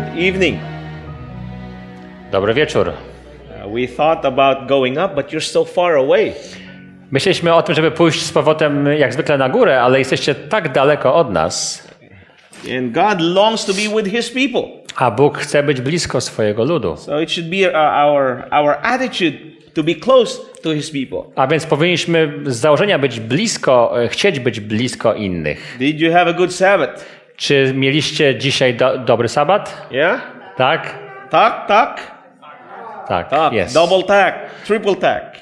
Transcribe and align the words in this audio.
Good 0.00 0.18
evening. 0.18 0.58
Dobry 2.32 2.54
wieczór. 2.54 2.88
Uh, 2.88 3.74
we 3.74 3.86
thought 3.96 4.24
about 4.24 4.68
going 4.68 4.98
up, 4.98 5.14
but 5.14 5.32
you're 5.32 5.40
so 5.52 5.64
far 5.64 5.96
away. 5.96 6.32
Myśleliśmy 7.10 7.54
o 7.54 7.62
tym, 7.62 7.74
żeby 7.74 7.90
pójść 7.90 8.22
z 8.22 8.32
powrotem 8.32 8.86
jak 8.86 9.12
zwykle 9.12 9.38
na 9.38 9.48
górę, 9.48 9.82
ale 9.82 9.98
jesteście 9.98 10.34
tak 10.34 10.72
daleko 10.72 11.14
od 11.14 11.32
nas, 11.32 11.88
And 12.78 12.92
God 12.92 13.20
longs 13.20 13.64
to 13.64 13.72
be 13.72 14.02
with 14.02 14.16
His 14.16 14.30
people. 14.30 14.62
a 14.96 15.10
Bóg 15.10 15.38
chce 15.38 15.62
być 15.62 15.80
blisko 15.80 16.20
swojego 16.20 16.64
ludu. 16.64 16.96
So 16.96 17.20
it 17.20 17.30
should 17.30 17.50
be 17.50 17.56
uh, 17.70 17.76
our, 18.06 18.44
our 18.50 18.76
attitude 18.82 19.38
to 19.74 19.82
be 19.82 19.94
close 19.94 20.40
to 20.62 20.72
His 20.74 20.90
people. 20.90 21.32
A 21.36 21.46
więc 21.46 21.66
powinniśmy 21.66 22.32
z 22.46 22.56
założenia 22.56 22.98
być 22.98 23.20
blisko, 23.20 24.02
e, 24.02 24.08
chcieć 24.08 24.40
być 24.40 24.60
blisko 24.60 25.14
innych. 25.14 25.76
Did 25.78 26.00
you 26.00 26.12
have 26.12 26.30
a 26.30 26.32
good 26.32 26.54
Sabbath? 26.54 27.19
Czy 27.40 27.72
mieliście 27.74 28.38
dzisiaj 28.38 28.74
do, 28.74 28.98
dobry 28.98 29.28
sabat? 29.28 29.86
Yeah? 29.90 30.20
Tak? 30.56 30.94
Tak, 31.30 31.66
tak, 31.66 32.00
Tak, 33.08 33.28
tak. 33.28 33.52
jest. 33.52 33.74
Double 33.74 34.02
tak, 34.02 34.38
triple 34.66 34.96
tak. 34.96 35.36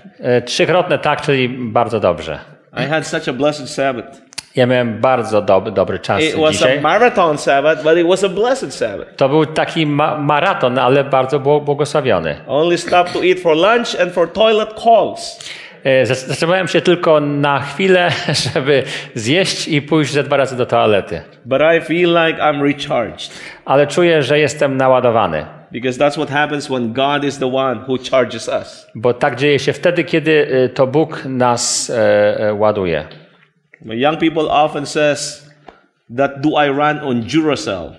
Trzykrotne 0.44 0.98
tak, 0.98 1.20
czyli 1.22 1.48
bardzo 1.48 2.00
dobrze. 2.00 2.38
I 2.84 2.86
had 2.86 3.06
such 3.06 3.28
a 3.28 3.32
blessed 3.32 3.70
Sabbath. 3.74 4.08
Ja 4.56 4.66
miałem 4.66 5.00
bardzo 5.00 5.42
dob 5.42 5.70
dobry 5.70 5.98
czas 5.98 6.22
It 6.22 6.34
was 6.36 6.48
a 6.48 6.52
dzisiaj. 6.52 6.80
marathon 6.80 7.38
Sabbath, 7.38 7.82
but 7.82 7.96
it 7.98 8.06
was 8.08 8.24
a 8.24 8.28
blessed 8.28 8.74
Sabbath. 8.74 9.16
To 9.16 9.28
był 9.28 9.46
taki 9.46 9.86
ma 9.86 10.18
maraton, 10.18 10.78
ale 10.78 11.04
bardzo 11.04 11.40
bł- 11.40 11.64
błogosławiony. 11.64 12.36
Only 12.46 12.78
stopped 12.78 13.12
to 13.12 13.18
eat 13.24 13.40
for 13.40 13.56
lunch 13.56 14.00
and 14.02 14.12
for 14.12 14.32
toilet 14.32 14.68
calls. 14.84 15.50
E, 15.84 16.06
Zatrzymałem 16.06 16.68
się 16.68 16.80
tylko 16.80 17.20
na 17.20 17.60
chwilę, 17.60 18.10
żeby 18.54 18.82
zjeść 19.14 19.68
i 19.68 19.82
pójść 19.82 20.12
ze 20.12 20.22
dwa 20.22 20.36
razy 20.36 20.56
do 20.56 20.66
toalety. 20.66 21.20
But 21.44 21.60
I 21.76 21.80
feel 21.80 22.10
like 22.10 22.42
I'm 22.42 22.62
recharged 22.62 23.30
Ale 23.64 23.86
czuję, 23.86 24.22
że 24.22 24.38
jestem 24.38 24.76
naładowany. 24.76 25.46
because 25.72 25.98
that's 25.98 26.14
what 26.16 26.30
happens 26.30 26.68
when 26.70 26.92
God 26.92 27.24
is 27.24 27.38
the 27.38 27.54
one 27.54 27.80
who 27.88 27.98
charges 27.98 28.48
us. 28.48 28.86
Bo 28.94 29.14
tak 29.14 29.36
dzieje 29.36 29.58
się 29.58 29.72
wtedy, 29.72 30.04
kiedy 30.04 30.48
e, 30.64 30.68
to 30.68 30.86
Bóg 30.86 31.22
nas 31.24 31.90
e, 31.90 32.40
e, 32.40 32.54
ładuje. 32.54 33.04
Young 33.84 34.18
people 34.18 34.42
often 34.50 34.86
says 34.86 35.50
that 36.16 36.40
do 36.40 36.48
I 36.66 36.68
run 36.68 36.98
on 36.98 37.22
Duracell? 37.22 37.92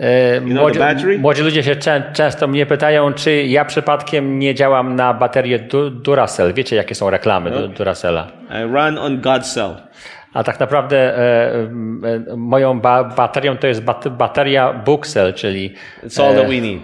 E, 0.00 0.40
Młodzi, 0.40 0.78
młodzi 1.18 1.42
ludzie 1.42 1.62
się 1.62 1.76
czę, 1.76 2.02
często 2.12 2.46
mnie 2.46 2.66
pytają, 2.66 3.12
czy 3.12 3.42
ja 3.42 3.64
przypadkiem 3.64 4.38
nie 4.38 4.54
działam 4.54 4.96
na 4.96 5.14
baterię 5.14 5.58
du, 5.58 5.90
Duracell. 5.90 6.54
Wiecie, 6.54 6.76
jakie 6.76 6.94
są 6.94 7.10
reklamy 7.10 7.50
du, 7.50 7.68
Duracella. 7.68 8.26
I 8.50 8.62
run 8.62 8.98
on 8.98 9.20
God's 9.20 9.54
cell. 9.54 9.76
A 10.34 10.44
tak 10.44 10.60
naprawdę 10.60 10.96
e, 10.96 11.20
e, 12.32 12.36
moją 12.36 12.80
ba, 12.80 13.04
baterią 13.04 13.56
to 13.56 13.66
jest 13.66 13.82
bat, 13.82 14.08
bateria 14.08 14.72
Booksell, 14.72 15.34
czyli 15.34 15.74
It's 16.04 16.22
all 16.22 16.34
that 16.34 16.46
we 16.48 16.60
need. 16.60 16.82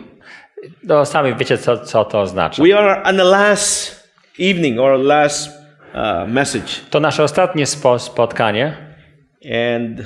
no, 0.85 1.05
sami 1.05 1.35
wiecie, 1.35 1.59
co, 1.59 1.79
co 1.79 2.05
to 2.05 2.21
oznacza. 2.21 2.63
We 2.63 2.79
are 2.79 3.03
on 3.03 3.17
the 3.17 3.25
last 3.25 4.03
evening 4.39 4.81
or 4.81 4.99
last 4.99 5.49
uh, 5.95 6.29
message. 6.29 6.81
To 6.91 7.01
nasze 7.01 7.23
ostatnie 7.23 7.67
spo, 7.67 7.99
spotkanie. 7.99 8.77
And 9.45 10.03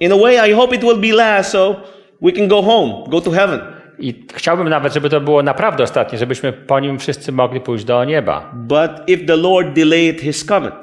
in 0.00 0.12
a 0.12 0.16
way, 0.16 0.50
I 0.50 0.54
hope 0.54 0.76
it 0.76 0.84
will 0.84 0.98
be 0.98 1.12
last 1.12 1.50
so 1.50 1.76
we 2.22 2.32
can 2.32 2.48
go 2.48 2.62
home, 2.62 3.04
go 3.08 3.20
to 3.20 3.30
heaven. 3.30 3.60
I 3.98 4.24
chciałbym 4.34 4.68
nawet, 4.68 4.94
żeby 4.94 5.10
to 5.10 5.20
było 5.20 5.42
naprawdę 5.42 5.84
ostatnie, 5.84 6.18
żebyśmy 6.18 6.52
po 6.52 6.80
nim 6.80 6.98
wszyscy 6.98 7.32
mogli 7.32 7.60
pójść 7.60 7.84
do 7.84 8.04
nieba. 8.04 8.50
But 8.54 8.90
if 9.06 9.24
the 9.24 9.36
Lord 9.36 9.72
delayed 9.72 10.20
his 10.20 10.44
coming, 10.44 10.74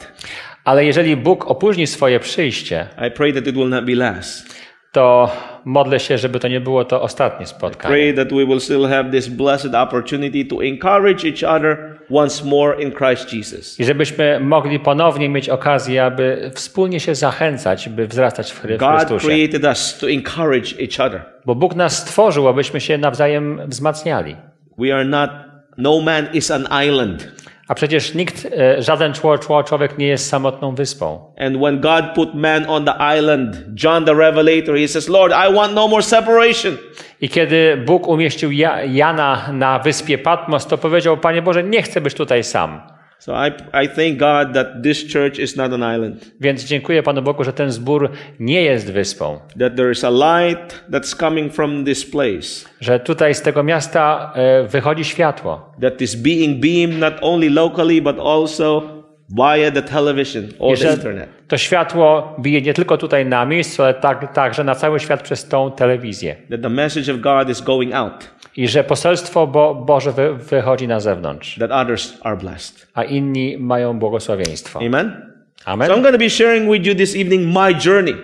Ale 0.65 0.85
jeżeli 0.85 1.17
Bóg 1.17 1.47
opóźni 1.51 1.87
swoje 1.87 2.19
przyjście, 2.19 2.87
I 3.07 3.11
pray 3.11 3.33
that 3.33 3.47
it 3.47 3.55
will 3.55 3.69
not 3.69 3.85
be 3.85 3.95
last. 3.95 4.63
to 4.91 5.31
modlę 5.65 5.99
się, 5.99 6.17
żeby 6.17 6.39
to 6.39 6.47
nie 6.47 6.61
było 6.61 6.85
to 6.85 7.01
ostatnie 7.01 7.45
spotkanie. 7.45 7.95
Pray 7.95 8.13
that 8.13 8.29
we 8.33 8.45
will 8.45 8.59
still 8.59 8.87
have 8.87 9.11
this 9.11 9.27
blessed 9.27 9.75
opportunity 9.75 10.45
to 10.45 10.63
encourage 10.63 11.27
each 11.29 11.43
other 11.55 11.92
once 12.13 12.45
more 12.45 12.83
in 12.83 12.91
Christ 12.91 13.33
Jesus. 13.33 13.79
I 13.79 13.85
żebyśmy 13.85 14.39
mogli 14.39 14.79
ponownie 14.79 15.29
mieć 15.29 15.49
okazję, 15.49 16.03
aby 16.05 16.51
wspólnie 16.55 16.99
się 16.99 17.15
zachęcać, 17.15 17.89
by 17.89 18.07
wzrastać 18.07 18.51
w 18.51 18.63
Chry- 18.63 18.75
w 18.75 18.79
God 18.79 18.89
Chrystusie. 18.97 19.27
created 19.27 19.63
us 19.63 19.97
to 19.99 20.09
encourage 20.09 20.69
each 20.81 21.07
other. 21.07 21.21
Bo 21.45 21.55
Bóg 21.55 21.75
nas 21.75 21.97
stworzył, 21.97 22.47
abyśmy 22.47 22.81
się 22.81 22.97
nawzajem 22.97 23.61
wzmacniali. 23.67 24.35
We 24.77 24.95
are 24.95 25.05
not, 25.05 25.29
no 25.77 26.01
man 26.01 26.27
is 26.33 26.51
an 26.51 26.67
island. 26.87 27.27
A 27.67 27.75
przecież 27.75 28.13
nikt, 28.13 28.47
e, 28.57 28.81
żaden 28.81 29.13
czło- 29.13 29.37
czło- 29.37 29.63
człowiek 29.63 29.97
nie 29.97 30.07
jest 30.07 30.29
samotną 30.29 30.75
wyspą. 30.75 31.33
And 31.39 31.57
when 31.57 31.79
God 31.79 32.05
put 32.15 32.33
man 32.33 32.65
on 32.69 32.85
the 32.85 32.93
island, 33.19 33.55
John 33.83 34.05
the 34.05 34.13
Revelator, 34.13 34.75
he 34.77 34.87
says, 34.87 35.09
Lord, 35.09 35.33
I 35.49 35.53
want 35.55 35.73
no 35.75 35.87
more 35.87 36.03
separation. 36.03 36.77
I 37.21 37.29
kiedy 37.29 37.77
Bóg 37.85 38.07
umieścił 38.07 38.51
ja, 38.51 38.83
Jana 38.83 39.49
na 39.53 39.79
wyspie 39.79 40.17
Patmos, 40.17 40.67
to 40.67 40.77
powiedział, 40.77 41.17
Panie 41.17 41.41
Boże, 41.41 41.63
nie 41.63 41.81
chcę 41.81 42.01
być 42.01 42.13
tutaj 42.13 42.43
sam. 42.43 42.81
So 43.25 43.31
I, 43.47 43.51
I 43.83 43.87
thank 43.87 44.19
God 44.19 44.53
that 44.53 44.67
this 44.83 45.13
church 45.13 45.39
is 45.39 45.55
not 45.55 45.73
an 45.73 45.95
island, 45.95 46.31
Więc 46.39 46.63
dziękuję 46.63 47.03
Panu 47.03 47.21
Bogu, 47.21 47.43
że 47.43 47.53
ten 47.53 47.71
zbór 47.71 48.09
nie 48.39 48.61
jest 48.61 48.91
wyspą. 48.91 49.39
that 49.59 49.75
there 49.75 49.91
is 49.91 50.03
a 50.03 50.09
light 50.09 50.83
that's 50.91 51.15
coming 51.19 51.53
from 51.53 51.85
this 51.85 52.05
place, 52.11 52.69
Że 52.81 52.99
tutaj 52.99 53.35
z 53.35 53.41
tego 53.41 53.63
miasta 53.63 54.33
e, 54.35 54.63
wychodzi 54.63 55.03
światło. 55.03 55.71
that 55.81 56.01
is 56.01 56.15
being 56.15 56.59
beamed 56.59 56.99
not 56.99 57.13
only 57.21 57.49
locally, 57.49 58.01
but 58.01 58.19
also 58.19 58.83
via 59.29 59.71
the 59.71 59.81
television 59.81 60.43
or 60.59 60.77
the 60.79 60.93
internet. 60.93 61.29
to 61.47 61.57
światło 61.57 62.35
bije 62.39 62.61
nie 62.61 62.73
tylko 62.73 62.97
tutaj 62.97 63.25
na 63.25 63.45
miejscu, 63.45 63.83
ale 63.83 63.93
tak, 63.93 64.33
także 64.33 64.63
na 64.63 64.75
cały 64.75 64.99
świat 64.99 65.21
przez 65.21 65.47
tą 65.47 65.71
telewizję. 65.71 66.35
That 66.49 66.61
the 66.61 66.69
message 66.69 67.13
of 67.13 67.19
God 67.19 67.49
is 67.49 67.61
going 67.61 67.93
out, 67.93 68.29
I 68.57 68.67
że 68.67 68.83
poselstwo 68.83 69.47
Bo 69.47 69.75
Boże 69.75 70.11
wy 70.11 70.33
wychodzi 70.33 70.87
na 70.87 70.99
zewnątrz, 70.99 71.59
that 71.59 71.71
others 71.71 72.13
are 72.23 72.37
blessed. 72.37 72.87
a 72.93 73.03
inni 73.03 73.57
mają 73.57 73.99
błogosławieństwo. 73.99 74.79
Amen? 74.79 75.33
Amen. 75.65 75.87
So 75.87 75.93
I'm 75.95 76.01
going 76.01 76.13
to 76.15 76.19
be 76.19 76.29
sharing 76.29 76.71
with 76.71 76.85
you 76.87 76.95
this 76.95 77.15
evening 77.15 77.41
my 77.57 77.75
journey. 77.85 78.15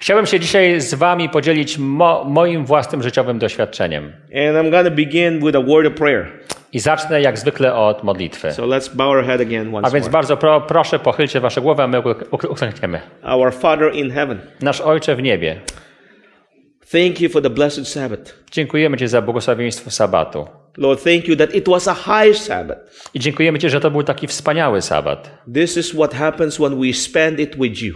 Chciałbym 0.00 0.26
się 0.26 0.40
dzisiaj 0.40 0.80
z 0.80 0.94
Wami 0.94 1.28
podzielić 1.28 1.78
mo 1.78 2.24
moim 2.24 2.64
własnym 2.64 3.02
życiowym 3.02 3.38
doświadczeniem. 3.38 4.04
And 4.24 4.56
I'm 4.66 4.70
going 4.70 4.84
to 4.84 4.90
begin 4.90 5.38
with 5.40 5.56
a 5.56 5.60
word 5.62 5.86
of 5.86 5.94
prayer. 5.94 6.26
I 6.72 6.78
zacznę 6.78 7.20
jak 7.20 7.38
zwykle 7.38 7.74
od 7.74 8.04
modlitwy. 8.04 8.52
So 8.52 8.62
let's 8.66 8.94
bow 8.96 9.06
our 9.08 9.24
head 9.24 9.40
again 9.40 9.74
A 9.74 9.78
once 9.78 9.90
więc 9.92 10.06
more. 10.06 10.12
bardzo 10.12 10.36
pro, 10.36 10.60
proszę, 10.60 10.98
pochylcie 10.98 11.40
Wasze 11.40 11.60
głowy, 11.60 11.82
a 11.82 11.86
my 11.86 11.98
uk- 12.00 12.24
uk- 12.30 12.50
uklękniemy. 12.50 13.00
Our 13.24 13.52
Father 13.54 13.94
in 13.94 14.10
heaven, 14.10 14.38
Nasz 14.60 14.80
Ojcze 14.80 15.16
w 15.16 15.22
niebie, 15.22 15.60
thank 16.92 17.20
you 17.20 17.28
for 17.30 17.42
the 17.42 17.50
blessed 17.50 17.88
Sabbath. 17.88 18.34
dziękujemy 18.50 18.96
Ci 18.96 19.08
za 19.08 19.22
błogosławieństwo 19.22 19.90
sabatu. 19.90 20.46
Lord, 20.76 21.04
thank 21.04 21.28
you 21.28 21.36
that 21.36 21.54
it 21.54 21.68
was 21.68 21.88
a 21.88 21.94
high 21.94 22.36
Sabbath. 22.36 22.80
I 23.14 23.20
dziękujemy 23.20 23.58
Ci, 23.58 23.70
że 23.70 23.80
to 23.80 23.90
był 23.90 24.02
taki 24.02 24.26
wspaniały 24.26 24.82
sabat. 24.82 25.30
This 25.54 25.76
is 25.76 25.92
what 25.92 26.14
happens 26.14 26.56
when 26.56 26.80
we 26.80 26.92
spend 26.92 27.40
it 27.40 27.56
with 27.56 27.82
you. 27.82 27.94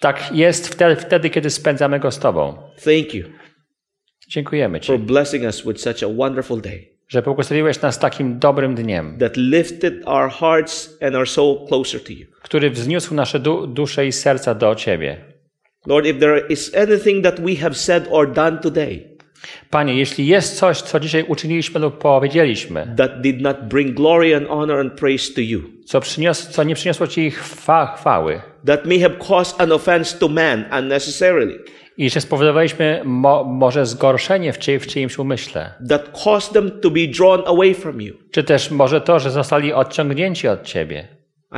Tak 0.00 0.32
jest 0.32 0.68
wtedy, 0.68 0.96
wtedy, 0.96 1.30
kiedy 1.30 1.50
spędzamy 1.50 2.00
go 2.00 2.10
z 2.10 2.18
Tobą. 2.18 2.56
Thank 2.84 3.14
you 3.14 3.24
Dziękujemy 4.28 4.80
Ci, 4.80 4.86
for 4.86 4.98
blessing 4.98 5.44
us 5.44 5.62
with 5.66 5.80
such 5.80 6.02
a 6.02 6.14
wonderful 6.16 6.60
day 6.60 6.92
że 7.08 7.22
błogosławiłeś 7.22 7.80
nas 7.80 7.98
takim 7.98 8.38
dobrym 8.38 8.74
dniem, 8.74 9.18
that 9.18 9.36
lifted 9.36 9.94
our 10.06 10.30
hearts 10.30 10.98
and 11.02 11.14
our 11.14 11.28
soul 11.28 11.66
closer 11.68 12.04
to 12.04 12.12
you. 12.12 12.26
który 12.42 12.70
wzniósł 12.70 13.14
nasze 13.14 13.40
du 13.40 13.66
dusze 13.66 14.06
i 14.06 14.12
serca 14.12 14.54
do 14.54 14.74
Ciebie. 14.74 15.31
Lord, 15.86 16.06
if 16.06 16.18
there 16.18 16.46
is 16.46 16.74
anything 16.74 17.24
that 17.24 17.40
we 17.40 17.56
have 17.56 17.74
said 17.74 18.08
or 18.10 18.32
done 18.32 18.58
today 18.58 19.12
Panie, 19.70 19.94
jeśli 19.94 20.26
jest 20.26 20.56
coś, 20.56 20.82
co 20.82 21.00
dzisiaj 21.00 21.24
uczyniliśmy 21.28 21.80
lub 21.80 21.98
powiedzieliśmy, 21.98 22.94
that 22.96 23.20
did 23.20 23.40
not 23.40 23.56
bring 23.68 23.94
glory 23.96 24.36
and 24.36 24.48
honor 24.48 24.80
and 24.80 24.92
praise 24.92 25.34
to 25.34 25.40
you, 25.40 25.60
co, 25.84 26.00
przynios, 26.00 26.48
co 26.48 26.64
nie 26.64 26.74
przyniosło 26.74 27.06
Ci 27.06 27.30
chwa, 27.30 27.96
chwały 27.96 28.40
that 28.66 28.86
may 28.86 29.00
have 29.00 29.14
caused 29.28 29.60
an 29.60 29.72
offense 29.72 30.18
to 30.18 30.28
man 30.28 30.64
unnecessarily, 30.78 31.58
i 31.96 32.10
że 32.10 32.20
spowodowaliśmy 32.20 33.02
mo, 33.04 33.44
może 33.44 33.86
zgorszenie 33.86 34.52
w, 34.52 34.58
czy, 34.58 34.78
w 34.78 34.86
czyimś 34.86 35.18
umyśle, 35.18 35.74
that 35.88 36.22
caused 36.24 36.52
them 36.52 36.80
to 36.80 36.90
be 36.90 37.06
drawn 37.06 37.42
away 37.46 37.74
from 37.74 38.00
you, 38.00 38.14
czy 38.30 38.44
też 38.44 38.70
może 38.70 39.00
to, 39.00 39.20
że 39.20 39.30
zostali 39.30 39.72
odciągnięci 39.72 40.48
od 40.48 40.62
Ciebie. 40.62 41.08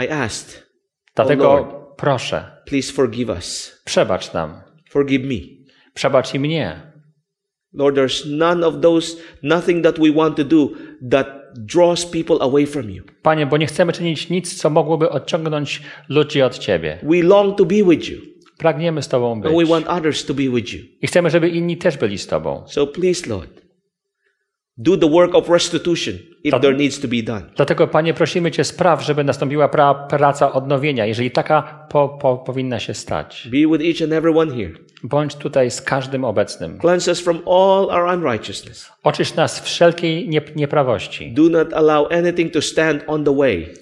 I 0.05 0.09
asked, 0.09 0.67
Dlatego 1.15 1.45
Lord. 1.45 1.84
Proszę, 1.97 2.45
please 2.67 2.93
forgive 2.93 3.29
us. 3.29 3.81
przebacz 3.85 4.33
nam, 4.33 4.61
Forgive 4.91 5.25
me. 5.25 5.35
przebacz 5.95 6.35
i 6.35 6.41
mnie. 6.41 6.93
Lord, 7.73 7.97
there's 7.97 8.37
none 8.37 8.67
of 8.67 8.75
those, 8.81 9.17
nothing 9.43 9.85
that 9.85 9.99
we 9.99 10.13
want 10.13 10.37
to 10.37 10.45
do 10.45 10.71
that 11.11 11.27
draws 11.57 12.07
people 12.07 12.37
away 12.41 12.67
from 12.67 12.91
you. 12.91 13.03
Panie, 13.23 13.47
bo 13.47 13.57
nie 13.57 13.67
chcemy 13.67 13.93
czynić 13.93 14.31
nic, 14.31 14.55
co 14.55 14.71
mogłoby 14.71 15.11
odciągnąć 15.11 15.83
ludzi 16.09 16.43
od 16.43 16.59
Ciebie. 16.59 16.99
We 17.03 17.23
long 17.23 17.59
to 17.59 17.65
be 17.65 17.75
with 17.75 18.09
you, 18.11 18.19
Pragniemy 18.59 19.03
z 19.03 19.09
Tobą 19.09 19.41
być. 19.41 19.51
and 19.53 19.61
we 19.63 19.67
want 19.75 19.87
others 19.89 20.25
to 20.27 20.35
be 20.35 20.43
with 20.43 20.73
you. 20.73 20.81
I 21.03 21.07
chcemy, 21.07 21.31
żeby 21.31 21.49
inni 21.49 21.77
też 21.77 21.97
byli 21.97 22.19
z 22.19 22.27
Tobą. 22.27 22.65
So 22.69 22.87
please, 22.87 23.31
Lord, 23.31 23.61
Do 24.79 24.97
the 24.97 25.07
work 25.09 25.35
of 25.35 25.49
restitution 25.49 26.15
if 26.45 26.51
Tak. 26.51 26.63
there 26.63 26.77
needs 26.77 27.01
to 27.01 27.09
be 27.09 27.23
done. 27.23 27.43
Dlatego, 27.57 27.87
Panie, 27.87 28.15
prosimy 28.15 28.51
Cię, 28.51 28.65
spraw, 28.65 29.03
żeby 29.03 29.25
nastąpiła 29.25 29.69
pra, 29.69 29.95
praca 29.95 30.53
odnowienia, 30.53 31.07
jeżeli 31.07 31.31
taka 31.31 31.87
po, 31.89 32.09
po, 32.09 32.37
powinna 32.39 32.81
się 32.81 32.95
stać. 32.95 33.49
Be 33.51 33.79
with 33.79 33.85
each 33.85 34.03
and 34.03 34.13
every 34.13 34.39
one 34.39 34.57
here. 34.57 34.71
Bądź 35.03 35.35
tutaj 35.37 35.71
z 35.71 35.83
każdym 35.83 36.25
obecnym. 36.25 36.79
Cleanse 36.79 37.11
us 37.11 37.21
from 37.21 37.37
all 37.47 37.91
our 37.91 38.15
unrighteousness. 38.19 38.93
Oczyść 39.03 39.35
nas 39.35 39.61
wszelkiej 39.61 40.29
nie, 40.29 40.43
nieprawości. 40.57 41.33
Do 41.33 41.43
not 41.43 41.73
allow 41.73 42.13
anything 42.13 42.53
to 42.53 42.63
stand 42.63 43.05
on 43.07 43.25
the 43.25 43.37
way 43.37 43.75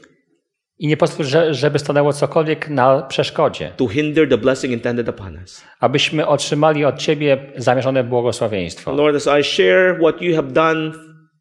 I 0.83 0.87
nie 0.87 0.97
pozwól, 0.97 1.27
że, 1.27 1.55
żeby 1.55 1.79
stanęło 1.79 2.13
cokolwiek 2.13 2.69
na 2.69 3.03
przeszkodzie, 3.03 3.71
to 3.77 3.89
hinder 3.89 4.29
the 4.29 4.39
blessing 4.39 4.73
intended 4.73 5.09
upon 5.09 5.37
us. 5.37 5.65
abyśmy 5.81 6.27
otrzymali 6.27 6.85
od 6.85 6.99
Ciebie 6.99 7.39
zamierzone 7.57 8.05
błogosławieństwo. 8.05 8.93
Lord, 8.93 9.17
as 9.17 9.29
I 9.41 9.45
share 9.45 9.99
what 10.01 10.23
you 10.23 10.35
have 10.37 10.49
done 10.53 10.93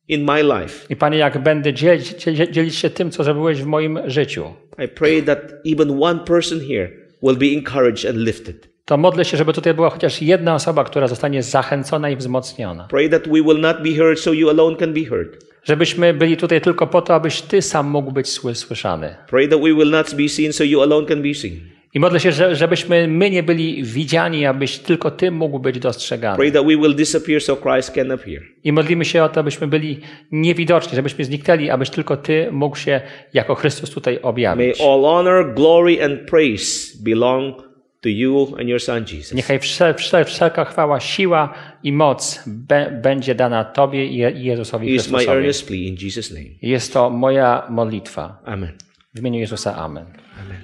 in 0.07 0.23
my 0.23 0.43
life, 0.43 0.85
I 0.89 0.95
Panie, 0.95 1.17
jak 1.17 1.43
będę 1.43 1.73
dzielić, 1.73 2.09
dzie- 2.23 2.51
dzielić 2.51 2.75
się 2.75 2.89
tym, 2.89 3.11
co 3.11 3.23
zrobiłeś 3.23 3.61
w 3.61 3.65
moim 3.65 3.99
życiu, 4.05 4.45
I 4.85 4.87
pray 4.87 5.23
that 5.23 5.39
even 5.71 6.03
one 6.03 6.19
person 6.19 6.59
here 6.59 6.89
will 7.23 7.35
be 7.37 7.45
encouraged 7.57 8.05
and 8.09 8.17
lifted. 8.27 8.67
to 8.85 8.97
modlę 8.97 9.25
się, 9.25 9.37
żeby 9.37 9.53
tutaj 9.53 9.73
była 9.73 9.89
chociaż 9.89 10.21
jedna 10.21 10.55
osoba, 10.55 10.83
która 10.83 11.07
zostanie 11.07 11.43
zachęcona 11.43 12.09
i 12.09 12.15
wzmocniona. 12.15 12.87
Pray 12.89 13.09
that 13.09 13.23
we 13.27 13.41
will 13.41 13.59
not 13.59 13.77
be 13.83 13.89
heard 13.97 14.19
so 14.19 14.31
you 14.33 14.49
alone 14.49 14.75
can 14.75 14.93
be 14.93 15.05
heard. 15.09 15.50
Żebyśmy 15.63 16.13
byli 16.13 16.37
tutaj 16.37 16.61
tylko 16.61 16.87
po 16.87 17.01
to, 17.01 17.13
abyś 17.15 17.41
Ty 17.41 17.61
sam 17.61 17.89
mógł 17.89 18.11
być 18.11 18.27
sły- 18.27 18.55
słyszany. 18.55 19.15
Pray 19.29 19.47
that 19.47 19.59
we 19.61 19.73
will 19.73 19.89
not 19.89 20.15
be 20.15 20.29
seen 20.29 20.53
so 20.53 20.63
you 20.63 20.81
alone 20.81 21.07
can 21.07 21.21
be 21.21 21.33
seen. 21.33 21.53
I 21.93 21.99
modlę 21.99 22.19
się, 22.19 22.31
że, 22.31 22.55
żebyśmy 22.55 23.07
my 23.07 23.29
nie 23.29 23.43
byli 23.43 23.83
widziani, 23.83 24.45
abyś 24.45 24.77
tylko 24.77 25.11
Ty 25.11 25.31
mógł 25.31 25.59
być 25.59 25.79
dostrzegany. 25.79 26.37
Pray 26.37 26.51
that 26.51 26.61
we 26.65 26.77
will 26.77 26.95
disappear 26.95 27.41
so 27.41 27.55
Christ 27.55 27.91
can 27.91 28.11
appear. 28.11 28.41
I 28.63 28.71
modlimy 28.71 29.05
się 29.05 29.23
o 29.23 29.29
to, 29.29 29.39
abyśmy 29.39 29.67
byli 29.67 29.99
niewidoczni, 30.31 30.95
żebyśmy 30.95 31.25
zniknęli, 31.25 31.69
abyś 31.69 31.89
tylko 31.89 32.17
Ty 32.17 32.47
mógł 32.51 32.75
się 32.75 33.01
jako 33.33 33.55
Chrystus 33.55 33.89
tutaj 33.89 34.13
May 34.13 34.21
objawić. 34.23 34.81
all 34.81 35.01
honor, 35.01 35.53
glory, 35.55 36.03
and 36.03 36.19
praise 36.29 36.97
belong 37.03 37.70
to 38.01 38.09
you 38.09 38.55
and 38.59 38.69
your 38.69 38.81
Son 38.81 39.05
Jesus. 39.11 39.33
Niechaj 39.33 39.59
wszel, 39.59 39.93
wszel, 39.93 40.25
wszelka 40.25 40.65
chwała, 40.65 40.99
siła 40.99 41.53
i 41.83 41.91
moc 41.91 42.43
be, 42.47 42.91
będzie 42.91 43.35
dana 43.35 43.63
Tobie 43.65 44.05
i 44.05 44.15
Je- 44.17 44.31
i 44.31 44.43
Jezusowi 44.43 44.95
Is 44.95 45.07
my 45.07 45.17
Chrystusowi. 45.17 45.37
earnest 45.37 45.67
plea 45.67 45.87
in 45.87 45.95
Jesus' 45.95 46.31
name. 46.31 46.45
Jest 46.61 46.93
to 46.93 47.09
moja 47.09 47.63
modlitwa. 47.69 48.39
Amen. 48.45 48.71
W 49.15 49.19
imieniu 49.19 49.39
Jezusa. 49.39 49.75
Amen. 49.75 50.05
Amen. 50.45 50.61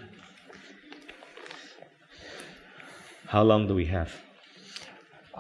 How 3.28 3.44
long 3.44 3.68
do 3.68 3.76
we 3.76 3.86
have? 3.86 4.10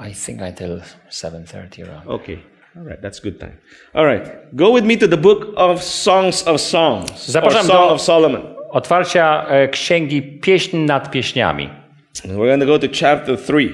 I 0.10 0.14
think 0.14 0.42
until 0.42 0.82
7.30 1.10 1.84
around. 1.88 2.08
Okay. 2.08 2.38
All 2.76 2.84
right, 2.84 3.02
that's 3.02 3.20
good 3.20 3.40
time. 3.40 3.58
All 3.94 4.06
right. 4.06 4.30
Go 4.54 4.74
with 4.74 4.86
me 4.86 4.98
to 4.98 5.08
the 5.08 5.18
book 5.18 5.54
of 5.56 5.82
Songs 5.84 6.48
of 6.48 6.62
Songs. 6.62 7.12
Zapraszam 7.30 7.66
Song 7.66 7.88
do- 7.90 7.94
of 7.94 8.02
Solomon. 8.02 8.42
Otwarcia 8.70 9.46
e, 9.50 9.68
księgi 9.68 10.22
Pieśń 10.22 10.78
nad 10.78 11.12
pieśniami. 11.12 11.70
We're 12.26 12.48
going 12.48 12.60
to 12.60 12.66
go 12.66 12.80
to 12.80 12.88
chapter 12.88 13.38
3. 13.38 13.70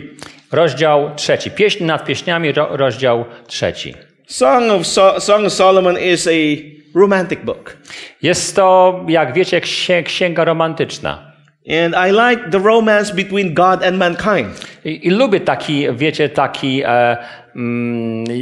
Rozdział 0.52 1.16
trzeci. 1.16 1.52
Pieśń 1.52 1.84
nad 1.84 2.06
pieśniami, 2.06 2.52
ro, 2.52 2.78
rozdział 2.78 3.26
trzeci. 3.48 3.94
Song 4.28 4.72
of, 4.72 4.88
so- 4.88 5.20
Song 5.20 5.46
of 5.46 5.54
Solomon 5.54 5.98
is 6.00 6.28
a 6.28 6.32
romantic 6.96 7.40
book. 7.44 7.78
Jest 8.22 8.56
to, 8.56 9.00
jak 9.08 9.34
wiecie, 9.34 9.62
księ, 9.62 10.04
księga 10.04 10.44
romantyczna. 10.46 11.34
And 11.84 11.96
I 12.10 12.12
like 12.12 12.50
the 12.52 12.60
romance 12.60 13.14
between 13.14 13.54
God 13.54 13.84
and 13.84 13.98
mankind. 13.98 14.68
I, 14.86 15.08
I 15.08 15.10
lubię 15.10 15.40
taki, 15.40 15.88
wiecie, 15.94 16.30
taki, 16.30 16.82
e, 16.86 17.18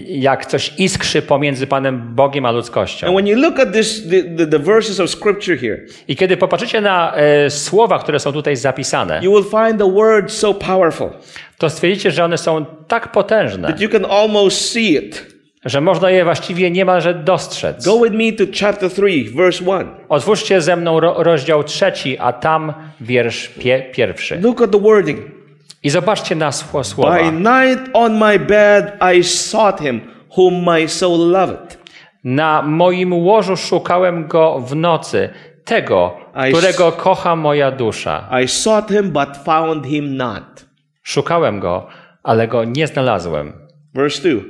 jak 0.07 0.45
coś 0.45 0.73
iskrzy 0.79 1.21
pomiędzy 1.21 1.67
Panem 1.67 2.15
Bogiem 2.15 2.45
a 2.45 2.49
And 2.49 2.55
ludzkością. 2.57 3.13
when 3.15 3.27
you 3.27 3.37
look 3.37 3.59
at 3.59 3.73
this, 3.73 4.09
the, 4.09 4.23
the, 4.23 4.47
the 4.47 4.59
verses 4.59 4.99
of 4.99 5.09
scripture 5.09 5.57
here, 5.57 5.77
I 6.07 6.15
kiedy 6.15 6.37
popatrzycie 6.37 6.81
na 6.81 7.15
e, 7.15 7.49
słowa, 7.49 7.99
które 7.99 8.19
są 8.19 8.33
tutaj 8.33 8.55
zapisane, 8.55 9.19
you 9.23 9.31
will 9.31 9.51
find 9.51 9.79
the 9.79 10.29
so 10.29 10.53
powerful 10.53 11.09
to 11.57 11.69
stwierdzicie, 11.69 12.11
że 12.11 12.23
one 12.23 12.37
są 12.37 12.65
tak 12.87 13.11
potężne, 13.11 13.67
that 13.67 13.81
you 13.81 13.89
can 13.89 14.05
almost 14.05 14.71
see 14.71 14.93
it. 14.93 15.25
że 15.65 15.81
można 15.81 16.09
je 16.09 16.23
właściwie 16.23 16.71
niemalże 16.71 17.13
dostrzec. 17.13 17.85
Go 17.85 18.03
with 18.03 18.15
me 18.15 18.31
to 18.31 18.43
chapter 18.59 18.89
3, 18.89 19.01
verse 19.35 19.63
1. 19.63 19.87
Otwórzcie 20.09 20.61
ze 20.61 20.75
mną 20.75 20.99
ro, 20.99 21.23
rozdział 21.23 21.63
trzeci, 21.63 22.17
a 22.19 22.33
tam 22.33 22.73
wiersz 23.01 23.47
pie, 23.47 23.85
pierwszy. 23.91 24.39
Look 24.41 24.61
at 24.61 24.71
the 24.71 24.79
wording. 24.79 25.40
I 25.83 25.89
zobaczcie 25.89 26.35
na 26.35 26.49
sło- 26.51 26.83
słowa. 26.83 27.17
By 27.17 27.31
night 27.31 27.89
on 27.93 28.17
my 28.19 28.39
bed 28.39 28.93
I 29.17 29.23
sought 29.23 29.79
him, 29.79 30.01
whom 30.37 30.63
my 30.73 30.87
soul 30.87 31.29
loved. 31.31 31.77
Na 32.23 32.61
moim 32.61 33.13
łożu 33.13 33.57
szukałem 33.57 34.27
go 34.27 34.59
w 34.59 34.75
nocy, 34.75 35.29
tego, 35.65 36.17
I- 36.49 36.53
którego 36.53 36.91
kocha 36.91 37.35
moja 37.35 37.71
dusza. 37.71 38.29
I 38.43 38.47
sought 38.47 38.89
him, 38.89 39.11
but 39.11 39.29
found 39.45 39.85
him 39.85 40.17
not. 40.17 40.65
Szukałem 41.03 41.59
go, 41.59 41.87
ale 42.23 42.47
go 42.47 42.63
nie 42.63 42.87
znalazłem. 42.87 43.53
Verse 43.93 44.21
2. 44.21 44.41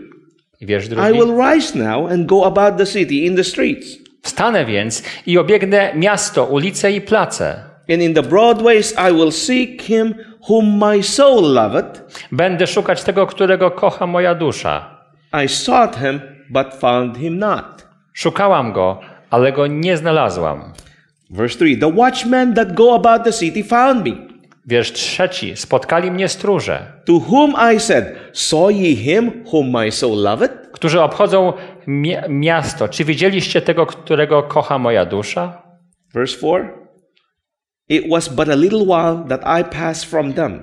I 0.62 0.66
wiersz 0.66 0.86
I 0.86 0.90
drugi. 0.90 1.12
will 1.14 1.38
rise 1.54 1.80
now 1.80 2.12
and 2.12 2.26
go 2.26 2.46
about 2.46 2.78
the 2.78 2.86
city 2.86 3.26
in 3.26 3.36
the 3.36 3.44
streets, 3.44 3.88
Wstanę 4.22 4.66
więc 4.66 5.04
i 5.26 5.38
obiegnę 5.38 5.92
miasto, 5.96 6.46
ulice 6.46 6.92
i 6.92 7.02
place. 7.02 7.64
and 7.90 8.02
in 8.02 8.14
the 8.14 8.24
broad 8.24 8.62
ways 8.64 8.96
I 9.10 9.14
will 9.14 9.32
seek 9.32 9.82
him 9.82 10.16
whom 10.50 10.78
my 10.92 11.04
soul 11.04 11.54
loved. 11.54 12.04
Będę 12.32 12.68
szukać 12.68 13.04
tego, 13.04 13.28
którego 13.28 13.72
kocha 13.72 14.08
moja 14.08 14.36
dusza. 14.36 14.98
I 15.46 15.48
sought 15.48 15.96
him, 16.00 16.22
but 16.50 16.76
found 16.76 17.18
him 17.18 17.40
not. 17.40 17.88
Szukałam 18.14 18.74
go, 18.74 19.00
ale 19.30 19.52
go 19.52 19.68
nie 19.68 19.98
znalazłam. 19.98 20.74
Verse 21.30 21.56
3 21.58 21.78
The 21.78 21.92
watchmen 21.96 22.54
that 22.54 22.74
go 22.74 22.96
about 22.96 23.24
the 23.24 23.32
city 23.34 23.64
found 23.64 24.06
me. 24.08 24.12
Wiersz 24.68 24.92
trzeci. 24.92 25.56
Spotkali 25.58 26.12
mnie 26.12 26.28
stróże, 26.28 26.80
To 27.06 27.14
whom 27.14 27.54
I 27.76 27.80
said, 27.80 28.06
Saw 28.34 28.70
ye 28.72 28.96
him 28.96 29.44
whom 29.54 29.70
my 29.72 29.92
soul 29.92 30.22
loved? 30.22 30.52
którzy 30.72 31.02
obchodzą 31.02 31.54
mi- 31.88 32.18
miasto. 32.30 32.88
Czy 32.88 33.06
widzieliście 33.06 33.62
tego, 33.62 33.86
którego 33.86 34.44
kocha 34.44 34.78
moja 34.78 35.06
dusza? 35.06 35.62
Verse 36.14 36.38
4 36.38 36.70
It 37.92 38.04
was 38.10 38.30
but 38.30 38.50
a 38.50 38.56
little 38.56 38.86
while 38.86 39.24
that 39.28 39.42
I 39.60 39.64
passed 39.64 40.06
from 40.06 40.34
them, 40.34 40.62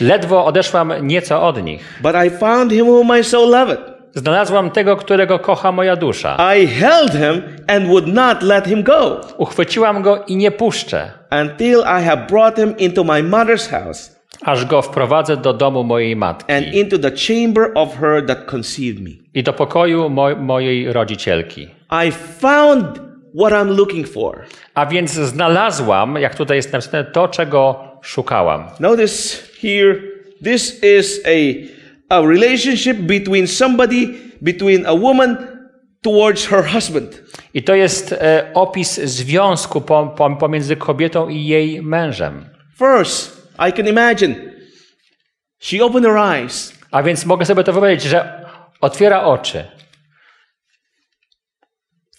Ledwo 0.00 0.44
odeszłam 0.44 0.92
nieco 1.02 1.42
od 1.42 1.64
nich. 1.64 1.80
but 2.02 2.14
I 2.26 2.30
found 2.30 2.72
him 2.72 2.86
whom 2.86 3.06
my 3.16 3.24
soul 3.24 3.50
loved. 3.50 3.78
Znalazłam 4.14 4.70
tego, 4.70 4.96
którego 4.96 5.38
kocha 5.38 5.72
moja 5.72 5.96
dusza. 5.96 6.36
I 6.56 6.66
held 6.66 7.12
him 7.12 7.42
and 7.66 7.86
would 7.86 8.06
not 8.06 8.42
let 8.42 8.66
him 8.66 8.82
go 8.82 9.20
Uchwyciłam 9.38 10.02
go 10.02 10.24
i 10.26 10.36
nie 10.36 10.50
puszczę, 10.50 11.10
until 11.42 11.80
I 11.80 12.02
have 12.04 12.26
brought 12.28 12.56
him 12.58 12.74
into 12.78 13.04
my 13.04 13.22
mother's 13.22 13.70
house 13.70 14.16
aż 14.42 14.64
go 14.64 14.82
wprowadzę 14.82 15.36
do 15.36 15.52
domu 15.52 15.84
mojej 15.84 16.12
and 16.12 16.20
matki 16.20 16.78
into 16.78 16.98
the 16.98 17.10
chamber 17.10 17.70
of 17.74 17.96
her 17.96 18.26
that 18.26 18.46
conceived 18.46 19.00
me. 19.04 19.10
i 19.34 19.42
do 19.42 19.52
pokoju 19.52 20.08
mo- 20.10 20.36
mojej 20.36 20.92
rodzicielki. 20.92 21.68
I 22.06 22.10
found 22.40 23.05
what 23.36 23.52
I'm 23.52 23.76
looking 23.76 24.08
for. 24.08 24.44
A 24.74 24.86
więc 24.86 25.10
znalazłam, 25.12 26.16
jak 26.16 26.34
tutaj 26.34 26.56
jest 26.56 26.72
napisane, 26.72 27.04
to, 27.04 27.28
czego 27.28 27.88
szukałam. 28.02 28.64
Notice 28.80 29.38
here, 29.60 30.00
this 30.44 30.84
is 30.84 31.20
a, 31.26 31.66
a 32.14 32.20
relationship 32.20 32.98
between 32.98 33.46
somebody, 33.46 34.08
between 34.42 34.86
a 34.86 34.94
woman 34.94 35.36
towards 36.02 36.46
her 36.46 36.64
husband. 36.64 37.22
I 37.54 37.62
to 37.62 37.74
jest 37.74 38.12
e, 38.12 38.50
opis 38.54 39.00
związku 39.00 39.80
po, 39.80 40.06
po, 40.06 40.36
pomiędzy 40.36 40.76
kobietą 40.76 41.28
i 41.28 41.46
jej 41.46 41.82
mężem. 41.82 42.44
First, 42.78 43.48
I 43.68 43.72
can 43.72 43.88
imagine 43.88 44.34
she 45.58 45.84
opened 45.84 46.06
her 46.06 46.16
eyes 46.16 46.76
A 46.90 47.02
więc 47.02 47.26
mogę 47.26 47.46
sobie 47.46 47.64
to 47.64 47.72
wyobrazić, 47.72 48.02
że 48.02 48.44
otwiera 48.80 49.24
oczy, 49.24 49.64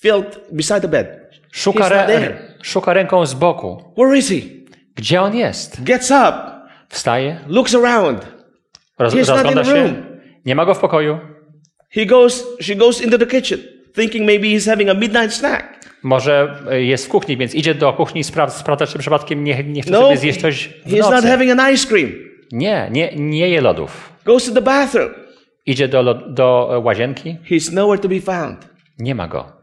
felt 0.01 0.39
beside 0.51 0.81
the 0.81 0.87
bed. 0.87 1.07
szuka, 1.51 1.79
not 1.79 1.91
re, 1.91 2.05
there. 2.07 2.37
szuka 2.63 2.93
ręką 2.93 3.25
z 3.25 3.33
boku. 3.33 3.93
Where 3.97 4.17
is 4.17 4.29
he? 4.29 4.35
Gdzie 4.95 5.21
on 5.21 5.35
jest? 5.35 5.83
Gets 5.83 6.11
up, 6.11 6.33
Wstaje, 6.89 7.39
looks 7.47 7.75
around. 7.75 8.25
roz, 8.99 9.13
He's 9.13 9.17
not 9.17 9.27
rozgląda 9.29 9.51
in 9.51 9.57
the 9.57 9.65
się. 9.65 9.83
room. 9.83 9.95
Nie 10.45 10.55
ma 10.55 10.65
go 10.65 10.73
w 10.73 10.79
pokoju. 10.79 11.19
He 11.89 12.05
goes, 12.05 12.43
she 12.61 12.75
goes 12.75 13.01
into 13.01 13.17
the 13.17 13.25
kitchen, 13.25 13.59
thinking 13.95 14.25
maybe 14.25 14.47
he's 14.47 14.69
having 14.69 14.89
a 14.89 14.93
midnight 14.93 15.33
snack. 15.33 15.77
Może 16.03 16.55
e, 16.71 16.81
jest 16.83 17.05
w 17.05 17.09
kuchni, 17.09 17.37
więc 17.37 17.55
idzie 17.55 17.75
do 17.75 17.93
kuchni 17.93 18.21
i 18.21 18.23
spra- 18.23 18.49
sprawdza, 18.49 18.87
czy 18.87 18.99
przypadkiem 18.99 19.43
nie, 19.43 19.63
nie 19.63 19.81
chce 19.81 19.91
No, 19.91 20.01
sobie 20.01 20.17
zjeść 20.17 20.41
coś 20.41 20.67
w 20.85 20.91
he's 20.91 20.99
not 21.01 21.11
nocy. 21.11 21.27
having 21.27 21.59
an 21.59 21.73
ice 21.73 21.87
cream. 21.87 22.11
Nie, 22.51 22.87
nie, 22.91 23.11
nie 23.15 23.49
je 23.49 23.61
lodów. 23.61 24.13
Goes 24.25 24.45
to 24.45 24.51
the 24.53 24.61
bathroom. 24.61 25.09
Idzie 25.65 25.87
do, 25.87 26.13
do 26.13 26.81
łazienki, 26.83 27.37
He's 27.49 27.73
nowhere 27.73 28.01
to 28.01 28.09
be 28.09 28.19
found. 28.21 28.67
nie 28.99 29.15
ma 29.15 29.27
go. 29.27 29.56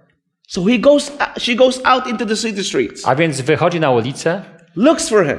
So 0.49 0.65
he 0.65 0.79
goes, 0.79 1.13
she 1.39 1.55
goes 1.57 1.81
out 1.85 2.07
into 2.07 2.27
the 2.27 2.37
city 2.37 2.65
streets, 2.65 3.03
A 3.09 3.15
więc 3.15 3.41
wychodzi 3.41 3.81
na 3.81 3.91
ulicę 3.91 4.43
looks 4.77 5.09
for 5.09 5.27
him, 5.27 5.39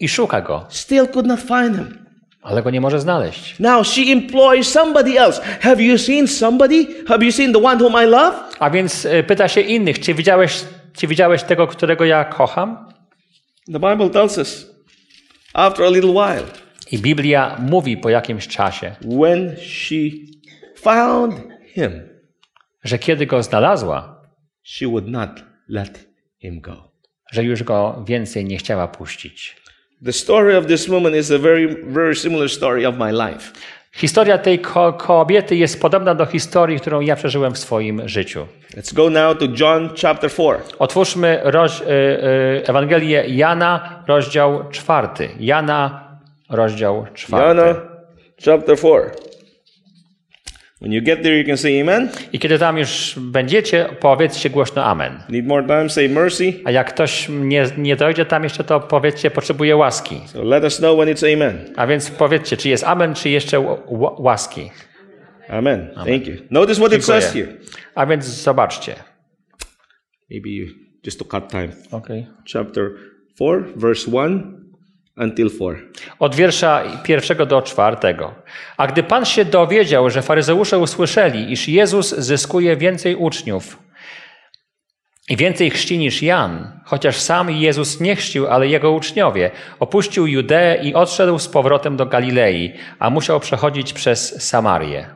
i 0.00 0.08
szuka 0.08 0.40
go. 0.40 0.66
still 0.68 1.08
could 1.08 1.26
not 1.26 1.40
find 1.40 1.76
him. 1.76 1.98
ale 2.42 2.62
go 2.62 2.70
nie 2.70 2.80
może 2.80 3.00
znaleźć. 3.00 3.58
Now 3.60 3.86
she 3.86 4.00
employs 4.12 4.68
somebody 4.72 5.20
else. 5.20 5.42
Have 5.60 5.82
you 5.82 5.98
seen 5.98 6.28
somebody? 6.28 6.86
Have 7.08 7.24
you 7.24 7.32
seen 7.32 7.52
the 7.52 7.62
one 7.62 7.80
whom 7.84 7.92
I 8.04 8.06
love? 8.06 8.36
A 8.58 8.70
więc 8.70 9.06
e, 9.06 9.22
pyta 9.22 9.48
się 9.48 9.60
innych, 9.60 9.98
czy 10.00 10.14
widziałeś, 10.14 10.64
czy 10.96 11.06
widziałeś 11.06 11.42
tego, 11.42 11.66
którego 11.66 12.04
ja 12.04 12.24
kocham? 12.24 12.88
The 13.72 13.78
Bible 13.80 14.10
tells 14.10 14.38
us 14.38 14.66
after 15.54 15.84
a 15.86 15.90
little 15.90 16.10
while, 16.12 16.44
I 16.92 16.98
Biblia 16.98 17.56
mówi 17.60 17.96
po 17.96 18.08
jakimś 18.10 18.48
czasie, 18.48 18.94
when 19.20 19.56
she 19.56 19.94
found 20.76 21.34
him, 21.74 21.92
że 22.84 22.98
kiedy 22.98 23.26
go 23.26 23.42
znalazła, 23.42 24.17
she 24.68 24.86
would 24.86 25.08
not 25.08 25.30
let 25.68 26.06
him 26.38 26.60
go. 26.60 26.88
że 27.32 27.44
już 27.44 27.62
go 27.62 28.04
więcej 28.06 28.44
nie 28.44 28.56
chciała 28.58 28.88
puścić. 28.88 29.56
The 30.04 30.12
story 30.12 30.56
of 30.56 30.66
this 30.66 30.88
woman 30.88 31.16
is 31.16 31.30
a 31.30 31.38
very, 31.38 31.84
very 31.84 32.14
similar 32.14 32.50
story 32.50 32.86
of 32.88 32.94
my 32.98 33.12
life. 33.12 33.52
Historia 33.92 34.38
tej 34.38 34.58
ko- 34.58 34.92
kobiety 34.92 35.56
jest 35.56 35.80
podobna 35.80 36.14
do 36.14 36.26
historii, 36.26 36.80
którą 36.80 37.00
ja 37.00 37.16
przeżyłem 37.16 37.52
w 37.54 37.58
swoim 37.58 38.08
życiu. 38.08 38.46
Let's 38.76 38.94
go 38.94 39.10
now 39.10 39.38
to 39.38 39.44
John 39.60 39.90
chapter 40.02 40.30
4. 40.30 40.58
Otwórzmy 40.78 41.40
roz, 41.44 41.80
y, 41.80 41.84
y, 41.84 42.62
Ewangelię 42.66 43.24
Jana, 43.28 44.02
rozdział 44.06 44.68
czwarty. 44.70 45.28
Jana, 45.40 46.08
rozdział 46.50 47.06
czwarty. 47.14 47.60
Jana 47.60 47.74
chapter 48.44 48.76
4. 48.78 49.10
When 50.80 50.92
you 50.92 51.02
get 51.02 51.22
there, 51.22 51.38
you 51.38 51.46
can 51.46 51.56
say 51.56 51.80
amen. 51.80 52.08
I 52.32 52.38
kiedy 52.38 52.58
tam 52.58 52.78
już 52.78 53.14
będziecie, 53.18 53.88
powiedzcie 54.00 54.50
głośno 54.50 54.84
amen. 54.84 55.20
Need 55.28 55.46
more 55.46 55.66
time, 55.66 55.90
say 55.90 56.08
mercy. 56.08 56.54
A 56.64 56.70
jak 56.70 56.88
ktoś 56.88 57.28
nie, 57.28 57.66
nie 57.78 57.96
dojdzie 57.96 58.24
tam 58.24 58.44
jeszcze, 58.44 58.64
to 58.64 58.80
powiedzcie, 58.80 59.30
potrzebuje 59.30 59.76
łaski. 59.76 60.20
So 60.26 60.42
let 60.42 60.64
us 60.64 60.76
know 60.76 60.98
when 60.98 61.08
it's 61.08 61.34
amen. 61.34 61.58
A 61.76 61.86
więc 61.86 62.10
powiedzcie, 62.10 62.56
czy 62.56 62.68
jest 62.68 62.84
amen, 62.84 63.14
czy 63.14 63.30
jeszcze 63.30 63.78
łaski. 64.18 64.70
Amen. 65.48 65.90
Thank 65.94 66.26
you. 66.26 66.34
Notice 66.50 66.80
what 66.80 66.92
it 66.92 67.04
says 67.04 67.32
here. 67.32 67.48
A 67.94 68.06
więc 68.06 68.24
zobaczcie. 68.24 68.94
Maybe 70.30 70.48
just 71.04 71.18
to 71.18 71.24
cut 71.24 71.50
time. 71.50 71.68
Okay. 71.90 72.26
Chapter 72.52 72.90
4, 73.34 73.64
verse 73.76 74.10
1 74.10 74.67
until 75.18 75.50
4. 75.50 75.76
Od 76.18 76.34
wiersza 76.34 76.82
pierwszego 77.02 77.46
do 77.46 77.62
czwartego. 77.62 78.34
A 78.76 78.86
gdy 78.86 79.02
Pan 79.02 79.24
się 79.24 79.44
dowiedział, 79.44 80.10
że 80.10 80.22
faryzeusze 80.22 80.78
usłyszeli, 80.78 81.52
iż 81.52 81.68
Jezus 81.68 82.14
zyskuje 82.18 82.76
więcej 82.76 83.16
uczniów 83.16 83.78
i 85.28 85.36
więcej 85.36 85.70
chrzci 85.70 85.98
niż 85.98 86.22
Jan, 86.22 86.80
chociaż 86.84 87.16
sam 87.16 87.50
Jezus 87.50 88.00
nie 88.00 88.16
chrzcił, 88.16 88.46
ale 88.46 88.68
jego 88.68 88.92
uczniowie, 88.92 89.50
opuścił 89.78 90.26
Judeę 90.26 90.82
i 90.82 90.94
odszedł 90.94 91.38
z 91.38 91.48
powrotem 91.48 91.96
do 91.96 92.06
Galilei, 92.06 92.72
a 92.98 93.10
musiał 93.10 93.40
przechodzić 93.40 93.92
przez 93.92 94.48
Samarię. 94.48 95.06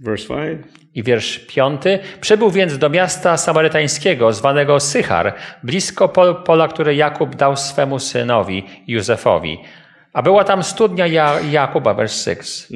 Verse 0.00 0.28
5. 0.28 0.81
I 0.94 1.02
wiersz 1.02 1.38
piąty. 1.38 1.98
Przybył 2.20 2.50
więc 2.50 2.78
do 2.78 2.90
miasta 2.90 3.36
samarytańskiego, 3.36 4.32
zwanego 4.32 4.80
Sychar, 4.80 5.34
blisko 5.62 6.08
pol- 6.08 6.34
pola, 6.44 6.68
które 6.68 6.94
Jakub 6.94 7.36
dał 7.36 7.56
swemu 7.56 7.98
synowi 7.98 8.64
Józefowi. 8.86 9.58
A 10.12 10.22
była 10.22 10.44
tam 10.44 10.62
studnia 10.62 11.06
ja- 11.06 11.40
Jakuba, 11.50 11.94
wers 11.94 12.22
6. 12.24 12.66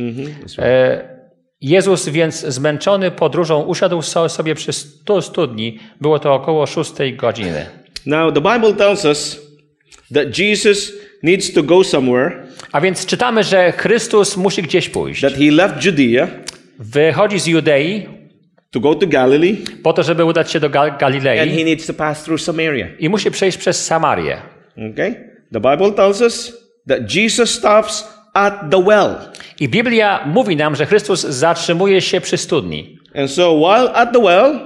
E, 0.59 1.17
Jezus 1.61 2.09
więc 2.09 2.41
zmęczony 2.41 3.11
podróżą 3.11 3.63
usiadł 3.63 4.03
so- 4.03 4.29
sobie 4.29 4.55
przy 4.55 4.73
stu 4.73 5.23
studni. 5.23 5.79
Było 6.01 6.19
to 6.19 6.35
około 6.35 6.67
szóstej 6.67 7.17
godziny. 7.17 7.67
Now, 8.07 8.35
the 8.35 8.41
Bible 8.41 8.73
tells 8.75 9.05
us 9.05 9.41
that 10.15 10.39
Jesus 10.39 10.93
needs 11.23 11.53
to 11.53 11.63
go 11.63 11.85
somewhere, 11.85 12.47
A 12.73 12.81
więc 12.81 13.07
czytamy, 13.07 13.45
że 13.45 13.73
Chrystus 13.73 14.37
musi 14.37 14.63
gdzieś 14.63 14.89
pójść. 14.89 15.21
that 15.21 15.33
he 15.35 15.51
left 15.51 15.85
Judea 15.85 16.27
Wychodzi 16.79 17.39
z 17.41 17.47
Judei 17.47 18.09
to 18.71 18.81
go 18.81 18.95
to 18.95 19.07
Galilee, 19.07 19.65
po 19.83 19.93
to, 19.93 20.03
żeby 20.03 20.25
udać 20.25 20.51
się 20.51 20.61
do 20.61 20.71
Gal- 20.71 20.91
and 20.91 21.01
Galilei 21.01 21.51
he 21.59 21.65
needs 21.65 21.87
to 21.87 21.95
pass 21.95 22.25
through 22.25 22.41
Samaria. 22.41 22.87
i 22.99 23.09
musi 23.09 23.31
przejść 23.31 23.59
przez 23.59 23.87
Samarię. 23.87 24.37
Okay? 24.93 25.31
The 25.53 25.61
Bible 25.61 25.93
tells 25.93 26.21
us 26.21 26.53
that 26.89 27.15
Jesus 27.15 27.51
stops 27.51 28.09
at 28.35 28.55
the 28.71 28.83
well. 28.85 29.15
I 29.61 29.69
Biblia 29.69 30.25
mówi 30.27 30.57
nam, 30.57 30.77
że 30.77 30.87
Chrystus 30.87 31.21
zatrzymuje 31.21 32.01
się 32.01 32.21
przy 32.21 32.37
studni. 32.37 32.99
And 33.15 33.31
so 33.31 33.53
while 33.55 33.93
at 33.93 34.13
the 34.13 34.21
well, 34.23 34.61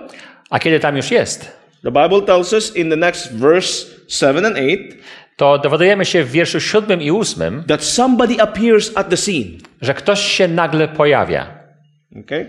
A 0.51 0.59
kiedy 0.59 0.81
tam 0.81 0.97
już 0.97 1.11
jest, 1.11 1.53
the 1.83 1.91
Bible 1.91 2.23
tells 2.23 2.53
us 2.53 2.77
in 2.77 2.91
the 2.91 2.97
next 2.97 3.33
verse 3.33 3.87
7 4.09 4.45
and 4.45 4.57
8 4.57 4.89
to 5.37 5.59
dowiadujemy 5.59 6.05
się 6.05 6.25
w 6.25 6.31
wierszu 6.31 6.61
siódmym 6.61 7.03
i 7.03 7.11
ósmym, 7.11 7.65
that 7.65 7.85
somebody 7.85 8.43
appears 8.43 8.93
at 8.95 9.09
the 9.09 9.17
scene. 9.17 9.51
że 9.81 9.95
ktoś 9.95 10.21
się 10.21 10.49
nagle 10.49 10.89
pojawia. 10.89 11.60
Okay? 12.17 12.47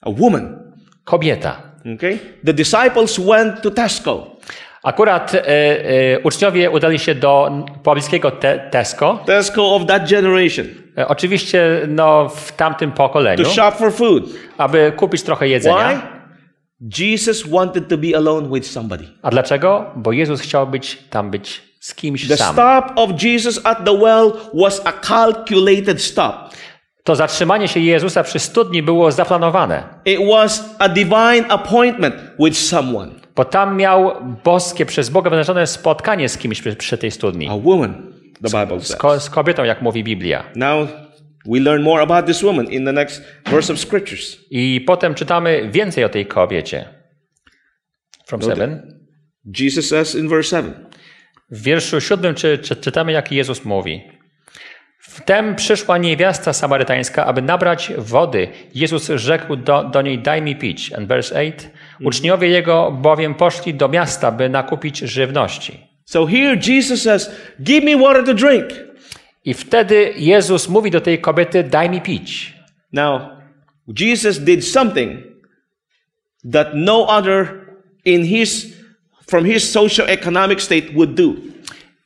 A 0.00 0.10
woman. 0.10 0.72
Kobieta. 1.04 1.62
Okay? 1.94 2.18
The 2.44 2.52
disciples 2.52 3.18
went 3.18 3.62
to 3.62 3.70
Tesco. 3.70 4.36
Akurat 4.82 5.34
e, 5.34 5.40
e, 5.46 6.18
uczniowie 6.18 6.70
udali 6.70 6.98
się 6.98 7.14
do 7.14 7.50
pobliskiego 7.82 8.30
te, 8.30 8.68
Tesco. 8.70 9.18
Tesco 9.26 9.74
of 9.74 9.86
that 9.86 10.10
generation. 10.10 10.66
E, 10.98 11.08
oczywiście 11.08 11.80
no, 11.88 12.28
w 12.28 12.52
tamtym 12.52 12.92
pokoleniu, 12.92 13.44
To 13.44 13.50
shop 13.50 13.72
for 13.72 13.92
food. 13.92 14.24
aby 14.58 14.92
kupić 14.96 15.22
trochę 15.22 15.46
Why? 15.46 15.52
jedzenia. 15.52 16.22
Jesus 16.98 17.46
wanted 17.48 17.88
to 17.88 17.98
be 17.98 18.16
alone 18.16 18.48
with 18.48 18.66
somebody. 18.66 19.04
A 19.22 19.30
dlaczego? 19.30 19.90
Bo 19.96 20.12
Jezus 20.12 20.40
chciał 20.40 20.66
być 20.66 20.98
tam 21.10 21.30
być 21.30 21.62
z 21.80 21.94
kimś 21.94 22.28
The 22.28 22.36
sam. 22.36 22.52
stop 22.52 22.92
of 22.96 23.22
Jesus 23.22 23.60
at 23.64 23.84
the 23.84 23.98
well 23.98 24.32
was 24.54 24.82
a 24.86 24.92
calculated 24.92 26.02
stop. 26.02 26.34
To 27.04 27.16
zatrzymanie 27.16 27.68
się 27.68 27.80
Jezusa 27.80 28.22
przy 28.22 28.38
studni 28.38 28.82
było 28.82 29.12
zaplanowane. 29.12 29.84
It 30.04 30.20
was 30.32 30.76
a 30.78 30.88
divine 30.88 31.44
appointment 31.48 32.14
with 32.38 32.58
someone. 32.58 33.10
Bo 33.36 33.44
tam 33.44 33.76
miał 33.76 34.12
boskie, 34.44 34.86
przez 34.86 35.10
Boga 35.10 35.30
wyznaczone 35.30 35.66
spotkanie 35.66 36.28
z 36.28 36.38
kimś 36.38 36.60
przy, 36.60 36.76
przy 36.76 36.98
tej 36.98 37.10
studni. 37.10 37.48
A 37.48 37.56
woman, 37.56 38.12
the 38.42 38.60
Bible 38.60 38.80
Z, 38.80 38.86
says. 38.86 38.96
ko, 38.96 39.20
z 39.20 39.30
kobietą, 39.30 39.64
jak 39.64 39.82
mówi 39.82 40.04
Biblia. 40.04 40.44
Now, 40.56 40.88
we 41.46 41.60
learn 41.60 41.82
more 41.82 42.02
about 42.02 42.26
this 42.26 42.42
woman 42.42 42.66
in 42.66 42.84
the 42.84 42.92
next 42.92 43.22
verse 43.46 43.72
of 43.72 43.78
scriptures. 43.78 44.36
I 44.50 44.80
potem 44.86 45.14
czytamy 45.14 45.68
więcej 45.72 46.04
o 46.04 46.08
tej 46.08 46.26
kobiecie. 46.26 46.88
From 48.26 48.42
seven. 48.42 48.98
Jesus 49.58 49.88
says 49.88 50.14
in 50.14 50.28
verse 50.28 50.56
7 50.56 50.74
W 51.50 51.62
wierszu 51.62 52.00
siódmym 52.00 52.34
czy, 52.34 52.58
czy, 52.58 52.76
czytamy, 52.76 53.12
jak 53.12 53.32
Jezus 53.32 53.64
mówi. 53.64 54.02
Wtem 55.12 55.54
przyszła 55.54 55.98
niewiasta 55.98 56.52
samarytańska, 56.52 57.26
aby 57.26 57.42
nabrać 57.42 57.92
wody. 57.98 58.48
Jezus 58.74 59.08
rzekł 59.08 59.56
do, 59.56 59.84
do 59.84 60.02
niej, 60.02 60.18
daj 60.18 60.42
mi 60.42 60.56
pić. 60.56 60.92
And 60.92 61.08
verse 61.08 61.40
8. 61.40 61.52
Uczniowie 62.04 62.48
Jego 62.48 62.92
bowiem 62.92 63.34
poszli 63.34 63.74
do 63.74 63.88
miasta, 63.88 64.32
by 64.32 64.48
nakupić 64.48 64.98
żywności. 64.98 65.80
So 66.04 66.26
here 66.26 66.56
Jesus 66.68 67.02
says, 67.02 67.30
Give 67.62 67.84
me 67.84 67.96
water 67.96 68.24
to 68.24 68.34
drink. 68.34 68.64
I 69.44 69.54
wtedy 69.54 70.12
Jezus 70.16 70.68
mówi 70.68 70.90
do 70.90 71.00
tej 71.00 71.18
kobiety, 71.18 71.64
daj 71.64 71.90
mi 71.90 72.00
pić. 72.00 72.52
Now, 72.92 73.20
Jesus 73.98 74.38
did 74.38 74.64
something 74.64 75.22
that 76.52 76.68
no 76.74 77.06
other 77.06 77.46
in 78.04 78.24
his 78.24 78.66
from 79.26 79.44
his 79.44 79.70
socio-economic 79.70 80.62
state 80.62 80.94
would 80.94 81.14
do. 81.14 81.51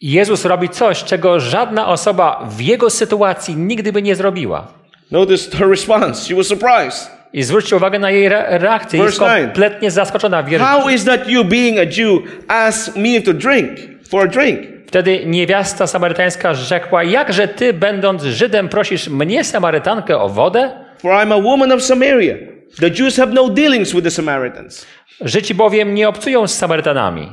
Jezus 0.00 0.44
robi 0.44 0.68
coś, 0.68 1.04
czego 1.04 1.40
żadna 1.40 1.86
osoba 1.88 2.48
w 2.50 2.60
jego 2.60 2.90
sytuacji 2.90 3.56
nigdy 3.56 3.92
by 3.92 4.02
nie 4.02 4.16
zrobiła. 4.16 4.66
Notice 5.10 5.50
her 5.58 5.68
response. 5.70 6.28
She 6.28 6.34
was 6.34 6.46
surprised. 6.46 7.10
I 7.32 7.42
zwróćcie 7.42 7.76
uwagę 7.76 7.98
na 7.98 8.10
jej 8.10 8.26
re- 8.26 8.58
reakcję. 8.58 9.00
Jest 9.02 9.18
kompletnie 9.18 9.90
zaskoczona. 9.90 10.42
Wier- 10.44 10.60
How 10.60 10.88
is 10.88 11.04
that 11.04 11.28
you, 11.28 11.44
being 11.44 11.78
a 11.78 11.82
Jew, 12.00 12.22
ask 12.48 12.96
me 12.96 13.20
to 13.20 13.32
drink 13.32 13.70
for 14.10 14.22
a 14.24 14.26
drink? 14.26 14.60
Wtedy 14.86 15.26
niewiasta 15.26 15.86
samarytańska 15.86 16.54
rzekła, 16.54 17.02
jakże 17.02 17.48
ty, 17.48 17.72
będąc 17.72 18.22
Żydem, 18.22 18.68
prosisz 18.68 19.08
mnie, 19.08 19.44
Samarytankę, 19.44 20.18
o 20.18 20.28
wodę? 20.28 20.70
For 20.98 21.10
I'm 21.12 21.32
a 21.34 21.42
woman 21.42 21.72
of 21.72 21.82
Samaria. 21.82 22.34
The 22.80 22.90
Jews 22.90 23.16
have 23.16 23.32
no 23.32 23.48
dealings 23.48 23.92
with 23.92 24.04
the 24.04 24.10
Samaritans. 24.10 24.86
Żydzi 25.20 25.54
bowiem 25.54 25.94
nie 25.94 26.08
obcują 26.08 26.46
z 26.48 26.54
Samarytanami. 26.54 27.32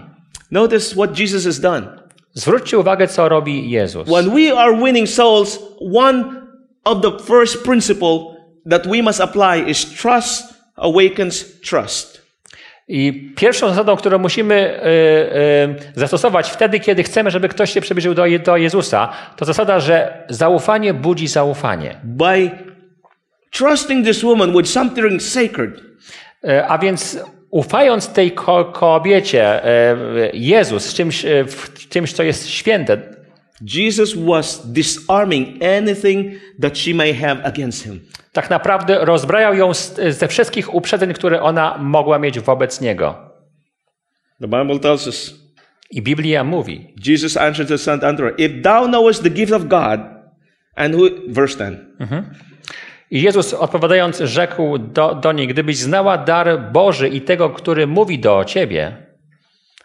Notice 0.51 0.95
what 0.95 1.19
Jesus 1.19 1.45
has 1.45 1.59
done. 1.59 2.02
Zwróćcie 2.33 2.79
uwagę, 2.79 3.07
co 3.07 3.29
robi 3.29 3.69
Jezus. 3.69 4.09
When 4.09 4.29
we 4.29 4.59
are 4.59 4.77
winning 4.77 5.09
souls, 5.09 5.59
one 5.95 6.23
of 6.83 7.01
the 7.01 7.11
first 7.23 7.63
principle 7.63 8.19
that 8.69 8.87
we 8.87 9.01
must 9.01 9.21
apply 9.21 9.69
is 9.69 9.85
trust 9.85 10.53
awakens 10.75 11.61
trust. 11.61 12.23
I 12.87 13.33
pierwszą 13.35 13.69
zasadą, 13.69 13.95
którą 13.95 14.19
musimy 14.19 14.55
y, 14.55 15.89
y, 15.95 15.99
zastosować 15.99 16.49
wtedy, 16.49 16.79
kiedy 16.79 17.03
chcemy, 17.03 17.31
żeby 17.31 17.49
ktoś 17.49 17.73
się 17.73 17.81
przybliżył 17.81 18.13
do, 18.13 18.23
do 18.45 18.57
Jezusa, 18.57 19.09
to 19.35 19.45
zasada, 19.45 19.79
że 19.79 20.25
zaufanie 20.29 20.93
budzi 20.93 21.27
zaufanie. 21.27 21.99
By 22.03 22.51
trusting 23.51 24.05
this 24.05 24.23
woman 24.23 24.57
with 24.57 24.69
something 24.69 25.21
sacred, 25.21 25.93
E, 26.43 26.67
A 26.67 26.77
więc 26.77 27.19
ufając 27.53 28.07
tej 28.07 28.31
ko 28.31 28.65
kobiecie, 28.65 29.65
e, 29.65 29.95
Jezus, 30.33 30.93
czymś, 30.93 31.25
e, 31.25 31.45
w 31.45 31.89
czymś, 31.89 32.13
co 32.13 32.23
jest 32.23 32.49
święte, 32.49 32.97
Jesus 33.61 34.13
was 34.13 34.71
disarming 34.71 35.63
anything 35.63 36.33
that 36.61 36.77
she 36.77 36.93
may 36.93 37.13
have 37.13 37.43
against 37.43 37.83
him. 37.83 37.99
Tak 38.31 38.49
naprawdę 38.49 39.05
rozbrajał 39.05 39.53
ją 39.55 39.71
ze 40.09 40.27
wszystkich 40.27 40.73
uprzedzeń, 40.73 41.13
które 41.13 41.41
ona 41.41 41.77
mogła 41.77 42.19
mieć 42.19 42.39
wobec 42.39 42.81
niego. 42.81 43.15
The 44.41 44.47
Bible 44.47 44.79
tells 44.79 45.07
us, 45.07 45.35
I 45.91 46.01
Biblia 46.01 46.43
mówi, 46.43 46.93
Jesus 47.05 47.37
answered 47.37 47.69
to 47.69 47.77
Saint 47.77 48.03
Andrew, 48.03 48.33
If 48.37 48.61
thou 48.61 48.87
knowest 48.87 49.23
the 49.23 49.29
gift 49.29 49.53
of 49.53 49.63
God, 49.63 49.99
and 50.75 50.95
who, 50.95 51.09
verse 51.27 51.57
10, 51.57 51.77
I 53.13 53.21
Jezus 53.21 53.53
odpowiadając 53.53 54.19
rzekł 54.19 54.77
do, 54.77 55.15
do 55.15 55.31
niej, 55.31 55.47
gdybyś 55.47 55.77
znała 55.77 56.17
dar 56.17 56.71
Boży 56.71 57.09
i 57.09 57.21
tego, 57.21 57.49
który 57.49 57.87
mówi 57.87 58.19
do 58.19 58.43
ciebie, 58.45 58.97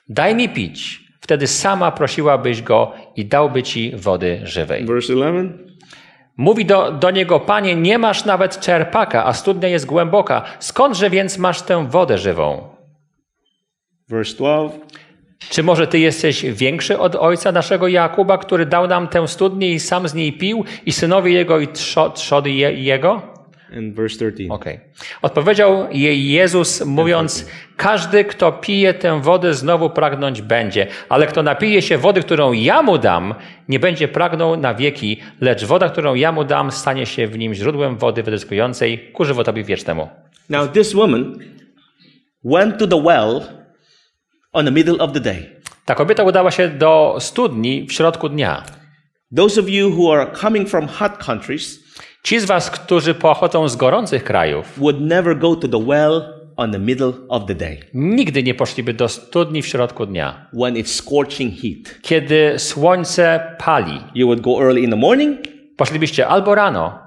daj 0.08 0.35
mi 0.35 0.49
pić, 0.49 1.00
wtedy 1.20 1.47
sama 1.47 1.92
prosiłabyś 1.92 2.62
go 2.62 2.92
i 3.16 3.26
dałby 3.26 3.62
ci 3.62 3.97
wody 3.97 4.40
żywej. 4.44 4.85
verse 4.85 5.12
11, 5.12 5.58
Mówi 6.37 6.64
do, 6.64 6.92
do 6.92 7.11
niego, 7.11 7.40
panie, 7.40 7.76
nie 7.76 7.99
masz 7.99 8.25
nawet 8.25 8.61
czerpaka, 8.61 9.25
a 9.25 9.32
studnia 9.32 9.68
jest 9.68 9.87
głęboka. 9.87 10.44
Skądże 10.58 11.11
więc 11.11 11.38
masz 11.38 11.62
tę 11.62 11.88
wodę 11.88 12.18
żywą? 12.18 12.68
verse 14.08 14.37
12, 14.37 14.78
Czy 15.38 15.62
może 15.62 15.87
ty 15.87 15.99
jesteś 15.99 16.45
większy 16.45 16.99
od 16.99 17.16
ojca 17.16 17.52
naszego 17.52 17.88
Jakuba, 17.88 18.38
który 18.38 18.66
dał 18.66 18.87
nam 18.87 19.09
tę 19.09 19.28
studnię 19.28 19.73
i 19.73 19.80
sam 19.80 20.09
z 20.09 20.14
niej 20.14 20.33
pił, 20.33 20.64
i 20.87 20.92
synowie 20.92 21.33
jego 21.33 21.61
i 21.61 21.68
trzo, 21.68 22.11
trzody 22.11 22.50
je, 22.50 22.73
jego? 22.73 23.38
and 23.76 23.95
verse 23.95 24.16
13. 24.16 24.49
Okej. 24.50 24.80
Odpowiedział 25.23 25.87
jej 25.92 26.30
Jezus, 26.30 26.85
mówiąc: 26.85 27.47
Każdy, 27.76 28.25
kto 28.25 28.52
pije 28.52 28.95
tę 28.95 29.21
wodę, 29.23 29.54
znowu 29.54 29.90
pragnąć 29.90 30.42
będzie, 30.42 30.87
ale 31.09 31.26
kto 31.26 31.42
napije 31.42 31.83
się 31.83 31.99
wody, 31.99 32.21
którą 32.21 32.52
ja 32.52 32.83
mu 32.83 32.99
dam, 32.99 33.35
nie 33.68 33.80
będzie 33.80 34.09
pragnął 34.09 34.57
na 34.57 34.75
wieki, 34.75 35.21
lecz 35.40 35.64
woda, 35.64 35.88
którą 35.88 36.14
ja 36.14 36.33
mu 36.33 36.45
dam, 36.45 36.71
stanie 36.71 37.07
się 37.07 37.26
w 37.26 37.38
nim 37.38 37.54
źródłem 37.54 37.97
wody 37.97 38.23
wydyskującej 38.23 38.99
ku 39.12 39.25
żywotowi 39.25 39.64
wiecznemu. 39.64 40.09
Now, 40.50 40.73
this 40.73 40.95
woman 40.95 41.38
went 42.45 42.78
to 42.78 42.87
the 42.87 43.02
well 43.02 43.57
on 44.52 44.64
the 44.64 44.71
middle 44.71 44.99
of 44.99 45.12
the 45.12 45.21
day. 45.21 45.47
Ta 45.85 45.95
kobieta 45.95 46.23
udała 46.23 46.50
się 46.50 46.69
do 46.69 47.17
studni 47.21 47.87
w 47.87 47.93
środku 47.93 48.28
dnia. 48.28 48.62
Those 49.37 49.61
of 49.61 49.69
you 49.69 49.90
who 49.90 50.12
are 50.12 50.26
coming 50.40 50.69
from 50.69 50.87
hot 50.88 51.25
countries 51.26 51.88
Ci 52.25 52.40
z 52.40 52.45
was, 52.45 52.71
którzy 52.71 53.14
pochodzą 53.14 53.69
z 53.69 53.76
gorących 53.76 54.25
krajów, 54.25 54.78
would 54.78 55.00
never 55.00 55.38
go 55.38 55.57
to 55.57 55.69
the 55.69 55.85
well 55.87 56.23
on 56.57 56.73
the 56.73 56.78
middle 56.78 57.12
of 57.28 57.47
the 57.47 57.55
day 57.55 57.81
nigdy 57.95 58.43
nie 58.43 58.55
poszliby 58.55 58.95
do 58.95 59.09
studni 59.09 59.62
w 59.62 59.67
środku 59.67 60.07
dnia, 60.07 60.47
when 60.52 60.75
it's 60.75 60.87
scorching 60.87 61.55
heat. 61.55 62.02
kiedy 62.02 62.55
słońce 62.59 63.57
pali. 63.59 64.00
You 64.14 64.26
would 64.26 64.40
go 64.40 64.62
early 64.62 64.81
in 64.81 64.90
the 64.90 64.97
morning 64.97 65.38
Poszlibyście 65.76 66.26
albo 66.26 66.55
rano, 66.55 66.99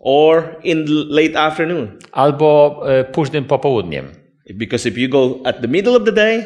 or 0.00 0.56
in 0.64 0.84
late 1.08 1.40
afternoon. 1.40 1.88
albo 2.12 2.80
e, 2.86 3.04
późnym 3.04 3.44
popołudniem. 3.44 4.06
Because 4.54 4.88
if 4.88 5.00
you 5.00 5.08
go 5.08 5.40
at 5.44 5.60
the 5.60 5.68
middle 5.68 5.96
of 5.96 6.04
the 6.04 6.12
day, 6.12 6.44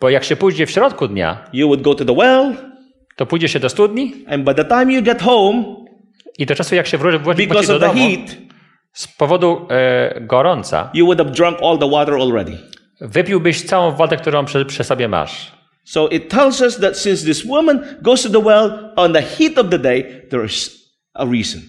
Bo 0.00 0.10
jak 0.10 0.24
się 0.24 0.36
pójdzie 0.36 0.66
w 0.66 0.70
środku 0.70 1.08
dnia, 1.08 1.44
you 1.52 1.66
would 1.66 1.82
go 1.82 1.94
to 1.94 2.04
the 2.04 2.14
well, 2.14 2.56
to 3.16 3.26
pójdzie 3.26 3.48
się 3.48 3.60
do 3.60 3.68
studni 3.68 4.12
and 4.28 4.44
by 4.44 4.54
the 4.54 4.64
time 4.64 4.92
you 4.92 5.02
get 5.02 5.22
home, 5.22 5.64
i 6.38 6.46
do 6.46 6.54
czasu 6.54 6.74
jak 6.74 6.86
się 6.86 6.98
wróci 6.98 7.48
do 7.48 7.58
of 7.58 7.66
the 7.66 7.78
domu, 7.78 7.94
heat, 7.94 8.36
z 8.92 9.08
powodu 9.08 9.66
e, 9.70 10.20
gorąca, 10.20 10.90
you 10.94 11.06
would 11.06 11.18
have 11.18 11.30
drunk 11.30 11.58
all 11.62 11.78
the 11.78 11.90
water 11.90 12.14
already. 12.14 12.58
wypiłbyś 13.00 13.62
całą 13.62 13.92
wodę, 13.92 14.16
którą 14.16 14.44
przy, 14.44 14.64
przy 14.64 14.84
sobie 14.84 15.08
masz. 15.08 15.52
So 15.84 16.08
it 16.08 16.28
tells 16.28 16.60
us 16.60 16.80
that 16.80 16.98
since 16.98 17.24
this 17.24 17.46
woman 17.46 17.80
goes 18.02 18.22
to 18.22 18.28
the 18.28 18.42
well 18.42 18.92
on 18.96 19.12
the 19.12 19.22
heat 19.22 19.58
of 19.58 19.70
the 19.70 19.78
day, 19.78 20.26
there 20.30 20.44
is 20.44 20.90
a 21.14 21.24
reason. 21.24 21.60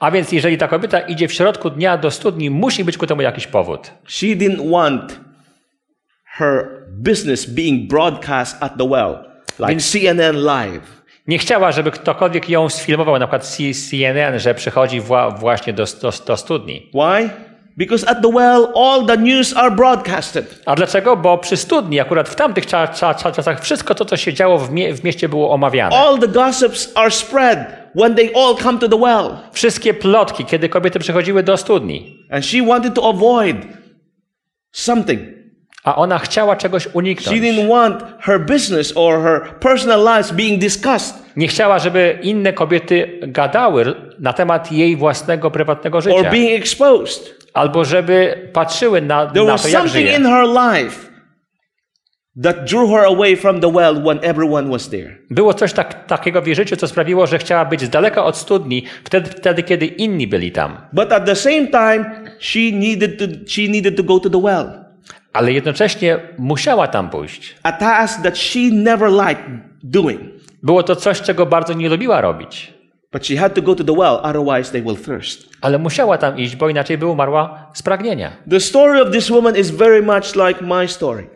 A 0.00 0.10
więc 0.10 0.32
jeżeli 0.32 0.58
ta 0.58 0.68
kobieta 0.68 1.00
idzie 1.00 1.28
w 1.28 1.32
środku 1.32 1.70
dnia 1.70 1.98
do 1.98 2.10
studni, 2.10 2.50
musi 2.50 2.84
być 2.84 2.98
ku 2.98 3.06
temu 3.06 3.22
jakiś 3.22 3.46
powód. 3.46 3.90
She 4.06 4.26
didn't 4.26 4.70
want 4.70 5.20
her 6.38 6.68
business 6.90 7.46
being 7.46 7.88
broadcast 7.88 8.56
at 8.60 8.72
the 8.78 8.88
well, 8.88 9.18
like 9.58 9.68
Więc- 9.70 9.92
CNN 9.92 10.36
Live. 10.36 10.98
Nie 11.26 11.38
chciała, 11.38 11.72
żeby 11.72 11.90
ktokolwiek 11.90 12.48
ją 12.50 12.68
sfilmował, 12.68 13.18
na 13.18 13.26
przykład 13.26 13.46
CNN, 13.90 14.38
że 14.38 14.54
przychodzi 14.54 15.00
wła- 15.00 15.38
właśnie 15.38 15.72
do, 15.72 15.84
do, 16.02 16.12
do 16.26 16.36
studni. 16.36 16.90
Why? 16.94 17.30
Because 17.76 18.08
at 18.08 18.22
the 18.22 18.28
well, 18.32 18.66
all 18.76 19.06
the 19.06 19.16
news 19.16 19.56
are 19.56 19.70
broadcasted. 19.70 20.62
A 20.66 20.74
dlaczego? 20.74 21.16
Bo 21.16 21.38
przy 21.38 21.56
studni, 21.56 22.00
akurat 22.00 22.28
w 22.28 22.34
tamtych 22.34 22.66
cza, 22.66 22.88
cza, 22.88 23.14
cza, 23.14 23.32
czasach, 23.32 23.60
wszystko 23.62 23.94
to, 23.94 24.04
co 24.04 24.16
się 24.16 24.32
działo 24.32 24.58
w, 24.58 24.70
mie, 24.72 24.94
w 24.94 25.04
mieście, 25.04 25.28
było 25.28 25.50
omawiane. 25.50 25.96
All 25.96 26.18
the 26.18 26.28
gossips 26.28 26.92
are 26.94 27.10
spread 27.10 27.58
when 27.96 28.14
they 28.14 28.30
all 28.36 28.56
come 28.56 28.78
to 28.78 28.88
the 28.88 28.98
well. 28.98 29.36
Wszystkie 29.52 29.94
plotki, 29.94 30.44
kiedy 30.44 30.68
kobiety 30.68 30.98
przychodziły 30.98 31.42
do 31.42 31.56
studni. 31.56 32.26
And 32.30 32.46
she 32.46 32.62
wanted 32.66 32.94
to 32.94 33.08
avoid 33.08 33.56
something. 34.72 35.37
A 35.84 35.96
ona 35.96 36.18
chciała 36.18 36.56
czegoś 36.56 36.82
She 36.82 36.90
uniknąć. 36.92 37.40
didn't 37.40 37.68
want 37.68 38.02
her 38.20 38.40
business 38.46 38.92
or 38.96 39.22
her 39.22 39.40
personal 39.60 40.04
lives 40.04 40.32
being 40.32 40.60
discussed 40.60 41.14
Nie 41.36 41.48
chciała, 41.48 41.78
żeby 41.78 42.18
inne 42.22 42.52
kobiety 42.52 43.18
gadały 43.22 43.94
na 44.18 44.32
temat 44.32 44.72
jej 44.72 44.96
własnego, 44.96 45.50
prywatnego 45.50 45.98
or 45.98 46.04
życia. 46.04 46.30
being 46.30 46.60
exposed. 46.62 47.34
Albo 47.54 47.84
żeby 47.84 48.48
patrzyły 48.52 49.02
na, 49.02 49.26
There 49.26 49.44
na 49.46 49.58
to, 49.58 49.68
jak 49.68 49.80
something 49.82 50.06
żyje. 50.06 50.16
in 50.16 50.24
her 50.24 50.44
life 50.46 51.08
that 52.42 52.64
drew 52.64 52.90
her 52.90 53.04
away 53.04 53.36
from 53.36 53.60
the 53.60 53.72
well 53.72 54.02
when 54.02 54.18
everyone 54.22 54.70
was 54.70 54.88
there. 54.90 55.18
Było 55.30 55.54
coś 55.54 55.72
tak, 55.72 56.06
takiego 56.06 56.42
w 56.42 56.46
jej 56.46 56.56
życiu, 56.56 56.76
co 56.76 56.88
sprawiło, 56.88 57.26
że 57.26 57.38
chciała 57.38 57.64
być 57.64 57.80
z 57.82 57.90
daleka 57.90 58.24
od 58.24 58.36
studni, 58.36 58.84
wtedy, 59.04 59.30
wtedy, 59.30 59.62
kiedy 59.62 59.86
inni 59.86 60.26
byli 60.26 60.52
tam. 60.52 60.76
But 60.92 61.12
at 61.12 61.26
the 61.26 61.36
same 61.36 61.66
time, 61.66 62.04
she 62.40 62.60
needed 62.72 63.18
to 63.18 63.24
she 63.48 63.62
needed 63.62 63.96
to 63.96 64.02
go 64.02 64.20
to 64.20 64.30
the 64.30 64.40
well. 64.42 64.87
Ale 65.32 65.52
jednocześnie 65.52 66.18
musiała 66.38 66.88
tam 66.88 67.10
pójść. 67.10 67.56
A 67.62 67.72
task 67.72 68.22
that 68.22 68.38
she 68.38 68.60
never 68.72 69.10
liked 69.10 69.44
doing. 69.82 70.20
Było 70.62 70.82
to 70.82 70.96
coś, 70.96 71.20
czego 71.20 71.46
bardzo 71.46 71.72
nie 71.72 71.88
lubiła 71.88 72.20
robić. 72.20 72.78
But 73.12 73.26
she 73.26 73.36
had 73.36 73.54
to 73.54 73.62
go 73.62 73.74
to 73.74 73.84
the 73.84 73.92
well, 73.92 74.20
otherwise 74.22 74.72
they 74.72 74.82
will 74.82 74.96
thirst. 74.96 75.48
Ale 75.60 75.78
musiała 75.78 76.18
tam 76.18 76.38
iść, 76.38 76.56
bo 76.56 76.68
inaczej 76.68 76.98
by 76.98 77.06
umarła 77.06 77.70
z 77.74 77.82
pragnienia. 77.82 78.32
The 78.50 78.60
story 78.60 79.02
of 79.02 79.10
this 79.10 79.30
woman 79.30 79.56
is 79.56 79.70
very 79.70 80.02
much 80.02 80.36
like 80.36 80.64
my 80.64 80.88
story. 80.88 81.28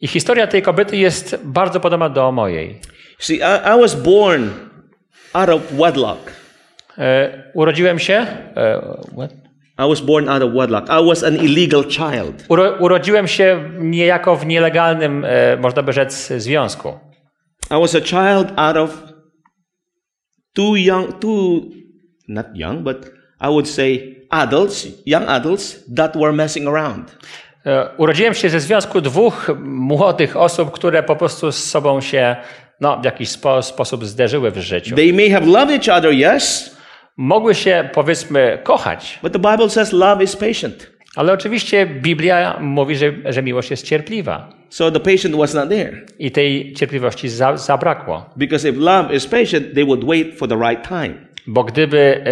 I 0.00 0.06
historia 0.08 0.46
tej 0.46 0.62
kobiety 0.62 0.96
jest 0.96 1.36
bardzo 1.44 1.80
podobna 1.80 2.08
do 2.08 2.32
mojej. 2.32 2.80
See, 3.18 3.36
I, 3.36 3.76
I 3.76 3.80
was 3.80 3.94
born 3.94 4.50
out 5.32 5.48
of 5.48 5.62
wedlock. 5.72 6.32
E, 6.98 7.42
urodziłem 7.54 7.98
się. 7.98 8.14
E, 8.14 8.80
what? 9.16 9.30
I 9.80 9.88
was 9.88 10.00
born 10.00 10.28
out 10.28 10.42
of 10.42 10.52
wedlock. 10.52 10.90
I 10.90 11.00
was 11.00 11.22
an 11.22 11.36
illegal 11.36 11.84
child. 11.84 12.44
Uro, 12.48 12.76
urodziłem 12.78 13.28
się 13.28 13.70
niejako 13.78 14.36
w 14.36 14.46
nielegalnym, 14.46 15.24
e, 15.24 15.56
można 15.56 15.82
by 15.82 15.92
rzec, 15.92 16.32
związku. 16.36 16.88
I 17.70 17.80
was 17.80 17.94
a 17.94 18.00
child 18.00 18.52
out 18.56 18.76
of 18.76 19.02
two 20.52 20.76
young, 20.76 21.20
two, 21.20 21.60
not 22.28 22.46
young, 22.54 22.82
but 22.82 23.12
I 23.40 23.46
would 23.46 23.68
say 23.68 24.16
adults, 24.30 24.86
young 25.06 25.28
adults 25.28 25.84
that 25.96 26.16
were 26.16 26.32
messing 26.32 26.68
around. 26.68 27.18
E, 27.66 27.88
urodziłem 27.96 28.34
się 28.34 28.50
ze 28.50 28.60
związku 28.60 29.00
dwóch 29.00 29.50
młodych 29.64 30.36
osób, 30.36 30.70
które 30.70 31.02
po 31.02 31.16
prostu 31.16 31.52
z 31.52 31.64
sobą 31.64 32.00
się 32.00 32.36
no, 32.80 33.00
w 33.00 33.04
jakiś 33.04 33.28
spo, 33.28 33.62
sposób 33.62 34.04
zderzyły 34.04 34.50
w 34.50 34.58
życiu. 34.58 34.96
They 34.96 35.12
may 35.12 35.30
have 35.30 35.46
loved 35.46 35.70
each 35.70 35.98
other, 35.98 36.12
yes, 36.36 36.76
Mogły 37.16 37.54
się, 37.54 37.88
powiedzmy, 37.92 38.58
kochać, 38.62 39.18
but 39.22 39.32
the 39.32 39.38
Bible 39.38 39.70
says 39.70 39.92
love 39.92 40.24
is 40.24 40.36
patient. 40.36 40.90
ale 41.16 41.32
oczywiście 41.32 41.86
Biblia 41.86 42.56
mówi, 42.60 42.96
że, 42.96 43.12
że 43.24 43.42
miłość 43.42 43.70
jest 43.70 43.86
cierpliwa. 43.86 44.48
So 44.68 44.90
the 44.90 45.00
patient 45.00 45.36
was 45.36 45.54
not 45.54 45.68
there. 45.68 46.06
I 46.18 46.30
tej 46.30 46.72
cierpliwości 46.72 47.28
za, 47.28 47.56
zabrakło. 47.56 48.30
Because 48.36 48.68
if 48.68 48.78
love 48.78 49.14
is 49.14 49.26
patient, 49.26 49.74
they 49.74 49.84
would 49.84 50.04
wait 50.04 50.38
for 50.38 50.48
the 50.48 50.56
right 50.56 50.88
time. 50.88 51.14
Bo 51.46 51.64
gdyby 51.64 52.22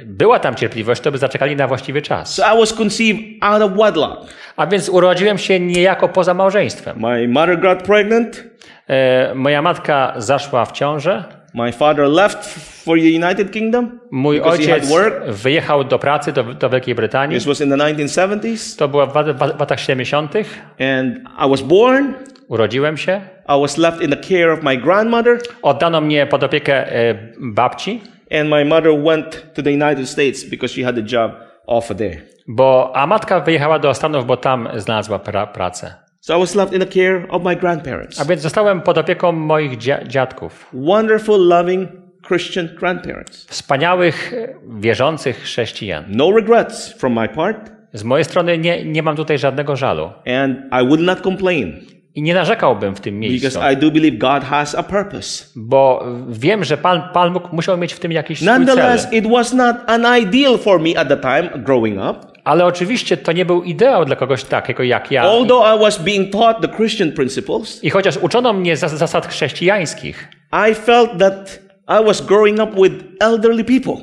e, 0.00 0.04
była 0.04 0.38
tam 0.38 0.54
cierpliwość, 0.54 1.00
to 1.00 1.12
by 1.12 1.18
zaczekali 1.18 1.56
na 1.56 1.68
właściwy 1.68 2.02
czas. 2.02 2.34
So 2.34 2.54
I 2.54 2.58
was 2.58 2.72
conceived 2.72 3.20
out 3.40 3.62
of 3.62 3.72
wedlock. 3.72 4.26
A 4.56 4.66
więc 4.66 4.88
urodziłem 4.88 5.38
się 5.38 5.60
niejako 5.60 6.08
poza 6.08 6.34
małżeństwem. 6.34 7.00
My 7.00 7.28
mother 7.28 7.60
got 7.60 7.82
pregnant. 7.82 8.44
E, 8.88 9.34
moja 9.34 9.62
matka 9.62 10.14
zaszła 10.16 10.64
w 10.64 10.72
ciążę. 10.72 11.41
My 11.54 11.72
father 11.72 12.08
left 12.08 12.44
for 12.84 12.98
the 12.98 13.04
United 13.26 13.50
Kingdom 13.50 14.00
Mój 14.10 14.36
because 14.38 14.62
he 14.62 14.70
had 14.72 14.82
ojciec 14.82 14.90
work. 14.92 15.30
wyjechał 15.30 15.84
do 15.84 15.98
pracy 15.98 16.32
do, 16.32 16.42
do 16.44 16.70
Wielkiej 16.70 16.94
Brytanii. 16.94 17.36
This 17.38 17.46
was 17.46 17.60
in 17.60 17.70
the 17.70 17.76
1970s. 17.76 18.76
To 18.78 18.88
było 18.88 19.06
w, 19.06 19.14
lat- 19.14 19.36
w 19.36 19.60
latach 19.60 19.80
70. 19.80 20.32
And 20.80 21.18
I 21.46 21.50
was 21.50 21.60
born. 21.62 22.12
Urodziłem 22.48 22.96
się. 22.96 23.20
I 23.48 23.60
was 23.60 23.78
left 23.78 24.02
in 24.02 24.10
the 24.10 24.16
care 24.16 24.52
of 24.52 24.62
my 24.62 24.76
grandmother. 24.76 25.38
Oddano 25.62 26.00
mnie 26.00 26.26
pod 26.26 26.42
opiekę 26.44 26.92
e, 26.92 27.14
babci, 27.40 28.00
And 28.40 28.50
my 28.50 28.64
mother 28.64 28.92
went 29.04 29.54
to 29.54 29.62
the 29.62 29.70
United 29.70 30.08
States 30.08 30.44
because 30.50 30.74
she 30.74 30.84
had 30.84 30.98
a 30.98 31.02
job 31.12 31.32
offer 31.66 31.96
there. 31.96 32.16
bo, 32.48 32.92
a 32.94 33.06
matka 33.06 33.40
wyjechała 33.40 33.78
do 33.78 33.94
Stanów, 33.94 34.26
bo 34.26 34.36
tam 34.36 34.68
znalazła 34.76 35.18
pra, 35.18 35.46
pracę. 35.46 35.94
So 36.24 36.36
I 36.36 36.38
was 36.38 36.54
left 36.54 36.72
in 36.72 36.80
the 36.80 36.86
care 36.86 37.26
of 37.28 37.42
my 37.42 37.56
grandparents. 37.56 38.20
A 38.20 38.24
więc 38.24 38.42
zostałem 38.42 38.80
pod 38.80 38.98
opieką 38.98 39.32
moich 39.32 39.76
dzia, 39.78 40.04
dziadków. 40.04 40.68
Wonderful, 40.72 41.48
loving 41.48 41.88
Christian 42.28 42.68
grandparents. 42.78 43.46
Wspaniałych, 43.46 44.32
wierzących 44.80 45.36
chrześcijan. 45.42 46.04
No 46.08 46.30
regrets 46.32 46.92
from 46.92 47.12
my 47.12 47.28
part, 47.28 47.70
Z 47.92 48.04
mojej 48.04 48.24
strony 48.24 48.58
nie, 48.58 48.84
nie 48.84 49.02
mam 49.02 49.16
tutaj 49.16 49.38
żadnego 49.38 49.76
żalu. 49.76 50.10
and 50.26 50.56
I 50.82 50.86
would 50.88 51.00
not 51.00 51.20
complain 51.20 51.80
I 52.14 52.22
nie 52.22 52.34
narzekałbym 52.34 52.94
w 52.96 53.00
tym 53.00 53.20
because 53.20 53.40
miejscu, 53.42 53.60
I 53.72 53.76
do 53.76 53.90
believe 53.90 54.16
God 54.18 54.44
has 54.44 54.74
a 54.74 54.82
purpose. 54.82 55.44
bo 55.56 56.04
wiem, 56.28 56.64
że 56.64 56.76
Pan, 56.76 57.02
Pan 57.12 57.34
musiał 57.52 57.78
mieć 57.78 57.92
w 57.94 58.00
tym 58.00 58.12
jakiś 58.12 58.38
swój 58.38 58.46
cel. 58.48 58.58
Nonetheless, 58.58 59.12
it 59.12 59.26
was 59.30 59.52
not 59.52 59.76
an 59.86 60.18
ideal 60.22 60.58
for 60.58 60.80
me 60.80 60.98
at 60.98 61.08
the 61.08 61.16
time 61.16 61.50
growing 61.64 61.96
up. 61.98 62.31
Ale 62.44 62.64
oczywiście 62.64 63.16
to 63.16 63.32
nie 63.32 63.44
był 63.44 63.62
ideał 63.62 64.04
dla 64.04 64.16
kogoś 64.16 64.44
takiego 64.44 64.82
jak 64.82 65.10
ja. 65.10 65.22
Although 65.22 65.76
I 65.76 65.80
was 65.80 65.98
being 66.02 66.32
taught 66.32 66.60
the 66.62 66.76
Christian 66.76 67.12
principles, 67.12 67.84
I 67.84 67.90
chociaż 67.90 68.16
uczono 68.16 68.52
mnie 68.52 68.76
zas- 68.76 68.96
zasad 68.96 69.26
chrześcijańskich, 69.26 70.28
I 70.70 70.74
felt 70.74 71.10
that 71.18 71.58
I 72.02 72.04
was 72.04 72.20
growing 72.20 72.60
up 72.60 72.72
with 72.82 72.94
elderly 73.20 73.64
people. 73.64 73.94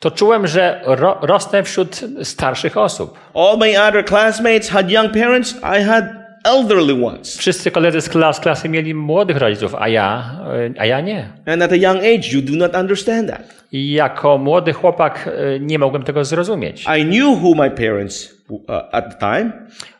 to 0.00 0.10
czułem, 0.10 0.46
że 0.46 0.80
ro, 0.84 1.18
rosnę 1.22 1.62
wśród 1.62 2.00
starszych 2.22 2.76
osób. 2.76 3.18
All 3.34 3.56
my 3.58 3.82
other 3.88 4.04
classmates 4.04 4.68
had 4.70 4.90
young 4.90 5.12
parents, 5.12 5.54
I 5.80 5.82
had 5.84 6.04
elderly 6.48 7.04
ones. 7.04 7.36
Wszyscy 7.36 7.70
koledzy 7.70 8.00
z 8.00 8.08
klas, 8.08 8.40
klasy 8.40 8.68
mieli 8.68 8.94
młodych 8.94 9.36
rodziców, 9.36 9.74
a 9.74 9.88
ja, 9.88 10.30
e, 10.76 10.80
a 10.80 10.86
ja 10.86 11.00
nie. 11.00 11.28
And 11.46 11.62
at 11.62 11.72
a 11.72 11.76
young 11.76 11.98
age, 11.98 12.28
you 12.32 12.42
do 12.42 12.56
not 12.56 12.76
understand 12.76 13.30
that. 13.30 13.58
I 13.72 13.92
jako 13.92 14.38
młody 14.38 14.72
chłopak 14.72 15.30
e, 15.54 15.60
nie 15.60 15.78
mogłem 15.78 16.02
tego 16.02 16.24
zrozumieć. 16.24 16.86
I 16.98 17.04
knew 17.04 17.42
who 17.42 17.54
my 17.54 17.70
parents 17.70 18.34
uh, 18.48 18.60
at 18.92 19.18
the 19.18 19.18
time. 19.18 19.52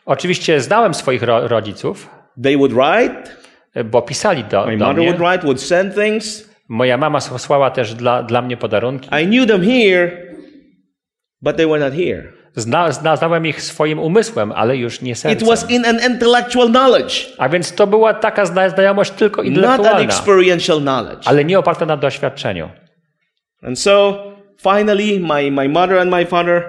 Oczywiście 0.05 0.61
znałem 0.61 0.93
swoich 0.93 1.23
ro, 1.23 1.47
rodziców, 1.47 2.09
They 2.43 2.57
would 2.57 2.73
write, 2.73 3.23
e, 3.75 3.83
bo 3.83 4.01
pisali 4.01 4.43
do, 4.43 4.65
my 4.65 4.77
do 4.77 4.85
mother 4.85 5.03
mnie. 5.03 5.13
would 5.13 5.19
write, 5.19 5.43
would 5.43 5.61
send 5.61 5.95
things. 5.95 6.49
Moja 6.69 6.97
mama 6.97 7.19
słała 7.19 7.71
też 7.71 7.93
dla, 7.93 8.23
dla 8.23 8.41
mnie 8.41 8.57
podarunki. 8.57 9.09
I 9.23 9.27
knew 9.27 9.47
them 9.47 9.61
here, 9.63 10.11
but 11.41 11.57
they 11.57 11.67
were 11.67 11.79
not 11.79 11.93
here. 11.93 12.38
Zna, 12.55 12.91
zna, 12.91 13.15
znałem 13.15 13.45
ich 13.45 13.61
swoim 13.61 13.99
umysłem, 13.99 14.51
ale 14.51 14.77
już 14.77 15.01
nie 15.01 15.11
It 15.11 15.17
sercem. 15.17 15.47
was 15.47 15.69
in 15.69 15.85
an 15.85 15.99
intellectual 16.11 16.69
knowledge, 16.69 17.13
A 17.37 17.49
więc 17.49 17.75
to 17.75 17.87
była 17.87 18.13
taka 18.13 18.45
zna, 18.45 18.69
znajomość 18.69 19.11
tylko 19.11 19.41
not 19.41 19.47
an 19.47 19.53
intelektualna, 19.55 19.99
experiential 19.99 20.81
knowledge. 20.81 21.21
ale 21.27 21.45
nie 21.45 21.59
oparta 21.59 21.85
na 21.85 21.97
doświadczeniu. 21.97 22.69
And 23.63 23.79
so 23.79 24.23
finally, 24.57 25.19
my, 25.19 25.51
my 25.51 25.69
mother 25.69 25.97
and 25.99 26.11
my 26.11 26.25
father, 26.25 26.63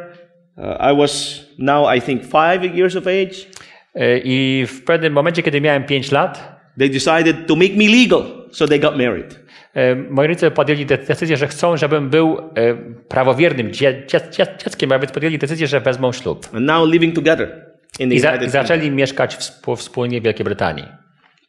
uh, 0.56 0.92
I 0.92 0.96
was 0.96 1.40
now, 1.58 1.96
I 1.96 2.00
think, 2.00 2.22
five 2.22 2.64
years 2.76 2.96
of 2.96 3.06
age. 3.06 3.46
E, 3.94 4.18
I 4.24 4.66
w 4.66 4.84
pewnym 4.84 5.12
momencie, 5.12 5.42
kiedy 5.42 5.60
miałem 5.60 5.84
5 5.84 6.12
lat, 6.12 6.60
They 6.78 6.88
decided 6.90 7.46
to 7.46 7.56
make 7.56 7.76
me 7.76 7.84
legal, 7.88 8.22
so 8.52 8.66
they 8.68 8.78
got 8.78 8.96
married. 8.96 9.39
E, 9.74 9.94
moi 9.96 10.26
rodzice 10.26 10.50
podjęli 10.50 10.87
de- 10.87 10.98
decyzję, 10.98 11.37
że 11.37 11.48
chcą, 11.48 11.76
żebym 11.76 12.11
był 12.11 12.38
e, 12.38 12.74
prawowiernym 13.09 13.72
dzie, 13.72 14.06
dzie, 14.06 14.20
dzie, 14.30 14.46
dzieckiem, 14.64 14.92
a 14.92 14.98
więc 14.98 15.12
podjęli 15.12 15.38
decyzję, 15.38 15.66
że 15.66 15.80
wezmą 15.80 16.12
ślub. 16.12 16.48
And 16.54 16.66
now 16.66 16.88
living 16.88 17.14
together 17.14 17.66
in 17.98 18.09
the 18.09 18.14
I, 18.14 18.20
za, 18.20 18.37
i 18.37 18.50
zaczęli 18.50 18.90
mieszkać 18.90 19.37
wspólnie 19.76 20.20
w 20.20 20.24
Wielkiej 20.24 20.44
Brytanii. 20.44 20.85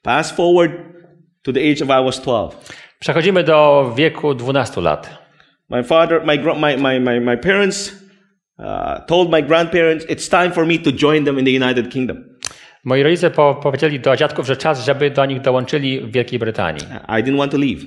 Fast 0.04 0.36
forward 0.36 0.72
to 1.42 1.54
the 1.54 1.60
age 1.60 1.84
of 1.84 1.90
I 1.90 2.06
was 2.06 2.22
12. 2.22 2.58
Przechodzimy 3.00 3.44
do 3.44 3.92
wieku 3.98 4.36
12 4.36 4.82
lat. 4.82 5.22
My 5.70 5.84
father, 5.84 6.22
my, 6.26 6.38
my, 6.78 7.00
my, 7.00 7.22
my 7.22 7.38
parents 7.38 7.96
uh, 8.60 9.06
told 9.08 9.32
my 9.32 9.44
grandparents 9.44 10.06
it's 10.10 10.30
time 10.30 10.52
for 10.52 10.66
me 10.66 10.80
to 10.80 10.92
join 10.92 11.26
them 11.26 11.40
in 11.40 11.46
the 11.46 11.66
United 11.66 11.90
Kingdom. 11.90 12.31
Moi 12.84 13.04
rodzice 13.04 13.32
po, 13.32 13.56
powiedzieli 13.56 14.00
do 14.00 14.16
dziadków, 14.16 14.46
że 14.48 14.58
czas, 14.58 14.86
żeby 14.86 15.12
do 15.12 15.26
nich 15.26 15.42
dołączyli 15.42 16.00
w 16.00 16.12
Wielkiej 16.12 16.40
Brytanii. 16.40 16.84
I 17.10 17.24
didn't 17.24 17.38
want 17.38 17.52
to 17.52 17.58
leave. 17.58 17.82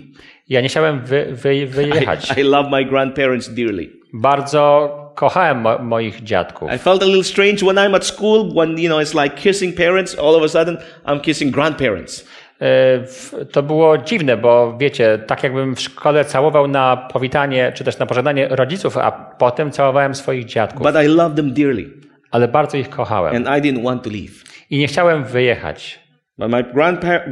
Ja 0.49 0.61
nie 0.61 0.69
chciałem 0.69 1.01
wy, 1.05 1.27
wy, 1.33 1.67
wyjechać. 1.67 2.33
I, 2.37 2.41
I 2.41 2.43
love 2.43 2.71
my 2.71 2.85
grandparents 2.85 3.55
dearly. 3.55 3.91
Bardzo 4.13 4.91
kochałem 5.15 5.61
mo, 5.61 5.79
moich 5.79 6.23
dziadków. 6.23 6.73
I 6.75 6.79
felt 6.79 7.03
a 7.03 7.07
little 7.07 7.25
strange 7.25 7.57
when 7.57 7.77
I'm 7.77 7.97
at 7.97 8.07
school 8.07 8.53
when, 8.57 8.79
you 8.79 8.89
know, 8.89 9.01
it's 9.03 9.23
like 9.23 9.37
kissing 9.37 9.77
parents. 9.77 10.19
All 10.19 10.35
of 10.37 10.43
a 10.43 10.49
sudden, 10.49 10.77
I'm 11.07 11.21
kissing 11.21 11.55
grandparents. 11.55 12.29
E, 12.61 13.45
To 13.53 13.63
było 13.63 13.99
dziwne, 13.99 14.37
bo 14.37 14.77
wiecie, 14.79 15.19
tak 15.27 15.43
jakbym 15.43 15.77
w 15.77 15.81
szkole 15.81 16.25
całował 16.25 16.69
na 16.69 16.97
powitanie, 16.97 17.73
czy 17.75 17.85
też 17.85 17.99
na 17.99 18.07
pożegnanie 18.07 18.49
rodziców, 18.51 18.99
a 18.99 19.13
potem 19.13 19.71
całowałem 19.71 20.15
swoich 20.15 20.45
dziadków. 20.45 20.83
But 20.87 21.05
I 21.05 21.09
love 21.09 21.35
them 21.37 21.53
dearly. 21.55 21.91
Ale 22.31 22.49
bardzo 22.49 22.77
ich 22.77 22.91
kochałem. 22.91 23.37
And 23.37 23.47
I 23.47 23.69
didn't 23.73 23.85
want 23.85 24.03
to 24.03 24.11
leave. 24.11 24.54
I 24.71 24.79
nie 24.79 24.87
chciałem 24.87 25.25
wyjechać. 25.25 26.01
But 26.39 26.51
my 26.51 26.65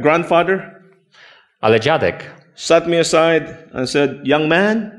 grandfather 0.01 0.81
Ale 1.61 1.79
dziadek 1.79 2.23
sat 2.55 2.87
me 2.87 2.99
aside 2.99 3.45
and 3.73 3.89
said, 3.89 4.11
Young 4.23 4.47
man, 4.49 4.91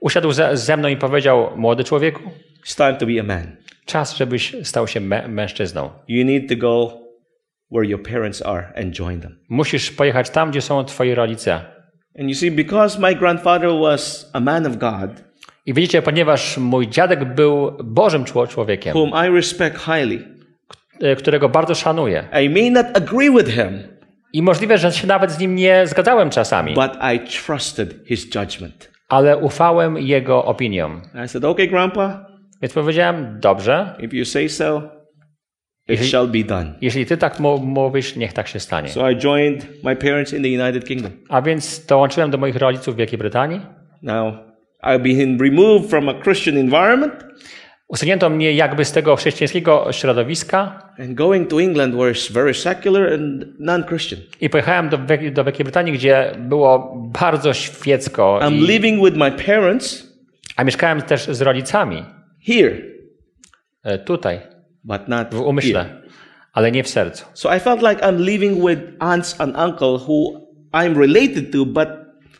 usiadł 0.00 0.32
ze, 0.32 0.56
ze 0.56 0.76
mną 0.76 0.88
i 0.88 0.96
powiedział, 0.96 1.50
młody 1.56 1.84
człowieku, 1.84 2.22
it's 2.66 2.76
time 2.76 2.94
to 2.94 3.06
be 3.06 3.20
a 3.20 3.22
man. 3.22 3.56
czas, 3.86 4.16
żebyś 4.16 4.56
stał 4.62 4.88
się 4.88 5.00
mę- 5.00 5.28
mężczyzną. 5.28 5.90
You 6.08 6.24
need 6.24 6.48
to 6.48 6.56
go 6.56 7.00
where 7.70 7.86
your 7.88 8.02
parents 8.02 8.42
are 8.42 8.72
and 8.76 8.98
join 8.98 9.20
them. 9.20 9.38
Musisz 9.48 9.90
pojechać 9.90 10.30
tam, 10.30 10.50
gdzie 10.50 10.60
są 10.60 10.84
twoi 10.84 11.14
rodzice. 11.14 11.54
And 12.20 12.28
you 12.28 12.34
see, 12.34 12.50
because 12.50 13.00
my 13.00 13.14
grandfather 13.14 13.70
was 13.82 14.30
a 14.32 14.40
man 14.40 14.66
of 14.66 14.76
God, 14.76 15.24
I 15.66 15.74
widzicie, 15.74 16.02
ponieważ 16.02 16.58
mój 16.58 16.88
dziadek 16.88 17.34
był 17.34 17.70
Bożym 17.84 18.24
czło- 18.24 18.46
człowiekiem, 18.48 18.96
whom 18.96 19.10
I 19.26 19.34
respect 19.36 19.78
highly, 19.78 20.33
którego 21.18 21.48
bardzo 21.48 21.74
szanuję. 21.74 22.24
I 22.44 22.50
may 22.50 22.70
not 22.70 22.86
agree 22.96 23.30
with 23.30 23.48
him, 23.50 23.82
I 24.32 24.42
możliwe, 24.42 24.78
że 24.78 24.92
się 24.92 25.06
nawet 25.06 25.30
z 25.30 25.38
nim 25.38 25.54
nie 25.54 25.86
zgadzałem 25.86 26.30
czasami, 26.30 26.74
but 26.74 26.90
I 27.14 27.20
trusted 27.46 27.94
his 28.06 28.34
judgment. 28.34 28.90
ale 29.08 29.36
ufałem 29.36 29.98
jego 29.98 30.44
opiniom. 30.44 31.02
I 31.24 31.28
said, 31.28 31.44
Okay, 31.44 31.66
Grandpa, 31.66 32.26
Więc 32.62 32.74
powiedziałem, 32.74 33.36
dobrze, 33.40 33.94
if 34.00 34.16
you 34.16 34.24
say 34.24 34.48
so, 34.48 34.78
it 34.78 35.88
Jeśli- 35.88 36.08
shall 36.08 36.28
be 36.28 36.44
done. 36.44 36.74
jeśli 36.80 37.06
ty 37.06 37.16
tak 37.16 37.40
mówisz, 37.60 38.16
niech 38.16 38.32
tak 38.32 38.48
się 38.48 38.60
stanie. 38.60 38.88
So 38.88 39.10
I 39.10 39.16
joined 39.16 39.66
my 39.84 39.96
parents 39.96 40.32
in 40.32 40.42
the 40.42 40.64
United 40.64 40.84
Kingdom. 40.88 41.12
A 41.28 41.42
więc 41.42 41.86
dołączyłem 41.86 42.30
do 42.30 42.38
moich 42.38 42.56
rodziców 42.56 42.94
w 42.94 42.98
Wielkiej 42.98 43.18
Brytanii. 43.18 43.60
Now, 44.02 44.34
I've 44.84 44.98
been 45.02 45.38
removed 45.40 45.90
from 45.90 46.08
a 46.08 46.14
Christian 46.22 46.58
environment 46.58 47.12
Usunięto 47.88 48.30
mnie 48.30 48.52
jakby 48.52 48.84
z 48.84 48.92
tego 48.92 49.16
chrześcijańskiego 49.16 49.92
środowiska 49.92 50.90
and 50.98 51.14
going 51.14 51.50
to 51.50 51.62
England, 51.62 51.94
it's 51.94 52.32
very 52.32 52.54
secular 52.54 53.12
and 53.12 53.44
non 53.58 53.84
Christian. 53.84 54.20
i 54.40 54.50
pojechałem 54.50 54.88
do, 54.88 54.98
do 55.32 55.44
Wielkiej 55.44 55.64
Brytanii, 55.64 55.92
gdzie 55.92 56.32
było 56.38 56.92
bardzo 56.96 57.54
świecko, 57.54 58.38
I'm 58.42 58.52
i, 58.52 58.66
living 58.66 59.04
with 59.04 59.16
my 59.16 59.32
parents 59.32 60.14
a 60.56 60.64
mieszkałem 60.64 61.02
też 61.02 61.26
z 61.26 61.40
rodzicami 61.40 62.04
here, 62.46 62.76
e, 63.82 63.98
tutaj, 63.98 64.40
but 64.84 65.08
not 65.08 65.34
w 65.34 65.40
umyśle, 65.40 65.84
here. 65.84 66.02
ale 66.52 66.72
nie 66.72 66.82
w 66.82 66.88
sercu. 66.88 67.24
So 67.34 67.56
I 67.56 67.60
felt 67.60 67.82
like 67.82 68.02
I'm 68.02 68.20
living 68.20 68.68
with 68.68 68.80
aunts 68.98 69.40
and 69.40 69.56
uncle 69.56 69.98
who 70.08 70.44
I'm 70.72 70.98
related 70.98 71.52
to, 71.52 71.66
but 71.66 71.88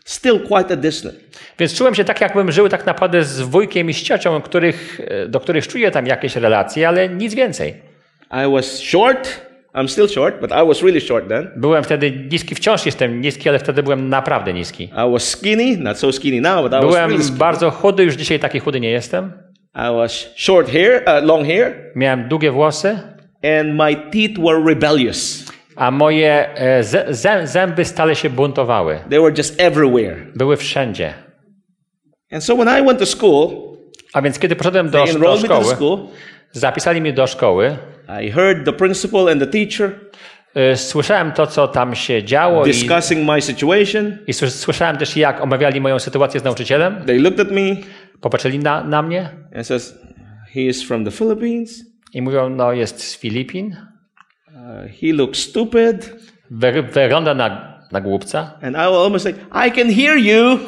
still 0.05 0.41
quite 0.41 0.73
a 0.75 0.77
distance. 0.77 1.17
Więc 1.59 1.75
czułem 1.79 1.95
się 1.95 2.05
tak, 2.05 2.21
jakbym 2.21 2.53
żył 2.53 2.69
tak 2.69 2.87
naprawdę 2.87 3.25
z 3.25 3.41
wujkiem 3.41 3.91
i 3.91 3.95
z 3.95 4.03
ciocią, 4.03 4.41
których, 4.41 5.01
e, 5.09 5.29
do 5.29 5.41
których 5.41 5.69
czuję 5.69 5.91
tam 5.91 6.07
jakieś 6.07 6.37
relacje, 6.37 6.89
ale 6.89 7.09
nic 7.09 7.35
więcej. 7.35 7.75
I 8.47 8.53
was 8.53 8.79
short. 8.79 9.41
I'm 9.75 9.89
still 9.89 10.09
short, 10.09 10.41
but 10.41 10.51
I 10.51 10.67
was 10.69 10.83
really 10.83 11.01
short 11.01 11.29
then. 11.29 11.51
Byłem 11.57 11.85
wtedy 11.85 12.11
niski, 12.31 12.55
wciąż 12.55 12.87
jestem 12.87 13.21
niski, 13.21 13.49
ale 13.49 13.59
wtedy 13.59 13.83
byłem 13.83 14.09
naprawdę 14.09 14.53
niski. 14.53 14.85
I 14.85 15.13
was 15.13 15.29
skinny, 15.29 15.77
not 15.77 15.99
so 15.99 16.13
skinny 16.13 16.41
now, 16.41 16.63
but 16.63 16.73
I 16.73 16.75
was 16.75 16.81
Byłem 16.85 17.09
really 17.11 17.25
skinny. 17.25 17.39
bardzo 17.39 17.71
chudy, 17.71 18.05
już 18.05 18.15
dzisiaj 18.15 18.39
taki 18.39 18.61
chudy 18.61 18.81
nie 18.81 18.91
jestem. 18.91 19.33
I 19.75 19.97
was 19.97 20.31
short 20.37 20.71
hair, 20.71 21.03
uh, 21.07 21.29
long 21.29 21.47
hair, 21.47 21.75
Miałem 21.97 22.29
długie 22.29 22.51
włosy, 22.51 22.89
and 23.61 23.75
my 23.75 23.97
teeth 23.97 24.41
were 24.47 24.65
rebellious. 24.69 25.45
a 25.77 25.91
moje 25.91 26.55
e, 26.57 26.83
zę- 26.83 27.09
zę- 27.11 27.47
zęby 27.47 27.85
stale 27.85 28.15
się 28.15 28.31
buntowały. 28.31 28.99
They 29.11 29.21
were 29.21 29.35
just 29.39 29.61
everywhere. 29.61 30.17
Były 30.37 30.57
wszędzie. 30.57 31.15
And 32.35 32.45
so 32.45 32.55
when 32.57 32.69
I 32.83 32.87
went 32.87 32.99
to 32.99 33.07
school, 33.07 33.51
A 34.13 34.23
więc 34.23 34.39
kiedy 34.39 34.57
poszedłem 34.57 34.91
do, 34.91 35.05
do 35.21 35.37
szkoły, 35.37 35.65
school. 35.65 35.99
zapisali 36.53 37.01
mnie 37.01 37.13
do 37.13 37.27
szkoły, 37.27 37.77
I 38.25 38.31
heard 38.31 38.65
the 38.65 38.73
principal 38.73 39.29
and 39.29 39.41
the 39.41 39.47
teacher 39.47 39.91
e, 40.55 40.77
słyszałem 40.77 41.33
to, 41.33 41.47
co 41.47 41.69
tam 41.69 41.95
się 41.95 42.25
działo 42.25 42.67
i, 42.67 42.71
i 44.27 44.33
słys- 44.33 44.51
słyszałem 44.51 44.97
też, 44.97 45.17
jak 45.17 45.41
omawiali 45.43 45.81
moją 45.81 45.99
sytuację 45.99 46.41
z 46.41 46.45
nauczycielem. 46.45 47.05
They 47.07 47.19
looked 47.19 47.41
at 47.41 47.51
me 47.51 47.77
Popatrzyli 48.21 48.59
na, 48.59 48.85
na 48.85 49.03
mnie 49.03 49.29
and 49.57 49.67
says, 49.67 49.99
"He 50.55 50.61
is 50.61 50.83
from 50.83 51.05
the 51.05 51.11
Philippines. 51.11 51.85
i 52.13 52.23
mówią, 52.23 52.49
no 52.49 52.73
jest 52.73 53.01
z 53.03 53.17
Filipin, 53.19 53.77
Uh, 54.49 54.91
he 55.01 55.13
looks 55.13 55.39
stupid." 55.39 56.17
wy- 56.51 56.83
wygląda 56.83 57.35
na, 57.35 57.79
na 57.93 58.01
głupca. 58.01 58.59
And 58.63 58.77
I 58.77 58.81
will 58.91 58.99
almost 59.05 59.23
say, 59.25 59.35
"I 59.69 59.73
can 59.73 59.91
hear 59.95 60.19
you." 60.19 60.59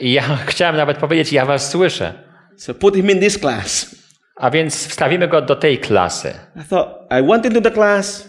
Ja 0.00 0.22
chciałem 0.46 0.76
nawet 0.76 0.98
powiedzieć, 0.98 1.32
ja 1.32 1.44
was 1.44 1.70
słyszę. 1.70 2.12
So 2.56 2.74
put 2.74 2.94
him 2.94 3.10
in 3.10 3.20
this 3.20 3.38
class. 3.38 3.96
A 4.36 4.50
więc 4.50 4.88
wstawimy 4.88 5.28
go 5.28 5.42
do 5.42 5.56
tej 5.56 5.78
klasy. 5.78 6.32
I 6.56 6.64
thought 6.68 6.88
I 7.20 7.26
went 7.26 7.46
into 7.46 7.60
the 7.60 7.70
class. 7.70 8.28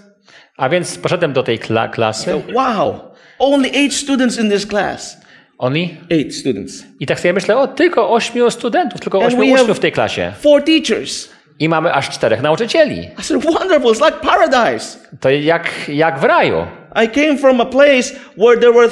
A 0.57 0.69
więc 0.69 0.97
poszedłem 0.97 1.33
do 1.33 1.43
tej 1.43 1.59
kla- 1.59 1.89
klasy 1.89 2.31
So, 2.31 2.41
wow, 2.53 2.99
only 3.39 3.69
eight 3.69 3.93
students 3.93 4.39
in 4.39 4.49
this 4.49 4.67
class. 4.67 5.17
Only? 5.57 5.89
Eight 6.09 6.35
students. 6.35 6.83
I 6.99 7.05
tak 7.05 7.19
sobie 7.19 7.33
myślę, 7.33 7.57
o, 7.57 7.67
tylko 7.67 8.13
ośmiu 8.13 8.51
studentów, 8.51 9.01
tylko 9.01 9.17
And 9.17 9.27
ośmiu 9.27 9.53
uczniów 9.53 9.77
w 9.77 9.79
tej 9.79 9.91
klasie. 9.91 10.33
Four 10.41 10.63
teachers. 10.63 11.29
I 11.59 11.69
mamy 11.69 11.93
aż 11.93 12.09
czterech 12.09 12.41
nauczycieli. 12.41 13.09
I 13.19 13.23
said, 13.23 13.45
wonderful. 13.45 13.93
It's 13.93 14.05
like 14.05 14.17
paradise. 14.19 14.97
To 15.19 15.29
jak, 15.29 15.69
jak 15.87 16.19
w 16.19 16.23
raju. 16.23 16.67
I 17.03 17.09
came 17.09 17.37
from 17.37 17.61
a 17.61 17.65
place 17.65 18.15
where 18.37 18.59
there 18.59 18.73
were 18.73 18.89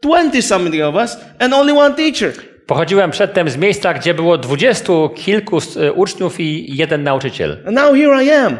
20 0.00 0.42
something 0.42 0.82
of 0.82 0.94
us 0.94 1.16
and 1.38 1.54
only 1.54 1.72
one 1.72 1.94
teacher. 1.94 2.32
Pochodziłem 2.66 3.10
przedtem 3.10 3.50
z 3.50 3.56
miejsca, 3.56 3.94
gdzie 3.94 4.14
było 4.14 4.38
dwudziestu 4.38 5.10
kilku 5.16 5.58
e, 5.76 5.92
uczniów 5.92 6.40
i 6.40 6.76
jeden 6.76 7.02
nauczyciel. 7.02 7.62
And 7.66 7.76
now 7.76 7.94
here 7.96 8.24
I 8.24 8.30
am. 8.30 8.56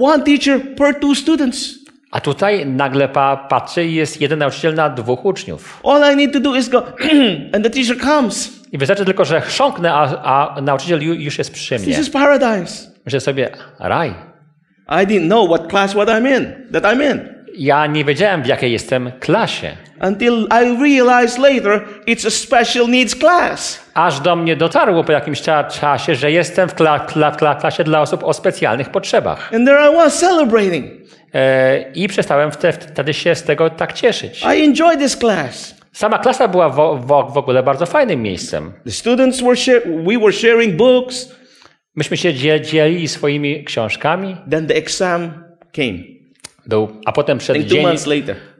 One 0.00 0.24
teacher 0.24 0.60
per 0.76 0.94
two 1.00 1.14
students. 1.14 1.74
A 2.10 2.20
tutaj 2.20 2.66
nagle 2.66 3.08
pa, 3.08 3.36
patrzę 3.36 3.84
i 3.84 3.94
jest 3.94 4.20
jeden 4.20 4.38
nauczyciel 4.38 4.74
na 4.74 4.90
dwóch 4.90 5.24
uczniów. 5.24 5.80
All 5.84 6.12
I 6.12 6.16
need 6.16 6.32
to 6.32 6.40
do 6.40 6.56
is 6.56 6.68
go, 6.68 6.82
and 7.54 7.64
the 7.64 7.70
teacher 7.70 8.00
comes. 8.00 8.60
I 8.72 8.78
wystarczy 8.78 9.04
tylko, 9.04 9.24
że 9.24 9.40
chrząknę, 9.40 9.92
a, 9.94 10.22
a 10.56 10.60
nauczyciel 10.60 11.02
ju, 11.02 11.14
już 11.14 11.38
jest 11.38 11.52
przy 11.52 11.76
This 11.76 11.86
mnie. 11.86 12.00
is 12.00 12.10
paradise. 12.10 12.90
Myślę 13.04 13.20
sobie, 13.20 13.50
raj. 13.78 14.14
I 14.88 15.06
didn't 15.06 15.26
know 15.26 15.48
what 15.50 15.70
class 15.70 15.92
what 15.92 16.08
I'm 16.08 16.36
in, 16.36 16.72
that 16.72 16.84
I'm 16.84 17.10
in. 17.12 17.35
Ja 17.56 17.86
nie 17.86 18.04
wiedziałem, 18.04 18.42
w 18.42 18.46
jakiej 18.46 18.72
jestem 18.72 19.12
klasie. 19.20 19.76
Until 20.02 20.48
I 20.50 20.82
realized 20.82 21.38
later 21.38 21.84
it's 22.06 22.26
a 22.26 22.30
special 22.30 22.88
needs 22.88 23.14
class. 23.16 23.80
Aż 23.94 24.20
do 24.20 24.36
mnie 24.36 24.56
dotarło 24.56 25.04
po 25.04 25.12
jakimś 25.12 25.40
cza, 25.42 25.64
czasie, 25.64 26.14
że 26.14 26.30
jestem 26.32 26.68
w 26.68 26.74
kla, 26.74 27.00
kla, 27.00 27.30
kla, 27.30 27.54
klasie 27.54 27.84
dla 27.84 28.00
osób 28.00 28.24
o 28.24 28.32
specjalnych 28.32 28.90
potrzebach. 28.90 29.50
And 29.54 29.66
there 29.66 29.92
I 29.92 29.96
was 29.96 30.20
celebrating. 30.20 30.86
E, 31.34 31.84
I 31.94 32.08
przestałem 32.08 32.50
wte- 32.50 32.72
wtedy 32.72 33.14
się 33.14 33.34
z 33.34 33.42
tego 33.42 33.70
tak 33.70 33.92
cieszyć. 33.92 34.42
I 34.42 34.64
enjoyed 34.64 34.98
this 35.00 35.16
class. 35.16 35.74
Sama 35.92 36.18
klasa 36.18 36.48
była 36.48 36.68
w, 36.68 37.00
w, 37.00 37.32
w 37.34 37.36
ogóle 37.38 37.62
bardzo 37.62 37.86
fajnym 37.86 38.22
miejscem. 38.22 38.72
The 38.84 38.90
students 38.90 39.40
were 39.42 39.56
share, 39.56 39.82
we 40.06 40.18
were 40.18 40.32
sharing 40.32 40.74
books. 40.76 41.32
Myśmy 41.94 42.16
się 42.16 42.34
dzie- 42.34 42.60
dzielili 42.60 43.08
swoimi 43.08 43.64
książkami, 43.64 44.36
Then 44.50 44.66
the 44.66 44.74
exam 44.74 45.30
came. 45.76 46.15
Był, 46.66 46.88
a 47.06 47.12
potem 47.12 47.38
przed 47.38 47.66
dzień, 47.66 47.86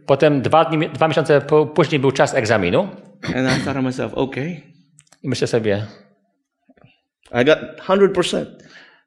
potem 0.06 0.42
dwa, 0.42 0.64
dni, 0.64 0.88
dwa 0.88 1.08
miesiące 1.08 1.40
po, 1.40 1.66
później 1.66 1.98
był 1.98 2.12
czas 2.12 2.34
egzaminu 2.34 2.88
And 3.22 3.36
I 3.36 3.64
thought 3.64 3.74
to 3.74 3.82
myself, 3.82 4.14
okay, 4.14 4.60
i 5.22 5.28
myślę 5.28 5.46
sobie, 5.46 5.86
I 7.42 7.44
got 7.44 7.58
100%. 7.88 8.46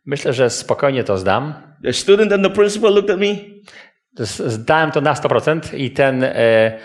myślę, 0.06 0.34
że 0.34 0.50
spokojnie 0.50 1.04
to 1.04 1.18
zdam. 1.18 1.54
The 1.84 1.94
student 1.94 2.34
and 2.34 2.44
the 2.44 2.50
principal 2.50 2.94
looked 2.94 3.10
at 3.10 3.20
me. 3.20 3.36
Zdałem 4.26 4.92
to 4.92 5.02
na 5.02 5.14
100% 5.14 5.78
i 5.78 5.92
ten 5.92 6.24
e, 6.24 6.80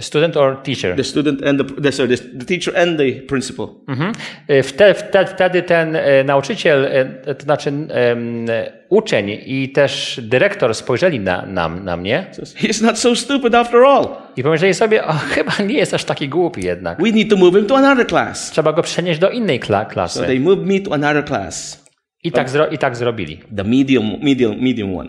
student 0.00 0.36
or 0.36 0.56
teacher. 0.62 0.96
The 0.96 1.04
student 1.04 1.46
and 1.46 1.58
the, 1.60 1.80
the, 1.82 1.92
sorry, 1.92 2.16
the, 2.16 2.44
teacher 2.44 2.76
and 2.76 2.98
the 2.98 3.12
principal. 3.12 3.68
Mhm. 3.86 4.12
E, 4.48 4.62
Wte, 4.62 4.94
wte, 4.94 5.26
wtedy 5.26 5.62
ten 5.62 5.96
e, 5.96 6.24
nauczyciel, 6.24 6.84
e, 6.84 7.34
to 7.34 7.42
znaczy 7.42 7.68
em, 7.70 8.46
uczeń 8.88 9.30
i 9.46 9.68
też 9.68 10.20
dyrektor 10.22 10.74
spojrzeli 10.74 11.20
na, 11.20 11.46
na, 11.46 11.68
na 11.68 11.96
mnie 11.96 12.26
He's 12.62 12.82
not 12.84 12.98
so 12.98 13.16
stupid 13.16 13.54
after 13.54 13.80
all. 13.84 14.06
i 14.36 14.42
pomyśleli 14.42 14.74
sobie, 14.74 15.04
o, 15.04 15.12
chyba 15.12 15.52
nie 15.66 15.74
jest 15.74 15.94
aż 15.94 16.04
taki 16.04 16.28
głupi 16.28 16.64
jednak. 16.66 17.02
We 17.02 17.10
need 17.12 17.30
to 17.30 17.36
move 17.36 17.54
him 17.54 17.66
to 17.66 17.76
another 17.76 18.06
class. 18.06 18.50
Trzeba 18.50 18.72
go 18.72 18.82
przenieść 18.82 19.20
do 19.20 19.30
innej 19.30 19.60
kla, 19.60 19.84
So 19.84 19.90
klasy. 19.90 20.20
they 20.26 20.40
moved 20.40 20.66
me 20.66 20.80
to 20.80 20.94
another 20.94 21.24
class, 21.24 21.84
I 22.24 22.32
tak, 22.32 22.50
zro, 22.50 22.66
I 22.66 22.78
tak 22.78 22.96
zrobili. 22.96 23.38
the 23.56 23.64
medium, 23.64 24.16
medium, 24.22 24.56
medium 24.60 24.96
one. 24.96 25.08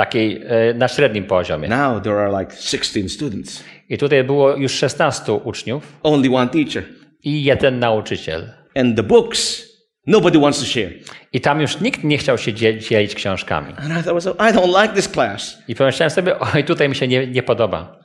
Takiej 0.00 0.42
e, 0.46 0.74
na 0.74 0.88
średnim 0.88 1.24
poziomie. 1.24 1.68
Now 1.68 2.02
there 2.02 2.18
are 2.18 2.40
like 2.40 2.56
16 2.56 3.08
students, 3.08 3.64
I 3.88 3.98
tutaj 3.98 4.24
było 4.24 4.56
już 4.56 4.72
16 4.72 5.32
uczniów 5.32 5.82
only 6.02 6.34
one 6.36 6.48
teacher, 6.50 6.84
i 7.24 7.44
jeden 7.44 7.78
nauczyciel. 7.78 8.52
and 8.76 8.96
the 8.96 9.02
books 9.02 9.62
nobody 10.06 10.38
wants 10.40 10.58
to 10.60 10.64
share. 10.66 10.90
I 11.32 11.40
tam 11.40 11.60
już 11.60 11.80
nikt 11.80 12.04
nie 12.04 12.18
chciał 12.18 12.38
się 12.38 12.52
dzie- 12.52 12.78
dzielić 12.78 13.14
książkami. 13.14 13.72
And 13.76 14.00
I 14.00 14.02
thought, 14.04 14.26
I 14.26 14.52
don't 14.58 14.82
like 14.82 14.94
this 14.94 15.08
class. 15.08 15.58
I 15.68 15.74
pomyślałem 15.74 16.10
sobie, 16.10 16.38
oj, 16.54 16.64
tutaj 16.64 16.88
mi 16.88 16.94
się 16.94 17.08
nie, 17.08 17.26
nie 17.26 17.42
podoba. 17.42 17.98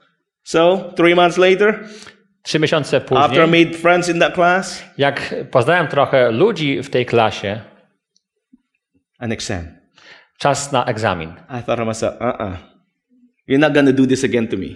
So 0.44 0.78
three 0.96 1.16
months 1.16 1.38
later, 1.38 1.80
Trzy 2.42 2.60
miesiące 2.60 2.98
after 2.98 3.18
I 3.18 3.30
później, 3.30 3.66
made 3.66 3.78
friends 3.78 4.10
in 4.10 4.20
that 4.20 4.34
class, 4.34 4.84
jak 4.98 5.36
poznałem 5.52 5.88
trochę 5.88 6.32
ludzi 6.32 6.84
w 6.84 6.90
tej 6.90 7.06
klasie, 7.06 7.62
an 9.20 9.32
exam. 9.32 9.85
Czas 10.38 10.72
na 10.72 10.86
egzamin. 10.86 11.30
I 11.30 11.64
thought 11.64 11.78
to 11.78 11.86
myself, 11.86 12.16
uh-uh, 12.22 12.58
you're 13.48 13.60
not 13.60 13.74
gonna 13.74 13.92
do 13.92 14.08
this 14.08 14.24
again 14.24 14.48
to 14.48 14.58
me. 14.58 14.68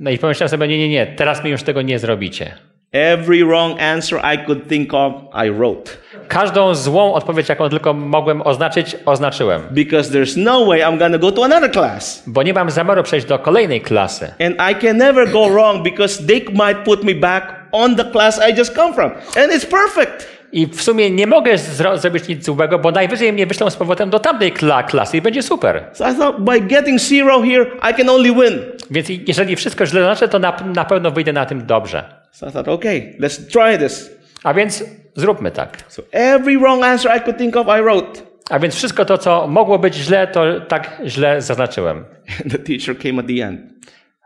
No 0.00 0.10
i 0.10 0.18
pomyślałem 0.18 0.48
sobie, 0.48 0.68
nie, 0.68 0.78
nie, 0.78 0.88
nie, 0.88 1.06
teraz 1.06 1.44
mi 1.44 1.50
już 1.50 1.62
tego 1.62 1.82
nie 1.82 1.98
zrobicie. 1.98 2.54
Every 2.92 3.44
wrong 3.44 3.82
answer 3.82 4.18
I 4.34 4.46
could 4.46 4.68
think 4.68 4.94
of, 4.94 5.12
I 5.34 5.50
wrote. 5.50 5.90
Każdą 6.28 6.74
złą 6.74 7.14
odpowiedź, 7.14 7.48
jaką 7.48 7.68
tylko 7.68 7.94
mogłem 7.94 8.42
oznaczyć, 8.42 8.96
oznaczyłem. 9.06 9.62
Because 9.70 10.10
there's 10.10 10.36
no 10.36 10.66
way 10.66 10.80
I'm 10.80 10.98
gonna 10.98 11.18
go 11.18 11.32
to 11.32 11.44
another 11.44 11.72
class. 11.72 12.22
Bo 12.26 12.42
nie 12.42 12.54
mam 12.54 12.70
zamiaru 12.70 13.02
przejść 13.02 13.26
do 13.26 13.38
kolejnej 13.38 13.80
klasy. 13.80 14.32
And 14.40 14.54
I 14.72 14.74
can 14.86 14.96
never 14.96 15.32
go 15.32 15.48
wrong 15.48 15.82
because 15.82 16.26
they 16.26 16.40
might 16.40 16.84
put 16.84 17.04
me 17.04 17.14
back 17.14 17.54
on 17.72 17.96
the 17.96 18.04
class 18.04 18.40
I 18.48 18.56
just 18.56 18.74
come 18.74 18.94
from. 18.94 19.10
And 19.12 19.52
it's 19.52 19.66
perfect. 19.66 20.37
I 20.52 20.66
w 20.66 20.82
sumie 20.82 21.10
nie 21.10 21.26
mogę 21.26 21.54
zro- 21.54 21.98
zrobić 21.98 22.28
nic 22.28 22.44
złego, 22.44 22.78
bo 22.78 22.90
najwyżej 22.90 23.32
mnie 23.32 23.46
wyślą 23.46 23.70
z 23.70 23.76
powrotem 23.76 24.10
do 24.10 24.18
tamtej 24.18 24.52
kla- 24.52 24.84
klasy 24.86 25.16
i 25.16 25.22
będzie 25.22 25.42
super. 25.42 25.84
So 25.92 26.10
I 26.10 26.14
thought 26.14 26.40
by 26.40 26.60
getting 26.60 27.00
zero 27.00 27.42
here, 27.42 27.66
I 27.90 27.94
can 27.94 28.08
only 28.08 28.32
win. 28.32 28.58
Więc 28.90 29.08
jeżeli 29.26 29.56
wszystko 29.56 29.86
źle 29.86 30.00
znaczy, 30.02 30.28
to 30.28 30.38
na, 30.38 30.56
na 30.74 30.84
pewno 30.84 31.10
wyjdę 31.10 31.32
na 31.32 31.46
tym 31.46 31.66
dobrze. 31.66 32.04
So 32.32 32.46
I 32.48 32.52
thought, 32.52 32.68
okay, 32.68 33.14
let's 33.20 33.52
try 33.52 33.78
this. 33.88 34.10
A 34.44 34.54
więc 34.54 34.84
zróbmy 35.16 35.50
tak. 35.50 35.76
So 35.88 36.02
every 36.12 36.58
wrong 36.58 36.84
answer 36.84 37.16
I 37.16 37.20
could 37.20 37.38
think 37.38 37.56
of, 37.56 37.66
I 37.66 37.82
wrote. 37.82 38.20
A 38.50 38.58
więc 38.58 38.74
wszystko 38.74 39.04
to, 39.04 39.18
co 39.18 39.46
mogło 39.46 39.78
być 39.78 39.94
źle, 39.94 40.26
to 40.26 40.60
tak 40.60 41.00
źle 41.06 41.42
zaznaczyłem. 41.42 42.04
The 42.52 42.58
teacher 42.58 42.98
came 42.98 43.20
at 43.20 43.26
the 43.26 43.44
end 43.46 43.60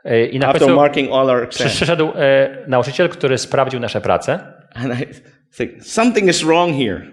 E, 0.04 0.26
I 0.26 0.38
na 0.38 0.46
after 0.46 0.60
końcu 0.62 0.76
marking 0.76 1.12
all 1.12 1.30
our 1.30 1.42
exams. 1.42 1.72
przyszedł 1.76 2.08
e, 2.16 2.48
nauczyciel, 2.66 3.08
który 3.08 3.38
sprawdził 3.38 3.80
nasze 3.80 4.00
prace. 4.00 4.38
And 4.74 5.00
I 5.00 5.06
think 5.56 5.70
something 5.84 6.28
is 6.28 6.42
wrong 6.44 6.76
here. 6.76 7.06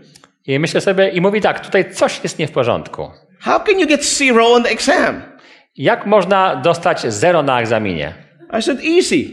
I 0.47 0.59
myślę 0.59 0.81
sobie, 0.81 1.09
i 1.09 1.21
mówi 1.21 1.41
tak, 1.41 1.65
tutaj 1.65 1.91
coś 1.93 2.19
jest 2.23 2.39
nie 2.39 2.47
w 2.47 2.51
porządku. 2.51 3.11
How 3.39 3.59
can 3.59 3.79
you 3.79 3.87
get 3.87 4.05
zero 4.05 4.47
on 4.53 4.63
the 4.63 4.69
exam? 4.69 5.21
Jak 5.77 6.05
można 6.05 6.55
dostać 6.55 7.01
zero 7.13 7.43
na 7.43 7.61
egzaminie? 7.61 8.13
I 8.59 8.61
said, 8.61 8.79
easy. 8.97 9.25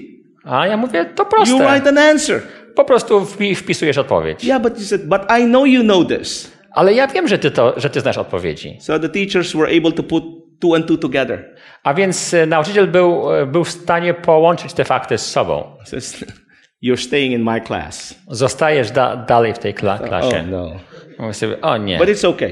A 0.45 0.67
ja 0.67 0.77
mówię, 0.77 1.05
to 1.05 1.23
You 1.23 1.29
proste. 1.31 1.69
write 1.73 1.89
an 1.89 1.99
answer. 1.99 2.43
Po 2.75 2.85
prostu 2.85 3.21
wpi- 3.21 3.55
wpisujesz 3.55 3.99
odpowiedź. 3.99 4.45
Yeah, 4.45 4.63
but 4.63 4.79
he 4.79 4.85
said, 4.85 5.09
but 5.09 5.23
I 5.41 5.45
know 5.45 5.67
you 5.67 5.83
know 5.83 6.09
this. 6.09 6.53
Ale 6.71 6.95
ja 6.95 7.07
wiem, 7.07 7.29
że 7.29 7.39
ty, 7.39 7.51
to, 7.51 7.81
że 7.81 7.91
ty 7.91 8.01
znasz 8.01 8.19
odpowiedzi. 8.19 8.77
So 8.81 8.99
the 8.99 9.09
teachers 9.09 9.53
were 9.57 9.77
able 9.79 9.93
to 9.93 10.03
put 10.03 10.25
two 10.61 10.75
and 10.77 10.87
two 10.87 10.97
together. 10.97 11.55
A 11.83 11.95
więc 11.95 12.35
e, 12.35 12.47
nauczyciel 12.47 12.87
był, 12.89 13.35
e, 13.35 13.47
był 13.47 13.65
w 13.65 13.71
stanie 13.71 14.15
połączyć 14.15 14.73
te 14.73 14.85
fakty 14.85 15.19
z 15.19 15.27
sobą. 15.27 15.65
You're 16.83 16.97
staying 16.97 17.33
in 17.33 17.43
my 17.43 17.61
class. 17.61 18.15
Zostajesz 18.31 18.91
da, 18.91 19.17
dalej 19.17 19.55
w 19.55 19.59
tej 19.59 19.75
kla, 19.75 19.95
Oh 19.95 20.09
klasie. 20.09 20.43
no. 20.43 20.73
Mówię 21.19 21.35
sobie, 21.35 21.61
o 21.61 21.77
nie. 21.77 21.99
But 21.99 22.09
it's 22.09 22.29
okay. 22.29 22.51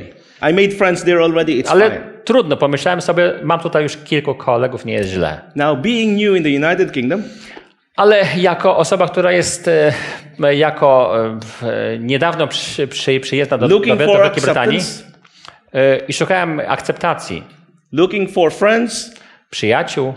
I 0.50 0.54
made 0.54 0.70
friends 0.70 1.04
there 1.04 1.22
already. 1.22 1.52
It's 1.52 1.70
Ale 1.70 1.90
fine. 1.90 2.00
trudno, 2.24 2.56
pomyślałem 2.56 3.00
sobie, 3.00 3.32
mam 3.42 3.60
tutaj 3.60 3.82
już 3.82 3.96
kilku 3.96 4.34
kolegów, 4.34 4.84
nie 4.84 4.92
jest 4.92 5.10
źle. 5.10 5.40
Now, 5.56 5.78
being 5.78 6.12
new 6.22 6.36
in 6.36 6.42
the 6.42 6.66
United 6.68 6.92
Kingdom, 6.92 7.22
Ale 7.96 8.24
jako 8.36 8.76
osoba, 8.76 9.08
która 9.08 9.32
jest 9.32 9.68
e, 9.68 10.54
jako 10.54 11.14
e, 11.26 11.38
e, 11.68 11.98
niedawno 11.98 12.46
przy, 12.46 12.88
przy, 12.88 13.20
przyjezdna 13.20 13.58
do, 13.58 13.68
do, 13.68 13.74
looking 13.74 13.98
do 13.98 14.06
for 14.06 14.22
Wielkiej 14.22 14.42
Brytanii 14.42 14.80
i 16.08 16.12
szukałem 16.12 16.60
akceptacji 16.68 17.42
looking 17.92 18.30
for 18.30 18.52
friends, 18.52 19.14
przyjaciół, 19.50 20.14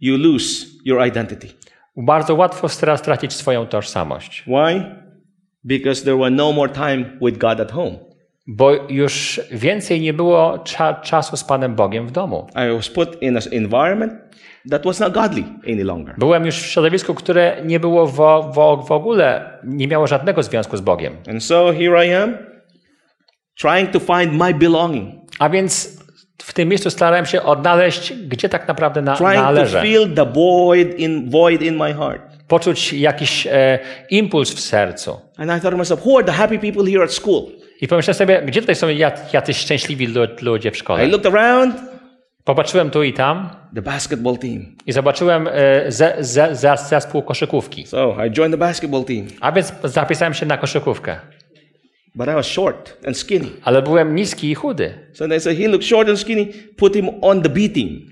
you 0.00 0.16
lose 0.16 0.66
your 0.84 1.06
identity. 1.06 1.48
Bardzo 1.96 2.34
łatwo 2.34 2.66
stra- 2.66 2.96
stracić 2.96 3.32
swoją 3.32 3.66
tożsamość. 3.66 4.42
Why? 4.46 4.84
Because 5.64 6.04
there 6.04 6.16
were 6.16 6.30
no 6.30 6.52
more 6.52 6.72
time 6.72 7.04
with 7.20 7.38
God 7.38 7.60
at 7.60 7.72
home. 7.72 7.98
Bo 8.46 8.70
już 8.88 9.40
więcej 9.50 10.00
nie 10.00 10.12
było 10.12 10.58
cza, 10.58 10.94
czasu 10.94 11.36
z 11.36 11.44
Panem 11.44 11.74
Bogiem 11.74 12.06
w 12.06 12.10
domu. 12.10 12.46
I 12.54 12.76
was 12.76 12.88
put 12.88 13.22
in 13.22 13.36
an 13.36 13.42
environment 13.52 14.12
that 14.70 14.84
was 14.84 15.00
not 15.00 15.12
godly 15.12 15.44
any 15.68 15.84
longer. 15.84 16.14
Byłem 16.18 16.46
już 16.46 16.62
w 16.62 16.66
środowisku, 16.66 17.14
które 17.14 17.62
nie 17.64 17.80
było 17.80 18.06
w 18.86 18.92
ogóle, 18.92 19.58
nie 19.64 19.88
miało 19.88 20.06
żadnego 20.06 20.42
związku 20.42 20.76
z 20.76 20.80
Bogiem. 20.80 21.16
And 21.28 21.44
so 21.44 21.72
here 21.72 22.06
I 22.06 22.14
am, 22.14 22.34
trying 23.60 23.90
to 23.90 24.00
find 24.00 24.32
my 24.32 24.54
belonging, 24.54 25.22
A 25.38 25.48
więc 25.48 26.01
w 26.38 26.52
tym 26.52 26.68
miejscu 26.68 26.90
starałem 26.90 27.26
się 27.26 27.42
odnaleźć, 27.42 28.12
gdzie 28.12 28.48
tak 28.48 28.68
naprawdę 28.68 29.02
na, 29.02 29.16
trying 29.16 29.34
to 29.34 29.42
należę. 29.42 29.82
fill 29.82 30.14
the 30.14 30.26
void 30.26 30.98
in 30.98 31.30
void 31.30 31.62
in 31.62 31.76
my 31.76 31.94
heart. 31.94 32.22
Poczuć 32.48 32.92
jakiś 32.92 33.46
e, 33.46 33.78
impuls 34.10 34.54
w 34.54 34.60
sercu. 34.60 35.20
And 35.36 35.46
I 35.50 35.54
thought 35.60 35.70
to 35.70 35.76
myself, 35.76 36.06
who 36.06 36.16
are 36.18 36.24
the 36.26 36.32
happy 36.32 36.58
people 36.58 36.90
here 36.92 37.04
at 37.04 37.12
school? 37.12 37.42
I 37.80 37.88
pomyślałem 37.88 38.14
sobie, 38.18 38.42
gdzie 38.46 38.60
tutaj 38.60 38.74
są 38.74 38.86
jac- 38.88 39.32
jacyś 39.32 39.56
szczęśliwi 39.56 40.06
lu- 40.06 40.26
ludzie 40.42 40.70
w 40.70 40.74
I 40.74 40.78
szkole. 40.78 41.06
looked 41.06 41.34
around, 41.34 41.74
Popatrzyłem 42.44 42.90
tu 42.90 43.02
i 43.02 43.12
tam 43.12 43.50
the 43.74 43.82
basketball 43.82 44.38
team. 44.38 44.76
i 44.86 44.92
zobaczyłem 44.92 45.48
e, 45.52 45.52
ze, 45.92 46.16
ze, 46.20 46.76
zespół 46.88 47.22
koszykówki. 47.22 47.86
So 47.86 48.16
I 48.26 48.30
joined 48.30 48.52
the 48.60 48.66
basketball 48.66 49.04
team. 49.04 49.26
A 49.40 49.52
więc 49.52 49.72
zapisałem 49.84 50.34
się 50.34 50.46
na 50.46 50.56
koszykówkę. 50.58 51.16
But 52.14 52.28
I 52.28 52.34
was 52.34 52.46
short 52.46 52.96
and 53.06 53.16
skinny. 53.16 53.48
Ale 53.64 53.82
byłem 53.82 54.14
niski 54.14 54.50
i 54.50 54.54
chudy. 54.54 54.94
So 55.12 55.28
they 55.28 55.40
said, 55.40 55.58
he 55.58 55.68
looks 55.68 55.86
short 55.86 56.08
and 56.08 56.18
skinny, 56.20 56.46
put 56.76 56.96
him 56.96 57.10
on 57.20 57.42
the 57.42 57.48
B 57.48 57.68
team. 57.68 58.10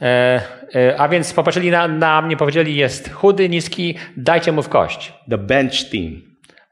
E, 0.00 0.40
e, 0.74 1.00
a 1.00 1.08
więc 1.08 1.32
popatrzyli 1.32 1.70
na, 1.70 1.88
na 1.88 2.22
mnie, 2.22 2.36
powiedzieli, 2.36 2.76
jest 2.76 3.12
chudy, 3.12 3.48
niski, 3.48 3.94
dajcie 4.16 4.52
mu 4.52 4.62
w 4.62 4.68
kość. 4.68 5.12
The 5.30 5.38
bench 5.38 5.90
team. 5.90 6.22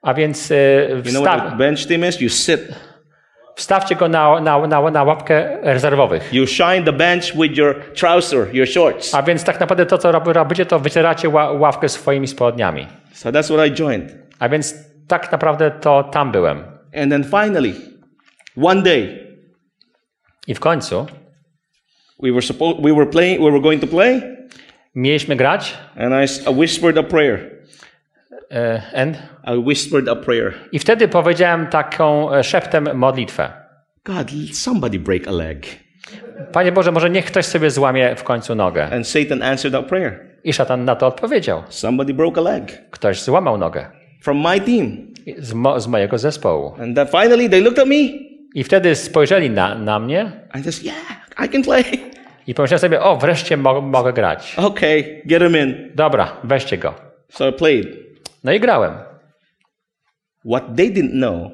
A 0.02 0.14
więc 0.14 0.50
e, 0.50 0.54
You 0.90 1.02
know 1.02 1.24
what 1.24 1.38
wstaw, 1.38 1.50
the 1.50 1.56
bench 1.56 1.86
team 1.86 2.04
is? 2.04 2.20
You 2.20 2.28
sit. 2.28 2.60
wstawcie 3.56 3.94
go 3.96 4.08
na, 4.08 4.40
na, 4.40 4.66
na, 4.66 4.90
na 4.90 5.02
łapkę 5.04 5.58
rezerwowych. 5.62 6.32
You 6.32 6.46
shine 6.46 6.82
the 6.84 6.92
bench 6.92 7.24
with 7.34 7.56
your 7.56 7.74
trouser, 7.94 8.54
your 8.54 8.68
shorts. 8.68 9.14
A 9.14 9.22
więc 9.22 9.44
tak 9.44 9.60
naprawdę 9.60 9.86
to, 9.86 9.98
co 9.98 10.12
rob- 10.12 10.32
robicie, 10.32 10.66
to 10.66 10.78
wycieracie 10.78 11.28
ła, 11.28 11.52
ławkę 11.52 11.88
swoimi 11.88 12.28
spodniami. 12.28 12.86
So 13.12 13.30
that's 13.30 13.54
what 13.54 13.68
I 13.68 13.82
joined. 13.82 14.14
A 14.38 14.48
więc 14.48 14.74
tak 15.08 15.32
naprawdę 15.32 15.70
to 15.70 16.02
tam 16.04 16.32
byłem. 16.32 16.58
And 17.02 17.10
then 17.12 17.24
finally, 17.24 17.74
one 18.62 18.82
day, 18.82 19.26
I 20.46 20.54
w 20.54 20.60
końcu 20.60 21.06
we 22.22 22.30
were 22.32 22.42
supposed 22.42 22.82
we 22.84 22.92
were 22.92 23.06
playing 23.06 23.40
we 23.44 23.50
were 23.50 23.60
going 23.60 23.80
to 23.80 23.86
play 23.86 24.22
mieliśmy 24.94 25.36
grać 25.36 25.74
and 25.96 26.14
I, 26.14 26.54
whispered 26.60 26.98
a 26.98 27.02
prayer 27.02 27.50
e, 28.50 28.82
and, 28.94 29.16
i 29.44 29.58
whispered 29.58 30.08
a 30.08 30.16
prayer 30.16 30.54
i 30.72 30.78
wtedy 30.78 31.08
powiedziałem 31.08 31.66
taką 31.66 32.32
e, 32.34 32.44
szeptem 32.44 32.88
modlitwę. 32.98 33.52
god 34.04 34.30
somebody 34.52 34.98
break 34.98 35.28
a 35.28 35.32
leg 35.32 35.66
Panie 36.52 36.72
Boże, 36.72 36.92
może 36.92 37.10
niech 37.10 37.24
ktoś 37.24 37.46
sobie 37.46 37.70
złamie 37.70 38.16
w 38.16 38.24
końcu 38.24 38.54
nogę. 38.54 38.84
and 38.92 39.08
satan 39.08 39.42
answered 39.42 39.72
that 39.80 39.86
prayer 39.88 40.36
I 40.44 40.52
szatan 40.52 40.84
na 40.84 40.96
to 40.96 41.06
odpowiedział. 41.06 41.62
somebody 41.68 42.14
broke 42.14 42.40
a 42.40 42.44
leg 42.44 42.90
Ktoś 42.90 43.22
złamał 43.22 43.58
nogę 43.58 43.86
from 44.20 44.37
my 44.52 44.61
team 44.61 45.12
z, 45.38 45.52
mo, 45.55 45.81
z 45.81 45.87
mojego 45.87 46.18
zespołu. 46.18 46.74
and 46.83 46.96
then 46.96 47.07
finally 47.07 47.48
they 47.50 47.61
looked 47.61 47.79
at 47.79 47.88
me 47.88 47.96
I 48.55 48.64
wtedy 48.64 48.94
spojrzeli 48.94 49.50
na, 49.50 49.74
na 49.74 49.98
mnie 49.98 50.33
i 50.55 50.62
just 50.66 50.85
yeah 50.85 50.96
i 51.44 51.48
can 51.48 51.62
play 51.62 51.85
i 52.46 52.55
pomyślałem 52.55 52.81
sobie, 52.81 53.00
o, 53.00 53.16
wreszcie 53.16 53.57
mo, 53.57 53.81
mogę 53.81 54.12
grać. 54.12 54.55
okay 54.59 55.22
get 55.24 55.42
him 55.42 55.57
in 55.57 55.90
Dobra, 55.94 56.37
weźcie 56.44 56.79
go. 56.79 56.94
so 57.33 57.48
i 57.48 57.52
played 57.52 57.87
No 58.44 58.52
i 58.52 58.61
grałem. 58.61 58.92
what 60.44 60.76
they 60.76 60.90
didn't 60.92 61.11
know 61.12 61.50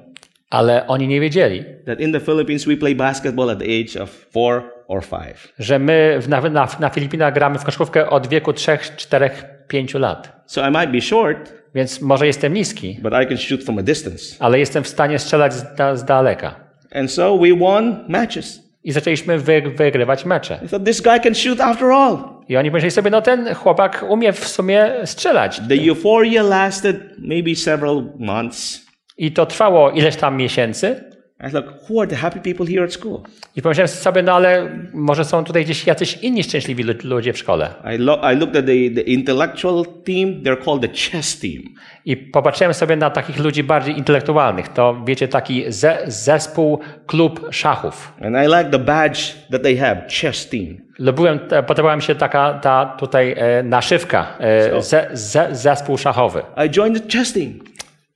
Ale 0.51 0.87
oni 0.87 1.09
nie 1.09 1.21
wiedzieli, 1.21 1.65
that 1.87 2.01
in 2.01 2.13
the 2.13 2.21
philippines 2.21 2.65
we 2.65 2.77
play 2.77 2.95
basketball 2.95 3.51
at 3.51 3.59
the 3.59 3.65
age 3.65 4.03
of 4.03 4.11
four 4.11 4.63
or 4.89 5.03
five 5.05 5.53
że 5.59 5.79
my 5.79 6.19
w- 6.21 6.29
na, 6.29 6.41
na, 6.41 6.69
na 6.81 6.89
Filipinach 6.91 7.35
gramy 7.35 7.59
w 7.59 7.65
koszykówkę 7.65 8.11
od 8.11 8.27
wieku 8.27 8.53
3, 8.53 8.79
4, 8.97 9.31
5 9.69 9.95
lat. 9.95 10.33
so 10.47 10.69
i 10.69 10.71
might 10.71 10.91
be 10.93 11.01
short 11.01 11.53
Więc 11.75 12.01
może 12.01 12.27
jestem 12.27 12.55
niski, 12.55 12.99
but 13.03 13.13
i 13.23 13.27
can 13.27 13.37
shoot 13.37 13.65
from 13.65 13.79
a 13.79 13.83
distance 13.83 14.37
ale 14.39 14.59
jestem 14.59 14.85
w 14.85 14.89
stanie 14.89 15.19
strzelać 15.19 15.55
z, 15.55 15.75
da, 15.75 15.97
z 15.97 16.05
daleka. 16.05 16.55
and 16.95 17.13
so 17.13 17.39
we 17.39 17.57
won 17.59 18.05
matches 18.09 18.63
I 18.85 18.93
zaczęliśmy 18.93 19.39
wy, 19.39 19.63
wygrywać 19.77 20.25
mecze. 20.25 20.61
I 20.65 20.69
thought 20.69 20.87
this 20.87 21.01
guy 21.01 21.21
can 21.21 21.35
shoot 21.35 21.61
after 21.61 21.91
all. 21.91 22.19
I 22.49 22.57
oni 22.57 22.71
myśleli 22.71 22.91
sobie, 22.91 23.11
no 23.11 23.23
ten 23.23 23.55
chłopak 23.55 24.05
umie 24.09 24.33
w 24.33 24.49
sumie 24.49 24.91
strzelać. 25.05 25.61
The 25.69 25.75
euphoria 25.75 26.43
lasted 26.43 26.97
maybe 27.19 27.55
several 27.55 28.03
months. 28.19 28.87
I 29.19 29.33
to 29.33 29.47
trwało 29.47 29.91
ileś 29.91 30.17
tam 30.17 30.37
miesięcy. 30.37 31.12
I 31.49 31.51
thought, 31.51 31.67
who 31.91 32.01
are 32.01 32.07
the 32.11 32.17
happy 32.17 32.41
people 32.41 32.67
here 32.75 32.85
at 32.85 32.93
school? 32.93 33.21
I 33.57 33.63
pomyślałem 33.63 33.89
sobie, 33.89 34.23
no 34.23 34.33
ale 34.33 34.69
może 34.95 35.25
są 35.25 35.45
tutaj 35.45 35.65
gdzieś 35.65 35.87
jacyś 35.87 36.19
inni 36.23 36.43
szczęśliwi 36.45 36.83
lu- 36.85 36.95
ludzie 37.05 37.33
w 37.33 37.39
szkole. 37.39 37.75
I, 37.95 37.99
lo- 37.99 38.33
I 38.33 38.37
looked 38.37 38.57
at 38.57 38.67
the, 38.67 38.73
the 38.95 39.01
intellectual 39.01 39.85
team. 40.05 40.43
They're 40.43 40.65
called 40.65 40.81
the 40.83 40.89
chess 40.89 41.39
team. 41.41 41.63
I 42.05 42.17
popatrzyłem 42.17 42.75
sobie 42.75 42.97
na 42.97 43.11
takich 43.11 43.39
ludzi 43.39 43.63
bardziej 43.65 43.99
intelektualnych. 43.99 44.69
To 44.69 45.03
wiecie, 45.07 45.29
taki 45.29 45.65
ze, 45.69 45.99
zespół, 46.07 46.79
klub 47.07 47.47
szachów. 47.51 48.13
And 48.21 48.37
I 48.37 48.57
like 48.57 48.71
the 48.71 48.79
badge 48.79 49.19
that 49.51 49.63
they 49.63 49.77
have, 49.77 49.97
chess 50.21 50.49
team. 50.49 50.77
Lubiłem, 50.99 51.39
te- 51.39 51.63
podobała 51.63 51.97
mi 51.97 52.03
się 52.03 52.15
taka 52.15 52.55
ta 52.55 52.97
tutaj 52.99 53.35
e, 53.39 53.63
naszywka, 53.63 54.37
e, 54.41 54.83
ze, 54.83 55.09
ze, 55.13 55.49
zespół 55.53 55.99
szachowy. 55.99 56.43
I 56.67 56.71
joined 56.79 57.03
the 57.09 57.19
chess 57.19 57.33
team. 57.33 57.59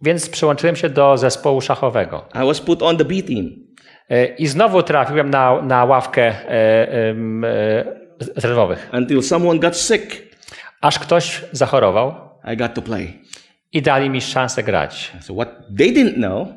Więc 0.03 0.29
przyłączyłem 0.29 0.77
się 0.77 0.89
do 0.89 1.17
zespołu 1.19 1.61
szachowego. 1.61 2.25
I 2.35 2.47
was 2.47 2.61
put 2.61 2.83
on 2.83 2.97
the 2.97 3.05
B 3.05 3.15
team. 3.23 3.51
E, 4.11 4.27
I 4.27 4.47
znowu 4.47 4.83
trafiłem 4.83 5.31
na, 5.31 5.63
na 5.63 5.85
ławkę 5.85 6.23
e, 6.23 6.51
e, 6.51 7.15
rezerwowych. 8.35 8.91
Until 8.93 9.23
someone 9.23 9.59
got 9.61 9.77
sick, 9.77 10.27
Aż 10.81 10.99
ktoś 10.99 11.41
zachorował 11.53 12.15
I 12.53 12.57
got 12.57 12.75
to 12.75 12.83
play. 12.83 13.23
i 13.73 13.83
dali 13.83 14.11
mi 14.11 14.21
szansę 14.21 14.63
grać. 14.63 15.13
So 15.21 15.35
what 15.35 15.49
they 15.79 15.93
didn't 15.93 16.15
know 16.15 16.49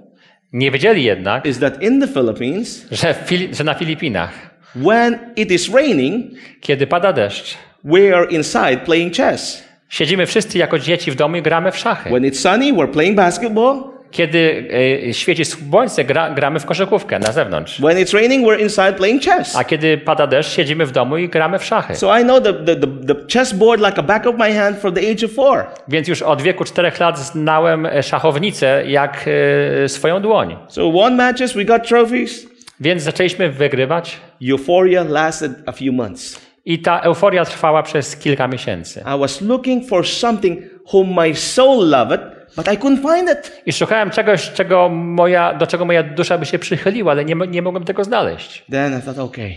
Nie 0.53 0.71
wiedzieli 0.71 1.03
jednak, 1.03 1.45
is 1.45 1.59
that 1.59 1.83
in 1.83 2.01
the 2.01 2.07
Philippines, 2.07 2.85
że, 2.91 3.13
Fili- 3.25 3.55
że 3.55 3.63
na 3.63 3.73
Filipinach, 3.73 4.31
when 4.75 5.19
it 5.35 5.51
is 5.51 5.73
raining, 5.73 6.25
kiedy 6.61 6.87
pada 6.87 7.13
deszcz, 7.13 7.57
we 7.83 8.15
are 8.17 8.25
inside 8.31 8.77
playing 8.77 9.15
chess. 9.15 9.68
Siedzimy 9.89 10.25
wszyscy 10.25 10.57
jako 10.57 10.79
dzieci 10.79 11.11
w 11.11 11.15
domu 11.15 11.35
i 11.35 11.41
gramy 11.41 11.71
w 11.71 11.77
szachy. 11.77 12.09
When 12.09 12.23
it's 12.23 12.33
sunny, 12.33 12.73
we're 12.73 12.91
playing 12.91 13.15
basketball. 13.15 13.83
Kiedy 14.11 14.69
e, 15.09 15.13
świeci 15.13 15.45
słońce, 15.45 16.03
gra, 16.03 16.29
gramy 16.29 16.59
w 16.59 16.65
koszykówkę 16.65 17.19
na 17.19 17.31
zewnątrz. 17.31 17.79
When 17.79 17.97
it's 17.97 18.13
raining, 18.13 18.47
we're 18.47 18.59
inside 18.59 18.93
playing 18.93 19.23
chess. 19.23 19.55
A 19.55 19.63
kiedy 19.63 19.97
pada 19.97 20.27
deszcz, 20.27 20.55
siedzimy 20.55 20.85
w 20.85 20.91
domu 20.91 21.17
i 21.17 21.29
gramy 21.29 21.59
w 21.59 21.65
szachy. 21.65 21.95
So 21.95 22.19
I 22.19 22.23
know 22.23 22.43
the, 22.43 22.53
the, 22.53 22.75
the, 22.75 22.87
the 23.13 23.15
chessboard 23.33 23.81
like 23.81 23.99
a 23.99 24.03
back 24.03 24.27
of 24.27 24.35
my 24.37 24.53
hand 24.53 24.77
from 24.77 24.93
the 24.93 25.11
age 25.11 25.25
of 25.25 25.31
four. 25.31 25.65
Więc 25.87 26.07
już 26.07 26.21
od 26.21 26.41
wieku 26.41 26.63
czterech 26.63 26.99
lat 26.99 27.19
znałem 27.19 27.85
e, 27.85 28.03
szachownicę 28.03 28.83
jak 28.87 29.25
e, 29.83 29.89
swoją 29.89 30.21
dłoń. 30.21 30.57
So 30.67 30.91
won 30.91 31.15
matches, 31.15 31.53
we 31.53 31.65
got 31.65 31.87
trophies. 31.87 32.47
Więc 32.79 33.03
zaczęliśmy 33.03 33.49
wygrywać 33.49 34.17
Euphoria 34.49 35.03
lasted 35.03 35.51
a 35.65 35.71
few 35.71 35.93
months. 35.93 36.48
I 36.69 36.79
ta 36.79 36.99
euforia 36.99 37.45
trwała 37.45 37.83
przez 37.83 38.15
kilka 38.17 38.47
miesięcy. 38.47 39.03
I 39.15 39.19
was 39.19 39.41
looking 39.41 39.87
for 39.89 40.07
something 40.07 40.59
whom 40.93 41.13
my 41.21 41.35
soul 41.35 41.89
loved, 41.89 42.19
but 42.57 42.67
I 42.67 42.77
couldn't 42.77 43.01
find 43.15 43.29
it. 43.29 43.61
I 43.65 43.73
szukałem 43.73 44.09
czegoś, 44.09 44.51
czego 44.51 44.89
moja, 44.89 45.53
do 45.53 45.67
czego 45.67 45.85
moja 45.85 46.03
dusza 46.03 46.37
by 46.37 46.45
się 46.45 46.59
przychyliła, 46.59 47.11
ale 47.11 47.25
nie, 47.25 47.35
nie 47.35 47.61
mogłem 47.61 47.83
tego 47.83 48.03
znaleźć. 48.03 48.65
Then 48.71 48.99
I 48.99 49.01
thought, 49.01 49.19
okay, 49.19 49.53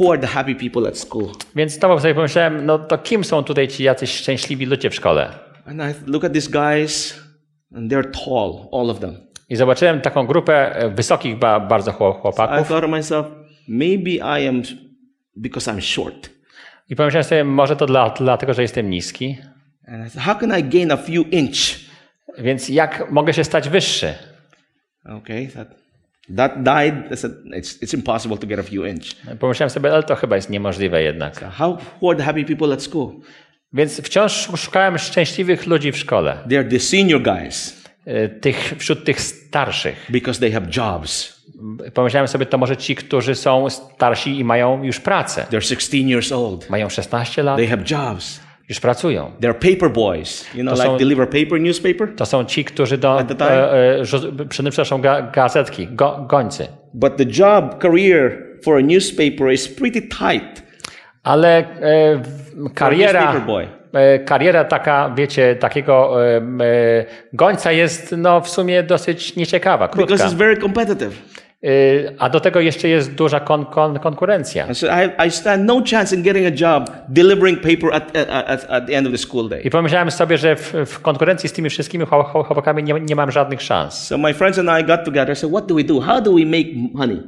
who 0.00 0.12
are 0.12 0.20
the 0.20 0.26
happy 0.26 0.54
people 0.54 0.88
at 0.88 0.98
school? 0.98 1.28
Więc 1.56 1.72
znowu 1.72 1.98
sobie 2.00 2.14
pomyślałem, 2.14 2.66
no 2.66 2.78
to 2.78 2.98
kim 2.98 3.24
są 3.24 3.44
tutaj 3.44 3.68
ci 3.68 3.84
jacyś 3.84 4.16
szczęśliwi 4.16 4.66
ludzie 4.66 4.90
w 4.90 4.94
szkole? 4.94 5.28
And 5.66 5.80
I 5.80 6.10
look 6.10 6.24
at 6.24 6.32
these 6.32 6.50
guys, 6.50 7.20
and 7.76 7.92
they're 7.92 8.10
tall, 8.24 8.68
all 8.80 8.90
of 8.90 9.00
them. 9.00 9.16
I 9.48 9.56
zobaczyłem 9.56 10.00
taką 10.00 10.26
grupę 10.26 10.76
e, 10.76 10.90
wysokich 10.90 11.38
ba, 11.38 11.60
bardzo 11.60 11.90
chłop- 11.92 12.18
I 12.18 12.20
chłopaków 12.20 12.68
thought 12.68 12.84
to 12.84 12.88
myself, 12.88 13.26
maybe 13.68 14.10
I 14.10 14.48
am 14.48 14.62
because 15.36 15.70
I'm 15.72 15.80
short. 15.80 16.30
i 16.88 16.96
pomyślałem 16.96 17.24
sobie, 17.24 17.44
może 17.44 17.76
to 17.76 17.86
dla, 17.86 18.10
dlatego, 18.10 18.54
że 18.54 18.62
jestem 18.62 18.90
niski. 18.90 19.36
And 19.88 20.06
I 20.08 20.10
thought, 20.10 20.26
how 20.26 20.34
can 20.38 20.58
I 20.60 20.64
gain 20.64 20.92
a 20.92 20.96
few 20.96 21.32
inch? 21.32 21.56
Więc 22.38 22.68
jak 22.68 23.10
mogę 23.10 23.34
się 23.34 23.44
stać 23.44 23.68
wyższy? 23.68 24.14
Okay, 25.04 25.48
that, 25.48 25.68
that 26.36 26.62
died. 26.62 27.12
I 27.12 27.16
said, 27.16 27.32
it's, 27.44 27.82
it's 27.82 27.94
impossible 27.94 28.38
to 28.38 28.46
get 28.46 28.58
a 28.58 28.62
few 28.62 28.86
inch. 28.86 29.04
Pomyślałem 29.40 29.70
sobie, 29.70 29.92
ale 29.92 30.02
to 30.02 30.14
chyba 30.16 30.36
jest 30.36 30.50
niemożliwe 30.50 31.02
jednak. 31.02 31.44
How, 31.44 31.78
who 32.00 32.10
are 32.10 32.18
the 32.18 32.24
happy 32.24 32.44
people 32.44 32.72
at 32.74 32.82
school? 32.82 33.12
Więc 33.72 34.00
wciąż 34.00 34.48
szukałem 34.56 34.98
szczęśliwych 34.98 35.66
ludzi 35.66 35.92
w 35.92 35.96
szkole. 35.96 36.38
They're 36.46 36.70
the 36.70 36.80
senior 36.80 37.22
guys 37.22 37.82
E, 38.06 38.28
Tych, 38.28 38.74
wśród 38.78 39.04
tych 39.04 39.20
starszych. 39.20 40.06
because 40.10 40.40
they 40.40 40.52
have 40.52 40.66
jobs. 40.76 41.41
Pomyślałem 41.94 42.28
sobie, 42.28 42.46
to 42.46 42.58
może 42.58 42.76
ci, 42.76 42.94
którzy 42.94 43.34
są 43.34 43.70
starsi 43.70 44.38
i 44.38 44.44
mają 44.44 44.82
już 44.84 45.00
pracę. 45.00 45.46
They're 45.50 45.60
16 45.60 45.98
years 45.98 46.32
old. 46.32 46.70
Mają 46.70 46.88
16 46.88 47.42
lat, 47.42 47.56
They 47.56 47.66
have 47.66 47.82
jobs. 47.90 48.40
już 48.68 48.80
pracują. 48.80 49.30
They're 49.40 49.72
paper 49.74 49.90
boys. 49.92 50.54
You 50.54 50.62
know, 50.62 50.74
To 50.78 50.82
like 50.82 50.92
są- 50.92 50.98
deliver 50.98 51.26
paper, 51.28 51.60
newspaper. 51.60 52.14
To 52.16 52.26
są 52.26 52.44
ci, 52.44 52.64
którzy 52.64 52.98
do, 52.98 53.20
e, 53.20 54.00
e, 54.00 54.46
przynoszą 54.48 55.00
ga, 55.00 55.22
gazetki, 55.22 55.86
go, 55.86 56.26
gońcy. 56.28 56.66
But 56.94 57.16
the 57.16 57.24
job 57.38 57.82
career 57.82 58.38
for 58.64 58.76
a 58.78 58.80
newspaper 58.80 59.52
is 59.52 59.68
pretty 59.68 60.02
tight. 60.02 60.62
Ale 61.22 61.58
e, 61.58 62.22
kariera, 62.74 63.34
e, 63.92 64.18
kariera 64.18 64.64
taka, 64.64 65.10
wiecie, 65.16 65.56
takiego 65.56 66.26
e, 66.36 66.40
gońca 67.32 67.72
jest 67.72 68.14
no, 68.18 68.40
w 68.40 68.48
sumie 68.48 68.82
dosyć 68.82 69.36
nieciekawa, 69.36 69.88
Because 69.88 70.06
krótka. 70.06 70.26
it's 70.28 70.34
very 70.34 70.56
competitive. 70.56 71.12
Y, 71.64 72.14
A 72.18 72.28
do 72.30 72.40
tego 72.40 72.60
jeszcze 72.60 72.88
jest 72.88 73.14
duża 73.14 73.40
kon, 73.40 73.66
kon, 73.66 73.98
konkurencja. 73.98 74.66
I, 79.64 79.70
pomyślałem 79.70 80.10
sobie, 80.10 80.38
że 80.38 80.56
w, 80.56 80.74
w 80.86 81.00
konkurencji 81.00 81.48
z 81.48 81.52
tymi 81.52 81.70
wszystkimi 81.70 82.04
chłop- 82.04 82.24
chłop- 82.32 82.46
chłopakami 82.46 82.82
nie, 82.82 82.94
nie 83.00 83.16
mam 83.16 83.30
żadnych 83.30 83.62
szans. 83.62 83.94
So 84.06 84.18
my 84.18 84.34
friends 84.34 84.58
and 84.58 84.68
I 84.80 84.84
got 84.84 85.04
together. 85.04 85.36
Said, 85.36 85.52
what 85.52 85.66
do 85.66 85.74
we 85.74 85.84
do? 85.84 86.00
How 86.00 86.22
do 86.22 86.32
we 86.32 86.44
make 86.46 86.66
money? 86.94 87.22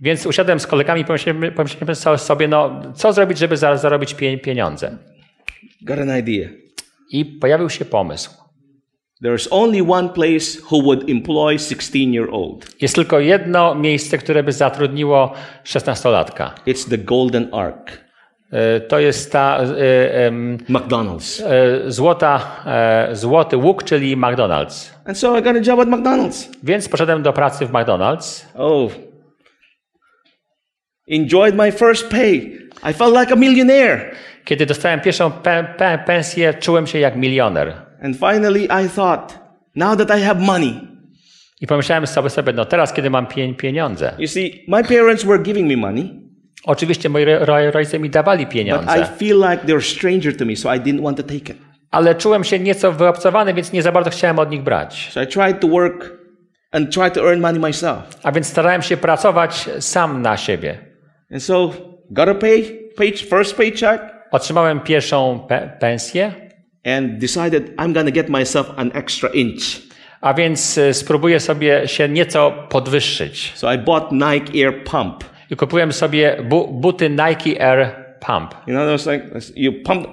Więc 0.00 0.26
usiadłem 0.26 0.60
z 0.60 0.66
kolegami 0.66 1.00
i 1.00 1.04
pomyślałem, 1.04 1.52
pomyślałem 1.52 1.94
so- 1.94 2.18
sobie, 2.18 2.48
no 2.48 2.80
co 2.94 3.12
zrobić, 3.12 3.38
żeby 3.38 3.56
za, 3.56 3.76
zarobić 3.76 4.14
pie, 4.14 4.38
pieniądze. 4.38 4.98
Got 5.82 5.98
an 5.98 6.18
idea. 6.18 6.48
I 7.10 7.24
pojawił 7.24 7.70
się 7.70 7.84
pomysł. 7.84 8.43
There's 9.22 9.48
only 9.50 9.82
one 9.88 10.08
place 10.08 10.58
who 10.70 10.82
would 10.82 11.10
employ 11.10 11.56
16-year-old. 11.56 12.82
Jest 12.82 12.94
tylko 12.94 13.20
jedno 13.20 13.74
miejsce, 13.74 14.18
które 14.18 14.42
by 14.42 14.52
zatrudniło 14.52 15.32
16-latka. 15.64 16.50
It's 16.66 16.90
the 16.90 16.98
Golden 16.98 17.48
Ark, 17.54 18.04
Y, 18.76 18.80
To 18.80 18.98
jest 18.98 19.32
ta 19.32 19.58
em, 19.58 20.58
McDonald's. 20.68 21.42
y, 21.86 21.92
złota, 21.92 22.40
e, 22.66 23.08
złoty 23.16 23.56
łuk, 23.56 23.84
czyli 23.84 24.16
McDonald's. 24.16 24.90
And 25.06 25.18
so 25.18 25.38
I 25.38 25.42
got 25.42 25.56
a 25.56 25.60
job 25.70 25.80
at 25.80 25.88
McDonald's. 25.88 26.48
Więc 26.62 26.88
poszedłem 26.88 27.22
do 27.22 27.32
pracy 27.32 27.66
w 27.66 27.70
McDonald's. 27.72 28.44
Oh, 28.56 28.92
enjoyed 31.08 31.54
my 31.54 31.72
first 31.72 32.08
pay. 32.10 32.34
I 32.90 32.92
felt 32.92 33.16
like 33.20 33.32
a 33.32 33.36
millionaire. 33.36 34.10
Kiedy 34.44 34.66
dostałem 34.66 35.00
pierwszą 35.00 35.30
pe, 35.32 35.64
pe, 35.78 35.98
pensję, 36.06 36.54
czułem 36.54 36.86
się 36.86 36.98
jak 36.98 37.16
milioner. 37.16 37.72
And 38.04 38.16
finally, 38.16 38.64
I 38.84 38.88
thought, 38.88 39.38
now 39.74 39.96
that 39.96 40.10
I 40.18 40.24
have 40.24 40.40
money, 40.40 40.80
I 41.60 41.66
pomyślałem 41.66 42.06
sobie, 42.06 42.30
sobie 42.30 42.52
no 42.52 42.64
teraz, 42.64 42.92
kiedy 42.92 43.10
mam 43.10 43.26
pie, 43.26 43.54
pieniądze. 43.54 44.14
you 44.18 44.28
see, 44.28 44.64
my 44.68 44.82
parents 44.82 45.24
were 45.24 45.42
giving 45.42 45.68
me 45.68 45.76
money, 45.76 46.24
Oczywiście 46.64 47.08
moi 47.08 47.24
ro, 47.24 47.44
ro, 47.44 47.70
rodzice 47.70 47.98
mi 47.98 48.10
dawali 48.10 48.46
but 48.46 48.54
I 48.54 48.58
pieniądze, 48.58 49.06
feel 49.16 49.36
like 49.50 49.66
they're 49.66 49.96
stranger 49.96 50.36
to 50.36 50.44
me, 50.44 50.56
so 50.56 50.74
I 50.74 50.80
didn't 50.80 51.02
want 51.02 51.16
to 51.16 51.22
take 51.22 51.52
it. 51.52 51.56
ale 51.90 52.14
czułem 52.14 52.44
się 52.44 52.58
nieco 52.58 52.92
wyobcowany, 52.92 53.54
więc 53.54 53.72
nie 53.72 53.82
za 53.82 53.92
bardzo 53.92 54.10
chciałem 54.10 54.38
od 54.38 54.50
nich 54.50 54.62
brać. 54.62 55.10
So 55.12 55.22
I 55.22 55.26
tried 55.26 55.60
to 55.60 55.68
work 55.68 56.10
and 56.72 56.94
try 56.94 57.10
to 57.10 57.28
earn 57.30 57.40
money 57.40 57.60
myself. 57.60 57.98
A 58.22 58.32
więc 58.32 58.46
starałem 58.46 58.82
się 58.82 58.96
pracować 58.96 59.68
sam 59.80 60.22
na 60.22 60.36
siebie. 60.36 60.78
And 61.32 61.42
so, 61.42 61.70
got 62.10 62.28
a 62.28 62.34
pay, 62.34 62.62
pay 62.96 63.12
first 63.12 63.56
paycheck, 63.56 64.14
Otrzymałem 64.30 64.80
pierwszą 64.80 65.46
pe, 65.48 65.76
pensję, 65.80 66.43
and 66.86 67.18
decided 67.18 67.76
I'm 67.76 67.92
gonna 67.92 68.10
get 68.10 68.28
myself 68.28 68.70
an 68.76 68.90
extra 68.94 69.28
inch. 69.28 69.62
a 70.20 70.34
więc 70.34 70.78
y, 70.78 70.94
spróbuję 70.94 71.40
sobie 71.40 71.88
się 71.88 72.08
nieco 72.08 72.52
podwyższyć. 72.68 73.52
So 73.54 73.74
I 73.74 73.78
bought 73.78 74.12
Nike 74.12 74.64
Air 74.66 74.84
Pump. 74.84 75.24
I 75.50 75.56
kupiłem 75.56 75.92
sobie 75.92 76.36
bu, 76.44 76.68
buty 76.68 77.10
Nike 77.10 77.60
Air 77.62 77.94
Pump. 78.26 78.54
You 78.66 78.74
know, 78.74 79.00
it's 79.00 79.12
like 79.12 79.24
you 79.56 79.72
pump, 79.84 80.08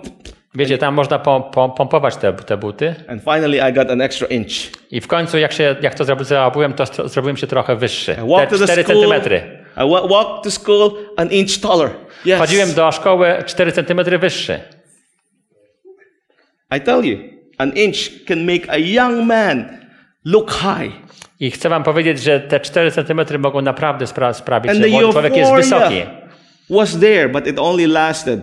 Wiecie, 0.56 0.78
tam 0.78 0.94
można 0.94 1.20
pom, 1.20 1.44
pom, 1.52 1.72
pompować 1.72 2.16
te, 2.18 2.34
te 2.34 2.58
buty. 2.58 2.96
and 3.08 3.22
finally 3.24 3.70
I 3.70 3.74
got 3.74 3.92
an 3.92 4.02
extra 4.02 4.28
inch. 4.28 4.52
I 4.92 5.02
w 5.02 5.08
końcu, 5.08 5.38
jak, 5.38 5.54
się, 5.54 5.76
jak 5.82 5.96
to 5.96 6.04
zrobi- 6.04 6.24
zrobiłem, 6.26 6.74
to 6.74 7.10
zrobiłem 7.10 7.38
się 7.38 7.48
trochę 7.48 7.76
wyższy. 7.76 8.16
Te 8.16 8.48
to 8.48 8.58
the 8.58 8.64
4 8.68 8.84
school. 8.84 8.96
centymetry. 8.96 9.42
I 9.78 9.90
wa- 9.92 10.08
walked 10.08 10.44
to 10.44 10.52
school 10.52 10.92
an 11.18 11.30
inch 11.32 11.60
taller. 11.62 11.90
Yes. 12.26 12.38
Chodziłem 12.40 12.74
do 12.74 12.92
szkoły 12.92 13.36
4 13.46 13.72
centymetry 13.72 14.18
wyższy. 14.18 14.60
I 16.78 16.82
tell 16.82 17.06
you, 17.06 17.18
an 17.58 17.72
inch 17.76 18.26
can 18.28 18.46
make 18.46 18.70
a 18.70 18.78
young 18.78 19.26
man 19.28 19.78
look 20.26 20.52
high. 20.52 20.92
I 21.40 21.52
chcę 21.52 21.70
wam 21.70 21.84
powiedzieć, 21.84 22.20
że 22.24 22.40
te 22.40 22.60
4 22.60 22.92
centymetry 22.92 23.40
mogą 23.40 23.62
naprawdę 23.62 24.06
spra- 24.06 24.34
sprawić, 24.34 24.72
And 24.72 24.82
że 24.82 24.88
młody 24.88 25.12
człowiek 25.12 25.36
jest 25.38 25.54
wysoki. 25.54 26.02
was 26.70 27.00
there, 27.00 27.30
but 27.30 27.48
it 27.48 27.60
only 27.60 27.88
lasted 27.88 28.40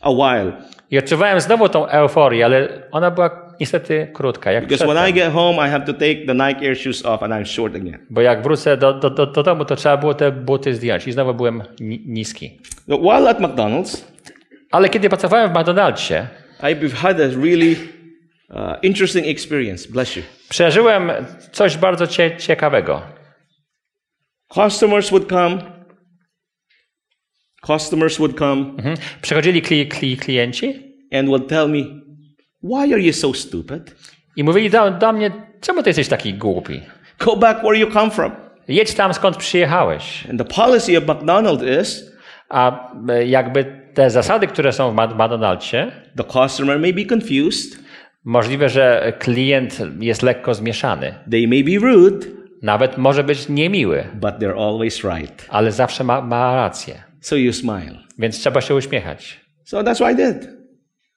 a 0.00 0.10
while. 0.12 0.52
I 0.90 0.98
odczuwałem 0.98 1.40
znowu 1.40 1.68
tą 1.68 1.86
euforię, 1.86 2.44
ale 2.44 2.68
ona 2.92 3.10
była 3.10 3.30
niestety 3.60 4.08
krótka, 4.12 4.52
jak 4.52 4.66
Because 4.66 4.86
when 4.94 5.08
I 5.10 5.12
get 5.12 5.32
home, 5.32 5.68
I 5.68 5.70
have 5.70 5.84
to 5.86 5.92
take 5.92 6.16
the 6.26 6.34
Nike 6.34 6.66
Air 6.68 6.76
shoes 6.76 7.06
off, 7.06 7.22
and 7.22 7.32
I'm 7.32 7.44
short 7.44 7.74
again. 7.76 7.98
Bo 8.10 8.20
jak 8.20 8.42
wrócę 8.42 8.76
do, 8.76 8.92
do, 8.92 9.10
do, 9.10 9.26
do 9.26 9.42
domu, 9.42 9.64
to 9.64 9.76
trzeba 9.76 9.96
było 9.96 10.14
te 10.14 10.32
buty 10.32 10.74
zdjąć 10.74 11.06
i 11.06 11.12
znowu 11.12 11.34
byłem 11.34 11.62
ni- 11.80 12.02
niski. 12.06 12.58
While 12.88 13.30
at 13.30 13.40
McDonald's, 13.40 14.04
Ale 14.70 14.88
kiedy 14.88 15.08
pracowałem 15.08 15.50
w 15.50 15.52
McDonald'sie, 15.52 16.22
I've 16.62 16.92
had 16.92 17.20
a 17.20 17.28
really 17.28 17.76
uh, 18.50 18.56
interesting 18.82 19.26
experience. 19.26 19.88
Bless 19.92 20.16
you. 20.16 20.22
przeżyłem 20.48 21.10
coś 21.52 21.76
bardzo 21.76 22.06
cie- 22.06 22.36
ciekawego. 22.36 23.02
Customers 24.54 25.10
would 25.10 25.28
come. 25.28 25.58
Customers 27.66 28.18
would 28.18 28.38
come 28.38 28.60
Mhm. 28.78 28.94
Przychodzili 29.22 29.62
kli, 29.62 29.86
kli, 29.88 30.16
klienci 30.16 30.94
and 31.12 31.28
would 31.28 31.48
tell 31.48 31.68
me, 31.68 31.78
"Why 32.62 32.92
are 32.92 33.00
you 33.02 33.12
so 33.12 33.34
stupid? 33.34 33.94
i 34.36 34.44
mówili 34.44 34.70
do, 34.70 34.90
do 34.90 35.12
mnie, 35.12 35.30
czemu 35.60 35.82
ty 35.82 35.90
jesteś 35.90 36.08
taki 36.08 36.34
głupi? 36.34 36.80
Go 37.18 37.36
back 37.36 37.58
where 37.58 37.78
you 37.78 37.90
come 37.90 38.10
from." 38.10 38.32
Jedź 38.68 38.94
tam, 38.94 39.14
skąd 39.14 39.36
przyjechałeś. 39.36 40.26
And 40.30 40.38
the 40.48 40.54
policy 40.54 40.98
of 40.98 41.04
McDonald's 41.04 41.80
is 41.82 42.10
A 42.48 42.92
e, 43.08 43.26
jakby 43.26 43.79
te 43.94 44.10
zasady, 44.10 44.46
które 44.46 44.72
są 44.72 44.90
w 44.92 44.94
McDonald'sie, 44.94 45.90
the 46.16 46.24
customer 46.24 46.78
may 46.80 46.94
be 46.94 47.04
confused, 47.14 47.78
możliwe, 48.24 48.68
że 48.68 49.12
klient 49.18 49.78
jest 50.00 50.22
lekko 50.22 50.54
zmieszany. 50.54 51.14
they 51.30 51.48
may 51.48 51.64
be 51.64 51.86
rude, 51.86 52.26
Nawet 52.62 52.98
może 52.98 53.24
być 53.24 53.48
niemiły, 53.48 54.04
but 54.14 54.34
they're 54.34 54.62
always 54.68 55.04
right. 55.04 55.46
ale 55.48 55.72
zawsze 55.72 56.04
ma, 56.04 56.20
ma 56.20 56.56
rację. 56.56 57.02
So 57.20 57.36
you 57.36 57.52
smile. 57.52 57.98
Więc 58.18 58.38
trzeba 58.38 58.60
się 58.60 58.74
uśmiechać. 58.74 59.40
So 59.64 59.80
that's 59.82 59.94
what 59.94 60.12
I 60.12 60.16
did. 60.16 60.48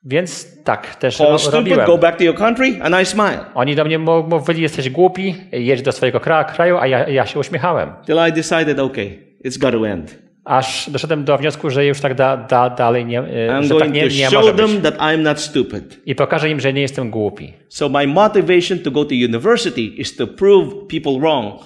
Więc 0.06 0.48
tak 0.64 0.96
też 0.96 1.18
Call 1.18 1.28
ro- 1.28 1.40
stupid, 1.40 1.56
robiłem. 1.58 1.86
go 1.88 1.98
back 1.98 2.18
to 2.18 2.24
your 2.24 2.36
country, 2.36 2.80
and 2.82 2.96
I 3.02 3.06
smile. 3.06 3.40
Oni 3.56 3.76
do 3.76 3.86
mnie 3.86 4.00
mówili, 4.00 4.62
jesteś 4.62 4.90
głupi, 4.90 5.36
jedź 5.52 5.82
do 5.82 5.92
swojego 5.92 6.20
kra- 6.20 6.54
kraju, 6.56 6.78
a 6.78 6.88
ja, 6.88 7.10
ja 7.10 7.26
się 7.26 7.40
uśmiechałem. 7.40 7.90
Till 8.06 8.18
I 8.30 8.34
decided, 8.34 8.80
okay, 8.80 9.18
it's 9.46 9.60
got 9.60 9.72
to 9.72 9.88
end. 9.88 10.23
Aż 10.46 10.90
doszedłem 10.90 11.24
do 11.24 11.38
wniosku, 11.38 11.70
że 11.70 11.86
już 11.86 12.00
tak 12.00 12.16
da, 12.16 12.38
da, 12.38 12.70
dalej 12.70 13.06
nie, 13.06 13.20
e, 13.20 13.24
I'm 13.50 13.64
że 13.64 13.76
tak 13.76 13.92
nie, 13.92 14.08
nie 14.08 14.30
może 14.30 14.54
być. 14.54 14.84
that 14.84 14.98
I'm 14.98 15.20
not 15.20 15.40
stupid. 15.40 16.00
I 16.06 16.16
pokażę 16.16 16.50
im, 16.50 16.60
że 16.60 16.74
nie 16.74 16.82
jestem 16.82 17.10
głupi. 17.10 17.54
So 17.70 17.90
my 17.90 18.08
motivation 18.08 18.80
to 18.80 18.92
go 18.92 19.06
to 19.06 19.16
university 19.16 19.82
is 19.82 20.16
to 20.16 20.28
prove 20.28 20.74
people 20.88 21.20
wrong 21.20 21.62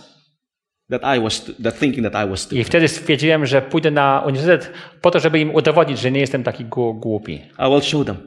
that 0.89 1.01
I 1.17 1.21
was 1.21 1.51
that 1.63 1.80
thinking 1.80 2.11
that 2.11 2.25
I 2.25 2.30
was 2.30 2.53
I 2.53 2.63
wtedy 2.63 2.88
stwierdziłem, 2.88 3.45
że 3.45 3.61
pójdę 3.61 3.91
na 3.91 4.23
uniwersytet 4.28 4.71
po 5.01 5.11
to, 5.11 5.19
żeby 5.19 5.39
im 5.39 5.55
udowodnić, 5.55 5.99
że 5.99 6.11
nie 6.11 6.19
jestem 6.19 6.43
taki 6.43 6.65
głupi. 6.65 7.34
I 7.34 7.69
will 7.69 7.82
show 7.82 8.05
them. 8.05 8.17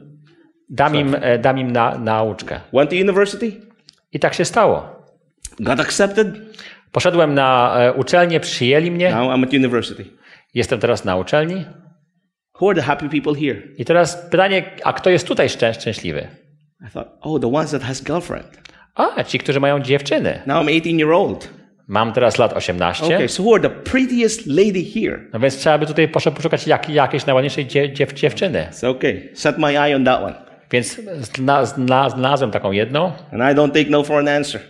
Dam 0.69 0.95
im, 0.95 1.15
e, 1.21 1.39
dam 1.39 1.57
im 1.57 1.71
na, 1.71 1.97
nauczkę. 1.97 2.59
Went 2.73 2.89
to 2.89 2.95
university, 2.95 3.51
I 4.13 4.19
tak 4.19 4.33
się 4.33 4.45
stało. 4.45 5.05
got 5.59 5.79
accepted. 5.79 6.27
Poszedłem 6.91 7.33
na 7.33 7.75
e, 7.79 7.93
uczelnię, 7.93 8.39
przyjęli 8.39 8.91
mnie. 8.91 9.11
Now 9.11 9.29
I'm 9.29 9.43
at 9.43 9.53
university. 9.53 10.05
Jestem 10.53 10.79
teraz 10.79 11.05
na 11.05 11.15
uczelni. 11.15 11.65
Who 12.61 12.69
are 12.69 12.75
the 12.75 12.85
happy 12.87 13.09
people 13.09 13.33
here? 13.41 13.61
I 13.77 13.85
teraz 13.85 14.15
pytanie, 14.31 14.63
a 14.83 14.93
kto 14.93 15.09
jest 15.09 15.27
tutaj 15.27 15.47
szczę- 15.49 15.73
szczęśliwy? 15.73 16.27
I 16.87 16.91
thought, 16.93 17.11
oh, 17.21 17.39
the 17.41 17.47
ones 17.53 17.71
that 17.71 17.81
has 17.83 18.03
girlfriend. 18.03 18.61
A, 18.95 19.23
ci, 19.23 19.39
którzy 19.39 19.59
mają 19.59 19.79
dziewczyny. 19.79 20.41
Now 20.45 20.57
I'm 20.57 20.69
18 20.69 20.89
year 20.97 21.11
old. 21.11 21.49
Mam 21.87 22.13
teraz 22.13 22.37
lat 22.37 22.53
18. 22.53 23.05
Okay, 23.05 23.29
so 23.29 23.43
who 23.43 23.53
are 23.55 23.61
the 23.61 23.69
prettiest 23.69 24.47
lady 24.47 24.83
here? 24.93 25.19
No 25.33 25.39
więc 25.39 25.57
trzeba 25.57 25.77
by 25.77 25.85
tutaj 25.85 26.07
poszukać 26.07 26.67
jak, 26.67 26.89
jakiejś 26.89 27.25
najładniejszej 27.25 27.65
dzie, 27.65 27.93
dziew, 27.93 28.13
dziewczyny. 28.13 28.67
So 28.71 28.89
okay, 28.89 29.29
set 29.33 29.57
my 29.57 29.67
eye 29.67 29.95
on 29.95 30.05
that 30.05 30.23
one. 30.23 30.35
Więc 30.71 31.01
zna, 31.21 31.65
zna, 31.65 32.09
znalazłem 32.09 32.51
taką 32.51 32.71
jedną. 32.71 33.05
And 33.05 33.41
I 33.41 33.55
don't 33.59 33.71
take 33.71 33.89
no 33.89 34.03
for 34.03 34.19
an 34.19 34.27
answer. 34.27 34.61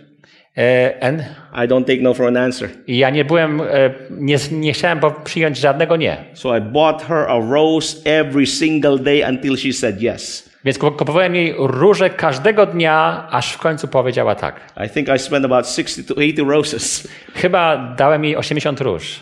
E, 0.56 1.00
N. 1.00 1.24
I 1.64 1.68
don't 1.68 1.84
take 1.84 2.02
no 2.02 2.14
for 2.14 2.26
an 2.26 2.36
answer. 2.36 2.68
I 2.86 2.98
ja 2.98 3.10
nie 3.10 3.24
byłem, 3.24 3.60
e, 3.60 3.64
nie, 4.10 4.36
nie 4.52 4.72
chciałem 4.72 5.00
przyjąć 5.24 5.58
żadnego 5.58 5.96
nie. 5.96 6.24
So 6.34 6.56
I 6.56 6.60
bought 6.60 7.02
her 7.02 7.16
a 7.28 7.38
rose 7.50 7.96
every 8.04 8.46
single 8.46 8.98
day 8.98 9.22
until 9.28 9.56
she 9.56 9.72
said 9.72 10.02
yes. 10.02 10.50
Więc 10.64 10.78
kup- 10.78 10.96
kupowałem 10.96 11.34
jej 11.34 11.54
róże 11.58 12.10
każdego 12.10 12.66
dnia, 12.66 13.26
aż 13.30 13.52
w 13.52 13.58
końcu 13.58 13.88
powiedziała 13.88 14.34
tak. 14.34 14.60
I 14.86 14.90
think 14.90 15.08
I 15.16 15.18
spent 15.18 15.44
about 15.44 15.66
60 15.68 16.08
to 16.08 16.14
80 16.14 16.48
roses. 16.50 17.08
Chyba 17.34 17.94
dałem 17.98 18.24
jej 18.24 18.36
80 18.36 18.80
róż. 18.80 19.20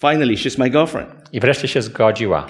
Finally, 0.00 0.34
she's 0.34 0.58
my 0.58 0.70
girlfriend. 0.70 1.10
I 1.32 1.40
wreszcie 1.40 1.68
się 1.68 1.82
zgodziła. 1.82 2.46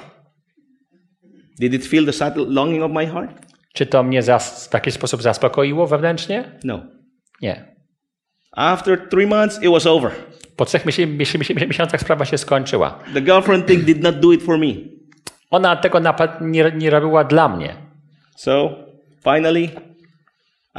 Did 1.61 1.75
it 1.75 1.87
feel 1.87 2.07
the 2.07 2.13
subtle 2.13 2.45
longing 2.49 2.83
of 2.83 2.93
my 2.93 3.07
heart? 3.07 3.31
Czy 3.75 3.87
to 3.87 4.03
mnie 4.03 4.23
zas- 4.23 4.69
w 4.71 4.75
jakiś 4.75 4.95
sposób 4.95 5.23
zaspokoiło 5.23 5.87
wewnętrznie? 5.87 6.45
No. 6.65 6.81
Nie. 7.43 7.76
After 8.57 9.09
three 9.09 9.27
months, 9.27 9.59
it 9.63 9.71
was 9.71 9.87
over. 9.87 10.11
Po 10.57 10.65
trzech 10.65 10.85
miesiącach 11.69 12.01
sprawa 12.01 12.25
się 12.25 12.39
skończyła. 12.39 12.99
The 13.15 13.21
girlfriend 13.21 13.67
thing 13.67 13.85
did 13.85 14.03
not 14.03 14.21
do 14.21 14.33
it 14.33 14.43
for 14.43 14.59
me. 14.59 14.67
Ona 15.51 15.77
tego 15.77 16.01
nie, 16.41 16.73
nie 16.77 16.91
robiła 16.91 17.25
dla 17.25 17.49
mnie. 17.49 17.75
So 18.37 18.71
finally, 19.25 19.69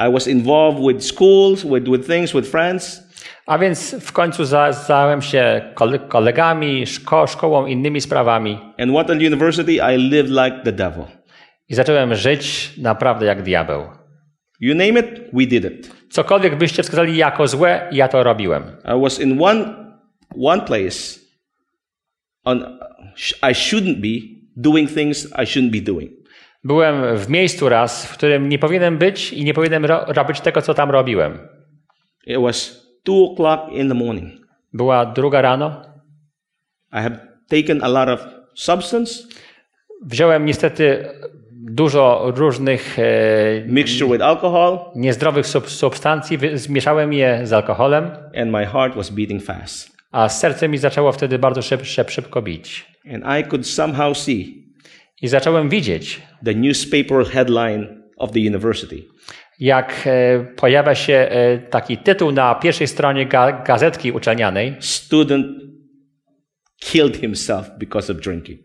I 0.08 0.12
was 0.12 0.28
involved 0.28 0.82
with 0.88 1.04
schools, 1.06 1.64
with, 1.64 1.88
with 1.88 2.06
things, 2.06 2.32
with 2.32 2.48
friends. 2.50 3.02
A 3.46 3.58
więc 3.58 3.94
w 4.00 4.12
końcu 4.12 4.44
za- 4.44 4.72
zająłem 4.72 5.22
się 5.22 5.72
kole- 5.74 6.08
kolegami, 6.08 6.86
szko- 6.86 7.26
szkołą, 7.26 7.66
innymi 7.66 8.00
sprawami 8.00 8.58
And 8.78 8.92
what 8.92 9.10
at 9.10 9.16
university, 9.16 9.72
I 9.72 9.98
lived 10.10 10.30
like 10.30 10.60
the 10.64 10.72
devil. 10.72 11.04
i 11.68 11.74
zacząłem 11.74 12.14
żyć 12.14 12.72
naprawdę 12.78 13.26
jak 13.26 13.42
diabeł. 13.42 13.82
You 14.60 14.74
name 14.74 15.00
it, 15.00 15.06
we 15.32 15.46
did 15.46 15.64
it. 15.64 15.97
Cokolwiek 16.10 16.56
byście 16.58 16.82
wskazali 16.82 17.16
jako 17.16 17.46
złe, 17.46 17.88
ja 17.92 18.08
to 18.08 18.22
robiłem. 18.22 18.62
I 18.84 19.02
was 19.02 19.20
in 19.20 19.42
one, 19.42 19.74
one 20.42 20.62
place 20.62 21.20
on, 22.44 22.78
I 23.42 23.54
shouldn't 23.54 24.00
be 24.00 24.38
doing 24.56 24.90
things 24.90 25.26
I 25.26 25.44
shouldn't 25.46 25.70
be 25.70 25.80
doing. 25.80 26.10
Byłem 26.64 27.16
w 27.16 27.28
miejscu 27.28 27.68
raz, 27.68 28.06
w 28.06 28.12
którym 28.12 28.48
nie 28.48 28.58
powinienem 28.58 28.98
być 28.98 29.32
i 29.32 29.44
nie 29.44 29.54
powinienem 29.54 29.84
ro- 29.84 30.04
robić 30.08 30.40
tego, 30.40 30.62
co 30.62 30.74
tam 30.74 30.90
robiłem. 30.90 31.38
It 32.26 32.40
was 32.40 32.86
two 33.04 33.34
o'clock 33.34 33.72
in 33.72 33.88
the 33.88 33.94
morning. 33.94 34.32
Była 34.72 35.06
druga 35.06 35.42
rano. 35.42 35.82
I 36.92 36.96
had 36.96 37.12
taken 37.48 37.84
a 37.84 37.88
lot 37.88 38.08
of 38.08 38.26
substance, 38.54 39.24
Wziąłem 40.02 40.44
niestety 40.44 41.08
dużo 41.82 42.32
różnych 42.36 42.98
e, 42.98 43.02
mixture 43.66 44.08
with 44.12 44.24
alcohol, 44.24 44.78
niezdrowych 44.96 45.46
sub- 45.46 45.70
substancji, 45.70 46.38
zmieszałem 46.54 47.12
je 47.12 47.40
z 47.46 47.52
alkoholem, 47.52 48.04
and 48.36 48.50
my 48.52 48.66
heart 48.66 48.94
was 48.94 49.10
beating 49.10 49.42
fast. 49.44 49.88
a 50.12 50.28
serce 50.28 50.68
mi 50.68 50.78
zaczęło 50.78 51.12
wtedy 51.12 51.38
bardzo 51.38 51.62
szyb, 51.62 51.84
szyb, 51.86 52.10
szybko 52.10 52.42
bić. 52.42 52.86
And 53.14 53.24
I 53.40 53.48
could 53.50 53.66
somehow 53.66 54.18
see 54.18 54.64
I 55.22 55.28
zacząłem 55.28 55.68
widzieć, 55.68 56.22
the 56.44 56.54
newspaper 56.54 57.26
headline 57.26 58.02
of 58.16 58.30
the 58.32 58.40
university. 58.40 59.04
jak 59.60 59.94
e, 60.06 60.40
pojawia 60.56 60.94
się 60.94 61.14
e, 61.14 61.58
taki 61.58 61.96
tytuł 61.98 62.32
na 62.32 62.54
pierwszej 62.54 62.86
stronie 62.86 63.26
ga- 63.28 63.62
gazetki 63.66 64.12
uczelnianej. 64.12 64.76
Student 64.80 65.46
killed 66.80 67.16
himself 67.16 67.70
because 67.78 68.12
of 68.12 68.18
drinking. 68.20 68.60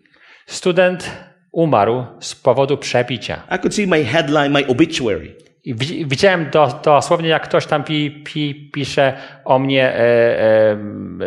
Student 0.45 1.11
umarł 1.54 2.06
z 2.20 2.36
powodu 2.36 2.78
przepicia. 2.78 3.41
I 3.56 3.60
could 3.60 3.76
see 3.76 3.88
my 3.88 4.04
headline, 4.04 4.51
my 4.51 4.68
obituary. 4.68 5.36
Widziałem 6.06 6.49
do, 6.49 6.80
dosłownie, 6.84 7.30
jak 7.30 7.43
ktoś 7.43 7.66
tam 7.66 7.84
pi, 7.84 8.24
pi, 8.26 8.70
pisze 8.74 9.14
o 9.45 9.60
mnie, 9.60 9.84
e, 9.84 9.99
e, 9.99 10.78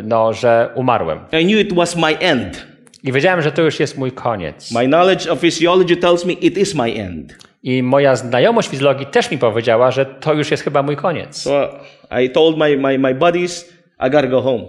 no, 0.03 0.33
że 0.33 0.71
umarłem. 0.75 1.19
I 1.33 1.45
knew 1.45 1.61
it 1.61 1.75
was 1.75 1.97
my 1.97 2.19
end. 2.19 2.67
I 3.05 3.13
wiedziałem, 3.13 3.43
że 3.43 3.53
to 3.53 3.63
już 3.63 3.81
jest 3.81 3.99
mój 3.99 4.13
koniec. 4.13 4.73
My 4.73 4.87
knowledge 4.87 5.27
of 5.27 5.41
physiology 5.41 5.97
tells 5.97 6.25
me 6.25 6.33
it 6.33 6.59
is 6.59 6.75
my 6.75 6.93
end. 6.93 7.37
I 7.63 7.83
moja 7.83 8.17
znajomość 8.17 8.69
fizjologii 8.69 9.07
też 9.07 9.31
mi 9.31 9.39
powiedziała, 9.39 9.91
że 9.91 10.07
to 10.07 10.35
już 10.35 10.51
jest 10.51 10.63
chyba 10.63 10.83
mój 10.83 10.97
koniec. 10.97 11.37
So 11.43 11.79
I 12.23 12.31
told 12.31 12.59
my, 12.59 12.77
my, 12.77 12.99
my 12.99 13.15
buddies, 13.15 13.75
I 14.07 14.11
gotta 14.11 14.27
go 14.27 14.43
home. 14.43 14.65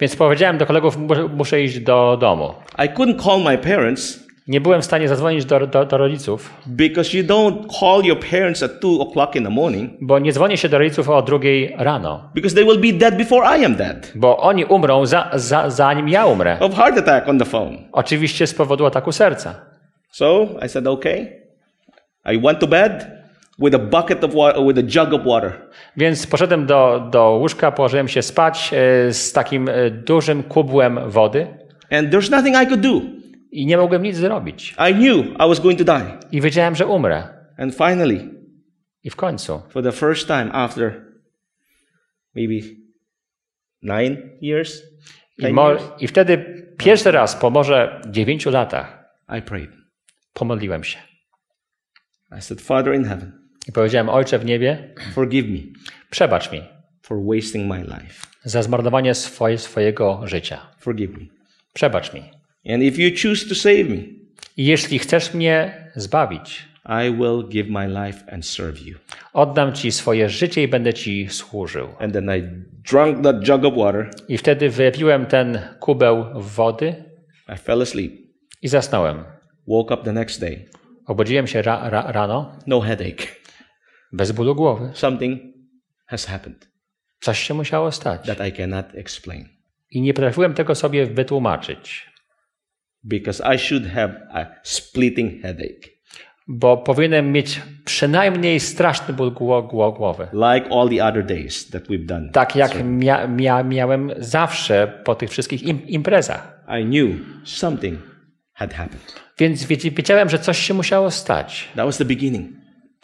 Więc 0.00 0.16
powiedziałem 0.16 0.58
do 0.58 0.66
kolegów, 0.66 0.98
muszę 1.36 1.62
iść 1.62 1.80
do 1.80 2.16
domu. 2.20 2.54
I 2.78 2.88
couldn't 2.88 3.24
call 3.24 3.42
my 3.42 3.58
parents 3.58 4.23
Nie 4.48 4.60
byłem 4.60 4.82
w 4.82 4.84
stanie 4.84 5.08
zadzwonić 5.08 5.44
do, 5.44 5.66
do, 5.66 5.84
do 5.84 5.98
rodziców, 5.98 6.50
because 6.66 7.16
you 7.16 7.24
don't 7.24 7.78
call 7.80 8.04
your 8.04 8.20
parents 8.20 8.62
at 8.62 8.70
2 8.80 8.88
o'clock 8.88 9.36
in 9.36 9.44
the 9.44 9.50
morning 9.50 9.92
bo 10.00 10.18
nie 10.18 10.32
dzwonię 10.32 10.56
się 10.56 10.68
do 10.68 10.78
rodziców 10.78 11.08
o 11.08 11.22
drugiej 11.22 11.74
rano, 11.78 12.30
because 12.34 12.54
they 12.54 12.64
will 12.64 12.92
be 12.92 12.98
dead 12.98 13.16
before 13.16 13.58
I 13.58 13.64
am 13.64 13.74
dead 13.74 14.12
bo 14.14 14.38
oni 14.38 14.64
umrą 14.64 15.06
za, 15.06 15.30
za, 15.34 15.70
zanim 15.70 16.08
ja 16.08 16.26
umrę. 16.26 16.58
of 16.60 16.74
heart 16.74 16.98
attack 16.98 17.28
on 17.28 17.38
the 17.38 17.44
phone. 17.44 17.78
Oczywiście 17.92 18.46
z 18.46 18.54
powodu 18.54 18.86
ataku 18.86 19.12
serca. 19.12 19.54
So 20.10 20.46
I 20.66 20.68
said, 20.68 20.86
okay. 20.86 21.44
I 22.32 22.38
went 22.38 22.58
to 22.58 22.66
bed 22.66 23.06
with 23.58 23.74
a 23.74 23.78
bucket 23.78 24.24
of 24.24 24.34
water, 24.34 24.62
with 24.66 24.78
a 24.78 24.82
jug 24.82 25.14
of 25.14 25.26
water. 25.26 25.52
Więc 25.96 26.26
poszedłem 26.26 26.66
do, 26.66 27.08
do 27.10 27.30
łóżka, 27.30 27.72
położyłem 27.72 28.08
się 28.08 28.22
spać 28.22 28.70
e, 28.72 29.12
z 29.12 29.32
takim 29.32 29.68
e, 29.68 29.90
dużym 29.90 30.42
kubłem 30.42 31.00
wody 31.06 31.46
And 31.90 32.10
there's 32.10 32.30
nothing 32.30 32.56
I 32.62 32.66
could 32.66 32.80
do. 32.80 33.23
I 33.54 33.66
nie 33.66 33.76
mogłem 33.76 34.02
nic 34.02 34.16
zrobić. 34.16 34.74
I 34.90 34.94
knew 34.94 35.26
I 35.26 35.48
was 35.48 35.60
going 35.60 35.78
to 35.78 35.84
die. 35.84 36.18
I 36.32 36.40
wiedziałem, 36.40 36.74
że 36.74 36.86
umrę. 36.86 37.28
And 37.58 37.74
finally, 37.74 38.28
I 39.04 39.10
w 39.10 39.16
końcu, 39.16 39.62
for 39.68 39.82
the 39.82 39.92
first 39.92 40.26
time 40.26 40.52
after 40.52 41.04
maybe 42.34 42.54
nine 43.82 44.16
years, 44.42 44.82
i, 45.38 45.52
mo, 45.52 45.70
years, 45.70 45.82
i 46.00 46.08
wtedy 46.08 46.38
pierwszy 46.78 47.10
raz 47.10 47.36
po 47.36 47.50
może 47.50 48.00
dziewięciu 48.10 48.50
latach 48.50 49.04
I 49.38 49.42
prayed. 49.42 49.70
pomodliłem 50.32 50.84
się. 50.84 50.98
I 52.38 52.42
said, 52.42 52.60
Father 52.60 52.94
in 52.94 53.04
heaven, 53.04 53.32
I 53.68 53.72
powiedziałem, 53.72 54.08
Ojcze 54.08 54.38
w 54.38 54.44
niebie, 54.44 54.94
forgive 55.12 55.48
me 55.48 55.58
przebacz 56.10 56.52
mi 56.52 56.62
for 57.02 57.18
wasting 57.34 57.68
my 57.72 57.80
life. 57.80 58.26
za 58.44 58.62
zmarnowanie 58.62 59.14
swoje, 59.14 59.58
swojego 59.58 60.20
życia. 60.26 60.60
Forgive 60.78 61.12
me. 61.12 61.26
Przebacz 61.72 62.14
mi. 62.14 62.22
And 62.72 62.82
if 62.82 62.98
you 62.98 63.10
choose 63.22 63.48
to 63.48 63.54
save 63.54 63.84
me, 63.88 63.96
I 64.56 64.64
jeśli 64.64 64.98
chcesz 64.98 65.34
mnie 65.34 65.84
zbawić, 65.96 66.64
I 67.06 67.10
will 67.12 67.48
give 67.48 67.68
my 67.70 67.86
life 67.88 68.32
and 68.32 68.46
serve 68.46 68.80
you. 68.82 68.98
oddam 69.32 69.72
Ci 69.72 69.92
swoje 69.92 70.28
życie 70.28 70.62
i 70.62 70.68
będę 70.68 70.94
Ci 70.94 71.28
służył. 71.28 71.88
And 71.98 72.12
then 72.12 72.30
I 72.38 72.42
that 73.22 73.48
jug 73.48 73.64
of 73.64 73.74
water. 73.76 74.10
I 74.28 74.38
wtedy 74.38 74.70
wypiłem 74.70 75.26
ten 75.26 75.58
kubeł 75.80 76.24
wody 76.34 76.94
I 77.54 77.56
fell 77.58 77.82
asleep. 77.82 78.12
i 78.62 78.68
zasnąłem. 78.68 79.24
Woke 79.68 79.94
up 79.94 80.04
the 80.04 80.12
next 80.12 80.40
day. 80.40 80.68
Obudziłem 81.06 81.46
się 81.46 81.62
ra, 81.62 81.88
ra, 81.90 82.12
rano 82.12 82.58
No 82.66 82.80
headache. 82.80 83.26
bez 84.12 84.32
bólu 84.32 84.54
głowy. 84.54 84.90
Something 84.94 85.40
has 86.06 86.26
happened 86.26 86.68
Coś 87.20 87.38
się 87.38 87.54
musiało 87.54 87.92
stać. 87.92 88.26
that 88.26 88.48
I 88.48 88.52
cannot 88.52 88.86
explain. 88.94 89.48
I 89.90 90.00
nie 90.00 90.14
potrafiłem 90.14 90.54
tego 90.54 90.74
sobie 90.74 91.06
wytłumaczyć, 91.06 92.06
Because 93.04 93.54
I 93.54 93.58
should 93.58 93.86
have 93.86 94.14
a 94.32 94.46
splitting 94.62 95.42
headache. 95.42 95.94
bo 96.48 96.76
powinienem 96.76 97.32
mieć 97.32 97.60
przynajmniej 97.84 98.60
straszny 98.60 99.14
ból 99.14 99.32
gło, 99.32 99.62
gło, 99.62 99.92
głowy. 99.92 100.28
Like 100.32 100.68
all 100.76 100.88
the 100.88 101.04
other 101.04 101.26
days 101.26 101.70
that 101.70 101.82
we've 101.82 102.06
done. 102.06 102.30
Tak 102.32 102.56
jak 102.56 102.84
mia, 102.84 103.26
mia, 103.26 103.62
miałem 103.62 104.12
zawsze 104.18 105.00
po 105.04 105.14
tych 105.14 105.30
wszystkich 105.30 105.62
im, 105.62 105.86
imprezach. 105.86 106.60
I 106.80 106.84
knew 106.84 107.10
something 107.44 107.98
had 108.52 108.74
happened. 108.74 109.20
Więc 109.38 109.64
wiedz- 109.66 109.94
wiedziałem, 109.94 110.28
że 110.28 110.38
coś 110.38 110.58
się 110.58 110.74
musiało 110.74 111.10
stać, 111.10 111.68
That 111.76 111.86
was 111.86 111.98
the 111.98 112.04
beginning. 112.04 112.50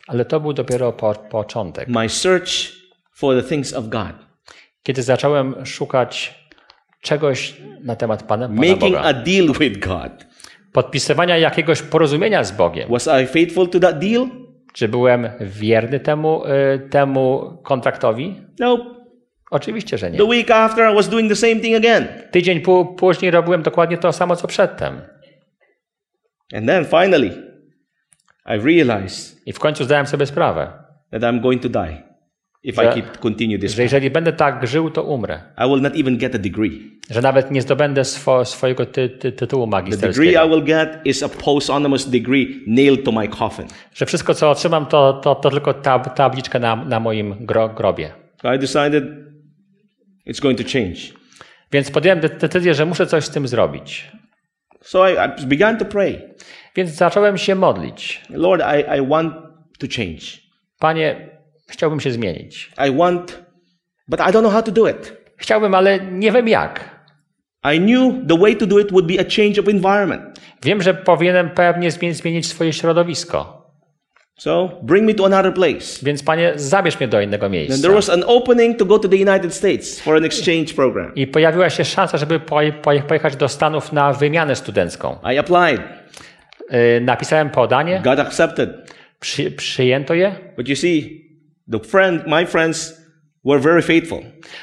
ale 0.06 0.24
to 0.24 0.40
był 0.40 0.52
dopiero 0.52 0.92
po, 0.92 1.14
początek. 1.14 1.88
My 1.88 2.08
search 2.08 2.48
for 3.14 3.42
the 3.42 3.48
things 3.48 3.72
of 3.74 3.88
God. 3.88 4.12
Kiedy 4.82 5.02
zacząłem 5.02 5.66
szukać 5.66 6.39
czegoś 7.00 7.56
na 7.82 7.96
temat 7.96 8.22
Pana, 8.22 8.48
Pana 8.48 8.60
Making 8.60 8.80
Boga, 8.80 9.00
a 9.00 9.12
deal 9.12 9.46
with 9.60 9.78
God. 9.86 10.26
podpisywania 10.72 11.38
jakiegoś 11.38 11.82
porozumienia 11.82 12.44
z 12.44 12.52
Bogiem. 12.52 12.88
Was 12.90 13.08
I 13.22 13.26
faithful 13.26 13.68
to 13.68 13.80
that 13.80 13.98
deal? 13.98 14.26
Czy 14.72 14.88
byłem 14.88 15.28
wierny 15.40 16.00
temu, 16.00 16.42
y, 16.46 16.88
temu 16.88 17.56
kontraktowi? 17.62 18.36
Nope. 18.60 18.84
Oczywiście, 19.50 19.98
że 19.98 20.10
nie. 20.10 20.18
The 20.18 20.24
week 20.24 20.50
after, 20.50 20.92
I 20.92 20.94
was 20.94 21.08
doing 21.08 21.28
the 21.28 21.36
same 21.36 21.56
thing 21.56 21.76
again. 21.76 22.08
Tydzień 22.30 22.60
pó- 22.60 22.94
później 22.94 23.30
robiłem 23.30 23.62
dokładnie 23.62 23.98
to 23.98 24.12
samo, 24.12 24.36
co 24.36 24.48
przedtem. 24.48 25.00
And 26.54 26.66
then 26.66 26.84
finally, 26.84 27.30
I 28.46 28.58
realized 28.64 29.46
I 29.46 29.52
w 29.52 29.58
końcu 29.58 29.84
zdałem 29.84 30.06
sobie 30.06 30.26
sprawę, 30.26 30.72
that 31.10 31.22
I'm 31.22 31.40
going 31.40 31.62
to 31.62 31.68
die 31.68 32.02
if 32.62 32.82
Że- 32.82 32.90
I 32.90 32.94
keep 33.02 33.18
continue 33.18 33.58
this. 33.58 33.72
że 33.74 33.82
jeżeli 33.82 34.10
będę 34.10 34.32
tak 34.32 34.66
żył, 34.66 34.90
to 34.90 35.02
umrę. 35.02 35.40
I 35.66 35.68
will 35.68 35.80
not 35.82 35.92
even 35.96 36.18
get 36.18 36.34
a 36.34 36.38
degree. 36.38 37.00
Że 37.10 37.22
nawet 37.22 37.50
nie 37.50 37.62
zdobędę 37.62 38.02
swo- 38.02 38.44
swojego 38.44 38.86
ty- 38.86 39.08
ty- 39.08 39.32
tytułu 39.32 39.66
The 39.66 39.70
degree 39.70 39.88
I 39.88 40.00
magisterskiego. 40.00 40.48
will 40.48 40.64
get 40.64 41.00
is 41.04 41.22
a 41.22 41.28
posthumous 41.28 42.10
degree 42.10 42.64
nailed 42.66 43.04
to 43.04 43.12
my 43.12 43.28
coffin. 43.28 43.66
Że 43.94 44.06
wszystko, 44.06 44.34
co 44.34 44.50
otrzymam, 44.50 44.86
to, 44.86 45.12
to, 45.12 45.34
to 45.34 45.50
tylko 45.50 45.72
tab- 45.72 46.14
tabliczka 46.14 46.58
na, 46.58 46.76
na 46.76 47.00
moim 47.00 47.34
gro- 47.46 47.74
grobie. 47.74 48.10
So 48.42 48.54
I 48.54 48.58
decided 48.58 49.04
it's 50.26 50.40
going 50.42 50.58
to 50.58 50.64
change. 50.72 51.00
Więc 51.72 51.90
podjąłem 51.90 52.20
de- 52.20 52.28
decyzję, 52.28 52.74
że 52.74 52.86
muszę 52.86 53.06
coś 53.06 53.24
z 53.24 53.30
tym 53.30 53.48
zrobić. 53.48 54.12
So 54.82 55.10
I, 55.10 55.14
I 55.42 55.46
began 55.46 55.78
to 55.78 55.84
pray. 55.84 56.18
Więc 56.76 56.90
zacząłem 56.90 57.38
się 57.38 57.54
modlić. 57.54 58.20
Lord, 58.30 58.62
I, 58.62 58.98
I 58.98 59.08
want 59.08 59.34
to 59.78 59.86
change. 59.96 60.20
Panie, 60.78 61.28
chciałbym 61.70 62.00
się 62.00 62.10
zmienić. 62.10 62.70
I 62.88 62.96
want, 62.96 63.42
but 64.08 64.20
I 64.20 64.22
don't 64.22 64.40
know 64.40 64.52
how 64.52 64.62
to 64.62 64.70
do 64.72 64.88
it. 64.88 65.16
Chciałbym, 65.36 65.74
ale 65.74 65.98
nie 66.00 66.32
wiem 66.32 66.48
jak. 66.48 67.00
I 67.74 67.78
knew 67.78 68.14
the 68.28 68.38
way 68.38 68.56
to 68.56 68.66
do 68.66 68.78
it 68.78 68.90
would 68.92 69.06
be 69.06 69.14
a 69.20 69.24
change 69.36 69.60
of 69.60 69.68
environment. 69.68 70.22
Wiem, 70.62 70.82
że 70.82 70.94
powinienem 70.94 71.50
pewnie 71.50 71.90
zmie- 71.90 72.12
zmienić 72.14 72.46
swoje 72.46 72.72
środowisko. 72.72 73.60
So 74.38 74.80
bring 74.82 75.06
me 75.06 75.14
to 75.14 75.26
another 75.26 75.54
place. 75.54 75.86
Więc 76.02 76.22
Panie, 76.22 76.52
zabierz 76.56 77.00
mnie 77.00 77.08
do 77.08 77.20
innego 77.20 77.48
miejsca. 77.48 77.82
there 77.82 77.94
was 77.94 78.10
an 78.10 78.22
opening 78.26 78.78
to 78.78 78.84
go 78.84 78.98
to 78.98 79.08
the 79.08 79.16
United 79.16 79.54
States 79.54 80.00
for 80.00 80.16
an 80.16 80.24
exchange 80.24 80.74
program. 80.76 81.14
I 81.14 81.26
pojawiła 81.26 81.70
się 81.70 81.84
szansa, 81.84 82.18
żeby 82.18 82.40
poje- 82.40 82.72
poje- 82.72 83.02
pojechać 83.02 83.36
do 83.36 83.48
Stanów 83.48 83.92
na 83.92 84.12
wymianę 84.12 84.56
studencką. 84.56 85.16
I 85.34 85.38
applied, 85.38 85.80
Yy, 86.70 87.00
Napisałem 87.00 87.50
podanie, 87.50 88.00
got 88.04 88.18
accepted. 88.18 88.70
przy, 89.20 89.50
przyjęto 89.50 90.14
je, 90.14 90.34
But 90.56 90.68
you 90.68 90.76
see, 90.76 91.29
the 91.72 91.78
friend, 91.88 92.26
my 92.26 92.46
friends 92.46 93.00
were 93.44 93.60
very 93.60 93.82
faithful. 93.82 94.18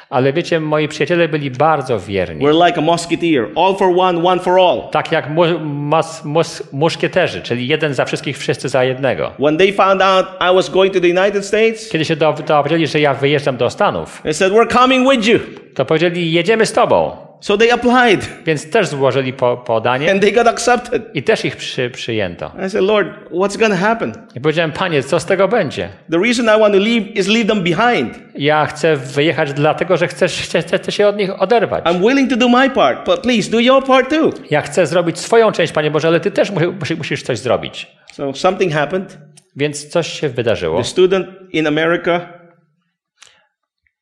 Ale 0.10 0.34
wiecie, 0.34 0.60
moi 0.60 0.88
przyjaciele 0.88 1.28
byli 1.28 1.51
bardzo 1.51 1.99
wierni. 1.99 2.45
We're 2.45 2.66
like 2.68 2.78
a 2.78 2.82
musketeer, 2.82 3.47
all 3.55 3.76
for 3.76 3.97
one, 3.99 4.24
one 4.24 4.41
for 4.41 4.60
all. 4.60 4.89
Tak 4.91 5.12
jak 5.12 5.30
mu, 5.30 5.43
mus, 5.60 6.24
mus, 6.26 6.64
muszkieterzy, 6.74 7.41
czyli 7.41 7.68
jeden 7.68 7.93
za 7.93 8.05
wszystkich, 8.05 8.38
wszyscy 8.38 8.70
za 8.70 8.84
jednego. 8.84 9.32
When 9.39 9.58
they 9.58 9.74
found 9.74 10.01
out 10.01 10.26
I 10.51 10.55
was 10.55 10.70
going 10.70 10.93
to 10.93 10.99
the 10.99 11.08
United 11.22 11.45
States, 11.45 11.89
Kiedy 11.89 12.05
się 12.05 12.16
do- 12.16 12.34
dowiedzieli, 12.47 12.88
że 12.88 12.99
ja 12.99 13.14
wyjeżdżam 13.14 13.58
do 13.58 13.70
Stanów, 13.70 14.22
they 14.24 14.34
said, 14.34 14.53
We're 14.53 14.74
coming 14.74 15.12
with 15.12 15.28
you. 15.28 15.39
to 15.76 15.86
powiedzieli, 15.86 16.32
jedziemy 16.32 16.66
z 16.66 16.74
tobą. 16.74 17.27
So 17.42 17.58
they 17.58 17.74
applied 17.74 18.30
Więc 18.46 18.70
też 18.70 18.88
złożyli 18.88 19.34
po, 19.34 19.58
podanie 19.58 20.12
and 20.12 20.22
they 20.22 20.32
got 20.32 20.48
accepted. 20.48 21.16
i 21.16 21.24
też 21.24 21.46
ich 21.46 21.56
przy, 21.56 21.90
przyjęto. 21.90 22.52
I 22.66 22.70
said, 22.70 22.84
Lord, 22.86 23.08
what's 23.32 23.58
going 23.60 23.74
to 23.74 23.80
happen? 23.80 24.14
I 24.36 24.42
powiedziałem, 24.42 24.72
panie, 24.72 25.04
co 25.04 25.20
z 25.20 25.26
tego 25.26 25.48
będzie? 25.48 25.90
The 26.12 26.18
reason 26.18 26.46
I 26.46 26.60
want 26.60 26.74
to 26.74 26.80
leave 26.80 27.08
is 27.08 27.28
leave 27.28 27.48
them 27.48 27.64
behind. 27.64 28.20
Ja 28.36 28.66
chcę 28.66 28.96
wyjechać 28.96 29.54
dlatego, 29.54 29.98
że 29.98 30.08
chcę, 30.08 30.28
chcę, 30.28 30.62
chcę 30.78 30.92
się 30.92 31.08
od 31.08 31.18
nich 31.18 31.42
oderwać. 31.42 31.84
I'm 31.86 32.00
willing 32.00 32.30
to 32.30 32.38
do 32.38 32.50
my 32.50 32.70
part, 32.70 33.06
but 33.06 33.20
please 33.22 33.52
do 33.52 33.60
your 33.60 33.84
part 33.86 34.10
too. 34.10 34.30
Ja 34.50 34.62
chcę 34.62 34.88
zrobić 34.88 35.20
swoją 35.20 35.52
część, 35.52 35.74
Panie 35.74 35.92
Boże, 35.92 36.08
ale 36.08 36.20
Ty 36.20 36.32
też 36.32 36.52
musi- 36.52 36.68
musi- 36.80 36.96
musisz 36.96 37.24
coś 37.24 37.40
zrobić. 37.40 37.88
So 38.14 38.34
something 38.34 38.74
happened. 38.74 39.18
Więc 39.56 39.88
coś 39.88 40.08
się 40.20 40.30
wydarzyło. 40.30 40.78
The 40.78 40.84
student 40.84 41.28
in 41.52 41.68
America 41.68 42.22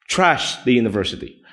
trashed 0.09 0.63
the 0.65 0.71
university. 0.71 1.44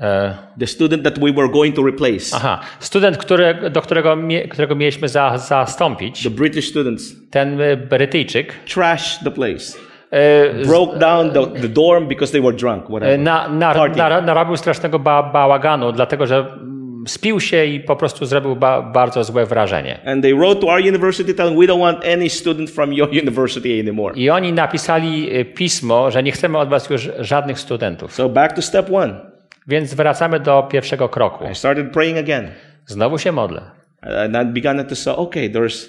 E, 0.00 0.34
The 0.58 0.66
student 0.66 1.02
that 1.04 1.18
we 1.18 1.32
were 1.32 1.48
going 1.48 1.76
to 1.76 1.82
replace, 1.82 2.36
aha, 2.36 2.60
student, 2.78 3.16
który, 3.18 3.70
do 3.70 3.82
którego, 3.82 4.16
którego 4.50 4.74
mieliśmy 4.74 5.08
za, 5.08 5.38
zastąpić, 5.38 6.22
the 6.22 6.30
British 6.30 6.68
students, 6.68 7.14
ten 7.30 7.60
e, 7.60 7.76
Brytyjczyk, 7.76 8.52
trashed 8.74 9.24
the 9.24 9.30
place. 9.30 9.78
e, 10.10 10.64
Broke 10.66 10.98
down 10.98 11.30
the, 11.30 11.46
the 11.60 11.68
dorm 11.68 12.08
because 12.08 12.32
they 12.32 12.42
were 12.42 12.56
drunk, 12.56 12.84
whatever. 12.84 13.18
na, 13.18 13.48
na, 13.48 13.88
na, 13.88 14.20
narobił 14.20 14.56
strasznego 14.56 14.98
ba, 14.98 15.22
bałaganu, 15.22 15.92
dlatego 15.92 16.26
że 16.26 16.36
mm, 16.38 17.04
spił 17.06 17.40
się 17.40 17.64
i 17.64 17.80
po 17.80 17.96
prostu 17.96 18.26
zrobił 18.26 18.56
ba, 18.56 18.82
bardzo 18.82 19.24
złe 19.24 19.46
wrażenie. 19.46 20.00
And 20.06 20.22
they 20.22 20.34
wrote 20.34 20.60
to 20.60 20.66
our 20.66 20.80
university 20.80 21.34
telling 21.34 21.58
we 21.60 21.66
don't 21.66 21.80
want 21.80 22.04
any 22.14 22.28
student 22.28 22.70
from 22.70 22.92
your 22.92 23.08
university 23.22 23.80
anymore. 23.80 24.14
I 24.16 24.30
oni 24.30 24.52
napisali 24.52 25.30
pismo, 25.54 26.10
że 26.10 26.22
nie 26.22 26.32
chcemy 26.32 26.58
od 26.58 26.68
Was 26.68 26.90
już 26.90 27.08
żadnych 27.18 27.58
studentów. 27.58 28.12
So 28.12 28.28
back 28.28 28.56
to 28.56 28.62
step 28.62 28.92
one. 28.92 29.29
Więc 29.70 29.94
wracamy 29.94 30.40
do 30.40 30.62
pierwszego 30.62 31.08
kroku. 31.08 31.44
I 31.52 31.54
started 31.54 31.92
praying 31.92 32.18
again. 32.18 32.48
Znowu 32.86 33.18
się 33.18 33.32
modlę. 33.32 33.62
And 34.02 34.36
I 34.36 34.52
began 34.52 34.84
to 34.86 34.96
say, 34.96 35.14
okay, 35.16 35.50
there's 35.50 35.88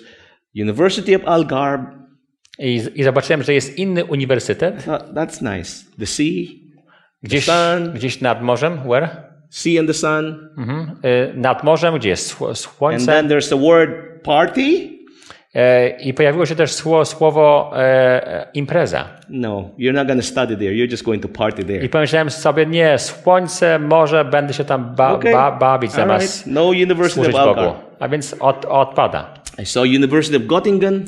University 0.55 1.15
of 1.15 1.21
Algarve. 1.25 1.86
I, 2.59 2.82
I 2.95 3.03
zobaczyłem, 3.03 3.43
że 3.43 3.53
jest 3.53 3.77
inny 3.77 4.05
uniwersytet, 4.05 4.86
thought, 4.86 5.07
that's 5.13 5.55
nice. 5.57 5.86
The 5.99 6.05
sea, 6.05 6.47
gdzieś, 7.23 7.45
sun. 7.45 7.93
gdzieś 7.93 8.21
nad 8.21 8.41
morzem, 8.41 8.77
where? 8.77 9.09
sea 9.49 9.79
and 9.79 9.88
the 9.89 9.93
sun. 9.93 10.49
Mhm. 10.57 10.91
Y, 11.05 11.34
Nad 11.36 11.63
morzem, 11.63 11.95
gdzie 11.95 12.09
jest 12.09 12.36
sło- 12.36 12.47
And 12.47 12.57
słońce. 12.57 13.05
then 13.05 13.27
there's 13.29 13.49
the 13.49 13.59
word 13.59 13.89
party. 14.23 14.89
E, 15.56 15.89
I 15.89 16.14
pojawiło 16.14 16.45
się 16.45 16.56
też 16.56 16.72
słowo, 16.72 17.06
słowo 17.06 17.72
e, 17.76 18.47
impreza. 18.54 19.06
No, 19.30 19.70
you're 19.80 19.93
not 19.93 20.08
going 20.08 20.20
to 20.22 20.28
study 20.28 20.58
there. 20.58 20.72
You're 20.72 20.91
just 20.91 21.04
going 21.04 21.24
to 21.24 21.30
party 21.30 21.62
I 21.62 21.66
there. 21.66 21.89
pomyślałem 21.89 22.30
sobie, 22.30 22.66
nie, 22.66 22.97
słońce, 22.97 23.80
morze, 23.80 24.26
będę 24.26 24.54
się 24.54 24.66
tam 24.66 24.95
ba, 24.95 25.12
Okay. 25.12 25.32
ba, 25.34 25.52
bawić 25.52 25.91
zamiast 25.91 26.45
right. 26.45 26.56
No 26.56 26.64
University 26.66 27.22
of 27.22 27.28
Bogu. 27.28 27.38
Algarve. 27.39 27.74
A 27.99 28.08
więc 28.10 28.36
od, 28.39 28.66
odpada. 28.66 29.34
I 29.60 29.66
saw 29.66 29.84
University 29.84 30.38
of 30.38 30.43
Göttingen 30.43 30.99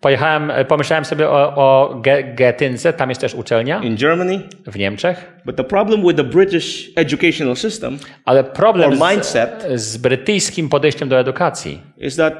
Pojechałem, 0.00 0.50
e, 0.50 0.64
pomyślałem 0.64 1.04
sobie 1.04 1.28
o, 1.28 1.54
o 1.56 1.94
Ge- 2.02 2.34
Getynce, 2.34 2.92
tam 2.92 3.08
jest 3.08 3.20
też 3.20 3.34
uczelnia 3.34 3.80
in 3.82 3.96
Germany. 3.96 4.40
w 4.66 4.78
Niemczech, 4.78 5.32
But 5.46 5.56
the 5.56 5.64
problem 5.64 6.02
with 6.02 6.16
the 6.16 6.24
British 6.24 6.90
educational 6.96 7.56
system 7.56 7.98
ale 8.24 8.44
problem 8.44 8.92
Or 9.02 9.10
mindset. 9.12 9.66
z, 9.74 9.80
z 9.82 9.96
brytyjskim 9.96 10.68
podejściem 10.68 11.08
do 11.08 11.18
edukacji 11.20 11.82
is 11.98 12.16
that 12.16 12.34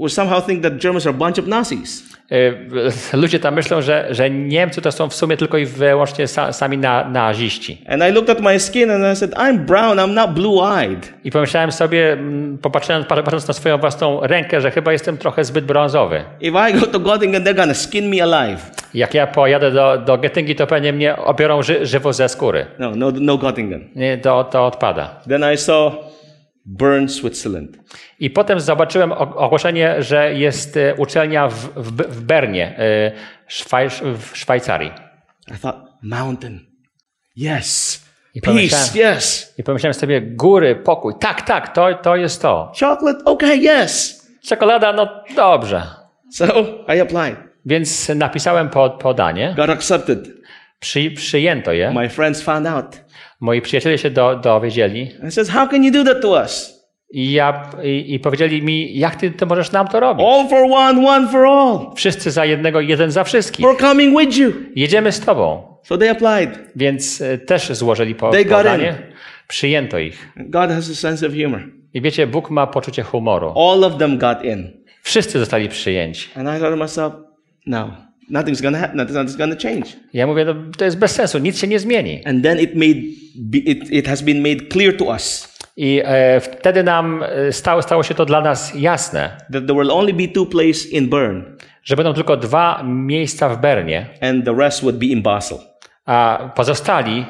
we 0.00 0.08
somehow 0.08 0.46
think 0.46 0.62
that 0.62 0.72
Germans 0.82 1.06
are 1.06 1.14
a 1.16 1.18
bunch 1.18 1.38
of 1.38 1.46
Nazis. 1.46 2.12
Y, 2.32 2.56
Ludzie 3.22 3.40
tam 3.40 3.54
myślą, 3.54 3.80
że, 3.80 4.06
że 4.10 4.30
Niemcy 4.30 4.82
to 4.82 4.92
są 4.92 5.08
w 5.08 5.14
sumie 5.14 5.36
tylko 5.36 5.58
i 5.58 5.66
wyłącznie 5.66 6.26
sa, 6.26 6.52
sami 6.52 6.78
na, 6.78 7.08
naziści. 7.08 7.84
And 7.88 8.02
I 8.02 8.12
looked 8.12 8.30
at 8.30 8.40
my 8.40 8.60
skin 8.60 8.90
and 8.90 9.04
I 9.12 9.16
said, 9.16 9.34
I'm 9.34 9.58
brown, 9.58 9.98
I'm 9.98 10.14
not 10.14 10.30
blue-eyed. 10.30 11.12
I 11.24 11.30
pomyślałem 11.30 11.72
sobie, 11.72 12.16
popatrząc, 12.62 13.06
patrząc 13.06 13.48
na 13.48 13.54
swoją 13.54 13.78
własną 13.78 14.20
rękę, 14.20 14.60
że 14.60 14.70
chyba 14.70 14.92
jestem 14.92 15.18
trochę 15.18 15.44
zbyt 15.44 15.64
brązowy. 15.64 16.24
If 16.40 16.70
I 16.70 16.80
go 16.80 16.86
to 16.86 17.00
Göttingen, 17.00 17.44
they're 17.44 17.56
gonna 17.56 17.74
skin 17.74 18.08
me 18.08 18.22
alive. 18.22 18.70
Jak 18.94 19.14
ja 19.14 19.26
pojadę 19.26 19.70
do, 19.70 19.98
do 19.98 20.18
Getyngi, 20.18 20.54
to 20.54 20.66
pewnie 20.66 20.92
mnie 20.92 21.16
obiorą 21.16 21.62
ży, 21.62 21.86
żywo 21.86 22.12
ze 22.12 22.28
skóry. 22.28 22.66
No, 22.78 22.92
no, 22.96 23.12
no 23.20 23.38
Göttingen. 23.38 23.80
Nie, 23.94 24.18
to, 24.18 24.44
to 24.44 24.66
odpada. 24.66 25.20
Then 25.28 25.54
I 25.54 25.56
saw 25.56 25.92
Bern, 26.64 27.08
Switzerland. 27.08 27.78
I 28.18 28.30
potem 28.30 28.60
zobaczyłem 28.60 29.12
ogłoszenie, 29.12 30.02
że 30.02 30.34
jest 30.34 30.76
e, 30.76 30.94
uczelnia 30.94 31.48
w, 31.48 31.54
w, 31.54 31.92
w 31.92 32.20
Bernie, 32.22 32.78
e, 32.78 33.12
w 34.14 34.30
Szwajcarii. 34.34 34.90
I 35.56 35.58
thought, 35.58 35.78
mountain. 36.02 36.60
Yes. 37.36 38.02
I 38.34 38.40
Peace. 38.40 39.16
Yes. 39.16 39.54
I 39.58 39.62
pomyślałem 39.62 39.94
sobie, 39.94 40.20
góry, 40.20 40.76
pokój. 40.76 41.14
Tak, 41.20 41.42
tak, 41.42 41.74
to, 41.74 41.94
to 41.94 42.16
jest 42.16 42.42
to. 42.42 42.72
Chocolate. 42.80 43.24
Okay. 43.24 43.56
Yes. 43.56 44.22
Czekolada, 44.42 44.92
no 44.92 45.24
dobrze. 45.36 45.82
So 46.30 46.44
I 46.96 47.00
applied. 47.00 47.36
Więc 47.66 48.08
napisałem 48.08 48.68
po, 48.68 48.90
podanie, 48.90 49.54
Got 49.56 49.70
accepted. 49.70 50.28
przy, 50.80 51.10
przyjęto 51.10 51.72
je. 51.72 51.90
My 51.90 52.08
friends 52.08 52.42
found 52.42 52.66
out. 52.66 53.01
Moi 53.42 53.60
przyjaciele 53.60 53.98
się 53.98 54.10
do, 54.10 54.36
dowiedzieli 54.36 55.10
I 55.28 55.30
says, 55.30 55.50
how 55.50 55.68
can 55.68 55.84
you 55.84 55.92
do 55.92 56.04
that 56.04 56.22
to 56.22 56.42
us? 56.42 56.82
i, 57.12 57.32
ja, 57.32 57.70
i, 57.82 58.14
i 58.14 58.20
powiedzieli 58.20 58.62
mi, 58.62 58.98
jak 58.98 59.16
ty 59.16 59.30
to 59.30 59.46
możesz 59.46 59.72
nam 59.72 59.88
to 59.88 60.00
robić? 60.00 60.26
All 60.26 60.48
for 60.48 60.66
one, 60.70 61.08
one 61.08 61.28
for 61.28 61.46
all. 61.46 61.94
Wszyscy 61.96 62.30
za 62.30 62.44
jednego, 62.44 62.80
jeden 62.80 63.10
za 63.10 63.24
wszystkich. 63.24 63.66
We're 63.66 63.80
coming 63.80 64.18
with 64.18 64.38
you. 64.38 64.52
Jedziemy 64.76 65.12
z 65.12 65.20
tobą. 65.20 65.76
So 65.82 65.98
they 65.98 66.10
applied. 66.10 66.58
Więc 66.76 67.20
e, 67.20 67.38
też 67.38 67.68
złożyli 67.68 68.14
po, 68.14 68.30
They 68.30 68.44
got 68.44 68.56
podanie. 68.56 68.94
Przyjęto 69.48 69.98
ich. 69.98 70.28
God 70.36 70.70
has 70.70 70.90
a 70.90 70.94
sense 70.94 71.26
of 71.26 71.32
humor. 71.32 71.60
I 71.94 72.00
wiecie, 72.00 72.26
Bóg 72.26 72.50
ma 72.50 72.66
poczucie 72.66 73.02
humoru. 73.02 73.70
All 73.70 73.84
of 73.84 73.98
them 73.98 74.18
got 74.18 74.44
in. 74.44 74.70
Wszyscy 75.02 75.38
zostali 75.38 75.68
przyjęci. 75.68 76.28
And 76.34 76.48
I 76.48 76.60
thought 76.60 76.70
to 76.70 76.76
myself, 76.76 77.12
no, 77.66 77.96
nothing's 78.32 78.62
gonna 78.62 78.78
happen. 78.78 78.96
Nothing's 78.96 79.36
gonna 79.36 79.56
change. 79.56 79.86
Ja 80.12 80.26
mówię, 80.26 80.44
no, 80.44 80.54
to 80.78 80.84
jest 80.84 80.98
bez 80.98 81.12
sensu, 81.12 81.38
nic 81.38 81.58
się 81.58 81.66
nie 81.66 81.78
zmieni. 81.78 82.26
And 82.26 82.42
then 82.42 82.60
it 82.60 82.74
made 82.74 83.00
it, 83.52 83.90
it 83.90 84.08
has 84.08 84.22
been 84.22 84.40
made 84.40 84.68
clear 84.68 84.96
to 84.96 85.04
us 85.04 85.52
I 85.76 86.02
e, 86.04 86.40
wtedy 86.40 86.82
nam 86.82 87.22
e, 87.22 87.52
stało, 87.52 87.82
stało 87.82 88.02
się 88.02 88.14
to 88.14 88.24
dla 88.24 88.40
nas 88.40 88.72
jasne, 88.74 89.36
that 89.52 89.66
there 89.66 89.74
will 89.74 89.90
only 89.90 90.12
be 90.12 90.28
two 90.28 90.46
places 90.46 90.92
in 90.92 91.08
Bern, 91.08 91.42
że 91.84 91.96
będą 91.96 92.14
tylko 92.14 92.36
dwa 92.36 92.82
miejsca 92.84 93.48
w 93.48 93.60
Bernie, 93.60 94.06
and 94.20 94.44
the 94.44 94.54
rest 94.54 94.80
would 94.82 94.96
be 94.96 95.06
in 95.06 95.22
Basel. 95.22 95.58
A 96.06 96.50
pozostali, 96.54 97.26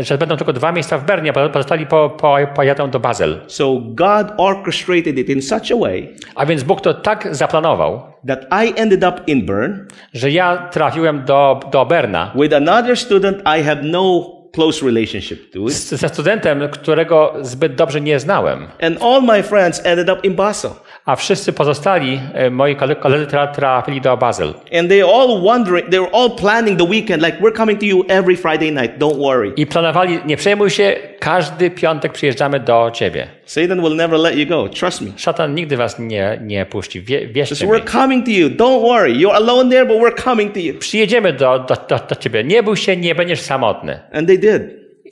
że 0.00 0.18
będą 0.18 0.36
tylko 0.36 0.52
dwa 0.52 0.72
miejsca 0.72 0.98
w 0.98 1.04
Bernie, 1.04 1.30
a 1.30 1.48
pozostali 1.48 1.86
po, 1.86 2.10
po, 2.10 2.36
pojadą 2.54 2.90
do 2.90 3.00
Basel. 3.00 3.40
So 3.46 3.80
God 3.80 4.26
orchestrated 4.36 5.18
it 5.18 5.28
in 5.28 5.42
such 5.42 5.72
a 5.72 5.76
way 5.76 6.14
A 6.34 6.46
więc 6.46 6.62
Bóg 6.62 6.80
to 6.80 6.94
tak 6.94 7.36
zaplanował, 7.36 8.02
that 8.28 8.46
I 8.66 8.80
ended 8.80 9.04
up 9.04 9.20
in 9.26 9.46
Bern 9.46 9.72
że 10.12 10.30
ja 10.30 10.56
trafiłem 10.56 11.24
do, 11.24 11.60
do 11.72 11.86
Berna 11.86 12.32
with 12.34 12.54
another 12.54 12.98
student 12.98 13.38
I 13.38 13.64
have 13.64 13.82
no 13.82 14.30
close 14.54 14.86
relationship 14.86 15.52
to, 15.52 15.68
z, 15.68 15.88
ze 15.88 16.08
studentem, 16.08 16.68
którego 16.68 17.34
zbyt 17.40 17.74
dobrze 17.74 18.00
nie 18.00 18.20
znałem. 18.20 18.68
and 18.82 19.02
all 19.02 19.22
my 19.22 19.42
friends 19.42 19.86
ended 19.86 20.08
up 20.10 20.26
in 20.26 20.34
Basel. 20.34 20.70
A 21.06 21.16
wszyscy 21.16 21.52
pozostali, 21.52 22.20
e, 22.34 22.50
moi 22.50 22.76
kole- 22.76 22.96
koledzy 22.96 23.26
tra, 23.26 23.46
trafili 23.46 24.00
do 24.00 24.16
Basel. 24.16 24.54
And 24.78 24.88
they 24.88 25.02
all 25.02 25.40
wondering, 25.42 25.88
they 25.90 26.00
were 26.00 26.10
all 26.12 26.30
planning 26.30 26.78
the 26.78 26.84
weekend, 26.84 27.22
like 27.22 27.38
we're 27.40 27.56
coming 27.56 27.80
to 27.80 27.86
you 27.86 28.04
every 28.08 28.36
Friday 28.36 28.72
night. 28.72 28.98
Don't 28.98 29.18
worry. 29.18 29.52
I 29.56 29.66
planowali, 29.66 30.18
nie 30.26 30.36
przejmuj 30.36 30.70
się, 30.70 30.96
każdy 31.20 31.70
piątek 31.70 32.12
przyjeżdżamy 32.12 32.60
do 32.60 32.90
ciebie. 32.94 33.26
Satan 33.44 33.80
will 33.82 33.96
never 33.96 34.18
let 34.20 34.36
you 34.36 34.46
go. 34.46 34.68
Trust 34.68 35.00
me. 35.00 35.10
Szatan 35.16 35.54
nigdy 35.54 35.76
was 35.76 35.98
nie, 35.98 36.38
nie 36.42 36.66
puści. 36.66 37.00
Wie, 37.00 37.26
wierzcie 37.28 37.56
So 37.56 37.66
mi. 37.66 37.72
we're 37.72 37.90
coming 37.92 38.24
to 38.24 38.30
you. 38.30 38.48
Don't 38.48 38.80
worry. 38.82 39.12
You're 39.14 39.34
alone 39.34 39.70
there, 39.70 39.86
but 39.86 39.96
we're 39.96 40.22
coming 40.24 40.52
to 40.54 40.60
you. 40.60 40.74
Przyjedziemy 40.78 41.32
do, 41.32 41.58
do, 41.58 41.74
do, 41.88 41.98
do 42.08 42.14
ciebie. 42.16 42.44
Nie 42.44 42.62
bój 42.62 42.76
się, 42.76 42.96
nie 42.96 43.14
będziesz 43.14 43.40
samotny. 43.40 44.00
And 44.12 44.26
they 44.28 44.38
did. 44.38 44.62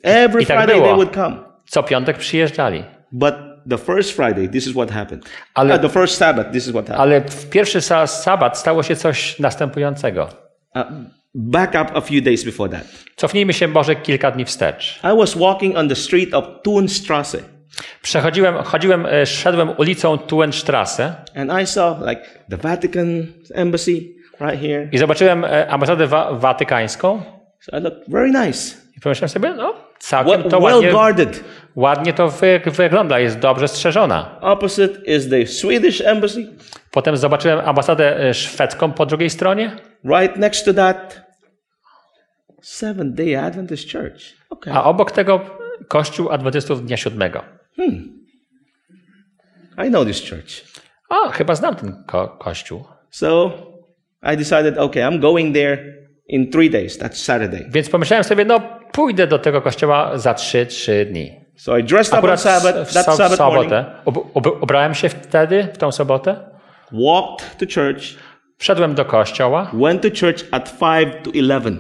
Every 0.02 0.42
I 0.42 0.46
tak 0.46 0.56
Friday 0.58 0.74
było. 0.76 0.86
they 0.86 0.94
would 0.96 1.14
come. 1.14 1.36
Co 1.66 1.82
piątek 1.82 2.18
przyjeżdżali. 2.18 2.84
But 3.12 3.34
the 3.70 3.78
first 3.78 4.12
Friday, 4.12 4.48
this 4.48 4.66
is 4.66 4.72
what 4.74 4.90
happened. 4.90 5.22
Ale- 5.54 5.74
Uh, 5.74 5.80
the 5.80 5.88
first 5.88 6.16
Sabbath, 6.16 6.52
this 6.52 6.66
is 6.66 6.70
what 6.72 6.88
happened. 6.88 7.00
Ale 7.00 7.20
w 7.20 7.50
pierwszy 7.50 7.80
sa- 7.80 8.06
sabat 8.06 8.58
stało 8.58 8.82
się 8.82 8.96
coś 8.96 9.38
następującego. 9.38 10.28
Uh, 10.76 10.82
back 11.34 11.70
up 11.70 11.96
a 11.96 12.00
few 12.00 12.22
days 12.22 12.44
before 12.44 12.70
that. 12.70 12.84
Cofnijmy 13.16 13.52
się 13.52 13.68
może 13.68 13.96
kilka 13.96 14.30
dni 14.30 14.44
wstecz. 14.44 15.00
I 15.14 15.16
was 15.18 15.34
walking 15.38 15.76
on 15.76 15.88
the 15.88 15.94
street 15.96 16.34
of 16.34 16.44
Thunstrasse, 16.64 17.38
Przechodziłem, 18.02 18.54
chodziłem, 18.54 19.06
e, 19.06 19.26
szedłem 19.26 19.70
ulicą 19.78 20.18
Tuenstrasse 20.18 21.14
and 21.36 21.50
I 21.62 21.66
saw 21.66 21.96
like 22.08 22.22
the 22.50 22.56
Vatican 22.56 23.26
embassy 23.54 23.92
right 24.40 24.60
here. 24.62 24.88
i 24.92 24.98
zobaczyłem 24.98 25.44
e, 25.44 25.68
ambasadę 25.70 26.06
wa- 26.06 26.32
watykańską. 26.32 27.22
So 27.60 27.78
I 27.78 27.80
looked 27.80 28.10
very 28.10 28.30
nice. 28.30 28.76
Pomyślałem 29.02 29.28
sobie, 29.28 29.54
no 29.54 29.74
całkiem 29.98 30.42
to 30.42 30.60
well 30.60 30.74
ładnie, 30.74 30.90
guarded. 30.90 31.44
ładnie 31.76 32.12
to 32.12 32.28
wy, 32.30 32.60
wygląda, 32.66 33.18
jest 33.18 33.38
dobrze 33.38 33.68
strzeżona. 33.68 34.38
Opposite 34.40 35.00
is 35.04 35.28
the 35.28 35.46
Swedish 35.46 36.00
embassy. 36.00 36.56
Potem 36.90 37.16
zobaczyłem 37.16 37.60
ambasadę 37.60 38.20
e, 38.28 38.34
szwedzką 38.34 38.92
po 38.92 39.06
drugiej 39.06 39.30
stronie, 39.30 39.76
Right 40.04 40.36
next 40.36 40.64
to 40.64 40.74
that, 40.74 41.22
Seventh 42.62 43.16
Day 43.16 43.36
Adventist 43.40 43.92
Church. 43.92 44.22
Okay. 44.50 44.74
a 44.74 44.84
obok 44.84 45.12
tego 45.12 45.40
Kościół 45.88 46.30
Adwentystów 46.30 46.86
Dnia 46.86 46.96
Siódmego. 46.96 47.44
I 49.86 49.88
know 49.90 50.06
this 50.06 50.30
church. 50.30 50.64
O, 51.08 51.28
chyba 51.30 51.54
znam 51.54 51.76
ten 51.76 52.04
ko- 52.06 52.28
kościół. 52.28 52.84
So 53.10 53.52
I 54.32 54.36
decided, 54.36 54.78
okay, 54.78 55.02
I'm 55.02 55.18
going 55.20 55.54
there 55.54 55.94
in 56.28 56.50
three 56.50 56.70
days. 56.70 56.98
That's 56.98 57.14
Saturday. 57.14 57.66
Więc 57.68 57.90
pomyślałem 57.90 58.24
sobie, 58.24 58.44
no 58.44 58.60
pójdę 58.92 59.26
do 59.26 59.38
tego 59.38 59.62
kościoła 59.62 60.18
za 60.18 60.34
trzy, 60.34 60.66
trzy 60.66 61.06
dni. 61.10 61.32
So 61.56 61.78
I 61.78 61.84
dressed 61.84 62.12
up 62.12 62.18
on 62.18 62.18
Akurat 62.18 62.40
Sabbath, 62.40 62.92
that 62.92 63.06
Sabbath 63.06 63.36
sobotę. 63.36 63.84
Ubrałem 64.60 64.94
się 64.94 65.08
wtedy, 65.08 65.68
w 65.74 65.78
tą 65.78 65.92
sobotę. 65.92 66.36
walked 66.92 67.56
to 67.58 67.66
church, 67.80 68.02
Wszedłem 68.58 68.94
do 68.94 69.04
kościoła 69.04 69.70
went 69.74 70.02
to 70.02 70.08
church 70.08 70.44
at 70.50 70.78
5 70.78 71.12
to 71.24 71.30
11. 71.34 71.72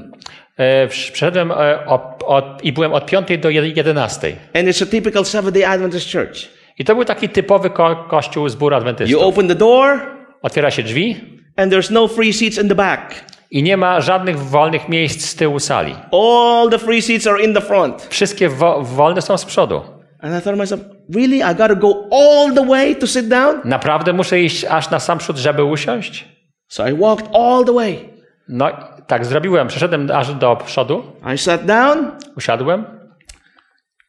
e, 0.56 0.86
wsz- 0.88 1.12
wszedłem 1.12 1.50
e, 1.52 1.86
od, 1.86 2.02
od, 2.26 2.64
i 2.64 2.72
byłem 2.72 2.92
od 2.92 3.06
5 3.06 3.28
do 3.40 3.50
11. 3.50 4.36
And 4.54 4.68
it's 4.68 4.82
a 4.82 4.86
typical 4.86 5.24
Seventh 5.24 5.54
Day 5.58 5.66
Adventist 5.66 6.12
church. 6.12 6.48
I 6.78 6.84
to 6.84 6.94
był 6.94 7.04
taki 7.04 7.28
typowy 7.28 7.70
ko 7.70 7.96
kościół 8.08 8.48
zbór 8.48 8.72
You 8.72 8.76
adwentystów. 8.78 9.22
open 9.22 9.48
the 9.48 9.54
door, 9.54 10.00
Otwiera 10.42 10.70
się 10.70 10.82
drzwi 10.82 11.16
and 11.56 11.72
there's 11.72 11.92
no 11.92 12.08
free 12.08 12.32
seats 12.32 12.58
in 12.58 12.68
the 12.68 12.74
back. 12.74 13.14
I 13.52 13.62
nie 13.62 13.76
ma 13.76 14.00
żadnych 14.00 14.38
wolnych 14.38 14.88
miejsc 14.88 15.24
z 15.30 15.34
tyłu 15.34 15.58
sali. 15.58 15.94
All 16.12 16.70
the 16.70 16.78
free 16.78 17.02
seats 17.02 17.26
are 17.26 17.42
in 17.42 17.54
the 17.54 17.60
front. 17.60 18.02
Wszystkie 18.10 18.48
wo 18.48 18.82
wolne 18.82 19.22
są 19.22 19.38
z 19.38 19.44
przodu. 19.44 19.80
And 20.20 20.38
I 20.38 20.42
thought 20.42 20.58
myself, 20.58 20.80
really? 21.14 21.36
I 21.52 21.54
got 21.54 21.68
to 21.68 21.76
go 21.76 21.94
all 22.12 22.54
the 22.54 22.66
way 22.66 22.96
to 22.96 23.06
sit 23.06 23.28
down? 23.28 23.60
Naprawdę 23.64 24.12
muszę 24.12 24.40
iść 24.40 24.64
aż 24.64 24.90
na 24.90 25.00
sam 25.00 25.18
przód, 25.18 25.36
żeby 25.36 25.64
usiąść? 25.64 26.28
So 26.68 26.88
I 26.88 26.94
walked 26.94 27.26
all 27.36 27.64
the 27.64 27.72
way. 27.72 28.08
No 28.48 28.68
tak 29.06 29.24
zrobiłem. 29.26 29.68
Przeszedłem 29.68 30.10
aż 30.10 30.34
do 30.34 30.56
przodu, 30.56 31.02
I 31.34 31.38
sat 31.38 31.64
down. 31.64 32.10
usiadłem, 32.36 32.84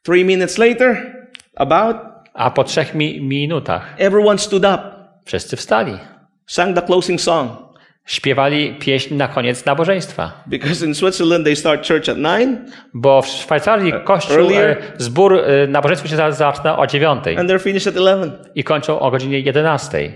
Three 0.02 0.24
minutes 0.24 0.58
later, 0.58 1.16
about, 1.56 1.96
a 2.34 2.50
po 2.50 2.64
trzech 2.64 2.94
mi 2.94 3.20
minutach 3.20 3.94
everyone 3.98 4.38
stood 4.38 4.64
up, 4.64 4.80
wszyscy 5.24 5.56
wstali. 5.56 5.98
sang 6.46 6.76
the 6.76 6.82
closing 6.82 7.20
song. 7.20 7.63
Śpiewali 8.06 8.74
pieśń 8.80 9.14
na 9.14 9.28
koniec 9.28 9.64
nabożeństwa. 9.64 10.44
Because 10.46 10.86
in 10.86 10.94
Switzerland 10.94 11.44
they 11.44 11.56
start 11.56 11.88
church 11.88 12.08
at 12.08 12.16
nine, 12.16 12.56
Bo 12.94 13.22
w 13.22 13.26
Szwajcarii 13.26 13.92
kościół, 14.04 14.36
earlier. 14.36 14.70
e, 14.70 14.82
zbór 14.98 15.34
e, 15.38 15.66
nabożeństwo 15.66 16.08
się 16.08 16.16
za- 16.16 16.32
zaczyna 16.32 16.78
o 16.78 16.86
dziewiątej 16.86 17.36
and 17.36 17.50
they're 17.50 17.60
finished 17.62 17.88
at 17.88 17.96
eleven. 17.96 18.32
i 18.54 18.64
kończą 18.64 19.00
o 19.00 19.10
godzinie 19.10 19.40
jedenastej. 19.40 20.12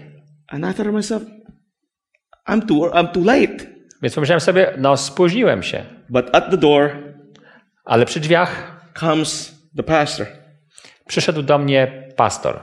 And 0.48 0.58
I 0.64 0.66
thought 0.66 0.84
to 0.84 0.92
myself, 0.92 1.22
I'm 2.48 2.66
too, 2.66 2.90
I'm 2.90 3.08
too 3.08 3.24
late. 3.24 3.64
Więc 4.02 4.14
pomyślałem 4.14 4.40
sobie, 4.40 4.72
no 4.78 4.96
spóźniłem 4.96 5.62
się. 5.62 5.84
But 6.08 6.26
at 6.32 6.50
the 6.50 6.56
door 6.56 6.90
Ale 7.84 8.06
przy 8.06 8.20
drzwiach 8.20 8.80
comes 9.00 9.58
the 9.76 9.82
pastor 9.82 10.26
przyszedł 11.06 11.42
do 11.42 11.58
mnie 11.58 12.08
pastor 12.16 12.60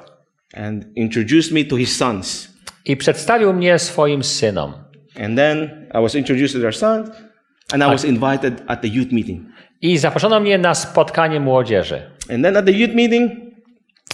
and 0.57 0.85
introduced 0.95 1.51
me 1.51 1.63
to 1.65 1.77
his 1.77 1.97
sons. 1.97 2.47
i 2.85 2.97
przedstawił 2.97 3.53
mnie 3.53 3.79
swoim 3.79 4.23
synom. 4.23 4.73
And 5.19 5.37
then 5.37 5.87
I 5.93 5.99
was 5.99 6.15
introduced 6.15 6.53
to 6.53 6.61
their 6.61 6.73
sons, 6.73 7.09
and 7.73 7.83
I 7.83 7.87
was 7.87 8.03
invited 8.03 8.53
at 8.67 8.81
the 8.81 8.87
youth 8.89 9.11
meeting. 9.11 9.45
I 9.81 9.97
zaproszono 9.97 10.39
mnie 10.39 10.57
na 10.57 10.73
spotkanie 10.73 11.39
młodzieży. 11.39 12.01
And 12.29 12.43
then 12.43 12.57
at 12.57 12.65
the 12.65 12.71
youth 12.71 12.93
meeting, 12.93 13.31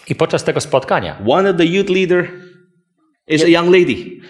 I 0.07 0.15
podczas 0.15 0.43
tego 0.43 0.61
spotkania 0.61 1.17
one 1.27 1.49
of 1.49 1.57
the 1.57 1.65
youth 1.65 1.89
leader 1.89 2.27
is 3.27 3.43
a 3.43 3.47
young 3.47 3.69
lady 3.69 4.21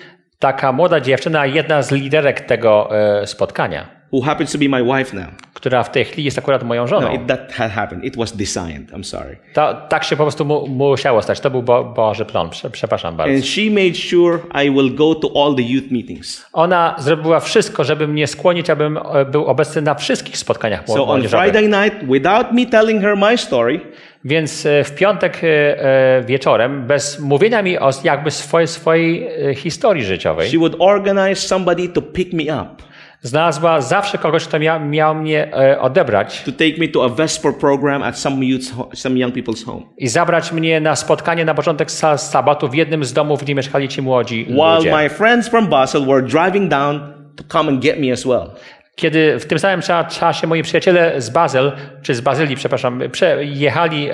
taka 0.41 0.71
młoda 0.71 0.99
dziewczyna, 0.99 1.45
jedna 1.45 1.81
z 1.81 1.91
liderek 1.91 2.41
tego 2.41 2.89
e, 3.21 3.27
spotkania, 3.27 4.00
who 4.13 4.21
happens 4.21 4.51
to 4.51 4.57
be 4.57 4.69
my 4.69 4.83
wife 4.83 5.17
now. 5.17 5.27
która 5.53 5.83
w 5.83 5.91
tej 5.91 6.05
chwili 6.05 6.23
jest 6.23 6.37
akurat 6.37 6.63
moją 6.63 6.87
żoną. 6.87 7.07
No, 7.07 7.13
it, 7.13 7.27
that 7.27 7.51
had 7.51 7.71
happened. 7.71 8.03
It 8.05 8.15
was 8.17 8.37
designed. 8.37 8.91
I'm 8.91 9.03
sorry. 9.03 9.37
To, 9.53 9.73
tak 9.89 10.03
się 10.03 10.15
po 10.15 10.23
prostu 10.23 10.45
mu, 10.45 10.67
musiało 10.67 11.21
stać. 11.21 11.39
To 11.39 11.49
był 11.49 11.63
bo, 11.63 11.83
Boży 11.83 12.25
plan. 12.25 12.49
Prze, 12.49 12.69
przepraszam 12.69 13.15
bardzo. 13.17 13.35
And 13.35 13.45
she 13.45 13.61
made 13.69 13.95
sure 13.95 14.39
I 14.65 14.71
will 14.71 14.95
go 14.95 15.15
to 15.15 15.45
all 15.45 15.55
the 15.55 15.61
youth 15.61 15.91
meetings. 15.91 16.45
Ona 16.53 16.95
zrobiła 16.99 17.39
wszystko, 17.39 17.83
żeby 17.83 18.07
mnie 18.07 18.27
skłonić, 18.27 18.69
abym 18.69 18.97
e, 18.97 19.25
był 19.25 19.45
obecny 19.45 19.81
na 19.81 19.95
wszystkich 19.95 20.37
spotkaniach 20.37 20.85
mło- 20.85 20.93
So 20.95 21.01
on 21.03 21.07
młodzieżowych. 21.07 21.51
Friday 21.51 21.83
night, 21.83 22.07
without 22.09 22.51
me 22.51 22.65
telling 22.65 23.01
her 23.01 23.17
my 23.17 23.37
story, 23.37 23.79
Więc 24.25 24.65
e, 24.65 24.83
w 24.83 24.95
piątek 24.95 25.39
e, 25.43 26.23
wieczorem, 26.25 26.87
bez 26.87 27.19
mówienia 27.19 27.61
mi 27.61 27.79
o 27.79 27.89
jakby 28.03 28.31
swojej, 28.31 28.67
swojej 28.67 29.27
historii 29.55 30.03
życiowej, 30.03 30.49
she 30.49 30.57
would 30.57 30.75
organize 30.79 31.35
somebody 31.35 31.89
to 31.89 32.01
pick 32.01 32.33
me 32.33 32.43
up, 32.61 32.83
znalazła 33.21 33.81
zawsze 33.81 34.17
kogoś, 34.17 34.45
kto 34.47 34.59
miał, 34.59 34.79
miał 34.85 35.15
mnie 35.15 35.55
e, 35.55 35.79
odebrać 35.79 36.43
to 36.43 36.51
take 36.51 36.73
me 36.77 36.87
to 36.87 37.05
a 37.05 37.09
Vesper 37.09 37.53
program 37.55 38.03
at 38.03 38.19
some 38.19 38.45
youth, 38.45 38.63
some 38.93 39.19
young 39.19 39.35
people's 39.35 39.65
home. 39.65 39.81
i 39.97 40.07
zabrać 40.07 40.51
mnie 40.51 40.79
na 40.81 40.95
spotkanie 40.95 41.45
na 41.45 41.53
początek 41.53 41.89
sa- 41.91 42.17
sabatu 42.17 42.67
w 42.67 42.73
jednym 42.75 43.03
z 43.03 43.13
domów, 43.13 43.43
gdzie 43.43 43.55
mieszkali 43.55 43.87
ci 43.87 44.01
młodzi 44.01 44.45
While 44.49 44.75
ludzie. 44.75 44.91
my 44.95 45.09
friends 45.09 45.49
from 45.49 45.67
Basel 45.67 46.05
were 46.05 46.21
driving 46.21 46.69
down 46.71 46.99
to 47.37 47.43
come 47.57 47.71
and 47.71 47.81
get 47.83 47.99
me 47.99 48.11
as 48.13 48.25
well. 48.25 48.51
Kiedy 48.95 49.39
w 49.39 49.45
tym 49.45 49.59
samym 49.59 49.79
cza- 49.79 50.19
czasie 50.19 50.47
moi 50.47 50.63
przyjaciele 50.63 51.21
z 51.21 51.29
Bazel, 51.29 51.71
czy 52.01 52.15
z 52.15 52.21
Bazylii, 52.21 52.55
przepraszam, 52.55 52.99
jechali 53.41 54.09
e, 54.09 54.13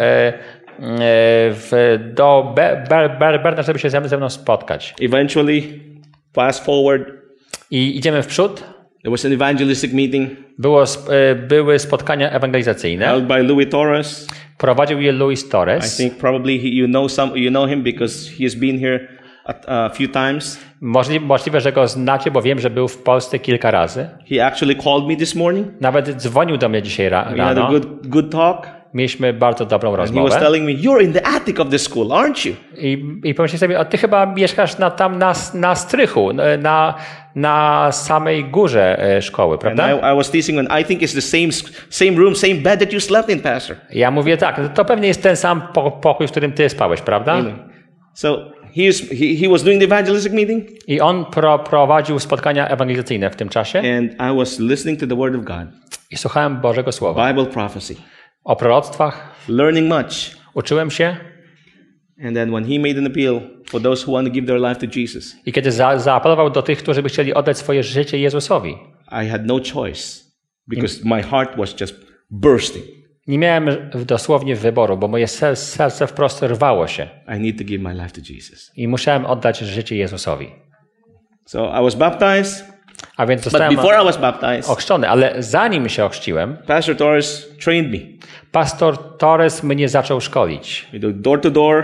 e, 1.74 2.00
do 2.00 2.54
Be, 2.56 2.86
Be, 2.90 3.10
Be, 3.10 3.40
Berna, 3.40 3.64
żeby 3.64 3.80
się 3.80 3.90
ze 3.90 4.08
ze 4.08 4.18
mną 4.18 4.30
spotkać. 4.30 4.96
Eventually, 5.02 5.62
fast 6.34 6.66
forward, 6.66 7.04
I 7.72 7.98
idziemy 7.98 8.24
w 8.24 8.28
przód. 8.28 8.64
There 9.08 9.12
was 9.12 9.26
an 9.26 9.32
evangelistic 9.32 9.94
meeting 9.94 10.30
Było, 10.60 10.84
e, 10.84 11.36
były 11.36 11.80
spotkania 11.80 12.32
ewangelizacyjne. 12.32 13.06
held 13.06 13.26
by 13.26 13.44
Louis 13.44 13.70
Torres. 13.70 14.28
Prowadził 14.58 15.02
je 15.02 15.12
Luis 15.12 15.46
I 15.46 15.50
Torres. 15.50 15.98
think 15.98 16.18
probably 16.18 16.60
he, 16.60 16.68
you 16.68 16.88
know 16.88 17.12
some, 17.12 17.40
you 17.40 17.50
know 17.50 17.68
him 17.70 17.84
because 17.84 18.30
he 18.38 18.44
has 18.44 18.56
been 18.56 18.80
here 18.80 19.00
a, 19.46 19.54
a 19.86 19.90
few 19.90 20.08
times. 20.08 20.60
Możliwe, 20.82 21.26
możliwe, 21.26 21.62
że 21.62 21.72
go 21.72 21.88
znacie, 21.88 22.32
bo 22.32 22.42
wiem, 22.42 22.60
że 22.60 22.70
był 22.70 22.88
w 22.88 22.98
Polsce 22.98 23.40
kilka 23.40 23.72
razy. 23.72 24.08
He 24.30 24.46
actually 24.46 24.76
called 24.76 25.08
me 25.08 25.16
this 25.16 25.36
morning. 25.36 25.68
Nawet 25.82 26.10
dzwonił 26.16 26.58
do 26.58 26.70
mnie 26.70 26.82
dzisiaj 26.82 27.10
ra- 27.10 27.24
We 27.32 27.38
had 27.44 27.58
a 27.58 27.62
rano. 27.62 27.70
good, 27.70 28.08
good 28.08 28.32
talk. 28.32 28.68
Mieliśmy 28.94 29.34
bardzo 29.34 29.66
dobrą 29.66 29.90
And 29.90 29.98
he 30.00 30.04
was 30.06 30.14
rozmowę. 30.16 30.40
telling 30.46 30.66
me, 30.66 30.72
"You're 30.72 31.04
in 31.04 31.14
the 31.14 31.28
attic 31.28 31.60
of 31.60 31.70
the 31.70 31.80
school, 31.80 32.08
aren't 32.08 32.48
you?" 32.50 32.56
I, 32.78 33.20
i 33.24 33.34
pomyślałem 33.34 33.60
sobie, 33.60 33.80
o, 33.80 33.86
ty 33.86 33.98
chyba 33.98 34.26
mieszkasz 34.26 34.78
na, 34.78 34.92
tam 34.92 35.18
na, 35.18 35.34
na 35.54 35.76
strychu, 35.76 36.32
na, 36.60 36.96
na 37.38 37.92
samej 37.92 38.46
górze 38.46 39.16
e, 39.18 39.22
szkoły, 39.22 39.58
prawda? 39.58 39.92
I, 39.92 40.14
I 40.14 40.18
was 40.18 40.32
teasing 40.32 40.60
him. 40.60 40.68
I 40.82 40.86
think 40.86 41.02
it's 41.02 41.16
the 41.16 41.22
same, 41.22 41.76
same 41.90 42.12
room, 42.18 42.36
same 42.36 42.56
bed 42.56 42.80
that 42.80 42.94
you 42.94 43.00
slept 43.00 43.30
in, 43.30 43.40
Pastor. 43.40 43.78
Ja 43.90 44.12
mówię 44.12 44.38
tak, 44.38 44.74
to 44.74 44.86
pewnie 44.86 45.08
jest 45.08 45.24
ten 45.24 45.36
sam 45.36 45.62
po, 45.74 45.92
pokój, 45.92 46.28
w 46.28 46.32
którym 46.32 46.52
ty 46.52 46.70
spałeś, 46.70 47.02
prawda? 47.02 47.44
So 48.14 48.52
he, 48.76 48.82
is, 48.82 49.10
he, 49.10 49.36
he 49.42 49.50
was 49.50 49.64
doing 49.64 49.80
the 49.80 49.86
evangelistic 49.86 50.34
meeting, 50.34 50.70
I 50.88 51.02
on 51.02 51.26
pro, 51.26 51.60
prowadził 51.60 52.20
spotkania 52.20 52.68
ewangelizacyjne 52.68 53.30
w 53.30 53.36
tym 53.36 53.50
czasie 53.50 53.80
and 53.80 54.14
I 54.14 54.38
was 54.38 54.60
listening 54.60 55.00
to 55.00 55.08
the 55.08 55.16
Word 55.16 55.36
of 55.36 55.44
God, 55.44 55.68
i 56.12 56.18
słuchałem 56.18 56.62
Bożego 56.62 56.92
Słowa. 56.92 57.28
Bible 57.28 57.46
prophecy, 57.46 57.96
O 58.44 58.56
proroctwach 58.56 59.32
learning 59.50 59.94
much. 59.94 60.38
uczyłem 60.54 60.92
się 60.92 61.16
And 62.26 62.36
then 62.36 62.52
when 62.54 62.66
he 62.66 62.80
made 62.80 63.00
an 63.00 63.06
appeal 63.08 63.42
for 63.70 63.82
those 63.82 64.06
who 64.08 64.14
want 64.14 64.28
to 64.28 64.34
give 64.34 64.48
their 64.48 64.60
life 64.60 64.88
to 64.88 65.00
Jesus, 65.00 65.36
i 65.46 65.54
kiedy 65.54 65.72
za, 65.72 66.00
zaapelował 66.00 66.50
do 66.50 66.62
tych, 66.62 66.78
którzy 66.80 67.04
by 67.04 67.10
chcieli 67.10 67.34
oddać 67.34 67.58
swoje 67.58 67.84
życie 67.84 68.18
Jezusowi, 68.20 68.78
I 69.24 69.30
had 69.30 69.46
no 69.46 69.60
choice 69.74 70.24
because 70.68 71.00
my 71.06 71.24
heart 71.24 71.58
was 71.58 71.80
just 71.82 71.96
bursting. 72.30 72.86
nie 73.28 73.38
miałem 73.38 73.90
dosłownie 74.06 74.56
wyboru, 74.56 74.98
bo 74.98 75.08
moje 75.08 75.28
ser- 75.28 75.56
serce 75.56 76.08
wprost 76.08 76.42
rwało 76.44 76.88
się 76.88 77.10
I 77.38 77.40
need 77.40 77.58
to 77.58 77.64
give 77.64 77.82
my 77.82 77.94
life 77.94 78.10
to 78.10 78.22
Jesus. 78.34 78.72
i 78.76 78.88
musiałem 78.88 79.26
oddać 79.26 79.60
życie 79.60 79.96
Jezusowi. 79.96 80.50
So 81.46 81.80
I 81.80 81.84
was 81.84 81.96
baptized, 81.96 82.66
A 83.18 83.26
więc 83.26 83.42
but 83.44 83.52
zostałem 83.52 83.76
before 83.76 84.02
I 84.02 84.06
was 84.06 84.18
baptized, 84.18 84.70
ochrzczony, 84.70 85.10
ale 85.10 85.44
zanim 85.44 85.90
się 85.90 86.06
ochrzciłem, 86.06 86.58
Pastor 86.68 86.96
Torres 86.96 87.48
trained 87.64 87.92
me. 87.92 87.98
pastor 88.52 89.18
Torres 89.18 89.64
mnie 89.64 89.90
zaczął 89.90 90.22
szkolić. 90.22 90.88
We 90.94 91.00
do 91.00 91.12
door 91.12 91.42
to 91.42 91.52
door, 91.52 91.84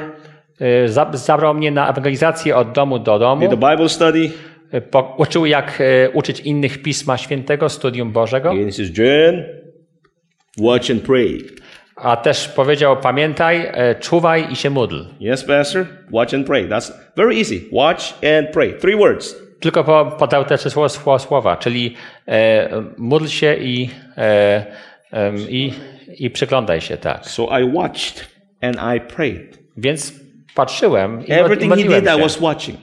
Zabrał 1.14 1.54
mnie 1.54 1.72
na 1.72 1.90
ewangelizację 1.90 2.56
od 2.56 2.72
domu 2.72 3.00
do 3.00 3.20
domu. 3.20 3.50
the 3.50 3.58
Bible 3.72 3.90
study. 3.90 4.32
Y, 4.74 4.82
po- 4.82 5.16
Uczył, 5.18 5.46
jak 5.46 5.82
y, 5.82 6.10
uczyć 6.14 6.40
innych 6.40 6.82
Pisma 6.82 7.18
Świętego, 7.18 7.70
studium 7.70 8.12
Bożego. 8.12 8.50
And 8.50 8.60
he 8.66 8.72
says, 8.72 8.98
Jen, 8.98 9.44
watch 10.60 10.92
and 10.92 11.02
pray. 11.04 11.38
A 11.96 12.18
też 12.18 12.48
powiedział, 12.48 12.98
pamiętaj, 12.98 13.72
czuwaj 14.00 14.52
i 14.52 14.56
się 14.56 14.70
módl. 14.70 14.96
Yes, 15.22 15.44
Pastor, 15.44 15.86
watch 16.12 16.34
and 16.34 16.48
pray. 16.48 16.68
That's 16.70 16.92
very 17.18 17.36
easy. 17.38 17.62
Watch 17.72 18.04
and 18.40 18.50
pray. 18.54 18.74
Three 18.74 18.96
words. 18.98 19.36
Tylko 19.60 19.84
po, 19.84 20.06
podał 20.20 20.46
te 20.46 20.58
trzy 20.58 20.70
sło- 20.70 20.88
sło- 20.90 21.20
słowa, 21.20 21.58
czyli 21.58 21.96
e, 22.28 22.70
módl 22.98 23.26
się 23.28 23.56
i, 23.56 23.90
e, 24.18 24.66
Em, 25.12 25.36
I, 25.50 25.74
I 26.20 26.30
przyglądaj 26.30 26.82
się, 26.82 26.98
tak. 26.98 27.26
So 27.26 27.60
I 27.60 27.72
watched 27.74 28.28
and 28.62 28.76
I 28.98 29.02
prayed. 29.16 29.60
Więc 29.78 30.14
patrzyłem 30.56 31.26
i 31.26 31.30
i 31.30 31.34
Everything 31.34 31.72
he 31.76 31.84
did, 31.84 32.04
I 32.04 32.08
się. 32.16 32.18
was 32.22 32.42
watching. 32.42 32.80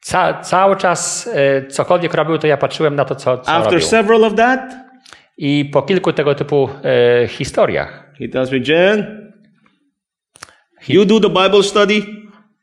Ca, 0.00 0.40
cały 0.40 0.76
czas 0.76 1.30
e, 1.34 1.66
cokolwiek 1.66 2.14
robił, 2.14 2.38
to 2.38 2.46
ja 2.46 2.56
patrzyłem 2.56 2.94
na 2.96 3.04
to, 3.04 3.14
co, 3.14 3.38
co 3.38 3.50
After 3.52 3.72
robił. 3.72 3.86
several 3.88 4.24
of 4.24 4.34
that, 4.34 4.60
I 5.38 5.64
po 5.72 5.82
kilku 5.82 6.12
tego 6.12 6.34
typu 6.34 6.68
e, 7.24 7.28
historiach 7.28 8.04
he 8.18 8.28
tells 8.28 8.52
me, 8.52 8.58
Jen, 8.58 9.32
you 10.88 11.04
do 11.04 11.20
the 11.20 11.28
Bible 11.28 11.62
study, 11.62 12.02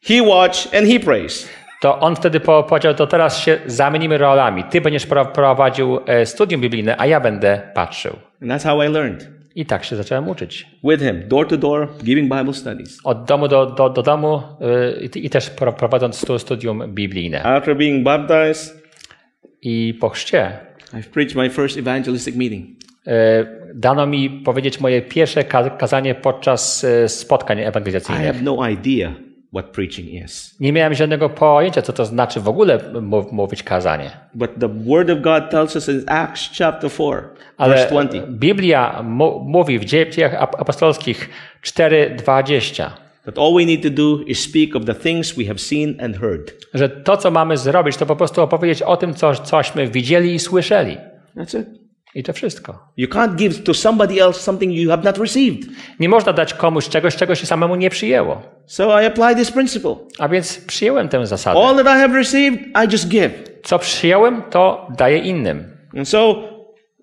he 0.07 0.21
watch 0.21 0.67
and 0.77 0.87
he 0.87 0.99
prays. 0.99 1.49
to 1.81 1.99
on 1.99 2.15
wtedy 2.15 2.39
po, 2.39 2.63
powiedział, 2.63 2.93
to 2.93 3.07
teraz 3.07 3.39
się 3.39 3.59
zamienimy 3.65 4.17
rolami. 4.17 4.63
Ty 4.63 4.81
będziesz 4.81 5.05
pro- 5.05 5.25
prowadził 5.25 5.99
e, 6.05 6.25
studium 6.25 6.61
biblijne, 6.61 6.95
a 6.97 7.05
ja 7.05 7.19
będę 7.19 7.71
patrzył. 7.73 8.13
And 8.41 8.51
that's 8.51 8.63
how 8.69 8.83
I 8.83 8.87
learned. 8.87 9.38
I 9.55 9.65
tak 9.65 9.83
się 9.83 9.95
zacząłem 9.95 10.27
uczyć. 10.29 10.67
With 10.83 11.03
him, 11.03 11.23
door 11.27 11.47
to 11.47 11.57
door, 11.57 11.87
giving 12.03 12.35
Bible 12.37 12.53
studies. 12.53 12.97
Od 13.03 13.25
domu 13.25 13.47
do, 13.47 13.65
do, 13.65 13.89
do 13.89 14.01
domu 14.03 14.41
e, 14.61 15.01
i, 15.19 15.25
i 15.25 15.29
też 15.29 15.49
pro, 15.49 15.73
prowadząc 15.73 16.15
stu, 16.15 16.39
studium 16.39 16.83
biblijne. 16.87 17.43
After 17.43 17.77
being 17.77 18.03
baptized, 18.03 18.83
I 19.61 19.93
po 20.01 20.09
chrzcie 20.09 20.51
I've 20.93 21.09
preached 21.09 21.35
my 21.35 21.49
first 21.49 21.77
evangelistic 21.77 22.35
meeting. 22.35 22.65
e, 23.07 23.45
dano 23.75 24.07
mi 24.07 24.29
powiedzieć 24.29 24.79
moje 24.79 25.01
pierwsze 25.01 25.43
ka- 25.43 25.69
kazanie 25.69 26.15
podczas 26.15 26.83
e, 26.83 27.09
spotkań 27.09 27.57
I 27.59 27.61
ewangelizacyjnych. 27.61 28.25
have 28.27 28.41
no 28.41 28.69
idea 28.69 29.13
what 29.53 29.65
preaching 29.65 30.09
is. 30.25 30.55
Nie 30.59 30.73
miałem 30.73 30.93
żadnego 30.93 31.29
pojęcia, 31.29 31.81
co 31.81 31.93
to 31.93 32.05
znaczy 32.05 32.39
w 32.39 32.47
ogóle 32.47 32.79
mów, 33.01 33.31
mówić 33.31 33.63
kazanie. 33.63 34.11
But 34.33 34.51
the 34.59 34.67
Word 34.67 35.09
of 35.09 35.21
God 35.21 35.43
tells 35.51 35.75
us 35.75 35.89
in 35.89 36.03
Acts 36.07 36.49
chapter 36.57 36.91
4, 36.91 37.21
Ale 37.57 37.75
verse 37.75 37.89
20, 37.89 38.27
Biblia 38.27 39.03
mówi 39.45 39.79
w 39.79 39.85
dziejach 39.85 40.33
ap- 40.33 40.61
apostolskich 40.61 41.29
4:20, 41.63 42.89
that 43.25 43.37
all 43.37 43.53
we 43.53 43.65
need 43.65 43.83
to 43.83 43.89
do 43.89 44.19
is 44.27 44.39
speak 44.43 44.75
of 44.75 44.85
the 44.85 44.95
things 44.95 45.33
we 45.37 45.45
have 45.45 45.59
seen 45.59 45.95
and 46.01 46.17
heard. 46.17 46.51
że 46.73 46.89
to, 46.89 47.17
co 47.17 47.31
mamy 47.31 47.57
zrobić, 47.57 47.97
to 47.97 48.05
po 48.05 48.15
prostu 48.15 48.41
opowiedzieć 48.41 48.81
o 48.81 48.97
tym, 48.97 49.13
co, 49.13 49.35
cośmy 49.35 49.87
widzieli 49.87 50.33
i 50.33 50.39
słyszeli. 50.39 50.97
That's 51.37 51.59
it. 51.61 51.67
I 52.15 52.23
to 52.23 52.33
wszystko. 52.33 52.79
You 52.97 53.07
can't 53.07 53.35
give 53.35 53.63
to 53.63 53.73
somebody 53.73 54.21
else 54.21 54.39
something 54.39 54.73
you 54.73 54.89
have 54.89 55.03
not 55.03 55.17
received. 55.17 55.69
Nie 55.99 56.09
można 56.09 56.33
dać 56.33 56.53
komuś 56.53 56.89
czegoś, 56.89 57.15
czego 57.15 57.35
się 57.35 57.45
samemu 57.45 57.75
nie 57.75 57.89
przyjęło. 57.89 58.41
So 58.65 59.01
I 59.01 59.05
apply 59.05 59.35
this 59.35 59.51
principle. 59.51 59.95
A 60.19 60.27
więc 60.29 60.57
przyjąłem 60.57 61.09
tę 61.09 61.27
zasadę. 61.27 61.59
All 61.59 61.75
that 61.75 61.85
I 61.85 61.99
have 61.99 62.17
received, 62.17 62.59
I 62.59 62.91
just 62.91 63.07
give. 63.07 63.31
Co 63.63 63.79
przyjąłem, 63.79 64.41
to 64.49 64.87
daję 64.97 65.17
innym. 65.17 65.63
And 65.97 66.09
so 66.09 66.35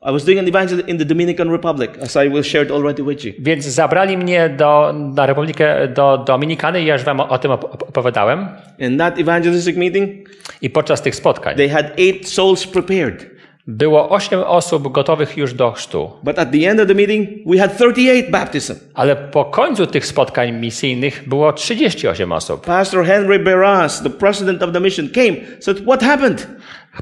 I 0.03 0.13
was 0.13 0.25
doing 0.25 0.39
an 0.41 0.49
evangelism 0.49 0.89
in 0.89 0.99
the 0.99 1.05
Dominican 1.05 1.51
Republic, 1.51 1.91
as 2.03 2.17
I 2.27 2.31
will 2.31 2.43
share 2.45 2.65
it 2.67 2.71
already 2.71 3.03
with 3.03 3.25
you. 3.25 3.33
Więc 3.39 3.65
zabrali 3.65 4.17
mnie 4.19 4.49
do, 4.49 4.93
na 5.15 5.27
Republikę, 5.27 5.89
do 5.89 6.19
Dominikany 6.27 6.83
i 6.83 6.87
ja 6.87 6.95
już 6.95 7.03
wam 7.05 7.21
o, 7.21 7.29
o 7.29 7.39
tym 7.39 7.51
op- 7.51 7.65
opowiadałem. 7.89 8.49
In 8.79 8.99
that 8.99 9.19
evangelistic 9.19 9.77
meeting, 9.77 10.29
I 10.63 10.71
podczas 10.71 11.03
tych 11.03 11.15
spotkań 11.17 11.57
they 11.57 11.69
had 11.69 11.87
eight 11.99 12.29
souls 12.29 12.67
prepared. 12.67 13.36
Było 13.67 14.09
osiem 14.09 14.41
osób 14.41 14.93
gotowych 14.93 15.37
już 15.37 15.55
do 15.55 15.73
chrztu. 15.73 16.11
But 16.23 16.39
at 16.39 16.51
the 16.53 16.71
end 16.71 16.81
of 16.81 16.87
the 16.89 16.95
meeting, 16.95 17.29
we 17.47 17.59
had 17.59 17.77
38 17.79 18.31
baptism. 18.31 18.75
Ale 18.95 19.17
po 19.17 19.45
końcu 19.45 19.87
tych 19.87 20.07
spotkań 20.07 20.53
misyjnych 20.53 21.29
było 21.29 21.53
38 21.53 22.33
osób. 22.33 22.65
Pastor 22.67 23.05
Henry 23.07 23.39
Beras, 23.39 24.03
the 24.03 24.11
president 24.11 24.63
of 24.63 24.73
the 24.73 24.81
mission, 24.81 25.09
came, 25.09 25.37
said, 25.61 25.81
What 25.83 26.03
happened? 26.03 26.49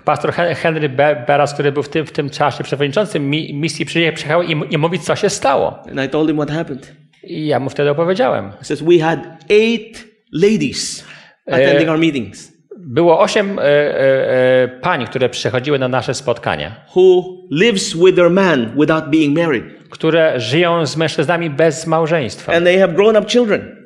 Pastor 0.05 0.33
Hen- 0.33 0.55
Henry 0.55 0.89
Beras, 1.27 1.55
który 1.55 1.73
był 1.73 1.83
w 1.83 1.89
tym, 1.89 2.07
w 2.07 2.13
tym 2.13 2.31
czasie 2.31 2.65
przewodniczącym 2.65 3.31
mi- 3.31 3.55
misji, 3.55 3.87
przyje- 3.87 4.13
przyjechał 4.13 4.43
i, 4.43 4.75
i 4.75 4.79
mówi, 4.79 4.99
co 4.99 5.17
się 5.17 5.31
stało. 5.31 5.79
And 5.91 6.01
I 6.07 6.09
told 6.09 6.29
him 6.29 6.37
what 6.37 6.51
happened. 6.51 6.93
I 7.23 7.47
ja 7.47 7.61
mu 7.61 7.71
wtedy 7.71 7.91
opowiedziałem. 7.91 8.53
Says, 8.61 8.83
We 8.83 8.99
had 8.99 9.19
eight 9.49 10.05
ladies 10.33 11.05
attending 11.47 11.89
our 11.91 11.99
meetings 11.99 12.54
Było 12.87 13.21
osiem 13.21 13.59
e, 13.59 13.63
e, 13.63 14.63
e, 14.63 14.69
pań, 14.69 15.07
które 15.07 15.29
przychodziły 15.29 15.79
na 15.79 15.89
nasze 15.89 16.15
spotkania, 16.15 16.71
who 16.97 17.25
lives 17.51 17.97
with 17.97 18.17
their 18.17 18.31
man 18.31 18.73
without 18.81 19.05
being 19.11 19.39
married. 19.39 19.65
które 19.91 20.41
żyją 20.41 20.87
z 20.87 20.97
mężczyznami 20.97 21.51
bez 21.51 21.87
małżeństwa. 21.87 22.53
And 22.53 22.65
they 22.65 22.79
have 22.79 22.93
grown 22.93 23.17
up 23.17 23.27
children. 23.27 23.85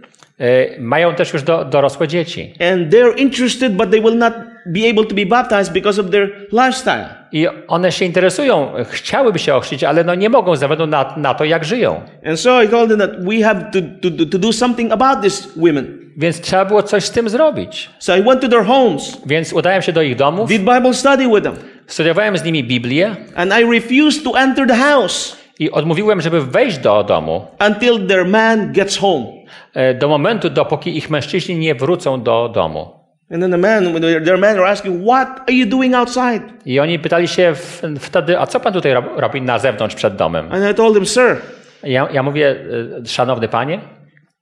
Mają 0.78 1.14
też 1.14 1.32
już 1.32 1.42
do, 1.42 1.64
dorosłe 1.64 2.08
dzieci. 2.08 2.54
And 2.72 2.92
they're 2.92 3.16
interested, 3.16 3.72
but 3.72 3.90
they 3.90 4.00
will 4.00 4.16
not 4.16 4.32
be 4.66 4.80
able 4.90 5.04
to 5.04 5.14
be 5.14 5.26
baptized 5.26 5.72
because 5.72 6.00
of 6.00 6.10
their 6.10 6.30
lifestyle. 6.52 7.17
I 7.32 7.46
one 7.68 7.92
się 7.92 8.04
interesują, 8.04 8.72
chciałyby 8.90 9.38
się 9.38 9.54
ochrzcić, 9.54 9.84
ale 9.84 10.04
no 10.04 10.14
nie 10.14 10.28
mogą 10.28 10.56
ze 10.56 10.66
względu 10.66 10.86
na, 10.86 11.14
na 11.16 11.34
to, 11.34 11.44
jak 11.44 11.64
żyją. 11.64 12.00
And 12.26 12.40
so 12.40 12.62
I 12.62 12.68
told 12.68 12.88
them 12.90 12.98
that 12.98 13.24
we 13.24 13.44
have 13.44 13.70
to, 13.72 14.10
to, 14.10 14.26
to 14.26 14.38
do 14.38 14.52
something 14.52 14.92
about 14.92 15.22
these 15.22 15.48
women. 15.56 15.98
Więc 16.16 16.40
trzeba 16.40 16.64
było 16.64 16.82
coś 16.82 17.04
z 17.04 17.10
tym 17.10 17.28
zrobić. 17.28 17.90
So 17.98 18.16
I 18.16 18.22
went 18.22 18.40
to 18.40 18.48
their 18.48 18.64
homes, 18.64 19.22
Więc 19.26 19.52
udałem 19.52 19.82
się 19.82 19.92
do 19.92 20.02
ich 20.02 20.16
domów, 20.16 20.48
did 20.48 20.58
Bible 20.58 20.94
study 20.94 21.28
with 21.28 21.42
them, 21.42 21.54
studiowałem 21.86 22.38
z 22.38 22.44
nimi 22.44 22.64
Biblię 22.64 23.16
and 23.34 23.52
I 23.60 23.72
refused 23.72 24.24
to 24.24 24.38
enter 24.38 24.66
the 24.66 24.76
house 24.76 25.36
i 25.58 25.70
odmówiłem, 25.70 26.20
żeby 26.20 26.44
wejść 26.44 26.78
do 26.78 27.04
domu 27.04 27.46
until 27.68 28.06
their 28.06 28.26
man 28.26 28.72
gets 28.72 28.96
home. 28.96 29.26
e, 29.74 29.94
do 29.94 30.08
momentu, 30.08 30.50
dopóki 30.50 30.96
ich 30.96 31.10
mężczyźni 31.10 31.56
nie 31.56 31.74
wrócą 31.74 32.22
do 32.22 32.48
domu. 32.48 32.97
And 33.30 33.42
then 33.42 33.50
the 33.50 33.58
man, 33.58 34.00
their 34.24 34.38
men 34.38 34.58
are 34.58 34.66
asking, 34.70 35.04
What 35.04 35.28
are 35.28 35.52
you 35.52 35.66
doing 35.66 35.94
outside? 35.94 36.42
I 36.66 36.80
oni 36.80 36.98
pytali 36.98 37.28
się 37.28 37.54
wtedy, 38.00 38.38
a 38.38 38.46
co 38.46 38.60
pan 38.60 38.72
tutaj 38.72 38.92
rob- 38.94 39.16
robi 39.20 39.42
na 39.42 39.58
zewnątrz 39.58 39.94
przed 39.94 40.16
domem? 40.16 40.52
And 40.52 40.70
I 40.70 40.74
told 40.74 40.94
them, 40.94 41.06
Sir, 41.06 41.36
Ja, 41.82 42.08
ja 42.12 42.22
mówię, 42.22 42.56
e, 43.02 43.06
szanowny 43.06 43.48
panie, 43.48 43.80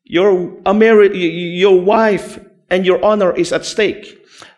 your, 0.05 0.34
your 1.55 1.84
wife 1.84 2.41
and 2.70 2.87
your 2.87 2.99
honor 3.03 3.39
is 3.39 3.53
at 3.53 3.66
stake. 3.66 4.03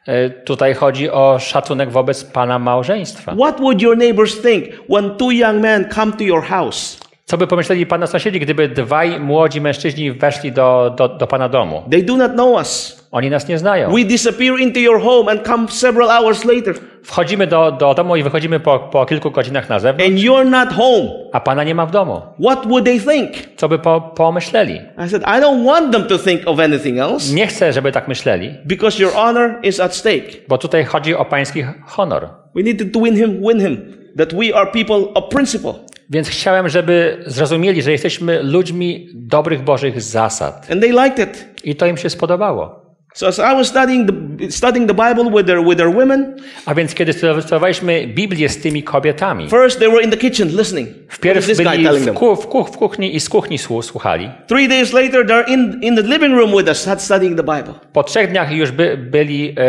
e, 0.06 0.30
tutaj 0.30 0.74
chodzi 0.74 1.10
o 1.10 1.38
szacunek 1.38 1.90
wobec 1.90 2.24
pana 2.24 2.58
małżeństwa. 2.58 3.34
What 3.34 3.60
would 3.60 3.82
your 3.82 3.96
neighbors 3.96 4.42
think 4.42 4.64
when 4.88 5.10
two 5.16 5.30
young 5.30 5.60
men 5.60 5.88
come 5.94 6.12
to 6.12 6.24
your 6.24 6.42
house? 6.42 6.98
Co 7.28 7.36
by 7.36 7.46
pomyśleli 7.46 7.86
pana 7.86 8.06
sąsiedzi, 8.06 8.40
gdyby 8.40 8.68
dwaj 8.68 9.20
młodzi 9.20 9.60
mężczyźni 9.60 10.12
weszli 10.12 10.52
do, 10.52 10.94
do, 10.96 11.08
do 11.08 11.26
pana 11.26 11.48
domu? 11.48 11.82
They 11.90 12.02
do 12.02 12.16
not 12.16 12.32
know 12.32 12.54
us. 12.54 12.98
Oni 13.12 13.30
nas 13.30 13.48
nie 13.48 13.58
znają. 13.58 13.90
We 13.90 14.04
disappear 14.04 14.60
into 14.60 14.80
your 14.80 15.02
home 15.02 15.32
and 15.32 15.46
come 15.46 15.68
several 15.68 16.08
hours 16.10 16.44
later, 16.44 16.74
Wchodzimy 17.02 17.46
do, 17.46 17.72
do 17.72 17.94
domu 17.94 18.16
i 18.16 18.22
wychodzimy 18.22 18.60
po, 18.60 18.78
po 18.78 19.06
kilku 19.06 19.30
godzinach 19.30 19.68
na 19.68 19.78
zewnątrz, 19.78 20.10
and 20.10 20.18
you're 20.18 20.50
not 20.50 20.72
home. 20.72 21.08
a 21.32 21.40
pana 21.40 21.64
nie 21.64 21.74
ma 21.74 21.86
w 21.86 21.90
domu. 21.90 22.20
What 22.40 22.66
would 22.66 22.84
they 22.84 23.00
think? 23.00 23.30
Co 23.56 23.68
by 23.68 23.78
po, 23.78 24.00
pomyśleli? 24.00 24.80
I 25.06 25.08
said, 25.08 25.22
I 25.22 25.40
don't 25.40 25.64
want 25.64 25.92
them 25.92 26.04
to 26.04 26.18
think 26.18 26.40
of 26.46 26.60
anything 26.60 26.98
else 26.98 27.34
Nie 27.34 27.46
chcę, 27.46 27.72
żeby 27.72 27.92
tak 27.92 28.08
myśleli, 28.08 28.54
because 28.66 29.02
your 29.02 29.12
honor 29.16 29.58
is 29.62 29.80
at 29.80 29.94
stake. 29.94 30.28
bo 30.48 30.58
tutaj 30.58 30.84
chodzi 30.84 31.14
o 31.14 31.24
pański 31.24 31.64
honor. 31.96 32.28
We 32.54 32.62
need 32.62 32.92
to 32.92 33.00
win 33.00 33.16
him, 33.16 33.42
win 33.42 33.60
him, 33.60 33.98
that 34.16 34.34
we 34.34 34.54
are 34.54 34.70
people 34.70 34.96
of 35.14 35.28
principle. 35.30 35.74
Więc 36.10 36.28
chciałem, 36.28 36.68
żeby 36.68 37.22
zrozumieli, 37.26 37.82
że 37.82 37.92
jesteśmy 37.92 38.42
ludźmi 38.42 39.08
dobrych 39.14 39.62
Bożych 39.62 40.02
zasad. 40.02 40.66
And 40.72 40.80
they 40.80 40.90
liked 40.90 41.18
it. 41.18 41.46
I 41.64 41.76
to 41.76 41.86
im 41.86 41.96
się 41.96 42.10
spodobało. 42.10 42.88
So 43.14 43.26
as 43.26 43.38
I 43.38 43.42
was 43.56 43.66
studying 43.68 44.10
the, 44.38 44.50
studying 44.50 44.88
the 44.88 44.94
Bible 44.94 45.30
with 45.30 45.46
their, 45.46 45.64
with 45.64 45.76
their 45.76 45.94
women, 45.94 46.36
A 46.66 46.74
więc 46.74 46.94
kiedy 46.94 47.12
studiowaliśmy 47.12 48.06
Biblię 48.06 48.48
z 48.48 48.58
tymi 48.58 48.82
kobietami, 48.82 49.50
first 49.50 49.78
they 49.78 49.88
were 49.90 50.02
in 50.02 50.10
the 50.10 50.16
kitchen 50.16 50.48
listening. 50.48 50.88
Wpierw 51.08 51.46
byli 51.56 51.88
w, 52.00 52.12
ku, 52.14 52.36
w, 52.36 52.46
ku, 52.46 52.64
w 52.64 52.76
kuchni 52.76 53.16
i 53.16 53.20
z 53.20 53.28
kuchni 53.28 53.58
słu- 53.58 53.82
słuchali. 53.82 54.30
Three 54.46 54.68
days 54.68 54.92
later, 54.92 55.26
they're 55.26 55.48
in, 55.48 55.78
in 55.82 55.96
the 55.96 56.02
living 56.02 56.34
room 56.38 56.50
with 56.56 56.68
us, 56.68 56.88
studying 56.98 57.36
the 57.36 57.56
Bible. 57.56 57.74
Po 57.92 58.02
trzech 58.04 58.30
dniach 58.30 58.52
już 58.52 58.70
by, 58.70 58.96
byli 58.96 59.54
e, 59.58 59.62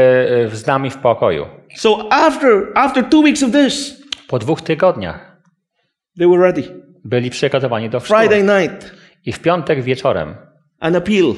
e, 0.45 0.49
z 0.55 0.67
nami 0.67 0.89
w 0.89 0.97
pokoju. 0.97 1.45
So 1.75 2.07
after, 2.11 2.51
after 2.75 3.03
two 3.09 3.21
weeks 3.21 3.43
of 3.43 3.51
this, 3.51 4.03
Po 4.27 4.39
dwóch 4.39 4.61
tygodniach 4.61 5.28
they 6.19 6.27
were 6.27 6.41
ready. 6.41 6.63
byli 7.05 7.29
przygotowani 7.29 7.89
do 7.89 7.99
chrztu. 7.99 8.15
Friday 8.15 8.43
night, 8.61 8.91
I 9.25 9.31
w 9.31 9.39
piątek 9.39 9.83
wieczorem 9.83 10.35
an 10.79 10.95
appeal 10.95 11.33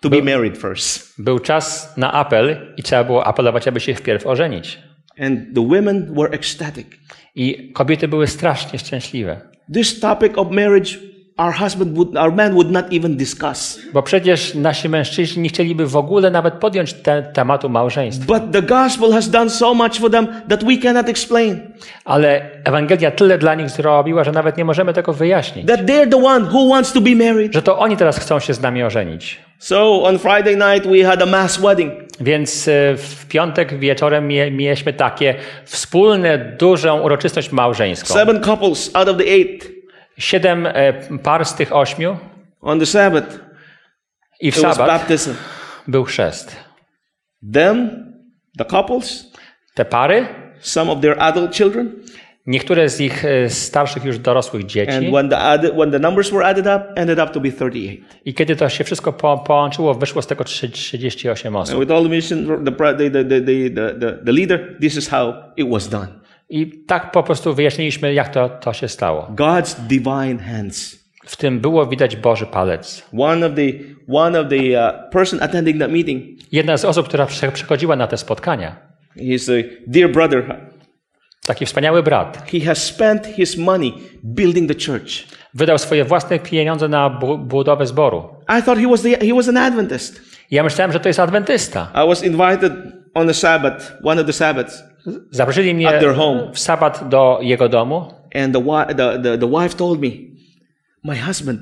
to 0.00 0.10
be 0.10 0.22
married 0.22 0.58
first. 0.58 1.22
był 1.22 1.38
czas 1.38 1.96
na 1.96 2.12
apel 2.12 2.74
i 2.76 2.82
trzeba 2.82 3.04
było 3.04 3.24
apelować, 3.26 3.68
aby 3.68 3.80
się 3.80 3.94
wpierw 3.94 4.26
ożenić. 4.26 4.78
And 5.18 5.54
the 5.54 5.68
women 5.68 6.14
were 6.14 6.30
ecstatic. 6.30 6.86
I 7.34 7.72
kobiety 7.72 8.08
były 8.08 8.26
strasznie 8.26 8.78
szczęśliwe. 8.78 9.40
This 9.74 10.00
topic 10.00 10.38
of 10.38 10.50
marriage, 10.50 10.90
our 11.38 11.52
husband 11.52 11.96
would, 11.96 12.16
our 12.16 12.32
man 12.32 12.54
would 12.54 12.70
not 12.70 12.92
even 12.92 13.16
discuss. 13.16 13.78
Bo 13.92 14.02
przecież 14.02 14.54
nasi 14.54 14.88
mężczyźni 14.88 15.42
nie 15.42 15.48
chcieliby 15.48 15.86
w 15.86 15.96
ogóle 15.96 16.30
nawet 16.30 16.54
podjąć 16.54 16.92
te, 16.92 17.22
tematu 17.22 17.68
małżeństwa. 17.68 18.38
But 18.38 18.52
the 18.52 18.62
gospel 18.62 19.12
has 19.12 19.30
done 19.30 19.50
so 19.50 19.74
much 19.74 20.00
for 20.00 20.10
them 20.10 20.26
that 20.48 20.64
we 20.64 20.76
cannot 20.76 21.08
explain. 21.08 21.60
Ale 22.04 22.50
Ewangelia 22.64 23.10
tyle 23.10 23.38
dla 23.38 23.54
nich 23.54 23.70
zrobiła, 23.70 24.24
że 24.24 24.32
nawet 24.32 24.56
nie 24.56 24.64
możemy 24.64 24.92
tego 24.92 25.12
wyjaśnić. 25.12 25.66
That 25.66 25.80
they're 25.80 26.10
the 26.10 26.24
one 26.24 26.46
who 26.50 26.68
wants 26.68 26.92
to 26.92 27.00
be 27.00 27.14
married. 27.14 27.54
Że 27.54 27.62
to 27.62 27.78
oni 27.78 27.96
teraz 27.96 28.18
chcą 28.18 28.40
się 28.40 28.54
z 28.54 28.60
nami 28.60 28.82
ożenić. 28.82 29.40
So 29.58 30.02
on 30.02 30.18
Friday 30.18 30.56
night, 30.56 30.90
we 30.90 31.04
had 31.04 31.22
a 31.22 31.26
mass 31.26 31.60
wedding. 31.60 31.92
Więc 32.20 32.68
e, 32.68 32.96
w 32.96 33.26
piątek 33.28 33.78
wieczorem 33.78 34.28
mie, 34.28 34.50
mieliśmy 34.50 34.92
takie 34.92 35.34
wspólne, 35.64 36.38
dużą 36.38 37.00
uroczystość 37.00 37.52
małżeńską. 37.52 38.14
Seven 38.14 38.40
couples 38.40 38.90
out 38.94 39.08
of 39.08 39.16
the 39.16 39.24
eight. 39.24 39.75
Siedem 40.18 40.66
e, 40.66 40.92
par 41.22 41.44
z 41.44 41.54
tych 41.54 41.76
ośmiu 41.76 42.16
On 42.60 42.80
the 42.80 42.86
Sabbath, 42.86 43.38
i 44.40 44.50
w 44.50 44.56
sabat 44.56 44.86
baptism. 44.88 45.34
był 45.88 46.04
chrzest. 46.04 46.56
Them, 47.52 47.90
the 48.58 48.64
couples, 48.64 49.32
Te 49.74 49.84
pary, 49.84 50.26
some 50.60 50.90
of 50.92 51.00
their 51.00 51.16
adult 51.20 51.54
children, 51.56 51.92
niektóre 52.46 52.88
z 52.88 53.00
ich 53.00 53.24
e, 53.24 53.50
starszych 53.50 54.04
już 54.04 54.18
dorosłych 54.18 54.62
and 54.62 54.70
dzieci. 54.70 55.10
when 55.12 55.28
the 55.28 55.38
added, 55.38 55.72
when 55.74 55.90
the 55.90 55.98
numbers 55.98 56.30
were 56.30 56.46
added 56.46 56.66
up, 56.66 56.92
ended 57.00 57.18
up 57.18 57.30
to 57.32 57.40
be 57.40 57.50
38. 57.52 58.04
I 58.24 58.34
kiedy 58.34 58.56
to 58.56 58.68
się 58.68 58.84
wszystko 58.84 59.12
po, 59.12 59.38
połączyło, 59.38 59.94
wyszło 59.94 60.22
z 60.22 60.26
tego 60.26 60.44
trzy- 60.44 60.68
38 60.70 61.56
And 61.56 61.68
osób. 61.68 61.80
with 61.80 61.92
all 61.92 62.02
the 62.02 62.08
mission, 62.08 62.64
the, 62.64 62.72
the, 62.72 63.10
the, 63.10 63.24
the, 63.24 63.40
the, 64.00 64.12
the 64.26 64.32
leader, 64.32 64.76
this 64.80 64.96
is 64.96 65.08
how 65.08 65.34
it 65.56 65.68
was 65.70 65.88
done. 65.88 66.08
I 66.48 66.84
tak 66.86 67.10
po 67.12 67.22
prostu 67.22 67.54
wyjaśniliśmy, 67.54 68.14
jak 68.14 68.28
to, 68.28 68.48
to 68.48 68.72
się 68.72 68.88
stało. 68.88 69.28
God's 69.34 69.80
divine 69.80 70.38
hands. 70.38 71.06
W 71.26 71.36
tym 71.36 71.60
było 71.60 71.86
widać 71.86 72.16
Boży 72.16 72.46
palec. 72.46 73.02
One 73.18 73.46
of 73.46 73.52
the 73.54 73.62
one 74.12 74.40
of 74.40 74.48
the 74.48 74.56
uh, 74.56 75.10
person 75.12 75.42
attending 75.42 75.80
that 75.80 75.90
meeting, 75.90 76.24
Jedna 76.52 76.76
z 76.76 76.84
osób, 76.84 77.08
która 77.08 77.26
przychodziła 77.52 77.96
na 77.96 78.06
te 78.06 78.16
spotkania, 78.16 78.76
he's 79.16 79.60
a 79.60 79.64
dear 79.86 80.10
brother. 80.12 80.60
taki 81.46 81.66
wspaniały 81.66 82.02
brat, 82.02 82.50
He 82.52 82.60
has 82.66 82.84
spent 82.84 83.26
his 83.26 83.56
money 83.56 83.94
building 84.24 84.68
the 84.72 84.92
church. 84.92 85.10
wydał 85.54 85.78
swoje 85.78 86.04
własne 86.04 86.38
pieniądze 86.38 86.88
na 86.88 87.10
bu- 87.10 87.38
budowę 87.38 87.86
zboru. 87.86 88.28
I 88.58 88.62
thought 88.62 88.80
he 88.82 88.88
was 88.88 89.02
the, 89.02 89.08
he 89.10 89.34
was 89.34 89.48
an 89.48 89.56
Adventist. 89.56 90.20
Ja 90.50 90.62
myślałem, 90.62 90.92
że 90.92 91.00
to 91.00 91.08
jest 91.08 91.20
adwentysta. 91.20 91.92
I 92.04 92.08
was 92.08 92.24
invited 92.24 92.72
on 93.14 93.30
a 93.30 93.34
Sabbath, 93.34 93.92
one 94.04 94.20
of 94.20 94.26
the 94.26 94.32
Sabbaths, 94.32 94.84
Zaprosili 95.30 95.74
mnie 95.74 95.88
At 95.88 96.00
their 96.00 96.14
home. 96.14 96.50
w 96.52 96.58
sabat 96.58 97.08
do 97.08 97.38
jego 97.42 97.68
domu 97.68 98.12
and 98.34 98.54
the, 98.54 98.60
wi- 98.62 98.94
the, 98.94 99.18
the, 99.22 99.38
the 99.38 99.48
wife 99.48 99.76
told 99.76 100.00
me, 100.02 100.08
My 101.04 101.16
husband, 101.16 101.60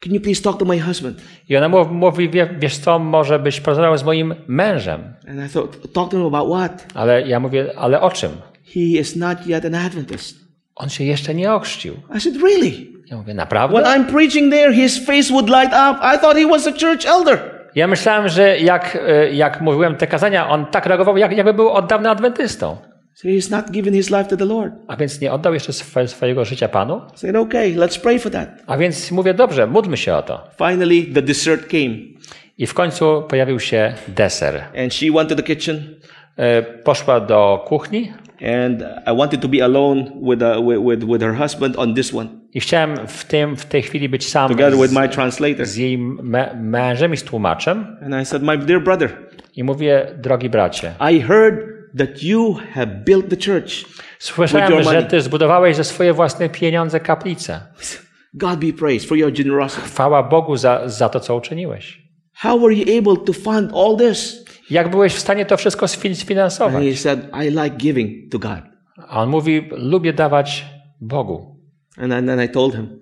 can 0.00 0.14
you 0.14 0.20
please 0.20 0.42
talk 0.42 0.58
to 0.58 0.64
my 0.64 0.80
husband? 0.80 1.20
i 1.48 1.56
ona 1.56 1.68
mów- 1.68 1.90
mówi, 1.90 2.28
wie, 2.30 2.54
wiesz 2.58 2.78
co, 2.78 2.98
może 2.98 3.38
byś 3.38 3.60
porozmawiał 3.60 3.98
z 3.98 4.04
moim 4.04 4.34
mężem. 4.46 5.00
And 5.28 5.50
I 5.50 5.52
thought, 5.54 5.92
Talk 5.92 6.10
to 6.10 6.16
him 6.16 6.26
about 6.34 6.48
what? 6.54 6.86
Ale 6.94 7.22
ja 7.28 7.40
mówię, 7.40 7.66
ale 7.76 8.00
o 8.00 8.10
czym? 8.10 8.30
He 8.74 8.80
is 8.80 9.16
not 9.16 9.46
yet 9.46 9.64
an 9.64 9.74
Adventist. 9.74 10.38
On 10.76 10.88
się 10.88 11.04
jeszcze 11.04 11.34
nie 11.34 11.52
ochrzcił. 11.52 11.94
I 12.16 12.20
said, 12.20 12.36
Really? 12.42 12.70
Ja 13.06 13.16
mówię, 13.16 13.24
When 13.24 13.36
naprawdę? 13.36 13.76
I'm 13.82 14.04
preaching 14.12 14.52
there, 14.52 14.74
his 14.74 15.06
face 15.06 15.32
would 15.32 15.48
light 15.48 15.72
up. 15.72 15.98
I 16.14 16.18
thought 16.18 16.36
he 16.36 16.46
was 16.46 16.66
a 16.66 16.72
church 16.72 17.06
elder. 17.06 17.59
Ja 17.74 17.86
myślałem, 17.86 18.28
że 18.28 18.58
jak, 18.58 18.98
e, 19.08 19.30
jak 19.32 19.60
mówiłem 19.60 19.96
te 19.96 20.06
kazania, 20.06 20.48
on 20.48 20.66
tak 20.66 20.86
reagował, 20.86 21.16
jak, 21.16 21.36
jakby 21.36 21.54
był 21.54 21.70
od 21.70 21.86
dawna 21.86 22.10
adwentystą. 22.10 22.76
So 23.14 23.28
he's 23.28 23.50
not 23.50 23.70
given 23.70 23.94
his 23.94 24.10
life 24.10 24.24
to 24.24 24.36
the 24.36 24.44
Lord. 24.44 24.72
A 24.88 24.96
więc 24.96 25.20
nie 25.20 25.32
oddał 25.32 25.54
jeszcze 25.54 25.72
swojego 26.06 26.44
życia 26.44 26.68
Panu. 26.68 27.00
Said, 27.14 27.36
Okay, 27.36 27.74
let's 27.74 28.00
pray 28.02 28.18
for 28.18 28.32
that. 28.32 28.48
A 28.66 28.76
więc 28.76 29.10
mówię, 29.10 29.34
dobrze, 29.34 29.66
módlmy 29.66 29.96
się 29.96 30.14
o 30.14 30.22
to. 30.22 30.48
Finally, 30.58 31.02
the 31.14 31.22
dessert 31.22 31.66
came, 31.70 31.96
I 32.58 32.66
w 32.66 32.74
końcu 32.74 33.22
pojawił 33.28 33.60
się 33.60 33.94
deser. 34.08 34.64
and 34.84 34.94
she 34.94 35.06
went 35.14 35.28
to 35.28 35.34
the 35.34 35.42
kitchen, 35.42 35.82
E, 36.36 36.62
Poszła 36.62 37.20
do 37.20 37.64
kuchni 37.66 38.12
and 38.42 38.82
I 39.06 39.12
wanted 39.12 39.40
to 39.40 39.48
be 39.48 39.64
alone 39.64 40.12
with, 40.20 40.42
uh, 40.42 40.60
with, 40.66 40.78
with, 40.78 41.04
with 41.04 41.22
her 41.22 41.34
husband 41.34 41.76
on 41.76 41.94
this 41.94 42.14
one, 42.14 42.28
i 42.54 42.60
chciałem 42.60 43.06
w, 43.06 43.24
tym, 43.24 43.56
w 43.56 43.66
tej 43.66 43.82
chwili 43.82 44.08
być 44.08 44.28
sam 44.28 44.48
together 44.48 44.78
with 44.78 44.90
z, 44.90 44.94
my 44.94 45.08
translator. 45.08 45.66
z 45.66 45.76
jej 45.76 45.98
mę- 45.98 46.60
mężem 46.60 47.14
i 47.14 47.16
z 47.16 47.22
tłumaczem. 47.22 47.96
And 48.02 48.14
I 48.22 48.24
said, 48.26 48.42
My 48.42 48.58
dear 48.58 48.82
brother, 48.82 49.10
I 49.56 49.64
mówię, 49.64 50.06
drogi 50.18 50.48
bracie, 50.50 50.94
I 51.12 51.20
heard 51.20 51.54
that 51.98 52.22
you 52.22 52.56
have 52.72 52.86
built 52.86 53.28
the 53.28 53.36
church. 53.36 53.68
With 53.68 53.88
słyszałem, 54.18 54.82
że 54.82 55.02
ty 55.02 55.20
zbudowałeś 55.20 55.76
ze 55.76 55.84
swoje 55.84 56.12
własne 56.12 56.48
pieniądze 56.48 57.00
kaplicę. 57.00 57.60
God 58.34 58.58
be 58.58 58.72
praised 58.72 59.08
for 59.08 59.18
your 59.18 59.32
generosity. 59.32 59.82
Chwała 59.82 60.22
Bogu 60.22 60.56
za, 60.56 60.88
za 60.88 61.08
to, 61.08 61.20
co 61.20 61.36
uczyniłeś. 61.36 62.02
How 62.34 62.60
were 62.60 62.74
you 62.74 62.98
able 62.98 63.24
to 63.26 63.32
fund 63.32 63.72
all 63.74 63.96
this? 63.96 64.44
Jak 64.70 64.90
byłeś 64.90 65.14
w 65.14 65.18
stanie 65.18 65.46
to 65.46 65.56
wszystko 65.56 65.86
sfin- 65.86 66.08
And 66.08 66.18
sfinansować? 66.18 66.84
he 66.84 66.96
said, 66.96 67.20
I 67.44 67.50
like 67.50 67.70
giving 67.76 68.32
to 68.32 68.38
God. 68.38 68.60
A 69.08 69.22
on 69.22 69.28
mówi, 69.28 69.68
lubię 69.70 70.12
dawać 70.12 70.66
Bogu. 71.00 71.56
And 71.96 72.12
then, 72.12 72.26
then 72.26 72.44
I 72.44 72.48
told 72.48 72.74
him. 72.74 73.00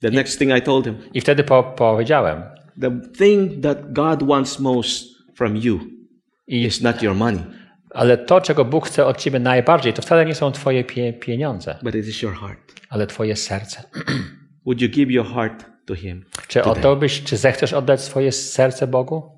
The 0.00 0.10
next 0.10 0.38
thing 0.38 0.52
I 0.58 0.62
told 0.62 0.84
him, 0.84 0.96
I 1.14 1.20
wtedy 1.20 1.44
po, 1.44 1.62
powiedziałem, 1.62 2.42
the 2.80 3.00
thing 3.18 3.62
that 3.62 3.92
God 3.92 4.22
wants 4.22 4.58
most 4.58 5.06
from 5.36 5.56
you 5.56 5.80
I, 6.46 6.64
is 6.64 6.82
not 6.82 7.02
your 7.02 7.14
money, 7.14 7.40
ale 7.90 8.18
to, 8.18 8.40
czego 8.40 8.64
Bóg 8.64 8.86
chce 8.86 9.06
od 9.06 9.16
ciebie 9.16 9.38
najbardziej, 9.38 9.92
to 9.92 10.02
wcale 10.02 10.26
nie 10.26 10.34
są 10.34 10.52
twoje 10.52 10.84
pie, 10.84 11.12
pieniądze, 11.12 11.76
but 11.82 11.94
it 11.94 12.06
is 12.06 12.22
your 12.22 12.34
heart. 12.34 12.58
ale 12.90 13.06
twoje 13.06 13.36
serce. 13.36 13.82
Would 14.66 14.80
you 14.80 14.88
give 14.88 15.10
your 15.10 15.26
heart 15.26 15.64
to 15.86 15.94
Him? 15.94 16.24
Czy 16.48 16.62
oddałbyś, 16.62 17.22
czy 17.22 17.36
zechcesz 17.36 17.72
oddać 17.72 18.00
swoje 18.00 18.32
serce 18.32 18.86
Bogu? 18.86 19.37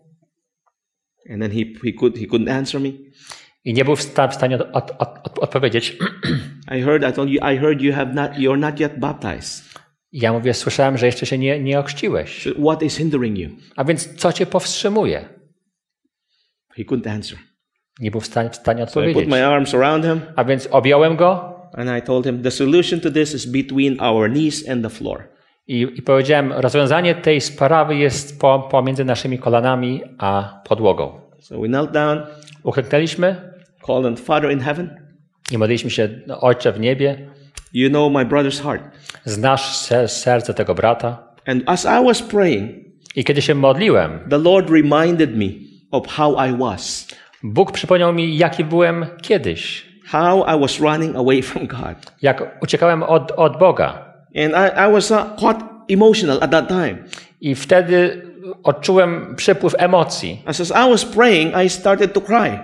And 1.31 1.43
then 1.43 1.51
he, 1.51 1.65
he, 1.85 1.93
could, 1.93 2.19
he 2.19 2.27
couldn't 2.27 2.51
answer 2.59 2.81
me. 2.81 2.89
I 3.65 3.75
nie 3.75 3.85
był 3.85 3.97
w 3.97 4.03
sta- 4.03 4.29
w 4.29 4.35
stanie 4.35 4.57
od, 4.57 4.69
od, 4.73 4.91
od, 4.99 5.39
odpowiedzieć. 5.39 5.97
I 6.79 6.81
heard, 6.83 7.11
I 7.11 7.13
told 7.13 7.29
you, 7.31 7.41
I 7.55 7.59
heard 7.59 7.81
you 7.81 7.93
have 7.95 8.13
not, 8.15 8.33
you're 8.33 8.59
not 8.59 8.81
yet 8.81 8.99
baptized. 8.99 9.65
Ja 10.13 10.33
mówię, 10.33 10.55
słyszałem, 10.55 10.99
że 10.99 11.07
jeszcze 11.07 11.27
się 11.27 11.39
nie, 11.39 11.61
nie 11.61 11.79
ochrzciłeś. 11.79 12.43
So 12.43 12.51
what 12.63 12.83
is 12.83 12.97
hindering 12.97 13.39
you? 13.39 13.51
A 13.77 13.85
więc 13.85 14.15
co 14.15 14.33
cię 14.33 14.47
powstrzymuje? 14.47 15.29
He 16.77 16.85
couldn't 16.85 17.11
answer. 17.11 17.39
Nie 18.01 18.11
był 18.11 18.21
w 18.21 18.27
stanie, 18.27 18.51
w 18.51 18.57
stanie 18.57 18.79
So 18.79 18.85
I 18.85 18.87
put 18.87 18.97
odpowiedzieć. 19.03 19.31
my 19.31 19.47
arms 19.47 19.75
around 19.75 20.05
him 20.05 20.21
A 20.37 20.45
więc 20.45 20.69
objąłem 20.71 21.17
go 21.17 21.57
and 21.75 21.91
I 21.99 22.03
told 22.07 22.27
him, 22.27 22.43
the 22.43 22.51
solution 22.51 23.01
to 23.01 23.11
this 23.11 23.35
is 23.35 23.47
between 23.47 24.01
our 24.01 24.31
knees 24.31 24.69
and 24.69 24.83
the 24.83 24.91
floor. 24.91 25.29
i, 25.67 25.81
i 25.95 26.03
powiedziałem, 26.03 26.53
rozwiązanie 26.53 27.15
tej 27.15 27.41
sprawy 27.41 27.97
jest 27.97 28.41
po, 28.41 28.69
pomiędzy 28.71 29.05
naszymi 29.05 29.39
kolanami 29.39 30.03
a 30.19 30.63
podłogą. 30.69 31.20
So 31.41 31.61
we 31.61 31.69
knelt 31.69 31.91
down, 31.91 32.19
Uklęknęliśmy 32.63 33.37
called 33.87 34.07
on 34.07 34.17
Father 34.17 34.51
in 34.53 34.61
heaven. 34.61 34.91
i 35.53 35.59
modliliśmy 35.59 35.91
się, 35.91 36.09
Ojcze 36.41 36.73
w 36.73 36.81
niebie, 36.81 37.29
You 37.73 37.89
know 37.91 38.13
my 38.13 38.25
brother's 38.27 38.63
heart. 38.63 38.83
znasz 39.25 39.77
se- 39.77 40.09
serce 40.09 40.55
tego 40.55 40.75
brata. 40.75 41.23
And 41.47 41.63
as 41.67 41.85
I 41.85 42.05
was 42.05 42.23
praying, 42.23 42.71
I 43.17 43.25
kiedy 43.25 43.43
się 43.43 43.55
modliłem, 43.55 44.21
the 44.31 44.39
Lord 44.39 44.71
reminded 44.71 45.37
me 45.37 45.47
of 45.91 46.07
how 46.07 46.37
I 46.49 46.57
was, 46.59 47.09
Bóg 47.43 47.73
przypomniał 47.73 48.13
mi, 48.13 48.37
jaki 48.39 48.65
byłem 48.65 49.07
kiedyś, 49.23 49.87
how 50.07 50.45
I 50.57 50.61
was 50.61 50.81
running 50.81 51.17
away 51.17 51.43
from 51.49 51.67
God. 51.67 52.13
jak 52.23 52.59
uciekałem 52.63 53.03
od, 53.03 53.33
od 53.37 53.59
Boga. 53.59 54.15
And 54.37 54.53
I, 54.55 54.89
I 54.89 54.93
was 54.93 55.11
uh, 55.11 55.17
caught 55.41 55.63
emotional 55.89 56.39
at 56.43 56.51
that 56.51 56.69
time. 56.69 56.97
I 57.41 57.55
wtedy 57.55 58.23
odczułem 58.65 59.35
przypływ 59.37 59.75
emocji. 59.79 60.43
As, 60.47 60.71
I 60.71 60.91
was 60.91 61.05
praying, 61.05 61.55
I 61.65 61.71
started 61.71 62.13
to 62.13 62.21
cry. 62.21 62.59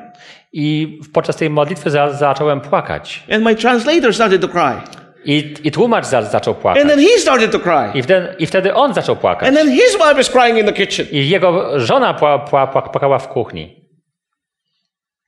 I 0.52 0.98
podczas 1.12 1.36
tej 1.36 1.50
modlitwy 1.50 1.90
za, 1.90 2.12
zacząłem 2.12 2.60
płakać. 2.60 3.24
And 3.32 3.44
my 3.44 3.54
translator 3.54 4.14
started 4.14 4.40
to 4.40 4.48
cry. 4.48 4.80
I, 5.24 5.54
i 5.64 5.70
tłumacz 5.70 6.06
za, 6.06 6.22
zaczął 6.22 6.54
And 6.54 6.62
płakać. 6.62 6.88
then 6.88 6.98
he 7.00 7.18
started 7.18 7.52
to 7.52 7.60
cry. 7.60 7.90
I 7.94 8.02
wtedy, 8.02 8.34
I 8.38 8.46
wtedy 8.46 8.74
on 8.74 8.94
zaczął 8.94 9.16
płakać. 9.16 9.48
And 9.48 9.56
then 9.58 9.70
his 9.70 9.92
wife 9.92 10.20
is 10.20 10.30
crying 10.30 10.58
in 10.58 10.66
the 10.66 10.72
kitchen. 10.72 11.06
I 11.12 11.28
jego 11.28 11.80
żona 11.80 12.14
pła, 12.14 12.38
pła, 12.38 12.66
pła, 12.66 12.82
płakała 12.82 13.18
w 13.18 13.28
kuchni. 13.28 13.86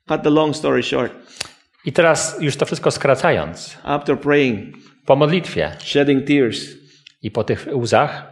Cut 0.09 0.23
the 0.23 0.31
long 0.31 0.57
story 0.57 0.83
short. 0.83 1.13
I 1.85 1.93
teraz 1.93 2.37
już 2.41 2.57
to 2.57 2.67
wszystko 2.67 2.91
skracając, 2.91 3.79
After 3.85 4.21
praying, 4.21 4.77
po 5.07 5.17
modlitwie 5.17 5.77
shedding 5.79 6.27
tears, 6.27 6.79
i 7.23 7.31
po 7.31 7.45
tych 7.45 7.67
łzach 7.73 8.28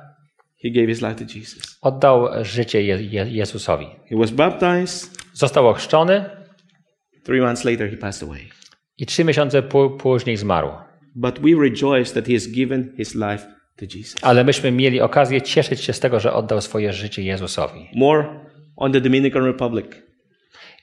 he 0.66 0.80
gave 0.80 0.86
his 0.88 1.02
life 1.02 1.14
to 1.14 1.24
Jesus. 1.38 1.78
oddał 1.82 2.28
życie 2.44 2.82
Je, 2.82 3.02
Je, 3.02 3.26
Jezusowi. 3.30 3.86
He 4.10 4.16
was 4.16 4.30
baptized. 4.30 5.10
Został 5.32 5.68
ochrzczony 5.68 6.24
Three 7.24 7.40
months 7.40 7.64
later, 7.64 7.90
he 7.90 7.96
passed 7.96 8.22
away. 8.28 8.40
i 8.98 9.06
trzy 9.06 9.24
miesiące 9.24 9.62
pó- 9.62 9.96
później 9.96 10.36
zmarł. 10.36 10.68
But 11.14 11.38
we 11.38 11.48
rejoice 11.62 12.14
that 12.14 12.26
he 12.26 12.32
has 12.34 12.46
given 12.48 12.92
his 12.96 13.14
life 13.14 13.46
to 13.76 13.84
Jesus. 13.96 14.16
Ale 14.22 14.44
myśmy 14.44 14.72
mieli 14.72 15.00
okazję 15.00 15.42
cieszyć 15.42 15.80
się 15.80 15.92
z 15.92 16.00
tego, 16.00 16.20
że 16.20 16.32
oddał 16.32 16.60
swoje 16.60 16.92
życie 16.92 17.22
Jezusowi. 17.22 17.88
More 17.94 18.40
on 18.76 18.92
the 18.92 19.00
Dominican 19.00 19.44
Republic. 19.44 19.86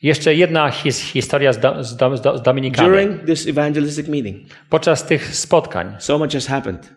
Jeszcze 0.01 0.35
jedna 0.35 0.71
his, 0.71 0.99
historia 1.01 1.53
z, 1.53 1.59
do, 1.59 1.83
z, 1.83 1.95
do, 1.95 2.37
z 2.37 2.41
Dominikami. 2.41 2.89
During 2.89 3.25
this 3.25 3.47
evangelistic 3.47 4.07
meeting, 4.07 4.37
Podczas 4.69 5.05
tych 5.05 5.35
spotkań 5.35 5.95
so 5.99 6.17
much 6.17 6.31
has 6.33 6.47
happened 6.47 6.93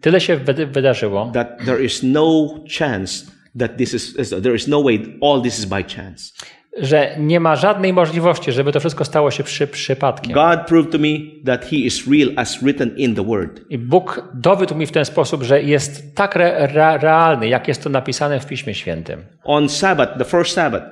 tyle 0.00 0.20
się 0.20 0.36
wyda- 0.36 0.66
wydarzyło, 0.66 1.30
that 1.34 1.48
there 1.66 1.84
is 1.84 2.02
no 2.02 2.48
chance 2.78 3.24
that 3.58 3.76
this 3.76 3.94
is, 3.94 4.30
there 4.42 4.54
is 4.54 4.68
no 4.68 4.82
way 4.82 5.18
all 5.22 5.42
this 5.42 5.58
is 5.58 5.64
by 5.64 5.84
chance. 5.96 6.32
że 6.80 7.16
nie 7.18 7.40
ma 7.40 7.56
żadnej 7.56 7.92
możliwości, 7.92 8.52
żeby 8.52 8.72
to 8.72 8.80
wszystko 8.80 9.04
stało 9.04 9.30
się 9.30 9.44
przy, 9.44 9.66
przypadkiem. 9.66 10.32
God 10.32 10.60
proved 10.68 10.92
to 10.92 10.98
me 10.98 11.08
that 11.46 11.64
he 11.64 11.76
is 11.76 12.06
real 12.06 12.30
as 12.36 12.62
written 12.62 12.96
in 12.96 13.14
the 13.14 13.24
word. 13.24 13.60
I 13.70 13.78
Bóg 13.78 14.28
dowiódł 14.34 14.74
mi 14.74 14.86
w 14.86 14.92
ten 14.92 15.04
sposób, 15.04 15.42
że 15.42 15.62
jest 15.62 16.14
tak 16.14 16.36
re, 16.36 16.56
re, 16.58 16.98
realny, 16.98 17.48
jak 17.48 17.68
jest 17.68 17.82
to 17.82 17.90
napisane 17.90 18.40
w 18.40 18.46
Piśmie 18.46 18.74
Świętym. 18.74 19.24
On 19.44 19.68
Sabbath, 19.68 20.18
the 20.18 20.24
first 20.24 20.52
Sabbath, 20.52 20.86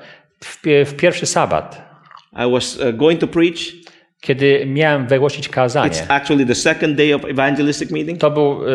W, 0.45 0.57
w 0.87 0.97
pierwszy 0.97 1.27
sabat, 1.27 1.83
I 2.33 2.53
was 2.53 2.77
uh, 2.79 2.97
going 2.97 3.21
to 3.21 3.27
preach 3.27 3.59
Kiedy 4.27 4.67
miałem 4.67 5.07
wygłosić 5.07 5.49
kazanie, 5.49 5.91
It's 5.91 6.05
actually 6.09 6.47
the 6.47 6.55
second 6.55 6.97
day 6.97 7.15
of 7.15 7.25
evangelistic 7.25 7.91
meeting. 7.91 8.21
to 8.21 8.31
był 8.31 8.63
y, 8.63 8.67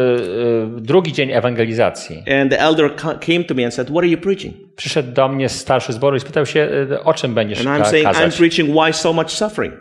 y, 0.78 0.82
drugi 0.82 1.14
dzień 1.14 1.32
ewangelizacji. 1.32 2.24
And 2.42 2.52
the 2.52 2.60
elder 2.60 2.96
came 2.96 3.44
to 3.44 3.54
me 3.56 3.64
and 3.66 3.74
said, 3.74 3.88
What 3.90 3.98
are 3.98 4.08
you 4.08 4.18
preaching? 4.18 4.56
Przyszedł 4.76 5.12
do 5.12 5.28
mnie 5.28 5.50
starszy 5.50 5.94
zboru 5.94 6.18
i 6.18 6.20
spytał 6.20 6.46
się, 6.46 6.70
y, 6.92 7.04
o 7.04 7.14
czym 7.14 7.34
będziesz 7.34 7.66
And 7.66 7.68
I'm 7.86 7.90
saying, 7.90 8.08
I'm 8.10 8.14
kazać. 8.14 8.38
preaching 8.38 8.70
why 8.70 8.94
so 8.94 9.14
much 9.14 9.30
suffering. 9.32 9.74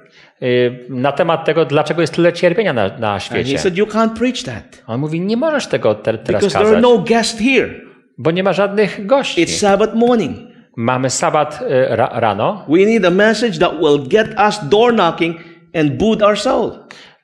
Y, 0.43 0.87
Na 0.89 1.13
temat 1.13 1.45
tego, 1.45 1.65
dlaczego 1.65 2.01
jest 2.01 2.15
tyle 2.15 2.33
cierpienia 2.33 2.73
na, 2.73 2.89
na 2.99 3.13
And 3.13 3.23
he 3.23 3.27
świecie. 3.27 3.59
said, 3.59 3.77
You 3.77 3.87
can't 3.87 4.15
preach 4.19 4.43
that 4.43 4.83
On 4.87 5.01
mówi, 5.01 5.21
nie 5.21 5.37
możesz 5.37 5.67
tego 5.67 5.95
te, 5.95 6.19
teraz 6.19 6.23
because 6.43 6.49
there 6.59 6.59
are 6.69 6.77
kazać, 6.77 6.83
no 6.83 6.99
guests 6.99 7.39
here. 7.41 7.71
bo 8.19 8.31
nie 8.31 8.43
ma 8.43 8.53
żadnych 8.53 9.07
gości. 9.07 9.45
It's 9.47 9.59
Sabbath 9.59 9.95
morning. 9.95 10.37
Mamy 10.77 11.11
sabat 11.11 11.61
ra, 11.89 12.11
rano, 12.13 12.65
We 12.69 12.79
need 12.79 13.05
a 13.05 13.11
message 13.11 13.59
that 13.59 13.73
will 13.81 14.09
get 14.09 14.27
us 14.49 14.69
door 14.69 14.93
knocking 14.95 15.50
and 15.75 15.99
boot 15.99 16.23
our 16.23 16.39
soul. 16.39 16.73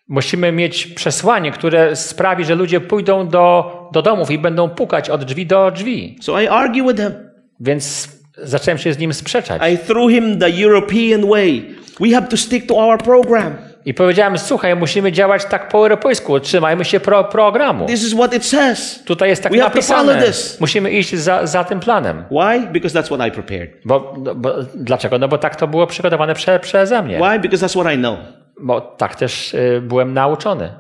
Musimy 0.09 0.53
mieć 0.53 0.87
przesłanie, 0.87 1.51
które 1.51 1.97
sprawi, 1.97 2.45
że 2.45 2.55
ludzie 2.55 2.81
pójdą 2.81 3.29
do, 3.29 3.73
do 3.93 4.03
domów 4.03 4.31
i 4.31 4.39
będą 4.39 4.69
pukać 4.69 5.11
od 5.11 5.25
drzwi 5.25 5.47
do 5.47 5.71
drzwi. 5.71 6.19
So 6.21 6.41
I 6.41 6.47
argue 6.49 6.89
with 6.89 7.01
him. 7.01 7.13
Więc 7.61 8.09
zacząłem 8.43 8.79
się 8.79 8.93
z 8.93 8.99
nim 8.99 9.15
sprzeczać. 9.15 9.63
I 9.73 9.79
threw 9.79 10.11
him 10.11 10.39
the 10.39 10.65
European 10.65 11.29
way. 11.31 11.75
We 12.01 12.11
have 12.11 12.29
to 12.29 12.37
stick 12.37 12.67
to 12.67 12.77
our 12.77 12.99
program. 12.99 13.57
I 13.87 13.95
powiedziałem, 13.95 14.39
słuchaj, 14.39 14.77
musimy 14.77 15.13
działać 15.13 15.45
tak 15.45 15.69
po 15.69 15.79
europejsku, 15.79 16.41
trzymajmy 16.41 16.85
się 16.85 17.01
pro, 17.01 17.25
programu. 17.25 17.87
This 17.87 18.03
is 18.03 18.15
what 18.15 18.35
it 18.35 18.45
says. 18.45 19.05
Tutaj 19.05 19.29
jest 19.29 19.43
tak 19.43 19.53
We 19.53 19.59
napisane. 19.59 20.23
Musimy 20.61 20.91
iść 20.91 21.15
za, 21.15 21.47
za 21.47 21.65
tym 21.65 21.81
planem. 21.81 22.25
Why? 22.31 22.67
Because 22.73 22.99
that's 22.99 23.07
what 23.07 23.29
I 23.29 23.31
prepared. 23.31 23.71
Bo, 23.85 24.15
bo, 24.37 24.55
dlaczego? 24.75 25.19
No 25.19 25.29
bo 25.29 25.39
tak 25.39 25.57
to 25.57 25.69
było 25.69 25.87
przygotowane 25.87 26.35
prze, 26.35 26.61
przeze 26.61 27.03
mnie. 27.03 27.17
Why? 27.19 27.39
Because 27.39 27.67
that's 27.67 27.81
what 27.81 27.95
I 27.95 27.99
know. 27.99 28.19
Bo 28.61 28.81
tak 28.81 29.17
też 29.17 29.55
y, 29.55 29.81
byłem 29.83 30.15
nauczony. 30.15 30.73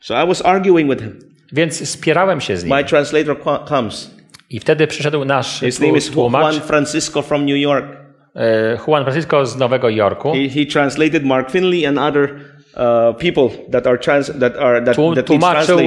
So 0.00 0.22
I 0.24 0.26
was 0.26 0.44
arguing 0.46 0.90
with 0.90 1.02
him. 1.02 1.18
Więc 1.52 1.90
spierałem 1.90 2.40
się 2.40 2.56
z 2.56 2.64
nim. 2.64 2.76
My 2.76 2.84
translator 2.84 3.44
co- 3.44 3.64
comes. 3.68 4.10
I 4.50 4.60
wtedy 4.60 4.86
przyszedł 4.86 5.24
nasz 5.24 5.60
His 5.60 5.80
name 5.80 5.98
is 5.98 6.10
tłumacz, 6.10 6.54
Juan 6.54 6.66
Francisco 6.66 7.22
from 7.22 7.46
New 7.46 7.58
York. 7.58 8.05
Y, 8.36 8.78
Juan 8.78 9.04
Francisco 9.04 9.46
z 9.46 9.56
Nowego 9.56 9.90
Jorku. 9.90 10.32
He, 10.32 10.48
he 10.48 10.66
translated 10.66 11.24
Mark 11.24 11.50
Finley 11.50 11.86
and 11.86 11.98
other 11.98 12.30
uh, 12.76 13.14
people 13.18 13.48
that 13.70 13.86
are 13.86 13.98
trans 13.98 14.26
that 14.38 14.56
are 14.56 14.84
that, 14.84 14.96
that 15.14 15.26
Tłumaczył 15.26 15.78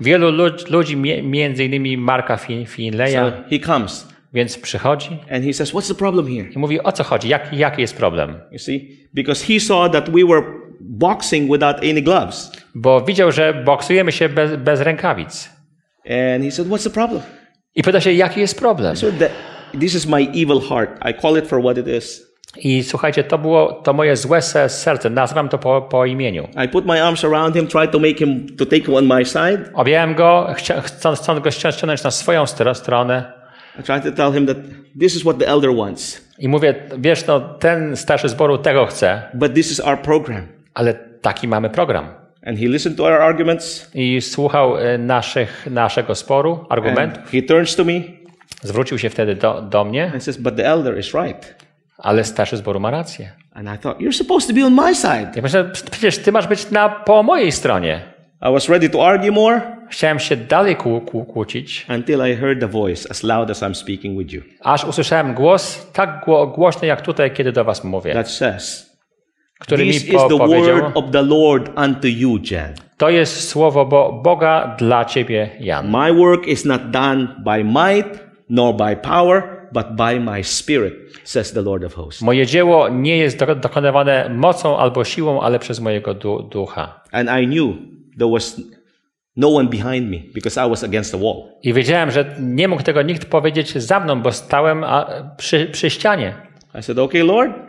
wielu 0.00 0.30
lud, 0.30 0.70
ludzi, 0.70 0.96
między 1.22 1.64
innymi 1.64 1.96
Marka 1.96 2.36
Fin, 2.36 2.66
Finleya, 2.66 3.30
So 3.30 3.32
he 3.50 3.58
comes 3.58 4.08
więc 4.34 4.58
przychodzi 4.58 5.18
and 5.30 5.44
he 5.44 5.52
says, 5.52 5.72
"What's 5.72 5.88
the 5.88 5.94
problem 5.94 6.26
here?" 6.26 6.48
i 6.56 6.58
mówi, 6.58 6.82
o 6.82 6.92
co 6.92 7.04
chodzi, 7.04 7.28
Jak, 7.28 7.52
jaki 7.52 7.80
jest 7.80 7.96
problem? 7.96 8.40
You 8.52 8.58
see, 8.58 8.88
because 9.14 9.44
he 9.52 9.60
saw 9.60 9.92
that 9.92 10.10
we 10.10 10.24
were 10.24 10.42
boxing 10.80 11.52
without 11.52 11.76
any 11.76 12.02
gloves, 12.02 12.52
Bo 12.74 13.00
widział, 13.00 13.32
że 13.32 13.54
boksujemy 13.54 14.12
się 14.12 14.28
bez, 14.28 14.56
bez 14.56 14.80
rękawic. 14.80 15.48
and 16.34 16.44
he 16.44 16.50
said, 16.50 16.68
"What's 16.68 16.84
the 16.84 16.90
problem?" 16.90 17.22
I 17.74 17.82
pyta 17.82 18.00
się, 18.00 18.12
jaki 18.12 18.40
jest 18.40 18.58
problem? 18.58 18.96
So 18.96 19.06
this 19.80 19.94
is 19.94 20.06
my 20.06 20.20
evil 20.34 20.60
heart. 20.68 20.90
I 21.10 21.14
call 21.22 21.36
it 21.38 21.46
for 21.48 21.60
what 21.62 21.78
it 21.78 21.86
is. 21.88 22.28
I 22.56 22.82
słuchajcie, 22.82 23.24
to 23.24 23.38
było 23.38 23.72
to 23.72 23.92
moje 23.92 24.16
złe 24.16 24.42
se- 24.42 24.68
serce, 24.68 25.10
nazywam 25.10 25.48
to 25.48 25.58
po, 25.58 25.82
po 25.82 26.04
imieniu. 26.06 26.48
I 26.64 26.68
put 26.68 26.86
my 26.86 27.02
arms 27.02 27.24
around 27.24 27.54
him, 27.56 27.66
tried 27.66 27.90
to 27.90 27.98
make 27.98 28.18
him 28.18 28.56
to 28.56 28.66
take 28.66 28.92
on 28.96 29.06
my 29.06 29.24
side. 29.24 29.58
Objąłem 29.74 30.14
go, 30.14 30.46
chcia- 30.56 30.82
chcąc, 30.82 31.18
chcąc 31.20 31.40
go 31.40 31.50
ścią- 31.50 31.70
ściągnąć 31.72 32.02
na 32.02 32.10
swoją 32.10 32.44
stro- 32.44 32.74
stronę 32.74 33.32
I 33.80 33.82
tried 33.82 34.02
to 34.04 34.12
tell 34.12 34.32
him 34.32 34.46
that 34.46 34.56
this 35.00 35.16
is 35.16 35.22
what 35.22 35.38
the 35.38 35.46
elder 35.48 35.76
wants, 35.76 36.28
i 36.38 36.48
mówię, 36.48 36.74
wiesz, 36.98 37.26
no 37.26 37.40
ten 37.40 37.96
starszy 37.96 38.28
zboru 38.28 38.58
tego 38.58 38.86
chce, 38.86 39.22
but 39.34 39.54
this 39.54 39.70
is 39.72 39.80
our 39.80 39.98
program. 39.98 40.46
ale 40.74 40.94
taki 41.22 41.48
mamy 41.48 41.70
program. 41.70 42.04
And 42.46 42.58
he 42.58 42.66
listened 42.68 42.98
to 42.98 43.04
our 43.04 43.12
arguments. 43.20 43.90
I 43.94 44.20
słuchał 44.20 44.76
y, 44.78 44.98
naszych, 44.98 45.66
naszego 45.70 46.14
sporu, 46.14 46.66
argumentów. 46.68 47.18
And 47.22 47.30
he 47.32 47.42
turns 47.42 47.76
to 47.76 47.84
me 47.84 47.92
Zwrócił 48.62 48.98
się 48.98 49.10
wtedy 49.10 49.34
do, 49.34 49.62
do 49.62 49.84
mnie, 49.84 50.10
and 50.14 50.24
says, 50.24 50.36
"But 50.36 50.56
the 50.56 50.66
elder 50.66 50.98
is 50.98 51.14
right." 51.14 51.68
ale 51.98 52.24
starszy 52.24 52.56
zboru 52.56 52.80
ma 52.80 52.90
rację. 52.90 53.32
And 53.54 53.68
I 53.68 53.78
thought, 53.78 54.00
"You're 54.00 54.12
supposed 54.16 54.48
to 54.48 54.54
be 54.54 54.66
on 54.66 54.74
my 54.74 54.94
side." 54.94 55.30
Ja 55.36 55.42
myślę, 55.42 55.70
przecież 55.90 56.18
ty 56.18 56.32
masz 56.32 56.46
być 56.46 56.70
na, 56.70 56.88
po 56.88 57.22
mojej 57.22 57.52
stronie. 57.52 58.00
I 58.42 58.52
was 58.52 58.68
ready 58.68 58.90
to 58.90 59.06
argue 59.06 59.32
more 59.32 59.78
Chciałem 59.90 60.18
się 60.18 60.36
dalej 60.36 60.76
kłó, 60.76 61.00
kłó, 61.00 61.24
kłócić, 61.24 61.86
until 61.96 62.20
I 62.32 62.36
heard 62.36 62.60
the 62.60 62.68
voice 62.68 63.10
as 63.10 63.22
loud 63.22 63.50
as 63.50 63.62
I'm 63.62 63.74
speaking 63.74 64.18
with 64.18 64.32
you 64.32 64.42
aż 64.60 64.84
usłyszałem 64.84 65.34
głos 65.34 65.86
tak 65.92 66.24
gło, 66.24 66.46
głośny 66.46 66.88
jak 66.88 67.00
tutaj, 67.00 67.30
kiedy 67.30 67.52
do 67.52 67.64
was 67.64 67.84
mówię, 67.84 68.14
that 68.14 68.30
says, 68.30 68.96
który 69.58 69.84
mi 69.84 69.92
"This 69.92 70.04
is 70.04 70.14
po, 70.14 70.28
the 70.28 70.38
powiedział, 70.38 70.76
word 70.76 70.96
of 70.96 71.04
the 71.12 71.22
Lord 71.22 71.78
unto 71.78 72.08
you, 72.08 72.38
Jan." 72.50 72.74
to 72.96 73.10
jest 73.10 73.48
słowo 73.48 73.86
Bo, 73.86 74.12
Boga 74.12 74.76
dla 74.78 75.04
ciebie, 75.04 75.50
Jan. 75.60 75.90
My 75.90 76.14
work 76.14 76.46
is 76.46 76.64
not 76.64 76.90
done 76.90 77.28
by 77.44 77.64
might 77.64 78.27
nor 78.50 78.74
by 78.74 78.96
power, 78.96 79.68
but 79.72 79.86
by 79.96 80.20
my 80.20 80.44
spirit, 80.44 80.94
says 81.24 81.52
the 81.52 81.62
Lord 81.62 81.84
of 81.84 81.94
hosts. 81.94 82.22
Moje 82.22 82.46
dzieło 82.46 82.88
nie 82.88 83.16
jest 83.16 83.38
do, 83.38 83.54
dokonywane 83.54 84.28
mocą 84.34 84.78
albo 84.78 85.04
siłą, 85.04 85.40
ale 85.40 85.58
przez 85.58 85.80
mojego 85.80 86.14
du, 86.14 86.42
ducha. 86.42 87.00
And 87.12 87.28
I 87.42 87.46
knew 87.46 87.76
there 88.18 88.30
was 88.32 88.60
no 89.36 89.54
one 89.54 89.68
behind 89.68 90.10
me 90.10 90.18
because 90.34 90.66
I 90.66 90.70
was 90.70 90.84
against 90.84 91.12
the 91.12 91.18
wall. 91.18 91.42
I 91.62 91.72
wiedziałem, 91.72 92.10
że 92.10 92.36
nie 92.40 92.68
mógł 92.68 92.82
tego 92.82 93.02
nikt 93.02 93.24
powiedzieć 93.24 93.72
za 93.72 94.00
mną, 94.00 94.22
bo 94.22 94.32
stałem 94.32 94.84
przy, 95.36 95.66
przy 95.66 95.90
ścianie. 95.90 96.34
I 96.78 96.82
said, 96.82 96.98
Okay, 96.98 97.24
Lord, 97.24 97.68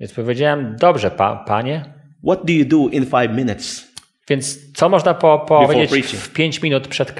Więc 0.00 0.12
powiedziałem, 0.12 0.76
dobrze, 0.80 1.10
pa, 1.10 1.36
panie, 1.36 1.84
what 2.24 2.44
do 2.44 2.52
you 2.52 2.64
do 2.64 2.88
in 2.88 3.06
five 3.06 3.36
minutes? 3.36 3.93
Więc 4.28 4.72
co 4.72 4.88
można 4.88 5.14
po, 5.14 5.38
powiedzieć 5.38 6.06
w 6.16 6.32
5 6.32 6.62
minut 6.62 6.88
przed, 6.88 7.14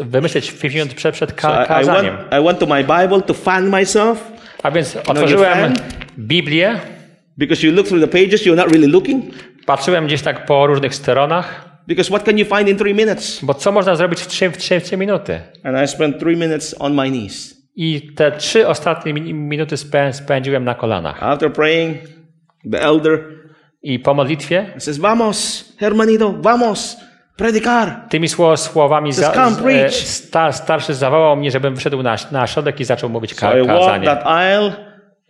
wymyśleć 0.00 0.50
w 0.50 0.60
5 0.60 0.74
minut 0.74 0.94
przed, 0.94 1.14
przed 1.14 1.30
So 1.30 1.36
ka- 1.36 1.50
I, 1.50 1.54
I, 1.64 1.66
went, 1.66 1.68
kazaniem? 1.68 2.16
I 2.40 2.44
went 2.44 2.58
to 2.58 2.66
my 2.66 2.84
Bible 2.84 3.22
to 3.22 3.34
fan 3.34 3.68
myself 3.68 4.32
A 4.62 4.70
więc 4.70 4.96
otworzyłem? 4.96 5.72
Biblię, 6.18 6.80
because 7.38 7.66
you 7.66 7.72
look 7.72 7.86
through 7.86 8.02
the 8.02 8.08
pages, 8.22 8.46
you're 8.46 8.56
not 8.56 8.72
really 8.72 8.88
looking. 8.88 9.24
patrzyłem 9.66 10.06
gdzieś 10.06 10.22
tak 10.22 10.46
po 10.46 10.66
różnych 10.66 10.94
stronach, 10.94 11.70
Because 11.88 12.08
what 12.10 12.22
can 12.24 12.38
you 12.38 12.44
find 12.44 12.68
in 12.68 12.76
three 12.76 12.94
minutes? 12.94 13.44
bo 13.44 13.54
co 13.54 13.72
można 13.72 13.94
zrobić 13.96 14.20
w 14.20 14.26
3, 14.26 14.50
w 14.50 14.56
3, 14.56 14.80
w 14.80 14.84
3 14.84 14.96
minuty? 14.96 15.40
And 15.64 15.84
I 15.84 15.88
spent 15.88 16.18
three 16.18 16.36
minutes 16.36 16.76
on 16.78 16.94
my 16.94 17.08
knees. 17.10 17.60
I 17.76 18.12
te 18.16 18.32
trzy 18.32 18.68
ostatnie 18.68 19.14
mi- 19.14 19.34
minuty 19.34 19.76
spę, 19.76 20.12
spędziłem 20.12 20.64
na 20.64 20.74
kolanach. 20.74 21.22
After 21.22 21.52
praying, 21.52 21.96
the 22.72 22.80
elder 22.80 23.20
I 23.82 23.98
po 23.98 24.14
modlitwie 24.14 24.66
says, 24.78 24.98
Vamos, 24.98 25.64
hermanito, 25.78 26.34
vamos, 26.40 26.96
predicar. 27.36 28.00
tymi 28.08 28.28
sło, 28.28 28.56
słowami 28.56 29.12
za, 29.12 29.30
come 29.32 29.50
z- 29.50 29.58
e, 29.58 29.62
preach. 29.62 29.92
sta, 29.94 30.52
starszy 30.52 30.94
zawołał 30.94 31.36
mnie, 31.36 31.50
żebym 31.50 31.74
wyszedł 31.74 32.02
na, 32.02 32.16
na 32.32 32.46
środek 32.46 32.80
i 32.80 32.84
zaczął 32.84 33.10
mówić 33.10 33.34
So 33.38 33.58
I 33.58 33.66
kazanie. 33.66 34.06
that 34.06 34.26
aisle 34.26 34.72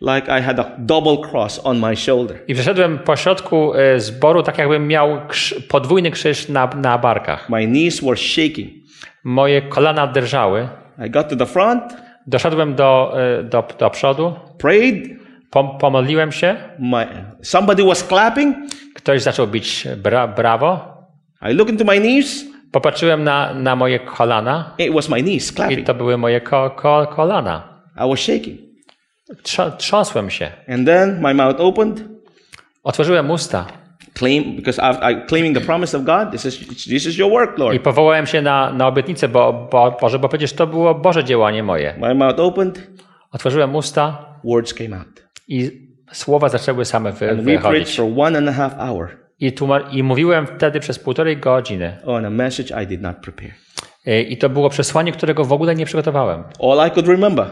like 0.01 0.39
I 0.39 0.43
had 0.43 0.59
a 0.61 0.65
double 0.79 1.17
cross 1.31 1.61
on 1.65 1.79
my 1.79 1.97
shoulder. 1.97 2.39
I 2.49 2.55
przeszedłem 2.55 2.99
po 2.99 3.17
środku 3.17 3.75
e, 3.75 4.01
zboru, 4.01 4.43
tak 4.43 4.59
jakbym 4.59 4.89
miał 4.89 5.27
krz, 5.29 5.55
podwójny 5.69 6.11
krzyż 6.11 6.49
na, 6.49 6.67
na 6.77 6.99
barkach. 6.99 7.49
My 7.51 7.67
knees 7.67 8.01
were 8.05 8.17
shaking. 8.17 8.71
Moje 9.25 9.63
kolana 9.63 10.07
drżały. 10.07 10.69
I 11.07 11.11
got 11.11 11.29
to 11.29 11.37
the 11.37 11.47
front, 11.47 11.83
Doszedłem 12.27 12.75
do, 12.75 13.13
e, 13.39 13.43
do, 13.43 13.65
do 13.79 13.91
przodu, 13.91 14.35
prayed. 14.59 15.20
Pom, 15.51 15.79
pomodliłem 15.79 16.33
się. 16.33 16.57
My, 16.79 17.25
somebody 17.43 17.85
was 17.85 18.05
clapping. 18.09 18.57
Ktoś 18.95 19.23
zaczął 19.23 19.47
bić 19.47 19.89
bra, 19.97 20.29
brawo. 20.29 20.97
I 21.51 21.55
looked 21.55 21.73
into 21.73 21.85
my 21.85 22.01
knees. 22.01 22.45
Popatrzyłem 22.73 23.25
na, 23.25 23.55
na 23.55 23.77
moje 23.77 23.99
kolana 24.01 24.75
It 24.79 24.95
was 24.95 25.09
my 25.09 25.23
knees 25.23 25.53
i 25.53 25.55
clapping. 25.55 25.87
to 25.87 25.95
były 25.95 26.19
moje 26.19 26.41
ko, 26.41 26.71
ko, 26.71 27.07
kolana. 27.07 27.83
I 27.97 28.11
was 28.11 28.21
shaking. 28.21 28.61
Trza, 29.43 29.71
trząsłem 29.71 30.31
się. 30.31 30.51
And 30.69 30.87
then 30.87 31.21
my 31.21 31.35
mouth 31.35 31.61
opened, 31.61 32.05
Otworzyłem 32.85 33.31
usta 33.31 33.67
claim 34.19 34.57
because 34.57 34.83
I, 34.83 35.13
I 35.13 35.27
claiming 35.27 35.59
the 35.59 35.65
promise 35.65 35.97
of 35.97 36.03
God. 36.05 36.31
This 36.33 36.45
is 36.45 36.85
this 36.85 37.07
is 37.07 37.19
your 37.19 37.31
work, 37.31 37.59
i 37.59 37.61
Lord. 37.61 37.83
powołałem 37.83 38.27
się 38.27 38.43
na, 38.43 38.73
na 38.73 38.87
obietnicę, 38.87 39.29
bo, 39.29 39.69
bo, 39.73 39.97
Boże, 40.01 40.19
bo 40.19 40.29
przecież 40.29 40.53
to 40.53 40.67
było 40.67 40.95
Boże 40.95 41.25
dzieło, 41.25 41.47
a 41.47 41.51
nie 41.51 41.63
moje. 41.63 41.95
My 42.01 42.15
mouth 42.15 42.41
opened, 42.41 42.91
Otworzyłem 43.33 43.77
usta 43.77 44.25
words 44.45 44.75
came 44.75 44.97
out. 44.99 45.30
I 45.51 45.89
słowa 46.13 46.49
zaczęły 46.49 46.85
same 46.85 47.13
wy, 47.13 47.31
And 47.31 47.41
we 47.41 47.53
wychodzić. 47.53 47.97
for 47.97 48.07
one 48.17 48.39
and 48.39 48.49
a 48.49 48.53
half 48.53 48.75
hour 48.79 49.09
I, 49.41 49.53
tłumar- 49.53 49.85
I 49.93 50.03
mówiłem 50.03 50.47
wtedy 50.47 50.81
przez 50.81 50.99
półtorej 50.99 51.37
godziny. 51.37 51.97
on 52.07 52.25
a 52.25 52.31
message 52.31 52.83
I 52.83 52.87
did 52.87 53.01
not 53.03 53.17
prepare. 53.17 53.51
I 54.07 54.33
i 54.33 54.37
to 54.37 54.49
było 54.49 54.71
przesłanie, 54.71 55.13
którego 55.13 55.45
w 55.45 55.53
ogóle 55.53 55.75
nie 55.75 55.87
przygotowałem. 55.87 56.43
All 56.63 56.89
I 56.89 56.91
could 56.91 57.09
remember 57.09 57.47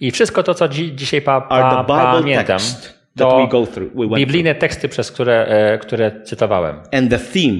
I 0.00 0.10
wszystko 0.10 0.42
to, 0.42 0.54
co 0.54 0.68
dzi 0.68 0.94
dzisiaj 0.96 1.22
pa, 1.22 1.40
pa, 1.40 1.84
pamiętam, 1.84 2.58
to 3.16 3.46
biblijne 4.16 4.54
teksty, 4.54 4.88
przez 4.88 5.12
które, 5.12 5.46
e, 5.46 5.78
które 5.78 6.22
cytowałem. 6.22 6.76
And 6.92 7.10
the 7.10 7.18
theme. 7.18 7.58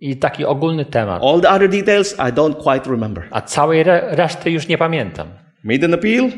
I 0.00 0.16
taki 0.16 0.44
ogólny 0.44 0.84
temat. 0.84 1.22
All 1.22 1.40
the 1.40 1.50
other 1.50 1.68
details 1.68 2.14
I 2.14 2.32
don't 2.32 2.54
quite 2.54 2.90
remember. 2.90 3.24
A 3.30 3.40
całej 3.40 3.80
re, 3.80 4.02
reszty 4.10 4.50
już 4.50 4.68
nie 4.68 4.78
pamiętam. 4.78 5.28
Made 5.64 5.84
an 5.84 5.94
appeal. 5.94 6.30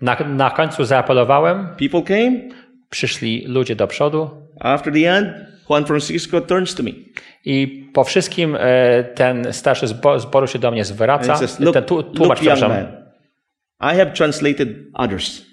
Na, 0.00 0.16
na 0.26 0.50
końcu 0.50 0.84
zaapelowałem, 0.84 1.68
People 1.78 2.02
came. 2.02 2.40
przyszli 2.90 3.44
ludzie 3.46 3.76
do 3.76 3.86
przodu. 3.86 4.30
After 4.60 4.92
the 4.92 5.12
end, 5.16 5.28
Juan 5.70 5.84
Francisco 5.84 6.40
turns 6.40 6.74
to 6.74 6.82
me 6.82 6.90
I 7.44 7.86
po 7.94 8.04
wszystkim 8.04 8.56
e, 8.60 9.04
ten 9.04 9.52
starszy 9.52 9.86
zbo- 9.86 10.20
zboru 10.20 10.46
się 10.46 10.58
do 10.58 10.70
mnie 10.70 10.84
zwraca, 10.84 11.36
says, 11.36 11.60
Look, 11.60 11.74
ten 11.74 11.84
tu, 11.84 11.96
look 11.96 12.14
tłumacz, 12.16 12.42
young 12.42 12.60
man, 12.60 12.86
I 13.80 13.96
have 13.96 14.06
translated 14.06 14.68
others. 14.94 15.46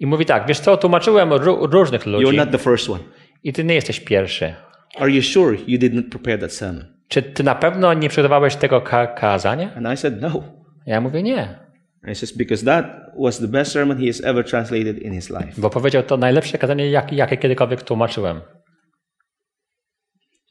i 0.00 0.06
mówi 0.06 0.26
tak, 0.26 0.46
wiesz 0.48 0.60
co, 0.60 0.76
tłumaczyłem 0.76 1.30
ró- 1.30 1.72
różnych 1.72 2.02
You're 2.06 2.10
ludzi 2.10 2.36
not 2.36 2.50
the 2.50 2.58
first 2.58 2.90
one. 2.90 3.00
i 3.44 3.52
ty 3.52 3.64
nie 3.64 3.74
jesteś 3.74 4.00
pierwszy. 4.00 4.54
Are 4.98 5.10
you 5.10 5.22
sure 5.22 5.56
you 5.66 5.78
did 5.78 5.94
not 5.94 6.04
prepare 6.10 6.38
that 6.38 6.52
sermon? 6.52 6.84
Czy 7.08 7.22
ty 7.22 7.44
na 7.44 7.54
pewno 7.54 7.94
nie 7.94 8.08
przygotowałeś 8.08 8.56
tego 8.56 8.80
ka- 8.80 9.06
kazania? 9.06 9.74
And 9.76 9.86
I 9.94 9.96
said, 9.96 10.14
No. 10.22 10.42
Ja 10.86 11.00
mówię 11.00 11.22
nie, 11.22 11.58
he 12.06 12.14
says, 12.14 12.32
Because 12.36 12.64
that 12.64 12.84
was 13.16 13.38
the 13.38 13.48
best 13.48 13.72
sermon 13.72 13.98
he 13.98 14.06
has 14.06 14.24
ever 14.24 14.44
translated 14.44 14.98
in 14.98 15.12
his 15.14 15.30
life. 15.30 15.52
bo 15.58 15.70
powiedział 15.70 16.02
to 16.02 16.16
najlepsze 16.16 16.58
kazanie, 16.58 16.90
jak, 16.90 17.12
jakie 17.12 17.36
kiedykolwiek 17.36 17.82
tłumaczyłem. 17.82 18.40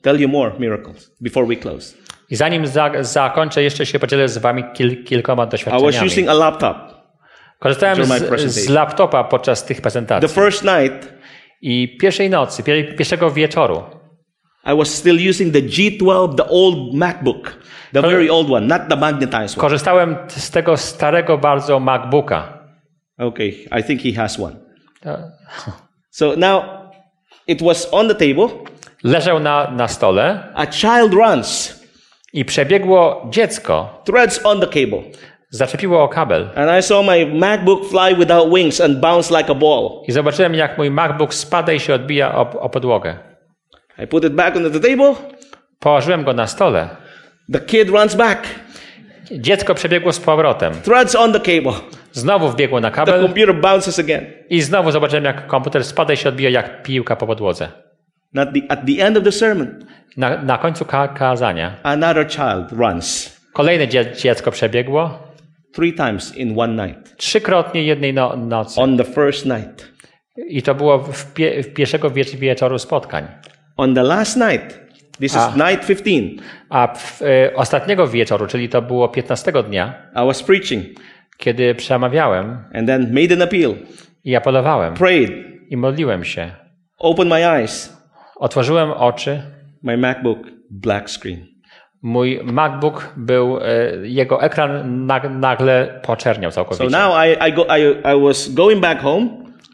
Tell 0.01 0.19
you 0.21 0.27
more 0.29 0.51
miracles 0.59 1.11
before 1.21 1.47
we 1.47 1.55
close. 1.55 1.95
I 2.29 2.35
zanim 2.35 2.67
za, 2.67 2.91
zakończę, 3.03 3.63
jeszcze 3.63 3.85
się 3.85 3.99
podzielę 3.99 4.29
z 4.29 4.37
wami 4.37 4.63
kil, 4.73 5.03
kilkoma 5.03 5.43
I 5.43 5.45
was 5.45 5.51
doświadczeniami. 5.51 6.07
using 6.07 6.29
a 6.29 6.33
laptop. 6.33 6.77
Korzystałem 7.59 8.05
z, 8.05 8.53
z 8.53 8.69
laptopa 8.69 9.23
podczas 9.23 9.65
tych 9.65 9.77
The 9.77 9.81
prezentacji. 9.81 10.29
first 10.29 10.63
night, 10.63 11.13
I 11.61 11.97
pierwszej 11.97 12.29
nocy, 12.29 12.63
pier, 12.63 12.95
pierwszego 12.95 13.31
wieczoru, 13.31 13.83
I 14.73 14.77
was 14.77 14.93
still 14.93 15.29
using 15.29 15.53
the 15.53 15.61
G12, 15.61 16.35
the 16.35 16.49
old 16.49 16.93
MacBook, 16.93 17.57
the 17.93 18.01
very 18.01 18.29
old 18.29 18.49
one, 18.49 18.67
not 18.67 18.81
the 18.89 18.95
magnetized 18.95 19.57
one. 19.57 19.61
korzystałem 19.61 20.15
z 20.27 20.51
tego 20.51 20.77
starego 20.77 21.37
bardzo 21.37 21.79
MacBooka. 21.79 22.63
Okay, 23.17 23.49
I 23.79 23.83
think 23.83 24.01
he 24.01 24.21
has 24.21 24.39
one. 24.39 24.55
So 26.09 26.35
now 26.37 26.63
it 27.47 27.61
was 27.61 27.89
on 27.91 28.07
the 28.07 28.15
table. 28.15 28.47
Leżał 29.03 29.39
na, 29.39 29.71
na 29.71 29.87
stole 29.87 30.51
A 30.55 30.65
child 30.65 31.13
runs, 31.13 31.79
i 32.33 32.45
przebiegło 32.45 33.27
dziecko, 33.29 34.01
threads 34.05 34.45
on 34.45 34.59
the 34.59 34.67
cable. 34.67 35.03
zaczepiło 35.49 36.03
o 36.03 36.07
kabel. 36.07 36.49
And 36.55 36.79
I 36.79 36.83
saw 36.83 37.05
my 37.05 37.25
MacBook 37.25 37.89
fly 37.89 38.15
without 38.15 38.53
wings 38.53 38.81
and 38.81 38.99
bounce 38.99 39.37
like 39.37 39.51
a 39.51 39.55
ball. 39.55 40.03
I 40.07 40.11
zobaczyłem, 40.11 40.55
jak 40.55 40.77
mój 40.77 40.91
MacBook 40.91 41.33
spada 41.33 41.73
i 41.73 41.79
się 41.79 41.93
odbija 41.93 42.35
o, 42.35 42.59
o 42.59 42.69
podłogę. 42.69 43.17
I 44.03 44.07
put 44.07 44.23
it 44.23 44.33
back 44.33 44.55
on 44.55 44.71
the 44.71 44.79
table. 44.79 45.15
Położyłem 45.79 46.23
go 46.23 46.33
na 46.33 46.47
stole. 46.47 46.89
The 47.51 47.59
kid 47.59 47.89
runs 47.89 48.15
back, 48.15 48.47
Dziecko 49.31 49.75
przebiegło 49.75 50.13
z 50.13 50.19
powrotem. 50.19 50.73
threads 50.73 51.15
on 51.15 51.33
the 51.33 51.39
cable. 51.39 51.73
Znowu 52.11 52.49
wbiegło 52.49 52.79
na 52.79 52.89
The 52.89 52.95
kabel 52.95 53.21
computer 53.21 53.55
bounces 53.61 53.99
again. 53.99 54.25
i 54.49 54.61
znowu 54.61 54.91
zobaczyłem, 54.91 55.23
jak 55.23 55.47
komputer 55.47 55.83
spada 55.83 56.13
i 56.13 56.17
się 56.17 56.29
odbija 56.29 56.49
jak 56.49 56.83
piłka 56.83 57.15
po 57.15 57.27
podłodze. 57.27 57.67
Not 58.33 58.49
the, 58.53 58.59
at 58.71 58.79
the 58.85 59.05
end 59.05 59.17
of 59.17 59.23
the 59.23 59.31
sermon, 59.31 59.85
Na, 60.17 60.43
na 60.43 60.57
końcu 60.57 60.85
ka 60.85 61.07
kazania 61.07 61.75
another 61.83 62.27
child 62.29 62.71
runs 62.71 63.37
kolejne 63.53 63.87
dzie 63.87 64.11
dziecko 64.15 64.51
przebiegło 64.51 65.27
three 65.75 65.93
times 65.93 66.35
in 66.37 66.59
one 66.59 66.87
night. 66.87 67.17
trzykrotnie 67.17 67.83
jednej 67.83 68.13
no 68.13 68.35
nocy. 68.37 68.81
On 68.81 68.97
the 68.97 69.03
first 69.03 69.45
night. 69.45 69.91
I 70.47 70.61
to 70.61 70.75
było 70.75 70.97
w, 70.99 71.33
pie 71.33 71.63
w 71.63 71.73
pierwszego 71.73 72.09
wiecz 72.09 72.35
wieczoru 72.35 72.79
spotkań. 72.79 73.27
On 73.77 73.95
the 73.95 74.03
last 74.03 74.37
night, 74.37 74.79
this 75.19 75.35
Ah. 75.37 75.49
is 75.49 75.55
night 75.55 75.85
15, 75.87 76.43
A 76.69 76.87
w, 76.95 77.21
e, 77.21 77.55
ostatniego 77.55 78.07
wieczoru, 78.07 78.47
czyli 78.47 78.69
to 78.69 78.81
było 78.81 79.09
15 79.09 79.63
dnia, 79.63 79.93
I 80.15 80.27
was 80.27 80.43
preaching 80.43 80.83
kiedy 81.37 81.75
przemawiałem 81.75 82.57
and 82.73 82.87
then 82.87 83.13
made 83.13 83.33
an 83.33 83.41
appeal, 83.41 83.73
i 84.23 84.35
apelowałem 84.35 84.93
prayed, 84.93 85.31
i 85.69 85.77
modliłem 85.77 86.23
się, 86.23 86.51
opened 86.97 87.29
my 87.33 87.47
eyes, 87.49 87.97
otworzyłem 88.35 88.91
oczy. 88.91 89.41
my 89.83 89.97
MacBook, 89.97 90.39
black 90.71 91.09
screen. 91.09 91.45
Mój 92.01 92.39
MacBook 92.43 93.13
był, 93.17 93.59
e, 93.61 93.63
jego 94.03 94.41
ekran 94.41 95.05
nag 95.05 95.29
nagle 95.29 95.99
poczerniał 96.03 96.51
So 96.51 96.55
całkowicie. 96.55 96.89
now 96.97 97.13
I, 97.25 97.49
I, 97.49 97.53
go, 97.53 97.65
I, 97.77 97.81
I 98.17 98.21
was 98.27 98.53
going 98.53 98.81
back 98.81 99.01
home. 99.01 99.27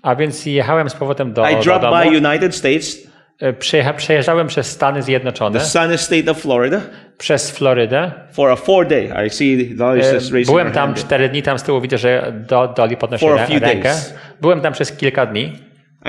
A 0.03 0.15
więc 0.15 0.45
jechałem 0.45 0.89
z 0.89 0.93
powrotem 0.95 1.33
do, 1.33 1.49
I 1.49 1.55
do 1.55 1.61
dropped 1.61 1.81
domu. 1.81 2.11
by 2.11 2.27
United 2.27 2.55
States, 2.55 3.08
Przejecha, 3.59 3.93
przejeżdżałem 3.93 4.47
przez 4.47 4.71
Stany 4.71 5.01
Zjednoczone, 5.03 5.59
the 5.59 5.65
sunny 5.65 5.97
state 5.97 6.31
of 6.31 6.37
Florida, 6.41 6.81
przez 7.17 7.51
Florydę. 7.51 8.11
for 8.31 8.51
a 8.51 8.55
four 8.55 8.87
day. 8.87 9.09
I 9.27 9.29
see 9.29 9.75
Dolly 9.75 10.01
E, 10.03 10.13
just 10.13 10.31
raising 10.31 10.47
Byłem 10.47 10.71
tam 10.71 10.93
cztery 10.93 11.29
dni, 11.29 11.43
tam 11.43 11.59
z 11.59 11.63
tyłu 11.63 11.81
widzę, 11.81 11.97
że 11.97 12.33
do, 12.47 12.67
Doli 12.67 12.97
podnosi 12.97 13.25
For 13.25 13.39
a 13.39 13.45
few 13.45 13.61
rękę. 13.61 13.83
days. 13.89 14.13
Byłem 14.41 14.61
tam 14.61 14.73
przez 14.73 14.91
kilka 14.91 15.25
dni 15.25 15.53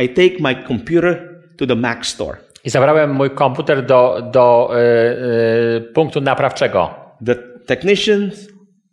I 0.05 0.09
take 0.09 0.31
my 0.41 0.65
computer 0.69 1.29
to 1.59 1.67
the 1.67 1.75
Mac 1.75 2.07
store. 2.07 2.37
i 2.65 2.71
zabrałem 2.71 3.11
mój 3.11 3.31
komputer 3.31 3.87
do, 3.87 4.31
do 4.33 4.71
e, 4.75 4.79
e, 5.77 5.81
punktu 5.81 6.21
naprawczego. 6.21 6.95
The 7.27 7.35
technicians 7.67 8.49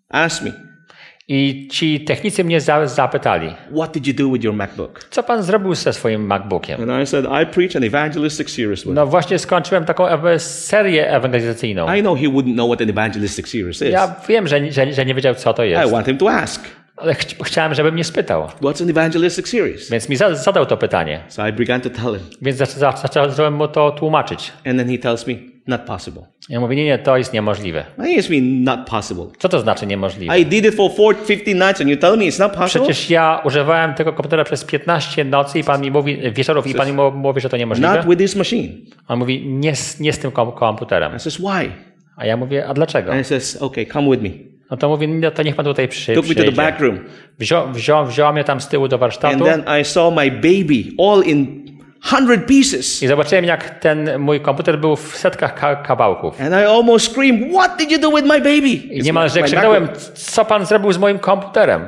asked 0.09 0.45
me, 0.45 0.51
I 1.30 1.68
ci 1.72 1.99
technicy 1.99 2.44
mnie 2.44 2.62
za, 2.62 2.88
zapytali, 2.88 3.54
What 3.76 3.94
did 3.94 4.08
you 4.08 4.14
do 4.14 4.30
with 4.34 4.44
your 4.44 4.56
MacBook? 4.56 5.04
co 5.10 5.24
pan 5.24 5.44
zrobił 5.44 5.76
ze 5.76 5.94
swoim 5.94 6.26
MacBookiem? 6.26 6.82
And 6.90 7.04
I 7.04 7.08
said, 7.08 7.26
I 7.26 7.45
preach 7.54 7.76
an 7.76 7.84
evangelistic 7.84 8.49
series 8.49 8.80
with 8.80 8.90
it. 8.90 8.95
No 8.95 9.08
właśnie 9.08 9.40
skończyłem 9.40 9.86
taką 9.86 10.06
serię 10.38 11.12
ewangelizacyjną. 11.12 11.95
I 11.95 12.02
know 12.02 12.20
he 12.20 12.26
wouldn't 12.28 12.54
know 12.54 12.70
what 12.70 12.82
an 12.82 12.90
evangelistic 12.90 13.48
series 13.48 13.82
is. 13.82 13.91
Ja 13.91 14.16
wiem, 14.28 14.48
że, 14.48 14.72
że, 14.72 14.94
że 14.94 15.06
nie 15.06 15.16
wiedział, 15.16 15.36
co 15.36 15.54
to 15.54 15.64
I 15.66 15.70
jest, 15.70 15.91
want 15.91 16.06
him 16.06 16.18
to 16.18 16.32
ask, 16.32 16.62
ale 16.98 17.15
ch 17.15 17.19
chciałem, 17.44 17.74
żeby 17.74 17.91
mnie 17.91 18.03
spytał. 18.03 18.48
What's 18.61 18.84
an 18.84 18.90
evangelistic 18.90 19.48
series? 19.49 19.90
Więc 19.90 20.10
mi 20.10 20.15
za 20.15 20.36
zadał 20.36 20.65
to 20.65 20.78
pytanie. 20.78 21.19
So 21.28 21.48
I 21.48 21.53
began 21.53 21.82
to 21.82 21.90
tell 21.90 22.14
him. 22.19 22.28
Więc 22.41 22.57
zaczą- 22.57 22.80
zaczą- 22.98 23.30
zacząłem 23.30 23.53
mu 23.53 23.68
to 23.68 23.91
tłumaczyć. 23.91 24.52
And 24.65 24.80
then 24.80 24.90
he 24.90 24.98
tells 24.98 25.28
me, 25.28 25.34
Not 25.68 25.82
possible. 25.82 26.22
Ja 26.49 26.60
mówię, 26.60 26.76
nie, 26.76 26.86
nie, 26.86 26.98
to 26.99 27.18
jest 27.18 27.34
niemożliwe. 27.34 27.86
I 28.07 28.14
guess 28.15 28.30
me 28.30 28.36
not 28.41 28.90
possible. 28.90 29.26
Co 29.40 29.49
to 29.49 29.60
znaczy 29.60 29.86
niemożliwe? 29.88 30.40
I 30.40 30.45
did 30.45 30.65
it 30.65 30.76
for 30.76 30.91
four, 30.95 31.15
15 31.26 31.53
nights 31.53 31.82
and 31.82 31.90
you 31.90 31.98
tell 31.98 32.18
me 32.18 32.24
it's 32.26 32.40
not 32.40 32.52
possible? 32.52 32.86
Przecież 32.88 33.10
ja 33.10 33.41
używałem 33.45 33.94
tego 33.94 34.14
komputera 34.14 34.44
przez 34.44 34.64
15 34.65 35.24
nocy 35.24 35.60
i 35.60 35.64
pan 35.64 35.82
mi 35.82 35.91
mówi, 35.91 36.18
wieczorów 36.32 36.68
i 36.68 36.74
pan 36.74 36.88
mi 36.88 36.94
mówi, 37.14 37.41
że 37.41 37.49
to 37.49 37.57
niemożliwe. 37.57 37.95
Not 37.95 38.06
with 38.06 38.18
this 38.18 38.36
machine. 38.36 38.74
On 39.07 39.19
mówi, 39.19 39.45
nie, 39.48 39.76
z- 39.76 39.99
nie 39.99 40.14
z 40.14 40.19
tym 40.19 40.32
kom 40.32 40.52
komputerem. 40.52 41.15
I 41.15 41.19
says, 41.19 41.38
Why? 41.38 41.72
A 42.18 42.26
ja 42.26 42.38
mówię, 42.38 42.68
a 42.68 42.74
dlaczego? 42.74 43.11
And 43.11 43.18
he 43.18 43.24
says, 43.24 43.57
Okay, 43.61 43.86
come 43.86 44.10
with 44.18 44.24
me. 44.24 44.30
No 44.72 44.77
to 44.77 44.89
mówi, 44.89 45.07
no 45.07 45.31
to 45.31 45.44
niech 45.44 45.56
pan 45.56 45.65
tutaj 45.65 45.88
przy, 45.88 46.14
Took 46.14 46.26
me 46.27 46.35
to 46.35 46.35
the 46.35 46.44
przyjdzie. 46.44 46.61
back 46.61 46.80
room. 46.80 46.99
Wziął, 47.39 47.72
wziął, 47.72 48.06
wziął 48.06 48.34
mnie 48.34 48.44
tam 48.44 48.61
z 48.61 48.68
tyłu 48.68 48.88
do 48.88 48.95
And 48.95 48.99
warsztatu 49.02 49.44
then 49.45 49.64
I 49.81 49.85
saw 49.85 50.14
my 50.15 50.31
baby 50.31 50.84
all 50.99 51.23
in 51.26 51.68
hundred 52.02 52.45
pieces. 52.45 53.03
i 53.03 53.07
zobaczyłem, 53.07 53.45
jak 53.45 53.80
ten 53.80 54.19
mój 54.19 54.39
komputer 54.39 54.80
był 54.80 54.95
w 54.95 55.18
setkach 55.18 55.56
ka 55.56 55.76
kawałków. 55.76 56.41
And 56.41 56.52
I 56.52 56.65
almost 56.65 57.11
screamed, 57.11 57.52
What 57.53 57.77
did 57.77 57.91
you 57.91 57.99
do 57.99 58.10
with 58.10 58.23
my 58.23 58.39
baby? 58.39 58.69
I 58.69 59.02
niemalże 59.02 59.41
krzyknąłem, 59.41 59.89
co 60.14 60.45
pan 60.45 60.65
zrobił 60.65 60.91
z 60.91 60.98
moim 60.98 61.19
komputerem? 61.19 61.81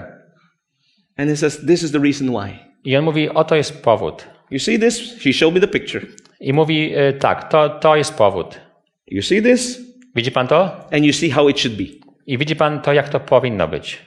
And 1.18 1.30
he 1.30 1.38
says, 1.38 1.66
This 1.68 1.84
is 1.84 1.92
the 1.92 2.00
reason 2.00 2.30
why. 2.30 2.60
I 2.84 2.98
on 2.98 3.04
mówi, 3.04 3.30
oto 3.30 3.56
jest 3.56 3.84
powód. 3.84 4.28
You 4.52 4.60
see 4.60 4.80
this? 4.80 5.24
He 5.24 5.34
showed 5.34 5.56
me 5.56 5.62
the 5.62 5.68
picture. 5.68 6.06
I 6.40 6.54
mówi, 6.54 6.98
y, 6.98 7.14
tak, 7.14 7.50
to, 7.50 7.70
to 7.70 7.96
jest 7.96 8.14
powód. 8.18 8.60
You 9.08 9.22
see 9.22 9.42
this? 9.42 9.82
Widzi 10.16 10.32
pan 10.32 10.48
to? 10.48 10.72
And 10.92 11.06
you 11.06 11.14
see 11.14 11.30
how 11.30 11.50
it 11.50 11.60
should 11.60 11.78
be. 11.78 11.84
I 12.30 12.38
widzi 12.38 12.56
pan 12.56 12.82
to, 12.82 12.94
jak 12.94 13.10
to 13.10 13.20
powinno 13.20 13.68
być. 13.68 13.98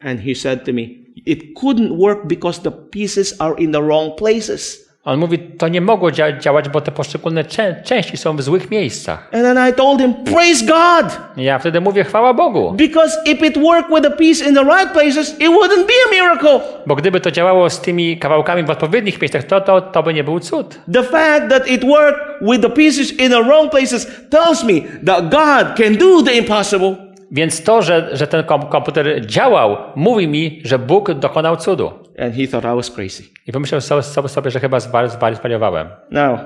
And 0.00 0.20
he 0.20 0.34
said 0.34 0.64
to 0.64 0.72
me, 0.72 0.82
It 1.26 1.54
couldn't 1.62 1.98
work 1.98 2.26
because 2.26 2.62
the 2.62 2.70
pieces 2.70 3.40
are 3.40 3.54
in 3.58 3.72
the 3.72 3.82
wrong 3.82 4.16
places. 4.16 4.88
On 5.04 5.18
mówi, 5.18 5.38
to 5.38 5.68
nie 5.68 5.80
mogło 5.80 6.10
dzia 6.10 6.38
działać, 6.38 6.68
bo 6.68 6.80
te 6.80 6.92
poszczególne 6.92 7.44
czę 7.44 7.82
części 7.84 8.16
są 8.16 8.36
w 8.36 8.42
złych 8.42 8.70
miejscach. 8.70 9.30
And 9.32 9.42
then 9.42 9.68
I 9.70 9.72
told 9.72 10.00
him, 10.00 10.14
Praise 10.14 10.66
God! 10.66 11.18
Ja 11.36 11.58
wtedy 11.58 11.80
mówię, 11.80 12.04
chwała 12.04 12.34
Bogu. 12.34 12.72
Because 12.76 13.18
if 13.26 13.46
it 13.46 13.58
worked 13.58 13.94
with 13.94 14.12
a 14.12 14.16
piece 14.16 14.48
in 14.48 14.54
the 14.54 14.64
right 14.64 14.92
places, 14.92 15.40
it 15.40 15.48
wouldn't 15.48 15.86
be 15.86 15.94
a 16.08 16.10
miracle. 16.12 16.60
Bo 16.86 16.96
gdyby 16.96 17.20
to 17.20 17.30
działało 17.30 17.70
z 17.70 17.80
tymi 17.80 18.18
kawałkami 18.18 18.62
w 18.62 18.70
odpowiednich 18.70 19.20
miejscach, 19.20 19.44
to, 19.44 19.60
to, 19.60 19.80
to 19.80 20.02
by 20.02 20.14
nie 20.14 20.24
był 20.24 20.40
cud. 20.40 20.80
The 20.92 21.02
fact 21.02 21.48
that 21.50 21.68
it 21.68 21.84
worked 21.84 22.20
with 22.40 22.60
the 22.60 22.70
pieces 22.70 23.20
in 23.20 23.30
the 23.30 23.42
wrong 23.42 23.70
places 23.70 24.06
tells 24.30 24.64
me 24.64 24.74
that 25.06 25.22
God 25.30 25.76
can 25.76 25.96
do 25.96 26.22
the 26.22 26.32
impossible. 26.32 27.07
Więc 27.30 27.64
to, 27.64 27.82
że, 27.82 28.08
że 28.12 28.26
ten 28.26 28.44
kom 28.44 28.62
komputer 28.62 29.26
działał, 29.26 29.76
mówi 29.96 30.28
mi, 30.28 30.60
że 30.64 30.78
Bóg 30.78 31.12
dokonał 31.14 31.56
cudu. 31.56 31.90
And 32.18 32.34
he 32.34 32.46
thought 32.48 32.72
I 32.72 32.76
was 32.76 32.90
crazy. 32.90 33.22
I 33.46 33.52
pomyślał 33.52 33.80
so- 33.80 34.02
sobie, 34.02 34.28
sobie 34.28 34.50
że 34.50 34.60
chyba 34.60 34.78
zwar- 34.78 35.08
zwar- 35.10 35.34
zwariowałem. 35.36 35.88
Now, 36.10 36.40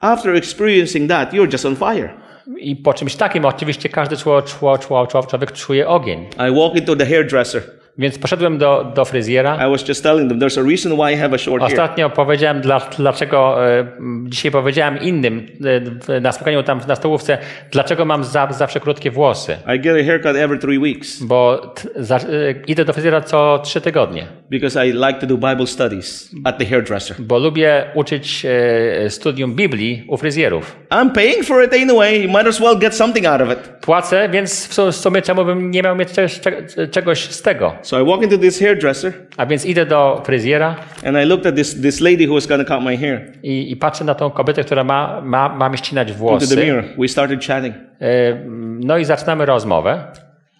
after 0.00 0.34
experiencing 0.36 1.08
that, 1.10 1.32
you're 1.32 1.52
just 1.52 1.66
on 1.66 1.76
fire. 1.76 2.10
I 2.58 2.76
po 2.76 2.94
czymś 2.94 3.16
takim 3.16 3.44
oczywiście 3.44 3.88
każdy 3.88 4.16
czło, 4.16 4.42
czło, 4.42 4.78
czło, 4.78 5.06
czło, 5.06 5.22
człowiek 5.26 5.52
czuje 5.52 5.88
ogień. 5.88 6.26
I 6.50 6.54
walk 6.60 6.76
into 6.76 6.96
the 6.96 7.06
hairdresser. 7.06 7.62
Więc 8.00 8.18
poszedłem 8.18 8.58
do, 8.58 8.92
do 8.94 9.04
fryzjera. 9.04 9.66
I 9.68 9.70
was 9.70 9.88
just 9.88 10.02
telling 10.02 10.28
them 10.30 10.38
there's 10.40 10.60
a 10.60 10.68
reason 10.68 10.92
why 10.92 11.12
I 11.14 11.16
have 11.16 11.34
a 11.34 11.38
short 11.38 11.62
hair. 11.62 11.72
Ostatnio 11.72 12.10
powiedziałem, 12.10 12.60
dla, 12.60 12.80
dlaczego, 12.98 13.68
e, 13.68 13.86
dzisiaj 14.24 14.50
powiedziałem 14.52 14.98
innym 15.00 15.46
e, 16.08 16.20
na 16.20 16.32
spotkaniu 16.32 16.62
tam 16.62 16.80
na 16.88 16.96
stołówce, 16.96 17.38
dlaczego 17.70 18.04
mam 18.04 18.24
za, 18.24 18.48
zawsze 18.52 18.80
krótkie 18.80 19.10
włosy. 19.10 19.56
I 19.76 19.80
get 19.80 19.96
a 20.00 20.04
haircut 20.06 20.36
every 20.36 20.58
three 20.58 20.78
weeks 20.78 21.22
Bo 21.22 21.74
za, 21.96 22.16
e, 22.16 22.20
idę 22.66 22.84
do 22.84 22.92
fryzjera 22.92 23.20
co 23.20 23.58
trzy 23.64 23.80
tygodnie. 23.80 24.26
because 24.50 24.86
I 24.88 24.92
like 24.92 25.14
to 25.20 25.26
do 25.26 25.36
Bible 25.36 25.66
studies 25.66 26.30
at 26.44 26.58
the 26.58 26.64
hairdresser. 26.66 27.16
Bo 27.18 27.38
lubię 27.38 27.84
uczyć 27.94 28.46
studium 29.08 29.54
Biblii 29.54 30.04
u 30.08 30.16
fryzjerów. 30.16 30.76
I'm 30.90 31.10
paying 31.12 31.44
for 31.44 31.64
it 31.64 31.72
anyway. 31.74 32.22
You 32.22 32.28
might 32.28 32.46
as 32.46 32.60
well 32.60 32.78
get 32.78 32.94
something 32.94 33.26
out 33.26 33.40
of 33.40 33.48
it. 33.52 33.58
Płacę, 33.80 34.28
więc 34.28 34.68
w 34.68 34.74
su- 34.74 34.92
w 34.92 34.96
sumie 34.96 35.22
czemu 35.22 35.44
bym 35.44 35.70
nie 35.70 35.82
miał 35.82 35.96
mieć 35.96 36.08
czegoś 36.90 37.20
z 37.20 37.42
tego. 37.42 37.74
So 37.90 37.98
I 37.98 38.02
walk 38.02 38.22
into 38.22 38.38
this 38.38 38.60
hairdresser 38.60 39.12
A 39.36 39.46
więc 39.46 39.66
idę 39.66 39.86
do 39.86 40.22
fryzjera 40.24 40.76
and 41.04 41.16
I 41.16 41.24
looked 41.24 41.46
at 41.46 41.54
this, 41.54 41.80
this 41.82 42.00
lady 42.00 42.26
who 42.26 42.34
was 42.34 42.46
going 42.46 42.68
to 42.68 42.74
cut 42.74 42.84
my 42.84 42.96
hair 42.96 43.32
i, 43.42 43.72
i 43.72 43.76
patrzę 43.76 44.04
na 44.04 44.14
tą 44.14 44.30
kobietę, 44.30 44.64
która 44.64 44.84
ma, 44.84 45.20
ma, 45.24 45.48
ma 45.48 45.68
mi 45.68 45.78
ścinać 45.78 46.08
into 46.08 46.18
the 46.18 46.24
włosy. 46.24 46.56
mirror. 46.56 46.84
We 46.98 47.08
started 47.08 47.46
chatting. 47.46 47.74
E, 48.00 48.38
No 48.80 48.98
i 48.98 49.04
zaczynamy 49.04 49.46
rozmowę. 49.46 50.04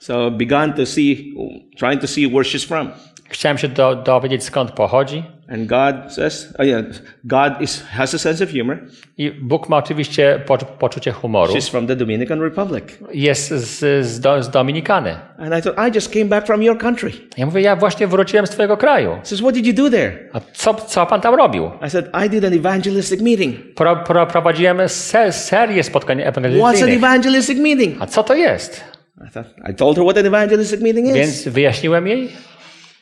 So 0.00 0.30
began 0.30 0.72
to 0.72 0.86
see, 0.86 1.34
trying 1.76 2.00
to 2.00 2.06
see 2.06 2.26
where 2.28 2.44
she's 2.44 2.66
from. 2.66 2.90
Chciałem 3.28 3.58
się 3.58 3.68
do, 3.68 3.96
dowiedzieć 3.96 4.44
skąd 4.44 4.70
pochodzi. 4.70 5.22
And 5.48 5.66
God 5.66 5.94
says, 6.14 6.54
oh 6.58 6.64
yeah, 6.64 6.84
God 7.24 7.60
is, 7.60 7.82
has 7.82 8.14
a 8.14 8.18
sense 8.18 8.44
of 8.44 8.50
humor. 8.50 8.78
I 9.18 9.30
Bóg 9.30 9.68
ma 9.68 9.76
oczywiście 9.76 10.40
po, 10.46 10.58
poczucie 10.58 11.12
humoru. 11.12 11.54
She's 11.54 11.70
from 11.70 11.86
the 11.86 11.96
Dominican 11.96 12.40
Republic. 12.40 12.84
Jest 13.12 13.48
z, 13.50 14.06
z, 14.06 14.20
do, 14.20 14.42
z 14.42 14.50
Dominikany. 14.50 15.16
And 15.38 15.54
I 15.58 15.62
thought, 15.62 15.88
I 15.88 15.94
just 15.94 16.12
came 16.12 16.24
back 16.24 16.46
from 16.46 16.62
your 16.62 16.78
country. 16.78 17.10
Ja 17.36 17.46
mówię, 17.46 17.60
ja 17.60 17.76
właśnie 17.76 18.06
wróciłem 18.06 18.46
z 18.46 18.50
twojego 18.50 18.76
kraju. 18.76 19.10
He 19.10 19.26
says, 19.26 19.40
what 19.40 19.54
did 19.54 19.66
you 19.66 19.72
do 19.72 19.90
there? 19.90 20.28
A 20.32 20.40
co, 20.52 20.74
co 20.74 21.06
pan 21.06 21.20
tam 21.20 21.34
robił? 21.34 21.70
I 21.86 21.90
said, 21.90 22.10
I 22.26 22.30
did 22.30 22.44
an 22.44 22.52
evangelistic 22.52 23.20
meeting. 23.20 23.74
Pro, 23.74 23.96
pro, 23.96 24.26
prowadziłem 24.26 24.88
se, 24.88 25.32
serię 25.32 25.82
spotkań 25.82 26.18
What's 26.18 26.38
an 26.38 26.44
ewangelizacyjnych. 26.44 26.96
evangelistic 26.96 27.58
meeting? 27.58 27.96
A 28.02 28.06
co 28.06 28.22
to 28.22 28.34
jest? 28.34 28.84
I 29.26 29.30
thought, 29.30 29.70
I 29.70 29.74
told 29.74 29.96
her 29.96 30.04
what 30.04 30.18
an 30.18 30.26
evangelistic 30.26 30.80
meeting 30.80 31.06
is. 31.06 31.14
Więc 31.14 31.48
wyjaśniłem 31.48 32.06
jej 32.06 32.28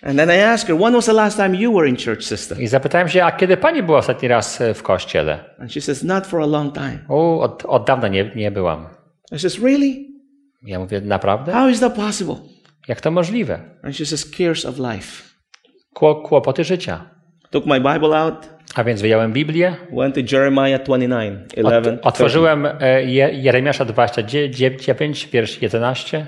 And 0.02 0.16
then 0.16 0.30
I 0.30 0.36
asked 0.36 0.68
her, 0.68 0.76
when 0.76 0.94
was 0.94 1.06
the 1.06 1.12
last 1.12 1.36
time 1.36 1.56
you 1.56 1.72
were 1.72 1.88
in 1.88 1.96
church, 1.96 2.22
sister? 2.24 2.60
i 2.60 2.66
zapytałem 2.66 3.08
się, 3.08 3.24
a 3.24 3.32
kiedy 3.32 3.56
pani 3.56 3.82
była 3.82 3.98
ostatni 3.98 4.28
raz 4.28 4.60
e, 4.60 4.74
w 4.74 4.82
kościele? 4.82 5.44
And 5.58 5.72
she 5.72 5.80
says, 5.80 6.04
not 6.04 6.26
for 6.26 6.40
a 6.40 6.46
long 6.46 6.74
time. 6.74 6.98
O, 7.08 7.40
od, 7.40 7.64
od 7.64 7.86
dawna 7.86 8.08
nie, 8.08 8.30
nie 8.36 8.50
byłam. 8.50 8.86
I 9.32 9.38
says, 9.38 9.62
really? 9.62 9.94
Ja 10.62 10.78
mówię, 10.78 11.00
naprawdę? 11.00 11.52
How 11.52 11.68
is 11.68 11.80
that 11.80 11.94
possible? 11.94 12.36
Jak 12.88 13.00
to 13.00 13.10
możliwe? 13.10 13.60
And 13.82 13.96
she 13.96 14.06
says, 14.06 14.30
cares 14.30 14.64
of 14.64 14.78
life. 14.78 15.22
Kło, 15.94 16.14
kłopoty 16.14 16.64
życia. 16.64 17.10
Took 17.50 17.66
my 17.66 17.80
Bible 17.80 18.18
out, 18.18 18.48
A 18.78 18.84
więc 18.84 19.00
wyjąłem 19.02 19.32
Biblię, 19.32 19.76
went 19.92 20.14
to 20.14 20.20
Jeremiah 20.36 20.82
29, 20.82 21.40
11. 21.56 21.92
Ot, 21.92 21.98
otworzyłem 22.06 22.66
e, 22.80 23.04
Je- 23.04 23.30
Jeremiasza 23.32 23.84
29, 23.84 25.26
wiersz 25.32 25.62
11. 25.62 26.26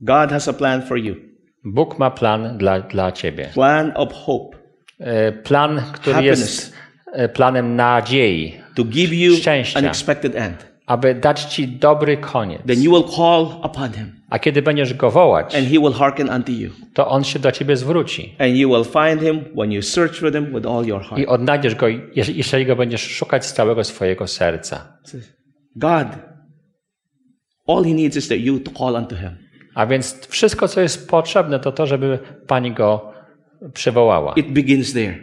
God 0.00 0.30
has 0.30 0.48
a 0.48 0.52
plan 0.52 0.82
for 0.82 0.98
you. 0.98 1.14
Bóg 1.64 1.98
ma 1.98 2.10
plan 2.10 2.58
dla, 2.58 2.80
dla 2.80 3.12
ciebie. 3.12 3.48
Plan 3.54 3.92
of 3.94 4.12
hope. 4.12 4.56
E, 5.00 5.32
Plan, 5.32 5.82
który 5.92 6.14
Happiness. 6.14 6.40
jest 6.40 6.76
planem 7.34 7.76
nadziei, 7.76 8.60
To 8.74 8.84
give 8.84 9.12
you 9.14 9.36
Szczęścia. 9.36 9.78
an 9.78 9.84
expected 9.84 10.36
end. 10.36 10.66
aby 10.86 11.14
dać 11.14 11.44
ci 11.44 11.68
dobry 11.68 12.16
koniec. 12.16 12.62
Then 12.66 12.82
you 12.82 12.92
will 12.92 13.16
call 13.16 13.46
upon 13.70 13.92
him 13.92 14.15
A 14.30 14.38
kiedy 14.38 14.62
będziesz 14.62 14.94
go 14.94 15.10
wołać, 15.10 15.54
and 15.54 15.64
he 15.68 15.78
will 15.80 15.92
hearken 15.92 16.28
unto 16.30 16.52
you. 16.52 16.70
to 16.94 17.08
on 17.08 17.24
się 17.24 17.38
do 17.38 17.52
ciebie 17.52 17.76
zwróci. 17.76 18.34
And 18.38 18.56
you 18.56 18.68
will 18.70 18.84
find 18.84 19.22
him 19.22 19.44
when 19.56 19.72
you 19.72 19.82
search 19.82 20.16
for 20.20 20.32
him 20.32 20.54
with 20.54 20.66
all 20.66 20.86
your 20.86 21.02
heart. 21.02 21.18
I 21.22 21.26
odnajdziesz 21.26 21.74
go, 21.74 21.86
jeż- 21.86 22.32
jeżeli 22.36 22.66
go 22.66 22.76
będziesz 22.76 23.10
szukać 23.10 23.46
z 23.46 23.52
całego 23.52 23.84
swojego 23.84 24.26
serca. 24.26 24.98
God, 25.76 26.06
all 27.68 27.84
he 27.84 27.94
needs 27.94 28.16
is 28.16 28.28
that 28.28 28.38
you 28.38 28.60
to 28.60 28.70
call 28.78 28.94
unto 28.94 29.16
him. 29.16 29.30
A 29.74 29.86
więc 29.86 30.26
wszystko, 30.28 30.68
co 30.68 30.80
jest 30.80 31.10
potrzebne, 31.10 31.60
to 31.60 31.72
to, 31.72 31.86
żeby 31.86 32.18
pani 32.46 32.72
go 32.72 33.12
przywołała. 33.72 34.32
It 34.36 34.52
begins 34.52 34.92
there. 34.92 35.14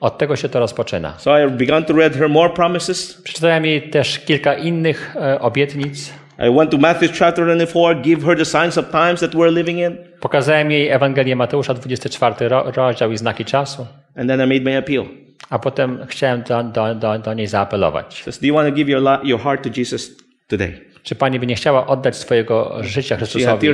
Od 0.00 0.18
tego 0.18 0.36
się 0.36 0.48
to 0.48 0.58
rozpoczyna. 0.60 1.14
So 1.18 1.46
I 1.46 1.50
began 1.50 1.84
to 1.84 1.92
read 1.92 2.12
her 2.16 2.28
more 2.28 2.50
promises. 2.54 3.22
Przeczytałem 3.22 3.64
jej 3.64 3.90
też 3.90 4.18
kilka 4.18 4.54
innych 4.54 5.16
e, 5.16 5.40
obietnic. 5.40 6.12
I 6.42 6.50
went 6.50 6.70
to 6.70 6.78
Matthew 6.78 7.08
chapter 7.12 7.44
24, 7.44 7.94
give 8.02 8.26
her 8.26 8.36
the 8.36 8.44
signs 8.44 8.78
of 8.78 8.90
times 8.90 9.20
that 9.20 9.34
we're 9.34 9.52
living 9.52 9.78
in. 9.78 9.96
Pokazałem 10.20 10.70
jej 10.70 10.88
Ewangelię 10.88 11.36
Mateusza, 11.36 11.74
24 11.74 12.48
ro- 12.48 12.70
rozdział 12.76 13.12
i 13.12 13.16
znaki 13.16 13.44
czasu. 13.44 13.86
And 14.16 14.28
then 14.30 14.40
I 14.40 14.46
made 14.46 14.70
my 14.70 14.78
appeal. 14.78 15.04
A 15.50 15.58
potem 15.58 16.06
chciałem 16.08 16.42
do, 16.42 16.62
do, 16.62 16.94
do, 16.94 17.18
do 17.18 17.34
niej 17.34 17.46
zaapelować. 17.46 18.22
Says, 18.22 18.38
do 18.40 18.46
you 18.46 18.54
want 18.54 18.68
to 18.68 18.74
give 18.74 18.88
your, 18.88 19.02
your 19.24 19.40
heart 19.40 19.62
to 19.62 19.70
Jesus 19.76 20.10
today? 20.48 20.80
Czy 21.02 21.14
pani 21.14 21.40
by 21.40 21.46
nie 21.46 21.54
chciała 21.54 21.86
oddać 21.86 22.16
swojego 22.16 22.76
życia 22.80 23.16
Chrystusowi? 23.16 23.66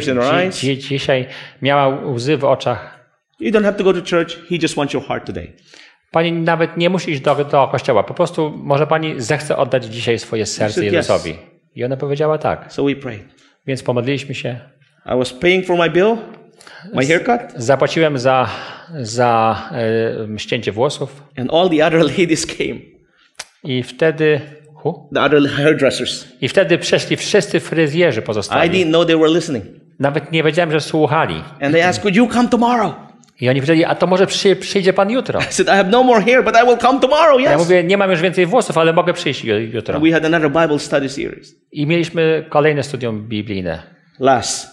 Dzi- 0.51 0.79
dzisiaj 0.79 1.27
miała 1.63 1.89
łzy 1.89 2.37
w 2.37 2.45
oczach. 2.45 2.99
You 3.41 3.51
don't 3.53 3.65
have 3.65 3.77
to 3.79 3.85
go 3.85 3.93
to 3.93 4.01
church. 4.01 4.49
He 4.49 4.57
just 4.63 4.75
wants 4.75 4.95
your 4.95 5.05
heart 5.07 5.27
today. 5.27 5.53
Pani 6.11 6.33
nawet 6.33 6.77
nie 6.77 6.91
musi 6.91 7.11
iść 7.11 7.21
do, 7.21 7.35
do 7.45 7.69
kościoła. 7.69 8.03
Po 8.03 8.15
prostu 8.15 8.51
może 8.57 8.87
pani 8.87 9.21
zechce 9.21 9.57
oddać 9.57 9.85
dzisiaj 9.85 10.19
swoje 10.19 10.47
serce 10.47 10.81
said 10.81 10.93
yes. 10.93 11.07
I 11.75 11.85
ona 11.85 11.97
powiedziała 11.97 12.39
tak. 12.39 12.73
So 12.73 12.85
we 12.85 12.95
prayed. 12.97 13.25
Więc 13.67 13.83
pomodliliśmy 13.83 14.35
się. 14.35 14.61
I 15.07 15.19
was 15.19 15.33
paying 15.33 15.67
for 15.67 15.79
my 15.79 15.91
bill, 15.91 16.17
my 16.95 17.07
haircut, 17.07 17.41
Zapłaciłem 17.57 18.19
za, 18.19 18.49
za 19.01 19.63
e, 20.35 20.39
ścięcie 20.39 20.73
włosów. 20.73 21.23
and 21.37 21.51
all 21.55 21.71
the 21.71 21.87
other 21.87 22.01
ladies 22.19 22.47
came. 22.47 22.81
I 23.65 23.83
wtedy... 23.83 24.41
Hu? 24.75 25.09
The 25.15 25.21
other 25.21 25.49
hairdressers. 25.49 26.29
I 26.41 26.49
wtedy 26.49 26.79
przeszli 26.79 27.17
wszyscy 27.17 27.61
fryzjerzy 27.61 28.21
I 28.21 28.23
pozostali. 28.23 28.71
didn't 28.71 28.89
know 28.89 29.07
they 29.07 29.17
were 29.17 29.31
listening. 29.35 29.65
Nawet 29.99 30.33
nie 30.33 30.43
wiedziałem, 30.43 30.71
że 30.73 30.81
słuchali. 30.81 31.43
And 31.61 31.73
they 31.75 31.87
asked, 31.89 32.03
Could 32.03 32.17
you 32.17 32.29
come 32.29 32.49
tomorrow? 32.49 32.95
I 33.41 33.49
oni 33.49 33.61
powiedzieli, 33.61 33.85
a 33.85 33.95
to 33.95 34.07
może 34.07 34.27
przy, 34.27 34.57
przyjdzie 34.57 34.93
pan 34.93 35.11
jutro. 35.11 35.41
I 35.51 35.53
said, 35.53 35.69
I 35.69 35.71
have 35.71 35.85
no 35.91 36.03
more 36.03 36.23
hair, 36.23 36.45
but 36.45 36.55
I 36.63 36.67
will 36.67 36.79
come 36.79 37.01
tomorrow, 37.01 37.41
Ja 37.41 37.53
yes. 37.53 37.59
mówię, 37.59 37.85
nie 37.85 37.97
mam 37.97 38.11
już 38.11 38.21
więcej 38.21 38.47
włosów, 38.47 38.79
ale 38.79 38.93
mogę 38.93 39.13
przyjść 39.13 39.45
ju- 39.45 39.75
jutro. 39.75 39.95
And 39.95 40.05
we 40.05 40.13
had 40.13 40.25
another 40.25 40.51
Bible 40.51 40.79
study 40.79 41.09
series. 41.09 41.55
I 41.73 41.87
mieliśmy 41.87 42.45
kolejne 42.49 42.83
studium 42.83 43.29
biblijne. 43.29 43.83
Last, 44.21 44.71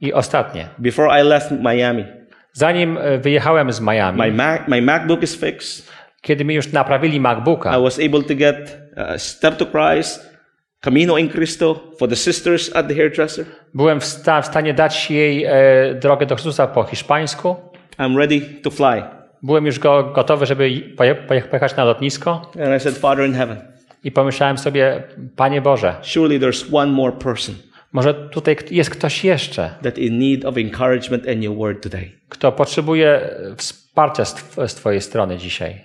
I 0.00 0.12
ostatnie. 0.12 0.68
before 0.78 1.20
I 1.20 1.24
left 1.24 1.50
Miami, 1.50 2.04
Zanim 2.52 2.98
e, 2.98 3.18
wyjechałem 3.18 3.72
z 3.72 3.80
Miami, 3.80 4.18
my, 4.18 4.32
Mac, 4.32 4.60
my 4.68 4.82
MacBook 4.82 5.22
is 5.22 5.36
fixed. 5.36 5.92
kiedy 6.20 6.44
mi 6.44 6.54
już 6.54 6.72
naprawili 6.72 7.16
I 7.16 7.20
MacBooka, 7.20 7.80
was 7.80 7.98
able 7.98 8.22
to 8.22 8.34
get 8.34 8.78
uh, 8.96 9.16
Step 9.16 9.56
to 9.56 9.66
Christ, 9.66 10.32
Camino 10.80 11.16
in 11.18 11.28
Cristo 11.28 11.80
for 11.98 12.08
the 12.08 12.16
sisters 12.16 12.76
at 12.76 12.88
the 12.88 12.94
hairdresser. 12.94 13.44
byłem 13.74 14.00
w, 14.00 14.04
sta, 14.04 14.42
w 14.42 14.46
stanie 14.46 14.74
dać 14.74 15.10
jej 15.10 15.44
e, 15.44 15.54
drogę 15.94 16.26
do 16.26 16.34
Chrystusa 16.34 16.66
po 16.66 16.84
hiszpańsku. 16.84 17.56
I'm 18.02 18.16
ready 18.18 18.40
to 18.62 18.70
fly. 18.70 19.02
Byłem 19.42 19.66
już 19.66 19.78
go, 19.78 20.02
gotowy, 20.14 20.46
żeby 20.46 20.80
poje, 20.96 21.14
poje- 21.14 21.42
pojechać 21.42 21.76
na 21.76 21.84
lotnisko 21.84 22.50
And 22.66 22.76
I 22.76 22.80
said, 22.80 22.98
Father 22.98 23.26
in 23.26 23.34
heaven, 23.34 23.56
i 24.04 24.12
pomyślałem 24.12 24.58
sobie, 24.58 25.02
Panie 25.36 25.60
Boże, 25.62 25.94
surely 26.02 26.40
there's 26.40 26.64
one 26.76 26.92
more 26.92 27.12
person 27.12 27.54
może 27.92 28.14
tutaj 28.14 28.56
jest 28.70 28.90
ktoś 28.90 29.24
jeszcze, 29.24 29.70
that 29.82 29.98
in 29.98 30.18
need 30.18 30.44
of 30.44 30.56
encouragement 30.56 31.28
and 31.28 31.42
your 31.42 31.56
word 31.56 31.82
today. 31.82 32.10
kto 32.28 32.52
potrzebuje 32.52 33.30
wsparcia 33.56 34.24
z, 34.24 34.34
tw- 34.34 34.68
z 34.68 34.74
Twojej 34.74 35.00
strony 35.00 35.36
dzisiaj. 35.38 35.84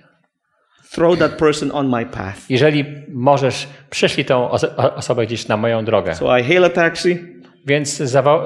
Throw 0.92 1.20
that 1.20 1.32
person 1.32 1.72
on 1.74 1.90
my 1.90 2.06
path. 2.06 2.50
Jeżeli 2.50 2.86
możesz, 3.14 3.68
przyszli 3.90 4.26
tą 4.26 4.50
osobę 4.96 5.26
gdzieś 5.26 5.48
na 5.48 5.58
moją 5.58 5.86
drogę. 5.86 6.16
So 6.16 6.38
I 6.38 6.44
hail 6.44 6.66
a 6.66 6.70
taxi, 6.70 7.18
Więc 7.66 7.98
zawo- 7.98 8.44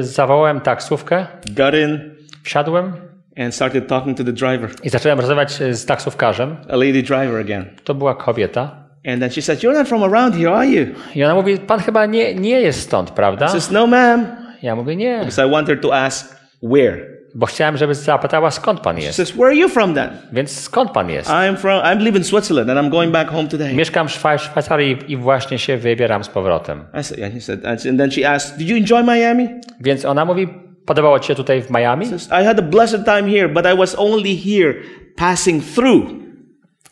zawołałem 0.00 0.60
taksówkę, 0.60 1.26
got 1.50 1.74
in, 1.74 2.14
wsiadłem 2.42 2.92
and 3.38 3.54
started 3.54 3.86
talking 3.86 4.16
to 4.18 4.24
the 4.24 4.32
driver, 4.32 4.70
i 4.82 4.88
zacząłem 4.88 5.20
rozmawiać 5.20 5.52
z 5.70 5.86
taksówkarzem. 5.86 6.56
a 6.68 6.76
lady 6.76 7.02
driver 7.02 7.40
again. 7.40 7.64
To 7.84 7.94
była 7.94 8.14
kobieta. 8.14 8.82
And 9.12 9.20
then 9.20 9.30
she 9.30 9.42
said, 9.42 9.62
You're 9.62 9.74
not 9.78 9.88
from 9.88 10.02
around 10.02 10.34
here, 10.34 10.50
are 10.54 10.66
you? 10.66 10.86
I 11.14 11.24
ona 11.24 11.34
mówi, 11.34 11.58
pan 11.58 11.80
chyba 11.80 12.06
nie, 12.06 12.34
nie 12.34 12.60
jest 12.60 12.80
stąd, 12.80 13.10
prawda? 13.10 13.46
I 13.46 13.48
says, 13.48 13.70
No, 13.70 13.86
ma'am. 13.86 14.26
Ja 14.62 14.76
mówię, 14.76 14.96
nie, 14.96 15.18
Because 15.18 15.46
I 15.46 15.50
want 15.50 15.68
her 15.68 15.80
to 15.80 15.94
ask, 15.94 16.36
Where? 16.62 16.96
bo 17.34 17.46
chciałem, 17.46 17.76
żeby 17.76 17.94
zapytała, 17.94 18.50
skąd 18.50 18.80
pan 18.80 18.96
She 18.96 19.02
jest. 19.02 19.16
says, 19.16 19.30
Where 19.32 19.46
are 19.46 19.56
you 19.56 19.68
from 19.68 19.94
then? 19.94 20.10
Więc 20.32 20.60
skąd 20.60 20.90
pan 20.90 21.10
jest? 21.10 21.30
I'm 21.30 21.56
from, 21.56 21.80
I'm 21.82 21.98
living 21.98 22.16
in 22.16 22.24
Switzerland 22.24 22.70
and 22.70 22.78
I'm 22.80 22.90
going 22.90 23.12
back 23.12 23.28
home 23.30 23.48
today. 23.48 23.74
Mieszkam 23.74 24.08
w 24.08 24.10
Szwaj- 24.10 24.38
Szwajcarii 24.38 24.98
i 25.08 25.16
właśnie 25.16 25.58
się 25.58 25.76
wybieram 25.76 26.24
z 26.24 26.28
powrotem. 26.28 26.84
I 27.00 27.04
said, 27.04 27.22
and 27.24 27.34
he 27.34 27.40
said, 27.40 27.66
and 27.66 27.98
then 27.98 28.10
she 28.10 28.30
asked, 28.30 28.58
Did 28.58 28.68
you 28.68 28.76
enjoy 28.76 29.02
Miami? 29.02 29.48
Więc 29.80 30.04
ona 30.04 30.24
mówi, 30.24 30.48
podobało 30.86 31.20
ci 31.20 31.28
się 31.28 31.34
tutaj 31.34 31.62
w 31.62 31.70
Miami? 31.70 32.06
I 32.42 32.44
had 32.44 32.58
a 32.58 32.62
blessed 32.62 33.04
time 33.04 33.30
here, 33.30 33.48
but 33.48 33.66
I 33.74 33.76
was 33.76 33.94
only 33.98 34.36
here 34.36 34.74
passing 35.16 35.64
through 35.74 36.22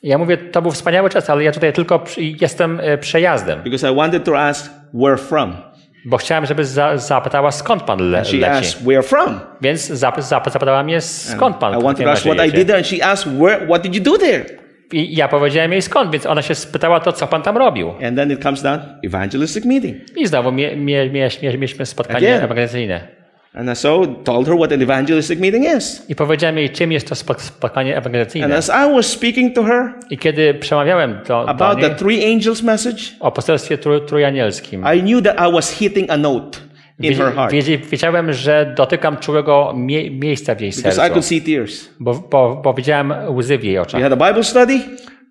I 0.03 0.09
ja 0.09 0.19
mówię, 0.19 0.37
to 0.37 0.63
był 0.63 0.71
wspaniały 0.71 1.11
czas, 1.11 1.31
ale 1.31 1.45
ja 1.45 1.53
tutaj 1.53 1.73
tylko 1.73 2.05
jestem 2.41 2.81
e, 2.83 2.99
przejazdem. 2.99 3.63
because 3.63 3.93
I 3.93 3.97
wanted 3.97 4.25
to 4.25 4.39
ask, 4.39 4.71
Where 4.95 5.17
from? 5.17 5.57
bo 6.05 6.17
chciałem, 6.17 6.47
żeby 6.47 6.65
za, 6.65 6.97
zapytała, 6.97 7.51
skąd 7.51 7.83
pan 7.83 8.11
le, 8.11 8.25
She 8.25 8.37
leci. 8.37 8.45
asked, 8.45 8.83
Where 8.83 9.03
from? 9.03 9.41
Więc 9.61 9.87
zap, 9.87 10.23
zap, 10.23 10.51
zapytała 10.51 10.83
mnie, 10.83 11.01
skąd 11.01 11.57
pan 11.57 11.75
I 11.75 11.81
w 11.81 11.83
wanted 11.83 12.05
to 12.05 12.13
ask 12.13 12.25
what 12.25 12.47
I 12.47 12.53
did, 12.53 12.71
and 12.71 12.87
she 12.87 13.05
asked, 13.05 13.33
Where? 13.39 13.67
What 13.67 13.83
did 13.83 13.95
you 13.95 14.03
do 14.03 14.19
there? 14.19 14.45
I 14.93 15.17
ja 15.17 15.29
powiedziałem 15.29 15.73
jej 15.73 15.83
skąd, 15.83 16.13
więc 16.13 16.27
ona 16.27 16.43
się 16.43 16.55
spytała 16.55 17.01
to, 17.01 17.13
co 17.13 17.27
pan 17.27 17.43
tam 17.43 17.57
robił. 17.57 17.91
And 18.07 18.17
then 18.17 18.31
it 18.33 18.43
comes 18.43 18.63
down 18.63 18.79
evangelistic 19.05 19.65
meeting. 19.65 19.97
I 20.17 20.27
znowu 20.27 20.53
mie, 20.53 20.77
mie, 20.77 21.11
mie, 21.11 21.29
mieliśmy 21.43 21.87
spotkanie 21.87 22.29
Again. 22.29 22.45
ewangelizacyjne. 22.45 23.20
And 23.55 23.69
I 23.71 23.75
so 23.77 24.07
told 24.07 24.47
her 24.47 24.57
what 24.57 24.73
an 24.73 24.83
evangelistic 24.83 25.41
meeting 25.41 25.65
is. 25.77 26.05
I 26.09 26.15
powiedziałem 26.15 26.59
jej, 26.59 26.71
czym 26.71 26.93
jest 26.93 27.09
to 27.09 27.15
spot- 27.15 27.41
spotkanie 27.41 27.97
And 27.97 28.07
ewangelizacyjne. 28.07 28.57
as 28.57 28.69
I 28.69 28.93
was 28.97 29.07
speaking 29.07 29.55
to 29.55 29.63
her 29.65 29.93
I 30.11 30.19
kiedy 30.19 30.55
przemawiałem 30.55 31.13
do, 31.29 31.45
do 31.45 31.49
about 31.49 31.79
niej 31.79 31.91
the 31.91 31.97
three 31.97 32.35
angels 32.35 32.63
message, 32.63 33.03
o 33.21 33.33
poselstwie 33.33 33.79
trój, 33.79 34.01
trójanielskim, 34.07 34.85
I 34.97 35.01
knew 35.03 35.23
that 35.25 35.37
I 35.49 35.53
was 35.53 35.71
hitting 35.73 36.11
a 36.11 36.17
note 36.17 36.59
in 37.01 37.15
her 37.15 37.35
heart 37.35 37.53
wiedziałem, 37.91 38.33
że 38.33 38.75
dotykam 38.77 39.17
czułego 39.17 39.73
mie, 39.77 40.11
miejsca 40.11 40.55
w 40.55 40.61
jej 40.61 40.71
because 40.71 40.93
I 40.93 40.97
sercu, 40.97 41.13
could 41.13 41.25
see 41.25 41.41
tears. 41.43 41.91
bo, 42.01 42.15
bo, 42.15 42.61
bo 42.65 42.75
widziałem 42.75 43.13
łzy 43.37 43.59
w 43.59 43.65
jej 43.65 43.75
We 43.75 43.81
oczach. 43.83 44.03
had 44.03 44.13
a 44.23 44.29
Bible 44.29 44.45
study. 44.45 44.81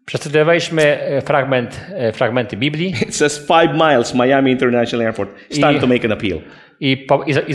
Przestudiowaliśmy 0.06 0.84
e, 0.84 1.22
fragment, 1.22 1.80
e, 1.96 2.12
fragmenty 2.12 2.58
Biblii 2.58 2.90
It 3.02 3.16
says 3.16 3.38
five 3.48 3.74
miles, 3.74 4.14
Miami 4.16 4.52
International 4.52 5.06
Airport. 5.08 5.30
It's 5.52 5.56
time 5.56 5.74
I- 5.78 5.80
to 5.80 5.88
make 5.88 6.06
an 6.06 6.12
appeal. 6.12 6.40
I, 6.80 6.98
po, 6.98 7.24
i, 7.24 7.34
i 7.52 7.54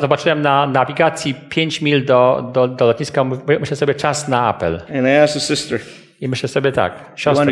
zobaczyłem 0.00 0.42
na 0.42 0.66
nawigacji 0.66 1.34
5 1.34 1.80
mil 1.82 2.04
do, 2.04 2.50
do, 2.54 2.68
do 2.68 2.86
lotniska. 2.86 3.24
Myślę 3.60 3.76
sobie 3.76 3.94
czas 3.94 4.28
na 4.28 4.46
apel. 4.46 4.74
And 4.74 5.06
I 5.06 5.10
asked 5.10 5.34
the 5.34 5.56
sister, 5.56 5.80
I 6.20 6.28
myślę 6.28 6.48
sobie 6.48 6.72
tak, 6.72 6.92
siostro, 7.16 7.44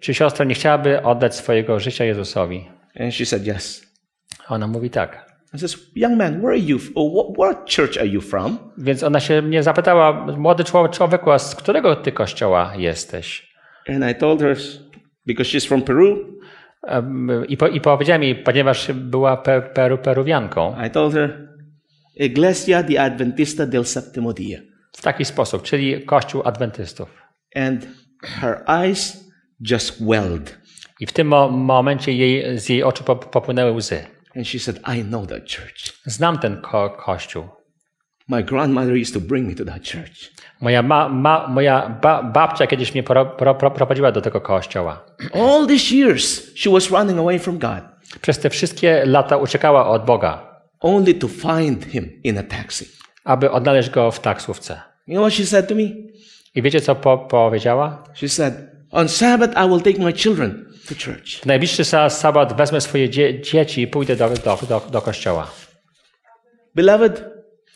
czy 0.00 0.14
siostra 0.14 0.44
nie 0.44 0.54
chciałaby 0.54 1.02
oddać 1.02 1.34
swojego 1.36 1.80
życia 1.80 2.04
Jezusowi? 2.04 2.68
And 3.00 3.14
she 3.14 3.26
said, 3.26 3.46
Yes. 3.46 3.86
Ona 4.48 4.66
mówi 4.66 4.90
tak. 4.90 5.28
I 5.54 5.58
says, 5.58 5.76
Young 5.96 6.16
man, 6.18 6.38
where 6.40 6.48
are 6.48 6.58
you? 6.58 6.76
f- 6.76 6.90
Or 6.94 7.10
what, 7.12 7.36
what 7.38 7.70
church 7.76 7.96
are 7.98 8.06
you 8.06 8.20
from? 8.20 8.58
Więc 8.78 9.02
ona 9.02 9.20
się 9.20 9.42
mnie 9.42 9.62
zapytała, 9.62 10.26
młody 10.36 10.64
człowiek, 10.64 10.92
człowieku, 10.92 11.30
a 11.30 11.38
z 11.38 11.54
którego 11.54 11.96
ty 11.96 12.12
kościoła 12.12 12.72
jesteś? 12.76 13.48
And 13.88 14.10
I 14.10 14.14
told 14.20 14.40
her, 14.40 14.56
because 15.26 15.50
she's 15.50 15.68
from 15.68 15.82
Peru, 15.82 16.37
I, 17.48 17.56
po, 17.56 17.68
I 17.68 17.80
powiedziałem 17.80 18.22
jej, 18.22 18.34
ponieważ 18.36 18.92
była 18.92 19.36
pe, 19.36 19.62
peru, 19.62 19.98
peruwianką, 19.98 20.76
I 20.86 20.90
told 20.90 21.14
her, 21.14 21.48
Iglesia 22.16 22.82
de 22.82 23.00
Adventista 23.02 23.66
del 23.66 23.84
Séptimo 23.84 24.32
Dia. 24.34 24.58
w 24.96 25.02
taki 25.02 25.24
sposób, 25.24 25.62
czyli 25.62 26.04
Kościół 26.04 26.42
Adwentystów. 26.44 27.22
And 27.56 27.86
her 28.22 28.62
eyes 28.66 29.24
just 29.70 30.04
welled. 30.04 30.58
I 31.00 31.06
w 31.06 31.12
tym 31.12 31.26
mo- 31.28 31.48
momencie 31.50 32.12
jej, 32.12 32.58
z 32.58 32.68
jej 32.68 32.82
oczu 32.82 33.04
pop- 33.04 33.30
popłynęły 33.30 33.72
łzy. 33.72 34.04
And 34.36 34.46
she 34.48 34.58
said, 34.58 34.80
I 34.96 35.04
know 35.04 35.26
that 35.26 35.40
church. 35.42 36.00
Znam 36.06 36.38
ten 36.38 36.60
ko- 36.60 36.90
kościół. 36.90 37.48
My 38.28 38.44
grandmother 38.44 38.94
used 39.02 39.14
to 39.14 39.20
bring 39.20 39.48
me 39.48 39.54
to 39.54 39.64
that 39.64 39.82
church. 39.92 40.30
Moja, 40.60 40.82
ma, 40.82 41.08
ma, 41.08 41.48
moja 41.48 41.98
ba, 42.02 42.22
babcia 42.22 42.66
kiedyś 42.66 42.94
mnie 42.94 43.02
pro, 43.02 43.26
pro, 43.26 43.54
pro, 43.54 43.70
prowadziła 43.70 44.12
do 44.12 44.20
tego 44.20 44.40
kościoła. 44.40 45.04
All 45.34 45.66
these 45.66 45.94
years, 45.94 46.54
she 46.56 46.70
was 46.70 46.90
running 46.90 47.18
away 47.18 47.38
from 47.38 47.58
God, 47.58 47.80
Przez 48.20 48.38
te 48.38 48.50
wszystkie 48.50 49.02
lata 49.06 49.36
uciekała 49.36 49.86
od 49.86 50.04
Boga, 50.04 50.60
only 50.80 51.14
to 51.14 51.28
find 51.28 51.84
Him 51.84 52.10
in 52.24 52.38
a 52.38 52.42
taxi. 52.42 52.86
aby 53.24 53.50
odnaleźć 53.50 53.90
go 53.90 54.10
w 54.10 54.20
taksówce. 54.20 54.80
You 55.06 55.14
know 55.14 55.22
what 55.24 55.34
she 55.34 55.46
said 55.46 55.68
to 55.68 55.74
me? 55.74 55.82
I 56.54 56.62
wiecie, 56.62 56.80
co 56.80 56.94
po, 56.94 57.18
powiedziała? 57.18 58.04
She 58.14 58.28
said, 58.28 58.54
On 58.90 59.08
Sabbath, 59.08 59.52
I 59.66 59.68
will 59.68 59.80
take 59.80 59.98
my 60.04 60.12
children 60.12 60.64
to 60.88 60.94
church. 60.94 61.40
W 61.42 61.46
najbliższy 61.46 61.84
sa- 61.84 62.10
sabat 62.10 62.56
wezmę 62.56 62.80
swoje 62.80 63.08
dzie, 63.08 63.40
dzieci 63.40 63.82
i 63.82 63.86
pójdę 63.86 64.16
do, 64.16 64.28
do, 64.28 64.58
do, 64.68 64.80
do 64.90 65.02
kościoła. 65.02 65.50
Beloved, 66.74 67.24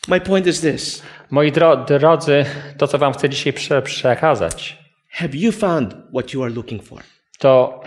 my 0.07 0.19
point 0.21 0.47
is 0.47 0.61
this 0.61 1.03
Moi 1.29 1.51
dro, 1.51 1.77
drodzy, 1.77 2.45
to 2.77 2.87
co 2.87 2.97
wam 2.97 3.13
chcę 3.13 3.29
dzisiaj 3.29 3.53
prze, 3.53 3.81
przekazać, 3.81 4.77
Have 5.09 5.29
you 5.33 5.51
found 5.51 5.93
what 6.13 6.33
you 6.33 6.43
are 6.43 6.53
looking 6.53 6.83
for? 6.83 7.01
to, 7.39 7.81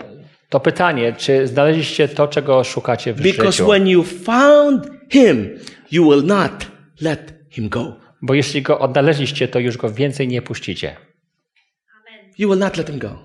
to 0.49 0.59
pytanie, 0.59 1.13
czy 1.17 1.47
znaleźliście 1.47 2.07
to, 2.07 2.27
czego 2.27 2.63
szukacie 2.63 3.13
w 3.13 3.21
Because 3.21 3.51
życiu? 3.51 3.67
when 3.67 3.87
you 3.87 4.03
found 4.03 4.87
Him, 5.09 5.59
you 5.91 6.09
will 6.09 6.23
not 6.25 6.67
let 7.01 7.33
Him 7.49 7.69
go. 7.69 7.95
Bo 8.21 8.33
jeśli 8.33 8.61
go 8.61 8.79
odnaleźliście, 8.79 9.47
to 9.47 9.59
już 9.59 9.77
go 9.77 9.89
więcej 9.89 10.27
nie 10.27 10.41
puścicie. 10.41 10.95
You 12.37 12.49
will 12.49 12.59
not 12.59 12.77
let 12.77 12.87
Him 12.89 12.99
go. 12.99 13.19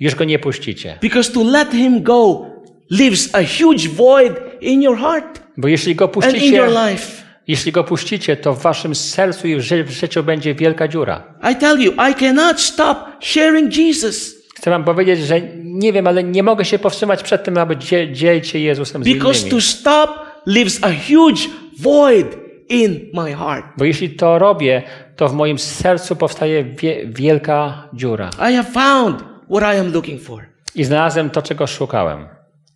Już 0.00 0.14
go 0.14 0.24
nie 0.24 0.38
puścicie. 0.38 0.98
Because 1.00 1.32
to 1.32 1.44
let 1.44 1.70
Him 1.70 2.02
go 2.02 2.46
leaves 2.90 3.34
a 3.34 3.42
huge 3.42 3.88
void 3.88 4.32
in 4.60 4.82
your 4.82 4.98
heart 4.98 5.42
Bo 5.56 5.68
jeśli 5.68 5.94
go 5.94 6.04
and 6.04 6.16
in 6.16 6.22
puścicie, 6.22 6.56
your 6.56 6.68
life. 6.68 7.23
Jeśli 7.46 7.72
go 7.72 7.84
puścicie, 7.84 8.36
to 8.36 8.54
w 8.54 8.62
waszym 8.62 8.94
sercu 8.94 9.48
i 9.48 9.56
w 9.56 9.60
ży- 9.60 9.84
w 9.84 9.90
życiu 9.90 10.22
będzie 10.22 10.54
wielka 10.54 10.88
dziura. 10.88 11.22
I 11.52 11.56
tell 11.56 11.80
you, 11.80 11.92
I 12.10 12.14
cannot 12.14 12.60
stop 12.60 12.98
sharing 13.20 13.76
Jesus 13.76 14.34
Chcę 14.56 14.70
wam 14.70 14.84
powiedzieć, 14.84 15.20
że 15.20 15.40
nie 15.64 15.92
wiem, 15.92 16.06
ale 16.06 16.24
nie 16.24 16.42
mogę 16.42 16.64
się 16.64 16.78
powstrzymać 16.78 17.22
przed 17.22 17.44
tym, 17.44 17.58
aby 17.58 17.76
dzie- 17.76 18.12
dzielić 18.12 18.48
się 18.48 18.58
Jezusem 18.58 19.04
z 19.04 19.08
because 19.08 19.38
innymi. 19.40 19.50
to 19.50 19.60
stop 19.60 20.10
leaves 20.46 20.78
a 20.84 20.88
huge 20.88 21.40
void 21.80 22.26
in 22.68 23.00
my 23.14 23.34
heart. 23.34 23.66
Bo 23.78 23.84
jeśli 23.84 24.10
to 24.10 24.38
robię, 24.38 24.82
to 25.16 25.28
w 25.28 25.34
moim 25.34 25.58
sercu 25.58 26.16
powstaje 26.16 26.64
wie- 26.64 27.06
wielka 27.06 27.88
dziura. 27.94 28.30
I 28.50 28.56
have 28.56 28.64
found 28.72 29.24
what 29.50 29.74
I 29.74 29.78
am 29.78 29.92
looking 29.92 30.22
for. 30.22 30.42
I 30.74 30.84
znalazłem 30.84 31.30
to, 31.30 31.42
czego 31.42 31.66
szukałem. 31.66 32.26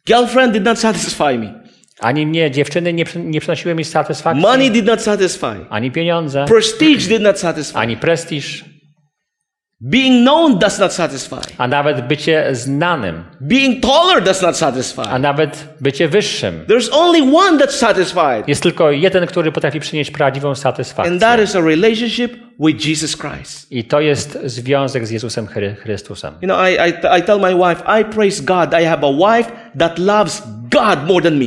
Girlfriend 0.07 0.53
did 0.53 0.65
not 0.65 0.79
satisfy 0.79 1.39
me. 1.39 1.68
Ani 2.01 2.27
mnie, 2.27 2.51
dziewczyny 2.51 2.93
nie, 2.93 3.05
nie 3.17 3.41
przynosiły 3.41 3.75
mi 3.75 3.85
satysfakcji, 3.85 4.43
Money 4.43 4.71
did 4.71 4.87
not 4.87 5.03
satisfy. 5.03 5.47
ani 5.71 5.91
pieniądze, 5.91 6.45
Prestige 6.49 7.09
did 7.09 7.23
not 7.23 7.39
satisfy. 7.39 7.79
ani 7.79 7.97
prestiż, 7.97 8.65
Being 9.81 10.23
known 10.27 10.59
does 10.59 10.79
not 10.79 10.93
satisfy. 10.93 11.37
a 11.59 11.69
nawet 11.69 12.07
bycie 12.09 12.49
znanym, 12.55 13.25
Being 13.41 13.83
taller 13.83 14.23
does 14.25 14.43
not 14.43 14.57
satisfy. 14.57 15.01
a 15.11 15.19
nawet 15.19 15.69
bycie 15.81 16.09
wyższym. 16.09 16.65
There's 16.69 16.89
only 16.93 17.37
one 17.37 17.59
that's 17.59 17.71
satisfied, 17.77 18.49
Jest 18.49 18.63
tylko 18.63 18.91
jeden, 18.91 19.27
który 19.27 19.53
potrafi 19.53 19.81
przynieść 19.81 20.11
prawdziwą 20.11 20.49
and 20.49 20.59
satysfakcję. 20.59 21.19
that 21.19 21.41
is 21.41 21.57
a 21.57 21.61
relationship 21.61 22.33
with 22.67 22.87
Jesus 22.87 23.17
Christ. 23.17 23.73
I 23.73 23.85
to 23.85 24.01
jest 24.01 24.39
związek 24.45 25.07
z 25.07 25.11
Jezusem 25.11 25.47
Chry- 25.47 25.77
Chrystusem. 25.77 26.35
You 26.43 26.49
know, 26.49 26.59
I, 26.69 26.73
I, 26.91 27.19
I 27.19 27.23
tell 27.23 27.41
my 27.41 27.55
wife, 27.55 27.83
I 28.01 28.05
praise 28.05 28.43
God. 28.43 28.75
I 28.75 28.85
have 28.85 29.05
a 29.07 29.11
wife 29.37 29.51
that 29.79 29.99
loves 29.99 30.43
God 30.71 30.99
more 31.09 31.23
than 31.23 31.39
me. 31.39 31.47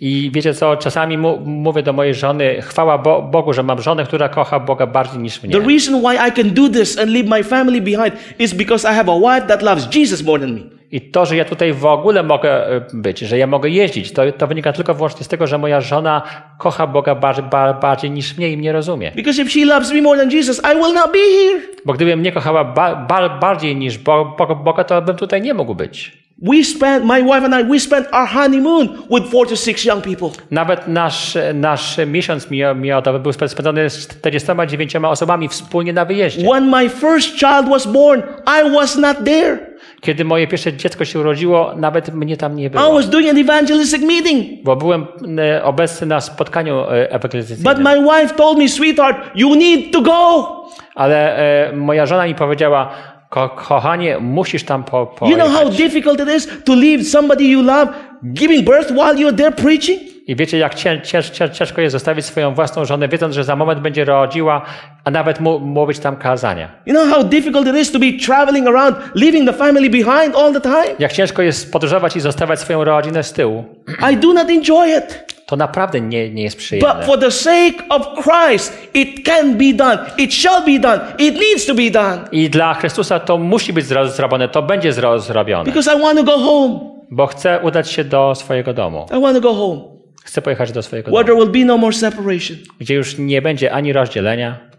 I 0.00 0.30
wiecie 0.34 0.54
co, 0.54 0.76
czasami 0.76 1.18
mu, 1.18 1.38
mówię 1.44 1.82
do 1.82 1.92
mojej 1.92 2.14
żony, 2.14 2.62
chwała 2.62 2.98
Bo, 2.98 3.22
Bogu, 3.22 3.52
że 3.52 3.62
mam 3.62 3.82
żonę, 3.82 4.04
która 4.04 4.28
kocha 4.28 4.60
Boga 4.60 4.86
bardziej 4.86 5.20
niż 5.20 5.42
mnie. 5.42 5.52
The 5.52 5.66
reason 5.68 6.00
why 6.00 6.28
I 6.28 6.32
can 6.32 6.54
do 6.54 6.68
this 6.68 6.98
and 6.98 7.10
leave 7.10 7.28
my 7.28 7.44
family 7.44 7.80
behind 7.80 8.12
is 8.38 8.54
because 8.54 8.92
I 8.92 8.94
have 8.94 9.12
a 9.12 9.18
wife 9.18 9.46
that 9.46 9.62
loves 9.62 9.94
Jesus 9.94 10.24
more 10.24 10.40
than 10.40 10.54
me. 10.54 10.60
I 10.90 11.00
to, 11.00 11.26
że 11.26 11.36
ja 11.36 11.44
tutaj 11.44 11.72
w 11.72 11.86
ogóle 11.86 12.22
mogę 12.22 12.76
e, 12.76 12.80
być, 12.92 13.18
że 13.18 13.38
ja 13.38 13.46
mogę 13.46 13.68
jeździć, 13.68 14.12
to, 14.12 14.32
to 14.32 14.46
wynika 14.46 14.72
tylko 14.72 14.94
wyłącznie 14.94 15.24
z 15.24 15.28
tego, 15.28 15.46
że 15.46 15.58
moja 15.58 15.80
żona 15.80 16.22
kocha 16.58 16.86
Boga 16.86 17.14
bardziej, 17.14 17.44
bardziej 17.80 18.10
niż 18.10 18.38
mnie 18.38 18.50
i 18.50 18.56
mnie 18.56 18.72
rozumie. 18.72 19.12
Because 19.16 19.42
if 19.42 19.50
she 19.50 19.64
loves 19.64 19.92
me 19.92 20.02
more 20.02 20.18
than 20.18 20.30
Jesus, 20.30 20.62
I 20.72 20.76
will 20.76 20.94
not 20.94 21.12
be 21.12 21.18
here. 21.18 21.60
Bo 21.84 21.92
gdybym 21.92 22.20
mnie 22.20 22.32
kochała 22.32 22.64
ba, 22.64 22.96
ba, 22.96 23.28
bardziej 23.28 23.76
niż 23.76 23.98
Bo, 23.98 24.36
Bo, 24.38 24.56
Boga, 24.56 24.84
to 24.84 25.02
bym 25.02 25.16
tutaj 25.16 25.42
nie 25.42 25.54
mógł 25.54 25.74
być. 25.74 26.27
We 26.42 26.64
spent, 26.64 27.04
my 27.04 27.22
wife 27.22 27.44
and 27.44 27.54
I, 27.54 27.64
we 27.64 27.80
spent 27.80 28.06
our 28.12 28.26
honeymoon 28.28 28.88
with 29.10 29.30
four 29.30 29.46
to 29.46 29.56
six 29.56 29.84
young 29.84 30.02
people. 30.02 30.28
Nawet 30.50 30.88
nasz, 30.88 31.38
nasz 31.54 31.96
miesiąc 32.06 32.50
mi- 32.50 32.62
miodowy 32.74 33.18
był 33.20 33.32
spędzony 33.32 33.90
z 33.90 34.08
49 34.08 34.96
osobami 34.96 35.48
wspólnie 35.48 35.92
na 35.92 36.04
wyjeździe. 36.04 36.48
When 36.48 36.70
my 36.70 36.88
first 36.88 37.28
child 37.38 37.68
was 37.68 37.86
born, 37.86 38.22
I 38.46 38.70
was 38.74 38.96
not 38.96 39.16
there. 39.24 39.58
Kiedy 40.00 40.24
moje 40.24 40.46
pierwsze 40.46 40.72
dziecko 40.72 41.04
się 41.04 41.20
urodziło, 41.20 41.74
nawet 41.76 42.14
mnie 42.14 42.36
tam 42.36 42.56
nie 42.56 42.64
I 42.64 42.70
było. 42.70 42.92
was 42.92 43.10
doing 43.10 43.30
an 43.30 43.38
evangelistic 43.38 44.02
meeting. 44.02 44.62
Bo 44.64 44.76
byłem 44.76 45.06
e, 45.38 45.64
obecny 45.64 46.06
na 46.06 46.20
spotkaniu 46.20 46.80
e, 46.80 47.10
ewangelizacyjnym. 47.12 47.74
But 47.74 47.84
my 47.84 48.02
wife 48.02 48.34
told 48.34 48.58
me, 48.58 48.68
sweetheart, 48.68 49.16
you 49.34 49.54
need 49.54 49.92
to 49.92 50.00
go. 50.02 50.48
Ale 50.94 51.36
e, 51.68 51.72
moja 51.76 52.06
żona 52.06 52.26
mi 52.26 52.34
powiedziała, 52.34 52.90
Ko 53.30 53.48
kochanie, 53.48 54.18
musisz 54.18 54.64
tam 54.64 54.84
po 54.84 55.14
You 55.22 55.36
know 55.36 55.48
how 55.48 55.64
pojechać. 55.64 55.76
difficult 55.76 56.20
it 56.20 56.28
is 56.28 56.48
to 56.64 56.74
leave 56.74 57.04
somebody 57.04 57.44
you 57.44 57.62
love 57.62 57.88
giving 58.22 58.64
birth 58.64 58.90
while 58.90 59.18
you're 59.20 59.36
there 59.36 59.52
preaching? 59.52 59.98
I 60.28 60.36
wiecie, 60.36 60.58
jak 60.58 60.74
cię, 60.74 61.00
cięż, 61.04 61.30
cięż, 61.30 61.50
ciężko 61.50 61.80
jest 61.80 61.92
zostawić 61.92 62.24
swoją 62.26 62.54
własną 62.54 62.84
żonę, 62.84 63.08
wiedząc, 63.08 63.34
że 63.34 63.44
za 63.44 63.56
moment 63.56 63.80
będzie 63.80 64.04
rodziła, 64.04 64.62
a 65.04 65.10
nawet 65.10 65.40
mu, 65.40 65.58
mówić 65.60 65.98
tam 65.98 66.16
kazania. 66.16 66.68
You 66.86 66.94
know 66.94 67.08
how 67.08 67.24
difficult 67.24 67.66
it 67.68 67.76
is 67.76 67.92
to 67.92 67.98
be 67.98 68.06
traveling 68.26 68.66
around, 68.68 68.96
leaving 69.14 69.50
the 69.50 69.56
family 69.56 69.90
behind 69.90 70.36
all 70.36 70.52
the 70.52 70.60
time? 70.60 70.94
Jak 70.98 71.12
ciężko 71.12 71.42
jest 71.42 71.72
podróżować 71.72 72.16
i 72.16 72.20
zostawiać 72.20 72.60
swoją 72.60 72.84
rodzinę 72.84 73.22
z 73.22 73.32
tyłu. 73.32 73.64
I 74.12 74.16
do 74.16 74.32
not 74.32 74.50
enjoy 74.50 74.88
it. 74.98 75.34
To 75.46 75.56
naprawdę 75.56 76.00
nie, 76.00 76.30
nie 76.30 76.42
jest 76.42 76.56
But 76.56 76.64
przyjemne. 76.64 77.02
for 77.06 77.18
the 77.20 77.30
sake 77.30 77.74
of 77.88 78.06
Christ, 78.24 78.88
it 78.94 79.26
can 79.26 79.54
be 79.54 79.72
done. 79.74 79.98
It 80.18 80.34
shall 80.34 80.62
be 80.64 80.78
done. 80.78 81.00
It 81.18 81.34
needs 81.34 81.66
to 81.66 81.74
be 81.74 81.90
done. 81.90 82.18
I 82.32 82.50
dla 82.50 82.74
Chrystusa 82.74 83.20
to 83.20 83.38
musi 83.38 83.72
być 83.72 83.86
zro- 83.86 84.08
zrobione, 84.08 84.48
to 84.48 84.62
będzie 84.62 84.92
zro- 84.92 85.18
zrobione. 85.18 85.64
Because 85.64 85.96
I 85.98 86.00
want 86.02 86.18
to 86.18 86.24
go 86.24 86.38
home. 86.38 86.80
bo 87.10 87.26
chcę 87.26 87.60
udać 87.62 87.90
się 87.90 88.04
do 88.04 88.34
swojego 88.34 88.74
domu. 88.74 89.06
I 89.18 89.20
want 89.22 89.34
to 89.36 89.40
go 89.40 89.54
home. 89.54 89.97
Chcę 90.28 90.42
pojechać 90.42 90.72
do 90.72 90.82
swojego 90.82 91.10
Where 91.10 91.24
domu, 91.24 91.40
there 91.40 91.52
will 91.52 91.62
be 91.62 91.66
no 91.66 91.78
more 91.78 91.92
separation. 91.96 92.56
gdzie 92.80 92.94
już 92.94 93.18
nie 93.18 93.42
będzie 93.42 93.72
ani 93.72 93.92
rozdzielenia. 93.92 94.70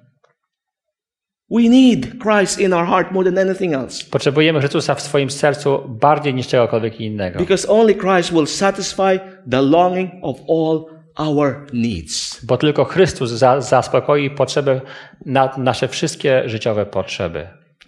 We 1.51 1.61
need 1.69 2.07
Christ 2.23 2.59
in 2.59 2.73
our 2.73 2.85
heart 2.85 3.11
more 3.11 3.31
than 3.31 3.49
anything 3.49 3.73
else. 3.73 4.05
Potrzebujemy 4.11 4.59
Chrystusa 4.59 4.95
w 4.95 5.01
swoim 5.01 5.29
sercu 5.29 5.79
bardziej 5.87 6.33
niż 6.33 6.47
czegokolwiek 6.47 7.01
innego. 7.01 7.39
Because 7.39 7.67
only 7.67 7.95
Christ 7.95 8.31
will 8.31 8.47
satisfy 8.47 9.19
the 9.51 9.61
longing 9.61 10.11
of 10.21 10.37
all 10.49 10.85
our 11.15 11.67
needs. 11.73 12.45
Bo 12.45 12.57
tylko 12.57 12.85
Chrystus 12.85 13.31
za, 13.31 13.61
zaspokoi 13.61 14.29
potrzeby, 14.29 14.81
na, 15.25 15.53
nasze 15.57 15.87
wszystkie 15.87 16.49
życiowe 16.49 16.85
potrzeby. 16.85 17.47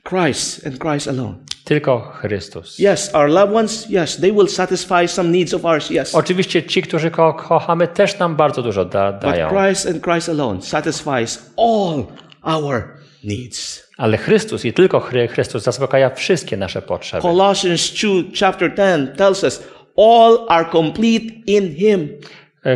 Christ 0.10 0.68
and 0.68 0.80
Christ 0.80 1.08
alone. 1.08 1.36
Tylko 1.64 2.00
Chrystus. 2.22 2.80
Yes, 2.80 3.16
our 3.16 3.30
loved 3.30 3.56
ones, 3.56 3.90
yes, 3.90 4.18
they 4.18 4.32
will 4.32 4.48
satisfy 4.48 5.08
some 5.08 5.30
needs 5.30 5.54
of 5.54 5.66
ours, 5.66 5.92
yes. 5.92 6.16
Oczywiście 6.16 6.64
ci, 6.64 6.82
którzy 6.82 7.12
ko 7.12 7.34
kochamy, 7.34 7.88
też 7.88 8.20
nam 8.20 8.36
bardzo 8.36 8.62
dużo 8.62 8.86
da 8.86 9.12
But 9.12 9.22
dają. 9.22 9.50
Christ 9.50 9.88
and 9.88 10.04
Christ 10.04 10.30
alone 10.30 10.62
satisfies 10.62 11.54
all 11.58 12.04
our 12.44 12.84
needs. 13.24 13.90
Ale 13.98 14.18
Chrystus 14.18 14.66
i 14.66 14.74
tylko 14.74 15.00
Chry- 15.00 15.28
Chrystus 15.28 15.64
zaspokaja 15.64 16.10
wszystkie 16.10 16.58
nasze 16.58 16.82
potrzeby. 16.82 17.22
Colossians 17.22 17.92
2, 17.92 18.10
chapter 18.40 18.76
10 18.76 19.18
tells 19.18 19.44
us 19.44 19.64
all 19.98 20.46
are 20.50 20.66
complete 20.72 21.26
in 21.48 21.76
Him. 21.76 22.10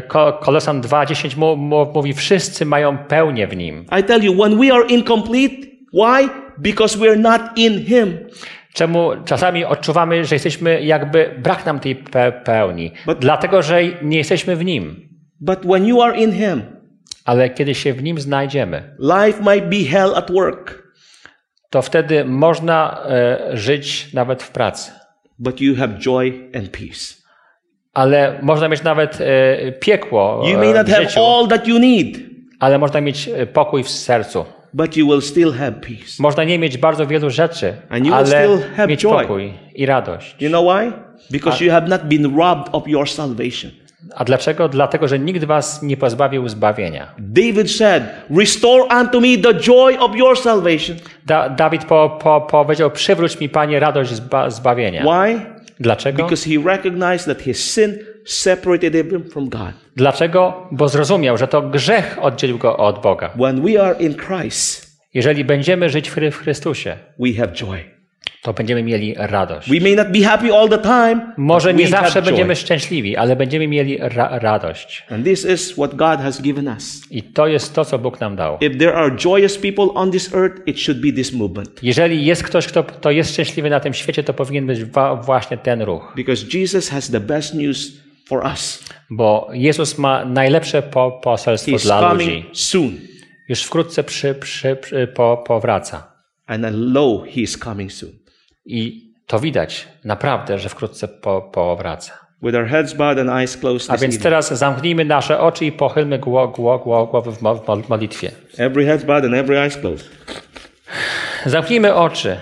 Ko 0.07 0.33
Kolosan 0.41 0.81
2,10 0.81 1.37
mu, 1.37 1.55
mu, 1.55 1.91
mówi, 1.93 2.13
wszyscy 2.13 2.65
mają 2.65 2.97
pełnię 2.97 3.47
w 3.47 3.55
Nim. 3.55 3.85
I 3.99 4.03
tell 4.03 4.23
you, 4.23 4.33
when 4.43 4.59
we 4.59 4.73
are 4.73 4.85
incomplete, 4.87 5.55
why? 5.93 6.29
Because 6.57 6.97
we're 6.97 7.19
not 7.19 7.41
in 7.55 7.85
Him. 7.85 8.17
Czemu 8.75 9.11
czasami 9.25 9.65
odczuwamy, 9.65 10.25
że 10.25 10.35
jesteśmy 10.35 10.81
jakby, 10.83 11.35
brak 11.37 11.65
nam 11.65 11.79
tej 11.79 11.95
pe 11.95 12.31
pełni. 12.31 12.91
But- 13.05 13.19
Dlatego, 13.19 13.61
że 13.61 13.81
nie 14.01 14.17
jesteśmy 14.17 14.55
w 14.55 14.65
Nim. 14.65 15.09
But 15.39 15.59
when 15.59 15.85
you 15.85 16.01
are 16.01 16.17
in 16.17 16.31
Him, 16.31 16.61
Ale 17.25 17.49
kiedy 17.49 17.75
się 17.75 17.93
w 17.93 18.03
Nim 18.03 18.19
znajdziemy, 18.19 18.95
life 18.99 19.39
might 19.41 19.69
be 19.69 19.89
hell 19.91 20.15
at 20.15 20.31
work, 20.31 20.83
to 21.69 21.81
wtedy 21.81 22.25
można 22.25 23.05
e, 23.09 23.37
żyć 23.57 24.13
nawet 24.13 24.43
w 24.43 24.51
pracy. 24.51 24.91
but 25.39 25.61
you 25.61 25.75
have 25.75 25.89
joy 25.99 26.49
and 26.55 26.69
peace. 26.69 27.15
Ale 27.93 28.39
można 28.41 28.67
mieć 28.67 28.83
nawet 28.83 29.21
e, 29.21 29.71
piekło 29.71 30.43
You 30.47 30.57
may 30.57 30.71
e, 30.71 30.73
not 30.73 30.87
w 30.87 30.91
have 30.91 31.07
all 31.17 31.47
that 31.47 31.67
you 31.67 31.79
need, 31.79 32.17
ale 32.59 32.77
można 32.79 33.01
mieć 33.01 33.27
e, 33.27 33.45
pokój 33.47 33.83
w 33.83 33.89
sercu. 33.89 34.45
But 34.75 34.97
you 34.97 35.07
will 35.07 35.21
still 35.21 35.51
have 35.53 35.71
peace. 35.71 36.19
Można 36.19 36.43
nie 36.43 36.59
mieć 36.59 36.77
bardzo 36.77 37.07
wielu 37.07 37.29
rzeczy, 37.29 37.73
And 37.89 38.05
you 38.05 38.05
will 38.05 38.13
ale 38.13 38.25
still 38.25 38.75
have 38.75 38.87
mieć 38.87 39.01
joy. 39.03 39.21
pokój 39.21 39.53
i 39.75 39.85
radość. 39.85 40.35
You 40.41 40.49
know 40.49 40.65
why? 40.65 40.91
Because 41.31 41.65
you 41.65 41.71
have 41.71 41.87
not 41.87 42.03
been 42.03 42.37
robbed 42.37 42.69
of 42.71 42.87
your 42.87 43.09
salvation. 43.09 43.71
A 44.15 44.23
dlaczego? 44.25 44.69
Dlatego, 44.69 45.07
że 45.07 45.19
nikt 45.19 45.43
was 45.43 45.81
nie 45.81 45.97
pozbawił 45.97 46.49
zbawienia. 46.49 47.13
David 47.17 47.71
said, 47.71 48.03
Restore 48.37 48.83
unto 49.01 49.21
me 49.21 49.37
the 49.37 49.53
joy 49.53 49.99
of 49.99 50.15
your 50.15 50.39
salvation. 50.39 50.97
Da, 51.25 51.49
Dawid 51.49 51.85
po, 51.85 52.19
po, 52.21 52.41
powiedział, 52.41 52.91
przywróć 52.91 53.39
mi 53.39 53.49
Panie 53.49 53.79
radość 53.79 54.13
zba, 54.13 54.49
zbawienia. 54.49 55.01
Why? 55.03 55.39
Dlaczego? 55.79 56.23
Because 56.23 56.49
he 56.49 56.57
recognized 56.65 57.25
that 57.25 57.41
his 57.41 57.73
sin 57.73 57.97
separated 58.25 58.93
him 59.09 59.23
from 59.31 59.49
God. 59.49 59.71
Dlaczego? 59.95 60.67
Bo 60.71 60.87
zrozumiał, 60.89 61.37
że 61.37 61.47
to 61.47 61.61
grzech 61.61 62.17
oddzielił 62.21 62.57
go 62.57 62.77
od 62.77 63.01
Boga. 63.01 63.29
When 63.35 63.61
we 63.61 63.83
are 63.83 63.95
in 63.99 64.15
Christ, 64.15 64.85
Jeżeli 65.13 65.45
będziemy 65.45 65.89
żyć 65.89 66.09
w 66.09 66.15
Chry- 66.15 66.31
w 66.31 66.37
Chrystusie, 66.37 66.97
we 67.19 67.33
have 67.33 67.51
joy. 67.53 67.83
to 68.41 68.53
będziemy 68.53 68.83
mieli 68.83 69.13
radość. 69.17 69.69
We 69.69 69.79
may 69.79 69.95
not 69.95 70.07
be 70.11 70.19
happy 70.21 70.53
all 70.53 70.69
the 70.69 70.77
time. 70.77 71.33
Może 71.37 71.73
nie 71.73 71.87
zawsze 71.87 72.11
have 72.13 72.21
joy. 72.21 72.31
będziemy 72.31 72.55
szczęśliwi, 72.55 73.17
ale 73.17 73.35
będziemy 73.35 73.67
mieli 73.67 73.97
ra 74.01 74.39
radość. 74.39 75.03
And 75.09 75.25
this 75.25 75.45
is 75.45 75.71
what 75.73 75.95
God 75.95 76.19
has 76.19 76.41
given 76.41 76.67
us. 76.67 77.01
I 77.11 77.23
to 77.23 77.47
jest 77.47 77.73
to, 77.75 77.85
co 77.85 77.99
Bóg 77.99 78.19
nam 78.19 78.35
dał. 78.35 78.57
If 78.61 78.75
there 78.77 78.93
are 78.93 79.15
joyous 79.25 79.57
people 79.57 79.85
on 79.93 80.11
this 80.11 80.33
earth, 80.35 80.61
it 80.67 80.79
should 80.79 81.01
be 81.01 81.11
this 81.13 81.33
movement. 81.33 81.69
Jeżeli 81.83 82.25
jest 82.25 82.43
ktoś, 82.43 82.67
kto, 82.67 82.83
kto 82.83 83.11
jest 83.11 83.31
szczęśliwy 83.33 83.69
na 83.69 83.79
tym 83.79 83.93
świecie, 83.93 84.23
to 84.23 84.33
powinien 84.33 84.67
być 84.67 84.79
właśnie 85.21 85.57
ten 85.57 85.81
ruch. 85.81 86.13
Because 86.15 86.45
Jesus 86.57 86.89
has 86.89 87.11
the 87.11 87.19
best 87.19 87.53
news 87.53 88.04
for 88.27 88.45
us. 88.53 88.83
Bo 89.09 89.49
Jezus 89.53 89.97
ma 89.97 90.25
najlepsze 90.25 90.81
po, 90.81 91.11
poselstwo 91.11 91.71
He's 91.71 91.83
dla 91.83 92.13
ludzi. 92.13 92.49
soon. 92.53 92.97
Już 93.49 93.63
wkrótce 93.63 94.03
przy, 94.03 94.35
przy, 94.35 94.75
przy, 94.75 95.07
po, 95.07 95.37
powraca. 95.37 96.11
And 96.47 96.65
lo, 96.71 97.23
he 97.35 97.41
is 97.41 97.57
coming 97.57 97.91
soon. 97.91 98.11
I 98.65 99.11
to 99.27 99.39
widać 99.39 99.87
naprawdę, 100.03 100.59
że 100.59 100.69
wkrótce 100.69 101.07
po, 101.07 101.41
powraca. 101.41 102.25
With 102.41 102.55
our 102.55 102.65
heads 102.67 102.93
bowed 102.93 103.19
and 103.19 103.29
eyes 103.29 103.57
closed 103.57 103.91
A 103.91 103.97
więc 103.97 104.19
teraz 104.19 104.53
zamknijmy 104.53 105.05
nasze 105.05 105.39
oczy 105.39 105.65
i 105.65 105.71
pochylmy 105.71 106.19
gło, 106.19 106.47
gło, 106.47 106.79
gło, 106.79 107.05
głowy 107.07 107.31
w 107.31 107.41
mo- 107.41 107.55
w 107.55 107.67
mo- 107.67 107.81
modlitwie. 107.89 108.31
Every 108.57 108.85
head 108.85 109.03
bowed 109.05 109.25
and 109.25 109.33
every 109.33 109.57
eyes 109.59 109.77
closed. 109.77 110.09
Zamknijmy 111.45 111.95
oczy. 111.95 112.37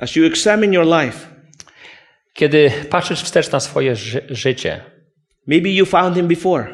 As 0.00 0.16
you 0.16 0.26
examine 0.26 0.74
your 0.74 0.86
life, 0.86 1.26
Kiedy 2.38 2.70
patrzysz 2.90 3.22
wstecz 3.22 3.50
na 3.52 3.60
swoje 3.60 3.96
ży 3.96 4.22
życie, 4.30 4.80
maybe 5.46 5.68
you 5.68 5.86
found 5.86 6.16
him 6.16 6.28
before, 6.28 6.66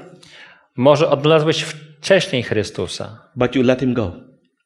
może 0.77 1.11
odnalazłeś 1.11 1.63
wcześniej 1.63 2.43
Chrystusa, 2.43 3.19
but 3.37 3.55
you 3.55 3.63
let 3.63 3.81
him 3.81 3.95
go. 3.95 4.13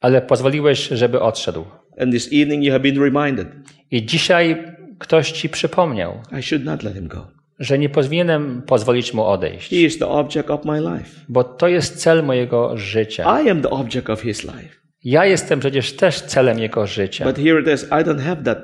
ale 0.00 0.22
pozwoliłeś, 0.22 0.88
żeby 0.88 1.20
odszedł. 1.20 1.64
And 2.00 2.12
this 2.12 2.26
evening 2.32 2.64
you 2.64 2.70
have 2.72 2.80
been 2.80 3.02
reminded, 3.02 3.48
I 3.90 4.06
dzisiaj 4.06 4.64
ktoś 4.98 5.32
ci 5.32 5.48
przypomniał, 5.48 6.22
I 6.38 6.42
should 6.42 6.64
not 6.64 6.82
let 6.82 6.94
him 6.94 7.08
go. 7.08 7.30
że 7.58 7.78
nie 7.78 7.88
powinienem 7.88 8.62
pozwolić 8.62 9.14
mu 9.14 9.24
odejść, 9.24 9.70
He 9.70 9.76
is 9.76 9.98
the 9.98 10.06
object 10.08 10.50
of 10.50 10.64
my 10.64 10.80
life. 10.80 11.20
bo 11.28 11.44
to 11.44 11.68
jest 11.68 11.96
cel 11.96 12.24
mojego 12.24 12.76
życia. 12.76 13.40
I 13.42 13.50
am 13.50 13.62
the 13.62 13.70
object 13.70 14.10
of 14.10 14.20
his 14.22 14.44
life. 14.44 14.74
Ja 15.04 15.26
jestem 15.26 15.60
przecież 15.60 15.96
też 15.96 16.20
celem 16.20 16.58
jego 16.58 16.86
życia. 16.86 17.24
But 17.24 17.36
here 17.36 17.60
it 17.60 17.68
is, 17.74 17.84
I 17.84 18.04
don't 18.04 18.20
have 18.20 18.42
that 18.42 18.58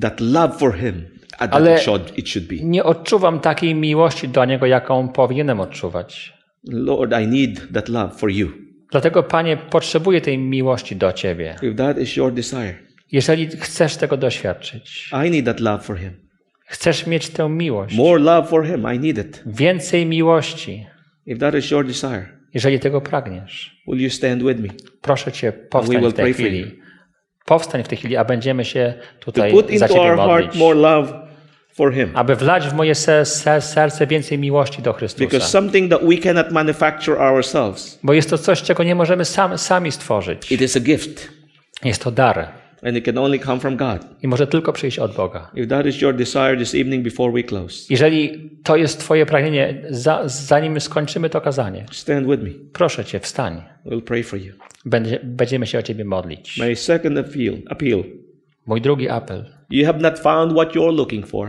that 0.00 0.20
love 0.20 0.58
for 0.58 0.74
him 0.76 1.04
that 1.38 1.54
Ale- 1.54 1.74
it 1.76 1.80
should, 1.82 2.18
it 2.18 2.28
should 2.28 2.48
be. 2.48 2.56
Nie 2.62 2.84
odczuwam 2.84 3.40
takiej 3.40 3.74
miłości 3.74 4.28
do 4.28 4.44
niego, 4.44 4.66
jaką 4.66 5.08
powinienem 5.08 5.60
odczuwać. 5.60 6.32
Lord, 6.68 7.12
I 7.22 7.26
need 7.26 7.72
that 7.72 7.88
love 7.88 8.14
for 8.18 8.30
you. 8.30 8.48
Dlatego, 8.92 9.22
Panie, 9.22 9.56
potrzebuję 9.56 10.20
tej 10.20 10.38
miłości 10.38 10.96
do 10.96 11.12
Ciebie. 11.12 11.54
If 11.62 11.74
that 11.74 11.98
is 11.98 12.16
your 12.16 12.32
desire, 12.32 12.74
Jeżeli 13.12 13.46
chcesz 13.46 13.96
tego 13.96 14.16
doświadczyć, 14.16 15.10
I 15.26 15.30
need 15.30 15.44
that 15.44 15.60
love 15.60 15.80
for 15.84 15.98
him. 15.98 16.10
chcesz 16.66 17.06
mieć 17.06 17.28
tę 17.28 17.48
miłość, 17.48 17.96
More 17.96 18.20
love 18.22 18.48
for 18.48 18.66
him, 18.66 18.86
I 18.94 18.98
need 18.98 19.18
it. 19.18 19.42
więcej 19.46 20.06
miłości, 20.06 20.86
If 21.26 21.38
that 21.38 21.54
is 21.54 21.70
your 21.70 21.86
desire, 21.86 22.26
jeżeli 22.54 22.78
tego 22.80 23.00
pragniesz, 23.00 23.82
will 23.88 24.00
you 24.02 24.10
stand 24.10 24.42
with 24.42 24.60
me? 24.60 24.68
proszę 25.00 25.32
Cię, 25.32 25.52
We 25.52 25.58
powstań 25.58 26.00
will 26.00 26.10
w 26.10 26.14
tej 26.14 26.24
pray 26.24 26.34
for 26.34 26.42
chwili. 26.46 26.78
Powstań 27.48 27.82
w 27.84 27.88
tej 27.88 27.98
chwili, 27.98 28.16
a 28.16 28.24
będziemy 28.24 28.64
się 28.64 28.94
tutaj 29.20 29.50
za 29.76 29.88
modlić. 30.16 30.62
Aby 32.14 32.36
wlać 32.36 32.68
w 32.68 32.74
moje 32.74 32.94
se- 32.94 33.24
se- 33.24 33.60
serce 33.60 34.06
więcej 34.06 34.38
miłości 34.38 34.82
do 34.82 34.92
Because 34.92 35.16
Chrystusa. 35.16 35.46
something 35.46 35.90
that 35.90 36.00
we 36.04 36.16
cannot 36.16 36.50
manufacture 36.50 37.20
ourselves, 37.20 37.98
Bo 38.02 38.12
jest 38.12 38.30
to 38.30 38.38
coś, 38.38 38.62
czego 38.62 38.82
nie 38.84 38.94
możemy 38.94 39.24
sam, 39.24 39.58
sami 39.58 39.92
stworzyć. 39.92 40.52
it 40.52 40.60
is 40.60 40.76
a 40.76 40.80
gift. 40.80 41.28
Jest 41.84 42.02
to 42.04 42.10
dar 42.10 42.48
And 42.86 42.96
it 42.96 43.04
can 43.04 43.18
only 43.18 43.38
come 43.38 43.60
from 43.60 43.76
God. 43.76 43.98
i 44.22 44.28
może 44.28 44.46
tylko 44.46 44.72
przyjść 44.72 44.98
od 44.98 45.14
Boga. 45.14 45.50
If 45.54 45.66
that 45.66 45.86
is 45.86 46.00
your 46.00 46.14
desire 46.14 46.56
this 46.56 46.74
evening 46.74 47.04
before 47.04 47.32
we 47.32 47.42
close, 47.42 47.86
Jeżeli 47.90 48.50
to 48.64 48.76
jest 48.76 49.00
Twoje 49.00 49.26
pragnienie, 49.26 49.82
za, 49.90 50.22
zanim 50.26 50.80
skończymy 50.80 51.30
to 51.30 51.40
kazanie, 51.40 51.84
stand 51.92 52.26
with 52.26 52.42
me. 52.42 52.50
proszę 52.72 53.04
Cię, 53.04 53.20
wstań. 53.20 53.62
We'll 53.86 54.02
pray 54.02 54.22
for 54.22 54.38
you. 54.38 54.52
Będzie, 54.88 55.20
będziemy 55.24 55.66
się 55.66 55.78
o 55.78 55.82
Ciebie 55.82 56.04
modlić. 56.04 56.56
My 56.58 56.76
second 56.76 57.18
appeal, 57.18 57.54
appeal. 57.70 58.04
Mój 58.66 58.80
drugi 58.80 59.08
apel. 59.08 59.44
You 59.70 59.86
have 59.86 59.98
not 59.98 60.18
found 60.18 60.52
what 60.52 60.74
you're 60.74 60.96
looking 60.96 61.26
for, 61.26 61.48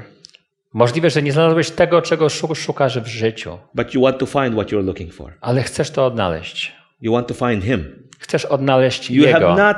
Możliwe, 0.74 1.10
że 1.10 1.22
nie 1.22 1.32
znalazłeś 1.32 1.70
tego, 1.72 2.02
czego 2.02 2.30
szu- 2.30 2.56
szukasz 2.56 3.00
w 3.00 3.08
życiu, 3.08 3.58
but 3.74 3.94
you 3.94 4.02
want 4.02 4.18
to 4.18 4.26
find 4.26 4.54
what 4.54 4.72
you're 4.72 4.86
looking 4.86 5.14
for. 5.14 5.34
ale 5.42 5.64
chcesz 5.64 5.92
to 5.92 6.06
odnaleźć. 6.06 6.72
You 7.02 7.14
want 7.14 7.28
to 7.28 7.34
find 7.34 7.64
him. 7.64 7.86
Chcesz 8.20 8.46
odnaleźć 8.46 9.12
You 9.12 9.24
Jego. 9.24 9.40
have 9.40 9.56
not 9.74 9.78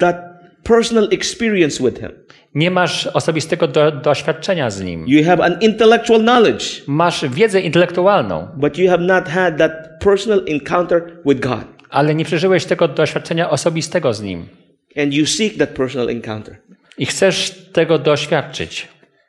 that 0.00 0.16
personal 0.62 1.08
experience 1.12 1.84
with 1.84 2.00
him. 2.00 2.10
Nie 2.54 2.70
masz 2.70 3.06
osobistego 3.06 3.68
do, 3.68 3.90
doświadczenia 3.92 4.70
z 4.70 4.82
Nim. 4.82 5.04
You 5.08 5.24
have 5.24 5.44
an 5.44 5.56
intellectual 5.60 6.20
knowledge, 6.20 6.64
Masz 6.86 7.24
wiedzę 7.28 7.60
intelektualną, 7.60 8.48
but 8.56 8.78
you 8.78 8.90
have 8.90 9.02
not 9.02 9.28
had 9.28 9.58
that 9.58 9.72
personal 10.00 10.42
encounter 10.48 11.02
with 11.26 11.40
God. 11.40 11.64
Ale 11.90 12.14
nie 12.14 12.24
przeżyłeś 12.24 12.64
tego 12.64 12.88
doświadczenia 12.88 13.50
osobistego 13.50 14.14
z 14.14 14.22
Nim. 14.22 14.48
And 14.96 15.14
you 15.14 15.26
seek 15.26 15.56
that 15.56 15.70
personal 15.70 16.08
encounter. 16.08 16.56
I 16.98 17.06
chcesz 17.06 17.50
tego 17.72 17.98
doświadczyć. 17.98 18.88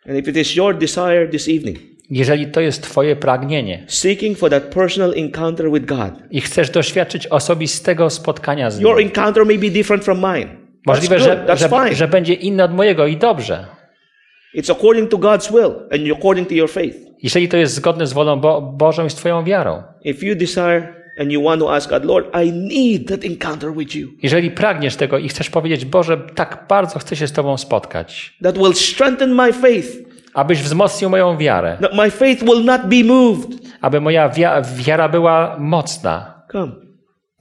And 0.10 0.18
if 0.18 0.32
it 0.32 0.38
is 0.38 0.56
your 0.56 0.78
desire 0.78 1.28
this 1.28 1.48
evening, 1.50 1.78
Jeżeli 2.10 2.48
to 2.48 2.62
jest 2.62 2.84
Twoje 2.84 3.16
pragnienie 3.16 3.86
seeking 3.88 4.38
for 4.38 4.50
that 4.50 4.64
personal 4.64 5.14
encounter 5.14 5.72
with 5.72 5.86
God, 5.86 6.12
i 6.32 6.42
chcesz 6.42 6.70
doświadczyć 6.70 7.28
osobistego 7.28 8.10
spotkania 8.10 8.72
z 8.72 8.80
Nim, 8.80 8.88
your 8.88 9.02
encounter 9.02 9.46
may 9.46 9.58
be 9.58 9.70
different 9.70 10.04
from 10.04 10.18
mine. 10.18 10.48
Możliwe, 10.86 11.20
że, 11.20 11.46
że, 11.56 11.96
że 11.96 12.08
będzie 12.08 12.34
inny 12.34 12.64
od 12.64 12.74
mojego 12.74 13.08
i 13.08 13.18
dobrze. 13.18 13.66
It's 14.56 14.72
according 14.72 15.12
to 15.12 15.18
God's 15.18 15.52
will 15.52 15.72
and 15.92 16.18
according 16.18 16.50
to 16.50 16.54
your 16.54 16.70
faith. 16.70 16.98
Jeżeli 17.24 17.48
to 17.48 17.58
jest 17.58 17.74
zgodne 17.74 18.08
z 18.08 18.14
wolą 18.14 18.40
Bo 18.40 18.62
Bożą 18.62 19.06
i 19.06 19.10
z 19.10 19.16
Twoją 19.16 19.44
wiarą. 19.44 19.84
If 20.04 20.26
you 20.26 20.36
desire 20.36 20.94
and 21.20 21.32
you 21.32 21.44
want 21.44 21.62
to 21.62 21.76
ask 21.76 21.90
God, 21.90 22.06
Lord, 22.06 22.26
I 22.46 22.52
need 22.52 23.08
that 23.08 23.26
encounter 23.26 23.74
with 23.74 23.96
you, 23.96 24.08
Jeżeli 24.24 24.52
pragniesz 24.52 24.96
tego 24.96 25.18
i 25.18 25.30
chcesz 25.30 25.50
powiedzieć, 25.50 25.86
Boże, 25.86 26.18
tak 26.36 26.66
bardzo 26.70 27.00
chcę 27.00 27.16
się 27.16 27.28
z 27.28 27.32
Tobą 27.32 27.58
spotkać, 27.58 28.38
that 28.44 28.58
will 28.58 28.74
strengthen 28.74 29.36
my 29.36 29.54
faith, 29.54 29.88
abyś 30.34 30.62
wzmocnił 30.62 31.10
moją 31.10 31.38
wiarę, 31.38 31.78
that 31.82 31.94
my 31.94 32.12
faith 32.12 32.44
will 32.44 32.64
not 32.66 32.82
be 32.82 33.04
moved. 33.04 33.50
aby 33.82 34.02
moja 34.02 34.30
wia 34.30 34.62
wiara 34.62 35.10
była 35.10 35.56
mocna. 35.60 36.44
Come. 36.52 36.72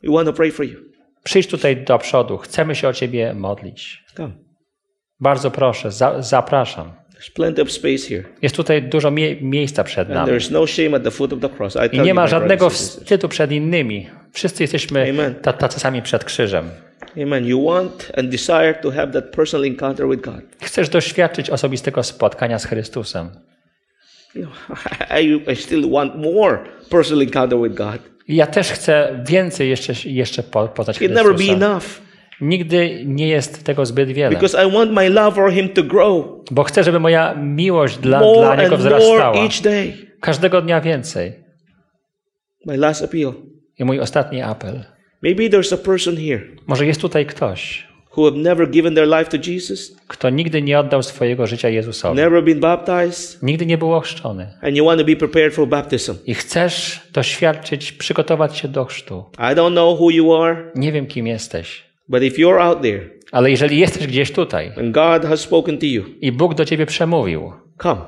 We 0.02 0.12
want 0.12 0.26
to 0.26 0.32
pray 0.32 0.52
for 0.52 0.66
you. 0.66 0.80
Przyjdź 1.22 1.46
tutaj 1.46 1.84
do 1.84 1.98
przodu, 1.98 2.38
chcemy 2.38 2.74
się 2.74 2.88
o 2.88 2.92
Ciebie 2.92 3.34
modlić. 3.34 4.04
Come. 4.16 4.32
Bardzo 5.20 5.50
proszę, 5.50 5.90
za 5.92 6.22
zapraszam. 6.22 6.92
There's 7.16 7.32
plenty 7.32 7.62
of 7.62 7.72
space 7.72 8.08
here. 8.08 8.24
Jest 8.42 8.56
tutaj 8.56 8.82
dużo 8.82 9.10
mie 9.10 9.36
miejsca 9.40 9.84
przed 9.84 10.08
nami. 10.08 10.32
there's 10.32 10.52
no 10.52 10.66
shame 10.66 10.96
at 10.96 11.02
the 11.02 11.10
foot 11.10 11.32
of 11.32 11.40
the 11.40 11.48
cross. 11.48 11.76
I 11.92 12.00
nie 12.00 12.14
ma 12.14 12.26
żadnego 12.26 12.70
wstydu 12.70 13.28
przed 13.28 13.52
innymi. 13.52 14.10
Wszyscy 14.32 14.62
jesteśmy 14.62 15.34
tacy 15.58 15.80
sami 15.80 16.02
przed 16.02 16.24
krzyżem. 16.24 16.70
Amen. 17.22 17.46
You 17.46 17.64
want 17.64 18.12
and 18.16 18.30
desire 18.30 18.74
to 18.82 18.90
have 18.90 19.12
that 19.12 19.30
personal 19.30 19.66
encounter 19.66 20.08
with 20.08 20.22
God. 20.22 20.40
Chcesz 20.62 20.88
doświadczyć 20.88 21.50
osobistego 21.50 22.02
spotkania 22.02 22.58
z 22.58 22.66
Chrystusem. 22.66 23.30
I, 25.20 25.52
I 25.52 25.56
still 25.56 25.90
want 25.90 26.16
more 26.16 26.58
personal 26.90 27.22
encounter 27.22 27.58
with 27.62 27.74
God. 27.74 27.98
Ja 28.28 28.46
też 28.46 28.70
chcę 28.70 29.24
więcej 29.28 29.70
jeszcze, 29.70 29.92
jeszcze 30.04 30.42
po- 30.42 30.68
poznać 30.68 30.96
It 30.96 31.02
can 31.02 31.14
never 31.14 31.32
be 31.32 31.38
Chrystusa. 31.38 31.66
enough 31.66 32.05
Nigdy 32.40 33.02
nie 33.06 33.28
jest 33.28 33.64
tego 33.64 33.86
zbyt 33.86 34.08
wiele. 34.12 34.30
because 34.30 34.66
I 34.68 34.72
want 34.72 34.92
my 34.92 35.10
love 35.10 35.34
for 35.34 35.52
Him 35.52 35.68
to 35.68 35.82
grow 35.82 36.24
Bo 36.50 36.62
chcę, 36.64 36.84
żeby 36.84 37.00
moja 37.00 37.34
miłość 37.34 37.98
dla, 37.98 38.20
dla 38.34 38.56
Niego 38.56 38.76
wzrastała. 38.76 39.32
each 39.44 39.60
day. 39.62 39.92
Każdego 40.20 40.62
dnia 40.62 40.80
więcej. 40.80 41.32
My 42.66 42.76
last 42.76 43.04
appeal. 43.04 43.32
I 43.78 43.84
mój 43.84 44.00
ostatni 44.00 44.42
apel. 44.42 44.84
Maybe 45.22 45.42
there's 45.42 45.74
a 45.74 45.76
person 45.76 46.16
here 46.16 46.40
Może 46.66 46.86
jest 46.86 47.00
tutaj 47.00 47.26
ktoś, 47.26 47.86
who 48.16 48.24
have 48.24 48.36
never 48.36 48.70
given 48.70 48.94
their 48.94 49.08
life 49.08 49.24
to 49.38 49.50
Jesus, 49.50 49.96
kto 50.08 50.30
nigdy 50.30 50.62
nie 50.62 50.78
oddał 50.78 51.02
swojego 51.02 51.46
życia 51.46 51.68
Jezusowi. 51.68 52.16
never 52.16 52.44
been 52.44 52.60
baptized, 52.60 53.42
Nigdy 53.42 53.66
nie 53.66 53.78
był 53.78 53.92
ochrzczony. 53.94 54.46
and 54.62 54.76
you 54.76 54.84
want 54.86 55.00
to 55.00 55.06
be 55.06 55.16
prepared 55.16 55.54
for 55.54 55.68
baptism. 55.68 56.14
I 56.26 56.34
chcesz 56.34 57.00
doświadczyć, 57.12 57.92
przygotować 57.92 58.58
się 58.58 58.68
do 58.68 58.84
chrztu. 58.84 59.24
I 59.38 59.54
don't 59.54 59.72
know 59.72 60.00
who 60.00 60.10
you 60.10 60.34
are, 60.34 60.70
Nie 60.74 60.92
wiem, 60.92 61.06
kim 61.06 61.26
jesteś. 61.26 61.85
But 62.08 62.22
if 62.22 62.36
you're 62.42 62.60
out 62.60 62.82
there 62.82 63.10
Ale 63.32 63.50
jeżeli 63.50 63.78
jesteś 63.78 64.06
gdzieś 64.06 64.32
tutaj 64.32 64.72
and 64.76 64.92
God 64.92 65.24
has 65.24 65.40
spoken 65.40 65.78
to 65.78 65.86
you, 65.86 66.04
i 66.20 66.32
Bóg 66.32 66.54
do 66.54 66.64
ciebie 66.64 66.86
przemówił, 66.86 67.52
come. 67.82 68.00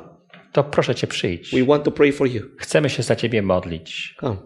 to 0.52 0.64
proszę 0.64 0.94
cię 0.94 1.06
przyjdź. 1.06 1.50
We 1.54 1.64
want 1.64 1.84
to 1.84 1.90
pray 1.90 2.12
for 2.12 2.28
you. 2.28 2.42
Chcemy 2.58 2.90
się 2.90 3.02
za 3.02 3.16
ciebie 3.16 3.42
modlić. 3.42 4.14
Come. 4.20 4.36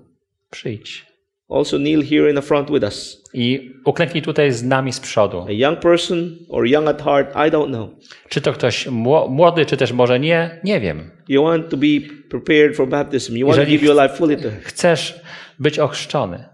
Przyjdź. 0.51 1.07
Also 1.51 1.79
kneel 1.79 2.03
here 2.05 2.31
in 2.31 2.37
the 2.37 2.43
front 2.43 2.71
with 2.71 2.83
us. 2.85 3.23
I 3.35 3.71
uklęknij 3.85 4.23
tutaj 4.23 4.53
z 4.53 4.63
nami 4.63 4.93
z 4.93 5.01
przodu. 5.01 5.45
A 5.49 5.53
young 5.53 5.79
person 5.81 6.37
or 6.49 6.67
young 6.67 6.89
at 6.89 7.03
heart, 7.03 7.31
I 7.37 7.51
don't 7.51 7.67
know. 7.69 7.91
Czy 8.29 8.41
to 8.41 8.53
ktoś 8.53 8.87
mło- 8.87 9.29
młody, 9.29 9.67
czy 9.67 9.77
też 9.77 9.93
może 9.93 10.21
nie? 10.21 10.61
Nie 10.65 10.81
wiem. 10.81 11.11
You 11.29 11.45
want 11.45 11.69
to 11.71 11.77
be 11.77 11.87
prepared 12.31 12.77
for 12.77 12.89
baptism. 12.89 13.37
You 13.37 13.47
want 13.47 13.57
to 13.57 13.61
Jeżeli 13.61 13.79
give 13.79 13.89
your 13.89 14.03
life 14.03 14.17
fully 14.17 14.37
to. 14.37 14.49
Chcesz 14.63 15.21
być 15.59 15.79
ochrzczony. 15.79 16.45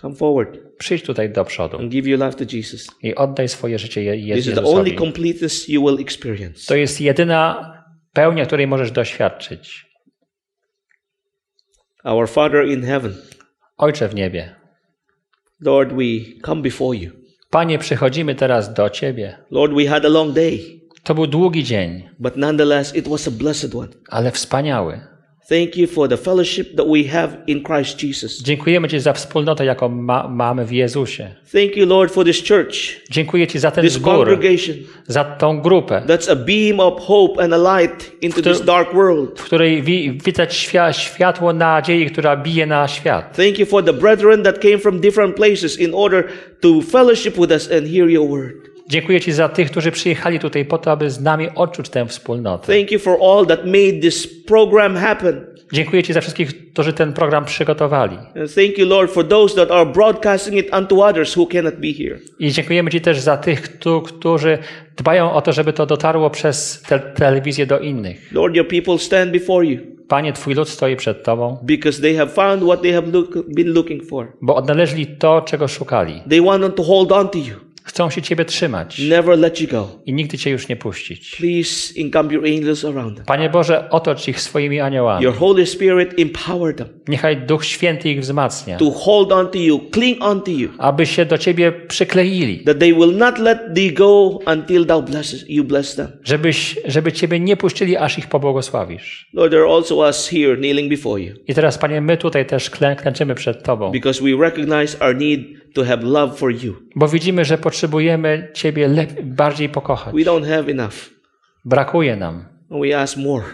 Come 0.00 0.14
forward 0.16 0.58
Przyjdź 0.78 1.02
tutaj 1.02 1.30
do 1.30 1.44
przodu 1.44 1.78
and 1.78 1.90
give 1.92 2.06
your 2.06 2.20
life 2.24 2.46
to 2.46 2.56
Jesus. 2.56 2.86
i 3.02 3.14
oddaj 3.14 3.48
swoje 3.48 3.78
życie 3.78 4.02
Je- 4.04 4.16
Je- 4.16 4.34
This 4.36 4.46
is 4.46 4.54
the 4.54 4.60
only 4.64 4.70
Jezusowi. 4.90 4.96
completeness 4.96 5.68
you 5.68 5.86
will 5.86 6.00
experience. 6.00 6.66
To 6.66 6.76
jest 6.76 7.00
jedyna 7.00 7.72
pełnia, 8.12 8.46
której 8.46 8.66
możesz 8.66 8.90
doświadczyć. 8.90 9.86
Our 12.04 12.28
Father 12.28 12.66
in 12.68 12.82
heaven, 12.82 13.14
Ojcze 13.76 14.08
w 14.08 14.14
niebie, 14.14 14.54
Lord, 15.60 15.92
we 15.92 16.02
come 16.46 16.62
before 16.62 16.96
you. 16.98 17.10
Panie, 17.50 17.78
przychodzimy 17.78 18.34
teraz 18.34 18.74
do 18.74 18.90
Ciebie. 18.90 19.38
Lord, 19.50 19.72
we 19.74 19.86
had 19.86 20.04
a 20.04 20.08
long 20.08 20.34
day, 20.34 20.58
To 21.02 21.14
był 21.14 21.26
długi 21.26 21.64
dzień, 21.64 22.08
but 22.18 22.36
nonetheless, 22.36 22.96
it 22.96 23.08
was 23.08 23.28
a 23.28 23.30
blessed 23.30 23.74
one. 23.74 23.88
ale 24.08 24.30
wspaniały. 24.30 25.00
Thank 25.48 25.76
you 25.76 25.86
for 25.86 26.08
the 26.08 26.16
fellowship 26.16 26.76
that 26.76 26.86
we 26.88 27.04
have 27.04 27.36
in 27.46 27.62
Christ 27.62 28.02
Jesus. 28.02 28.42
Dziękujemy 28.42 28.88
Ci 28.88 29.00
za 29.00 29.12
wspólnotę, 29.12 29.64
jaką 29.64 29.88
ma, 29.88 30.28
mamy 30.28 30.64
w 30.64 30.72
Jezusie. 30.72 31.28
Thank 31.52 31.76
you, 31.76 31.86
Lord, 31.86 32.12
for 32.12 32.24
this 32.24 32.48
church, 32.48 32.74
Dziękuję 33.10 33.46
Ci 33.46 33.58
za 33.58 33.70
ten 33.70 33.84
this 33.84 33.92
zbór, 33.92 34.14
congregation. 34.14 34.76
za 35.06 35.24
tą 35.24 35.60
grupę, 35.60 36.02
That's 36.06 36.30
a 36.32 36.36
beam 36.36 36.80
of 36.80 37.00
hope 37.00 37.42
and 37.44 37.54
a 37.54 37.80
light 37.80 38.12
into 38.22 38.42
this 38.42 38.62
dark 38.64 38.94
world. 38.94 39.40
w 39.40 39.44
której 39.44 39.82
wi- 39.82 40.18
widać 40.24 40.54
świa, 40.56 40.92
światło 40.92 41.52
nadziei, 41.52 42.06
która 42.10 42.36
bije 42.36 42.66
na 42.66 42.88
świat. 42.88 43.36
Thank 43.36 43.58
you 43.58 43.66
for 43.66 43.84
the 43.84 43.92
brethren 43.92 44.42
that 44.42 44.58
came 44.58 44.78
from 44.78 45.00
different 45.00 45.36
places 45.36 45.80
in 45.80 45.94
order 45.94 46.24
to 46.60 46.80
fellowship 46.82 47.34
with 47.38 47.50
us 47.52 47.72
and 47.72 47.86
hear 47.88 48.08
your 48.10 48.28
word. 48.30 48.75
Dziękuję 48.88 49.20
Ci 49.20 49.32
za 49.32 49.48
tych, 49.48 49.70
którzy 49.70 49.90
przyjechali 49.92 50.38
tutaj 50.38 50.64
po 50.64 50.78
to, 50.78 50.90
aby 50.90 51.10
z 51.10 51.20
nami 51.20 51.48
odczuć 51.54 51.88
tę 51.88 52.06
wspólnotę. 52.06 52.72
Thank 52.76 52.90
you 52.90 52.98
for 52.98 53.16
all 53.22 53.46
that 53.46 53.64
made 53.66 53.92
this 54.00 54.42
program 54.44 54.96
happen. 54.96 55.46
Dziękuję 55.72 56.02
Ci 56.02 56.12
za 56.12 56.20
wszystkich, 56.20 56.72
którzy 56.72 56.92
ten 56.92 57.12
program 57.12 57.44
przygotowali. 57.44 58.16
And 58.16 58.54
thank 58.54 58.78
you, 58.78 58.86
Lord, 58.86 59.10
for 59.12 59.28
those 59.28 59.54
that 59.56 59.70
are 59.70 59.86
broadcasting 59.92 60.56
it 60.56 60.74
unto 60.78 60.96
others 61.06 61.36
who 61.36 61.46
cannot 61.46 61.74
be 61.74 61.92
here. 61.92 62.18
I 62.38 62.50
dziękujemy 62.52 62.90
Ci 62.90 63.00
też 63.00 63.20
za 63.20 63.36
tych, 63.36 63.62
któ- 63.62 64.00
którzy 64.02 64.58
dbają 64.96 65.32
o 65.32 65.42
to, 65.42 65.52
żeby 65.52 65.72
to 65.72 65.86
dotarło 65.86 66.30
przez 66.30 66.82
te 66.88 66.98
telewizję 66.98 67.66
do 67.66 67.78
innych. 67.78 68.32
Lord, 68.32 68.56
your 68.56 68.68
people 68.68 68.98
stand 68.98 69.30
before 69.32 69.66
you 69.66 69.78
Panie, 70.08 70.32
Twój 70.32 70.54
lud 70.54 70.68
stoi 70.68 70.96
przed 70.96 71.22
Tobą, 71.24 71.58
because 71.62 72.02
they 72.02 72.14
have 72.16 72.30
found 72.32 72.62
what 72.64 72.82
they 72.82 72.92
have 72.92 73.06
look, 73.12 73.34
been 73.54 73.72
looking 73.72 74.04
for. 74.08 74.26
bo 74.42 74.54
odnaleźli 74.56 75.06
to, 75.06 75.40
czego 75.40 75.68
szukali. 75.68 76.22
They 76.30 76.40
want 76.42 76.76
to 76.76 76.82
hold 76.82 77.12
on 77.12 77.28
to 77.28 77.38
you, 77.38 77.54
Chcą 77.86 78.10
się 78.10 78.22
Ciebie 78.22 78.44
trzymać 78.44 78.98
never 78.98 79.38
let 79.38 79.60
you 79.60 79.68
go. 79.68 79.88
i 80.06 80.12
nigdy 80.12 80.38
Cię 80.38 80.50
już 80.50 80.68
nie 80.68 80.76
puścić. 80.76 81.36
Please 81.36 82.00
encamp 82.00 82.32
your 82.32 82.44
angels 82.44 82.84
around 82.84 83.16
them. 83.16 83.26
Panie 83.26 83.50
Boże, 83.50 83.90
otocz 83.90 84.28
ich 84.28 84.40
swoimi 84.40 84.80
aniołami. 84.80 85.24
Your 85.24 85.34
Holy 85.34 85.66
Spirit 85.66 86.20
empower 86.20 86.74
them 86.76 86.88
Niechaj 87.08 87.36
Duch 87.36 87.64
Święty 87.64 88.10
ich 88.10 88.20
wzmacnia, 88.20 88.76
to 88.76 88.90
hold 88.90 89.32
on 89.32 89.48
to 89.48 89.58
you, 89.58 89.80
cling 89.94 90.24
on 90.24 90.40
to 90.40 90.50
you, 90.50 90.68
aby 90.78 91.06
się 91.06 91.24
do 91.24 91.38
Ciebie 91.38 91.72
przykleili, 91.72 92.58
that 92.64 92.78
they 92.78 92.94
will 92.94 93.16
not 93.16 93.38
let 93.38 93.58
thee 93.74 93.92
go 93.92 94.38
until 94.46 94.86
thou 94.86 95.02
blesses, 95.02 95.44
you 95.48 95.64
bless 95.64 95.94
them. 95.94 96.08
żebyś, 96.24 96.78
żeby 96.84 97.12
Ciebie 97.12 97.40
nie 97.40 97.56
puścili, 97.56 97.96
aż 97.96 98.18
ich 98.18 98.26
pobłogosławisz. 98.26 99.28
Lord, 99.32 99.50
there 99.50 99.62
are 99.62 99.72
also 99.74 99.94
us 100.08 100.28
here 100.28 100.56
kneeling 100.56 100.90
before 100.90 101.20
you 101.20 101.34
I 101.46 101.54
teraz, 101.54 101.78
Panie, 101.78 102.00
my 102.00 102.16
tutaj 102.16 102.46
też 102.46 102.70
klę, 102.70 102.96
klęczymy 102.96 103.34
przed 103.34 103.62
Tobą, 103.62 103.92
because 103.92 104.22
we 104.24 104.30
recognize 104.44 105.00
our 105.00 105.16
need 105.16 105.40
to 105.76 105.84
have 105.84 106.02
love 106.06 106.36
for 106.36 106.50
you. 106.64 106.74
bo 106.96 107.08
widzimy, 107.08 107.44
że 107.44 107.58
potrzebujemy 107.58 108.50
Ciebie 108.54 108.88
lep- 108.88 109.22
bardziej 109.22 109.68
pokochać. 109.68 110.14
We 110.14 110.20
don't 110.22 110.46
have 110.48 110.70
enough, 110.70 110.94
Brakuje 111.64 112.16
nam. 112.16 112.44
and 112.70 112.82
we 112.82 113.00
ask 113.00 113.16
more. 113.16 113.44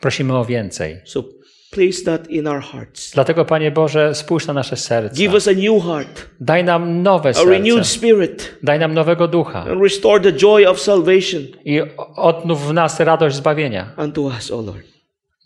Prosimy 0.00 0.36
o 0.38 0.44
więcej. 0.44 0.96
So 1.04 1.24
place 1.70 2.02
that 2.04 2.30
in 2.30 2.46
our 2.46 2.60
hearts. 2.62 3.10
Dlatego, 3.14 3.44
Panie 3.44 3.70
Boże, 3.70 4.14
spójrz 4.14 4.46
na 4.46 4.52
nasze 4.52 4.76
serca. 4.76 5.16
Give 5.16 5.34
us 5.34 5.48
a 5.48 5.52
new 5.52 5.84
heart, 5.84 6.26
Daj 6.40 6.64
nam 6.64 7.02
nowe 7.02 7.30
a 7.30 7.44
renewed 7.44 7.84
serce. 7.86 7.98
spirit, 7.98 8.58
Daj 8.62 8.78
nam 8.78 8.94
nowego 8.94 9.28
ducha 9.28 9.60
and 9.62 9.82
restore 9.82 10.20
the 10.20 10.32
joy 10.32 10.66
of 10.66 10.80
salvation 10.80 11.42
i 11.64 11.80
odnów 12.16 12.68
w 12.68 12.72
nas 12.72 13.00
radość 13.00 13.36
zbawienia. 13.36 13.92
unto 13.98 14.20
us, 14.22 14.50
O 14.50 14.60
Lord. 14.60 14.84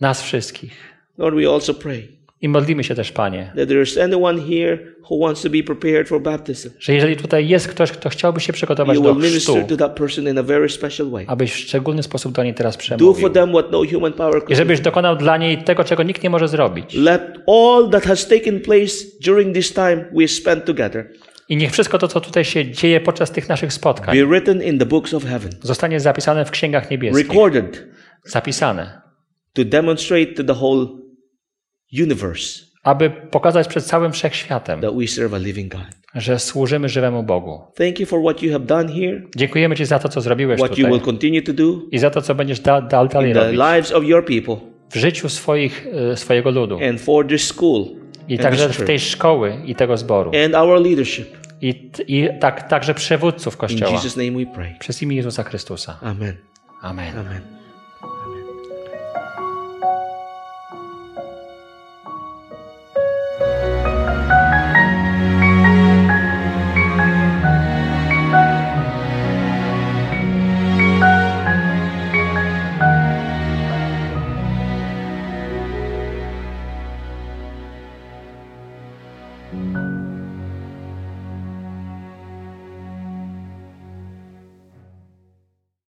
Nas 0.00 0.22
wszystkich. 0.22 0.72
Lord, 1.18 1.36
we 1.36 1.48
also 1.54 1.74
pray 1.74 2.08
I 2.40 2.48
modlimy 2.48 2.84
się 2.84 2.94
też, 2.94 3.12
Panie, 3.12 3.52
że 6.78 6.94
jeżeli 6.94 7.16
tutaj 7.16 7.48
jest 7.48 7.68
ktoś, 7.68 7.92
kto 7.92 8.08
chciałby 8.08 8.40
się 8.40 8.52
przygotować 8.52 8.98
do 9.00 9.14
chrztu, 9.38 9.52
abyś 11.26 11.52
w 11.52 11.56
szczególny 11.56 12.02
sposób 12.02 12.32
do 12.32 12.42
niej 12.44 12.54
teraz 12.54 12.76
przemówił. 12.76 13.12
no 13.70 13.78
I 14.52 14.56
żebyś 14.56 14.80
dokonał 14.80 15.16
dla 15.16 15.36
niej 15.36 15.58
tego, 15.64 15.84
czego 15.84 16.02
nikt 16.02 16.22
nie 16.22 16.30
może 16.30 16.48
zrobić. 16.48 16.94
I 21.48 21.56
niech 21.56 21.72
wszystko 21.72 21.98
to, 21.98 22.08
co 22.08 22.20
tutaj 22.20 22.44
się 22.44 22.70
dzieje 22.70 23.00
podczas 23.00 23.30
tych 23.30 23.48
naszych 23.48 23.72
spotkań, 23.72 24.16
zostanie 25.62 26.00
zapisane 26.00 26.44
w 26.44 26.50
księgach 26.50 26.90
niebieskich. 26.90 27.26
Zapisane. 28.24 29.00
to 29.54 29.64
demonstrate 29.64 30.34
to 30.34 30.44
the 30.44 30.54
whole 30.54 30.86
universe 31.92 32.64
Aby 32.82 33.10
pokazać 33.10 33.68
przed 33.68 33.84
całym 33.84 34.12
wszechświatem, 34.12 34.80
that 34.80 34.96
we 34.96 35.06
serve 35.06 35.34
a 35.34 35.38
living 35.38 35.72
God. 35.72 35.82
że 36.14 36.38
służymy 36.38 36.88
żywemu 36.88 37.22
Bogu. 37.22 37.60
Thank 37.74 38.00
you 38.00 38.06
for 38.06 38.20
what 38.20 38.42
you 38.42 38.52
have 38.52 38.64
done 38.64 38.92
here, 38.92 39.22
Dziękujemy 39.36 39.76
Ci 39.76 39.84
za 39.84 39.98
to, 39.98 40.08
co 40.08 40.20
zrobiłeś 40.20 40.60
what 40.60 40.78
you 40.78 40.86
will 40.86 40.86
tutaj 40.86 41.04
continue 41.04 41.42
to 41.42 41.52
do 41.52 41.80
i 41.90 41.98
za 41.98 42.10
to, 42.10 42.22
co 42.22 42.34
będziesz 42.34 42.60
da, 42.60 42.80
da, 42.80 43.06
dalej 43.06 43.30
in 43.30 43.34
the 43.34 43.44
robić 43.44 43.58
lives 43.60 43.92
of 43.92 44.04
your 44.04 44.24
people 44.24 44.56
w 44.90 44.96
życiu 44.96 45.28
swoich, 45.28 45.86
e, 46.12 46.16
swojego 46.16 46.50
ludu. 46.50 46.78
and 46.88 47.00
for 47.00 47.26
this 47.26 47.46
school 47.46 47.84
I 48.28 48.34
and 48.34 48.42
także 48.42 48.66
this 48.68 48.76
w 48.76 48.84
tej 48.86 48.98
church 48.98 49.10
szkoły 49.10 49.56
i 49.66 49.74
tego 49.74 49.96
zboru. 49.96 50.32
and 50.44 50.54
our 50.54 50.80
leadership. 50.82 51.38
I, 51.60 51.90
i 52.08 52.28
tak, 52.40 52.68
także 52.68 52.94
przewódców 52.94 53.54
In 53.54 53.58
Kościoła. 53.58 53.92
Jesus' 53.92 54.16
name 54.16 54.44
we 54.44 54.54
pray. 54.54 54.74
Przez 54.78 55.02
imię 55.02 55.16
Jezusa 55.16 55.42
Chrystusa. 55.42 55.98
Amen. 56.02 56.34
Amen. 56.82 57.18
Amen. 57.18 57.57